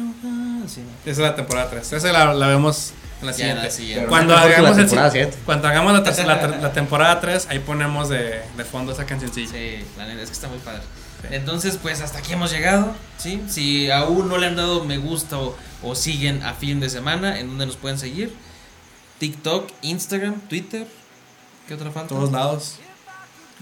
es 1.05 1.17
la 1.19 1.35
temporada 1.35 1.69
3. 1.69 1.93
Esa 1.93 2.11
la, 2.11 2.33
la 2.33 2.47
vemos 2.47 2.93
en 3.21 3.27
la 3.27 3.33
siguiente. 3.33 3.63
la 3.63 3.71
siguiente. 3.71 4.05
Cuando 4.07 4.33
la 4.33 4.41
hagamos, 4.41 4.77
el, 4.77 4.85
temporada 4.85 5.11
siete. 5.11 5.37
cuando 5.45 5.67
hagamos 5.67 5.93
la, 5.93 6.25
la, 6.25 6.47
la 6.57 6.73
temporada 6.73 7.19
3, 7.19 7.47
ahí 7.49 7.59
ponemos 7.59 8.09
de, 8.09 8.41
de 8.57 8.65
fondo 8.65 8.91
esa 8.91 9.05
cancioncilla. 9.05 9.51
Sí, 9.51 9.85
la 9.97 10.05
neta, 10.05 10.21
es 10.21 10.29
que 10.29 10.33
está 10.33 10.47
muy 10.47 10.59
padre. 10.59 10.81
Sí. 11.21 11.27
Entonces, 11.31 11.77
pues 11.81 12.01
hasta 12.01 12.19
aquí 12.19 12.33
hemos 12.33 12.51
llegado, 12.51 12.93
¿sí? 13.17 13.43
Si 13.47 13.91
aún 13.91 14.27
no 14.27 14.37
le 14.37 14.47
han 14.47 14.55
dado 14.55 14.83
me 14.83 14.97
gusta 14.97 15.37
o, 15.37 15.55
o 15.83 15.95
siguen 15.95 16.41
a 16.43 16.53
fin 16.53 16.79
de 16.79 16.89
semana, 16.89 17.39
¿en 17.39 17.47
dónde 17.47 17.67
nos 17.67 17.77
pueden 17.77 17.99
seguir? 17.99 18.33
TikTok, 19.19 19.69
Instagram, 19.83 20.39
Twitter. 20.49 20.87
¿Qué 21.67 21.75
otra 21.75 21.91
falta? 21.91 22.09
todos 22.09 22.31
lados. 22.31 22.79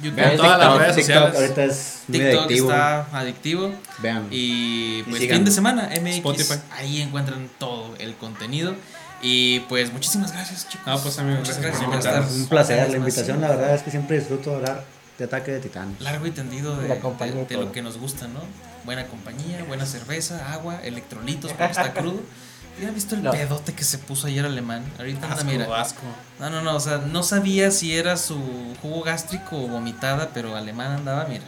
YouTube. 0.02 0.16
Vean 0.16 0.38
todas 0.38 0.58
las 0.58 0.70
TikTok, 0.70 0.80
redes 0.80 0.96
TikTok 0.96 1.06
sociales. 1.06 1.36
ahorita 1.36 1.64
es 1.66 2.04
muy 2.08 2.20
TikTok 2.20 2.40
adictivo. 2.46 2.70
está 2.70 3.20
adictivo. 3.20 3.74
Vean. 3.98 4.28
Y 4.32 5.04
pues 5.04 5.18
sigan. 5.18 5.38
fin 5.38 5.46
de 5.46 5.52
semana, 5.52 5.90
MX. 6.02 6.16
Spotify. 6.16 6.60
Ahí 6.72 7.02
encuentran 7.02 7.50
todo 7.60 7.94
el 8.00 8.16
contenido. 8.16 8.76
Y 9.22 9.60
pues 9.62 9.92
muchísimas 9.92 10.32
gracias, 10.32 10.68
chicos. 10.70 10.88
Ah, 10.88 10.98
pues, 11.02 11.18
amigo, 11.20 11.40
Muchas 11.40 11.60
gracias 11.60 11.82
gracias 11.90 12.14
por 12.14 12.24
estar. 12.24 12.32
un 12.42 12.48
placer 12.48 12.90
la 12.90 12.98
invitación, 12.98 13.42
la 13.42 13.50
verdad 13.50 13.76
es 13.76 13.82
que 13.84 13.92
siempre 13.92 14.18
disfruto 14.20 14.56
hablar 14.56 14.84
de 15.18 15.26
Ataque 15.26 15.52
de 15.52 15.60
Titanes. 15.60 16.00
Largo 16.02 16.26
y 16.26 16.32
tendido 16.32 16.78
de, 16.78 16.88
de- 16.88 17.46
de 17.50 17.58
lo 17.58 17.72
que 17.74 17.82
nos 17.82 17.98
gusta, 17.98 18.28
¿no? 18.28 18.40
Buena 18.86 19.06
compañía, 19.08 19.64
buena 19.68 19.86
cerveza, 19.86 20.54
agua, 20.54 20.80
electrolitos 20.84 21.52
porque 21.52 21.72
está 21.72 21.94
crudo. 21.94 22.22
¿Ya 22.82 22.92
visto 22.92 23.16
el 23.16 23.24
No. 23.24 23.32
pedote 23.32 23.74
que 23.74 23.84
se 23.84 23.98
puso 23.98 24.28
ayer 24.28 24.46
alemán? 24.46 24.86
Ahorita 24.98 25.26
anda, 25.26 25.36
Asco, 25.36 25.50
mira. 25.52 25.82
asco. 25.82 26.02
No, 26.40 26.50
no, 26.50 26.62
no, 26.62 26.78
o 26.78 26.80
sea, 26.80 27.00
no 27.00 27.24
sabía 27.24 27.72
si 27.72 27.94
era 27.94 28.16
su 28.16 28.40
jugo 28.82 29.02
gástrico 29.04 29.58
o 29.58 29.68
vomitada, 29.68 30.30
pero 30.34 30.56
alemán 30.56 30.94
andaba, 30.94 31.26
mira. 31.26 31.44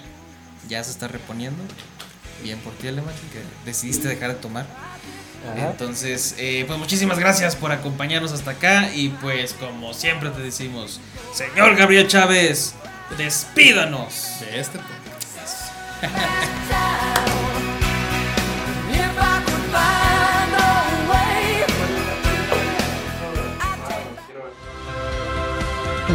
Ya 0.68 0.84
se 0.84 0.92
está 0.92 1.08
reponiendo. 1.08 1.64
Bien 2.44 2.60
por 2.60 2.74
ti, 2.74 2.90
alemán, 2.90 3.14
que 3.32 3.42
decidiste 3.66 4.10
dejar 4.10 4.30
de 4.34 4.36
tomar. 4.42 4.66
Ajá. 5.50 5.72
Entonces, 5.72 6.36
eh, 6.38 6.64
pues 6.68 6.78
muchísimas 6.78 7.18
gracias 7.20 7.56
por 7.56 7.72
acompañarnos 7.72 8.32
hasta 8.32 8.52
acá. 8.52 8.94
Y 8.94 9.10
pues, 9.10 9.54
como 9.54 9.94
siempre 9.94 10.30
te 10.30 10.42
decimos, 10.42 11.00
señor 11.34 11.76
Gabriel 11.76 12.08
Chávez, 12.08 12.76
despídanos. 13.18 14.40
De 14.40 14.60
este 14.60 14.80
podcast. 14.80 15.72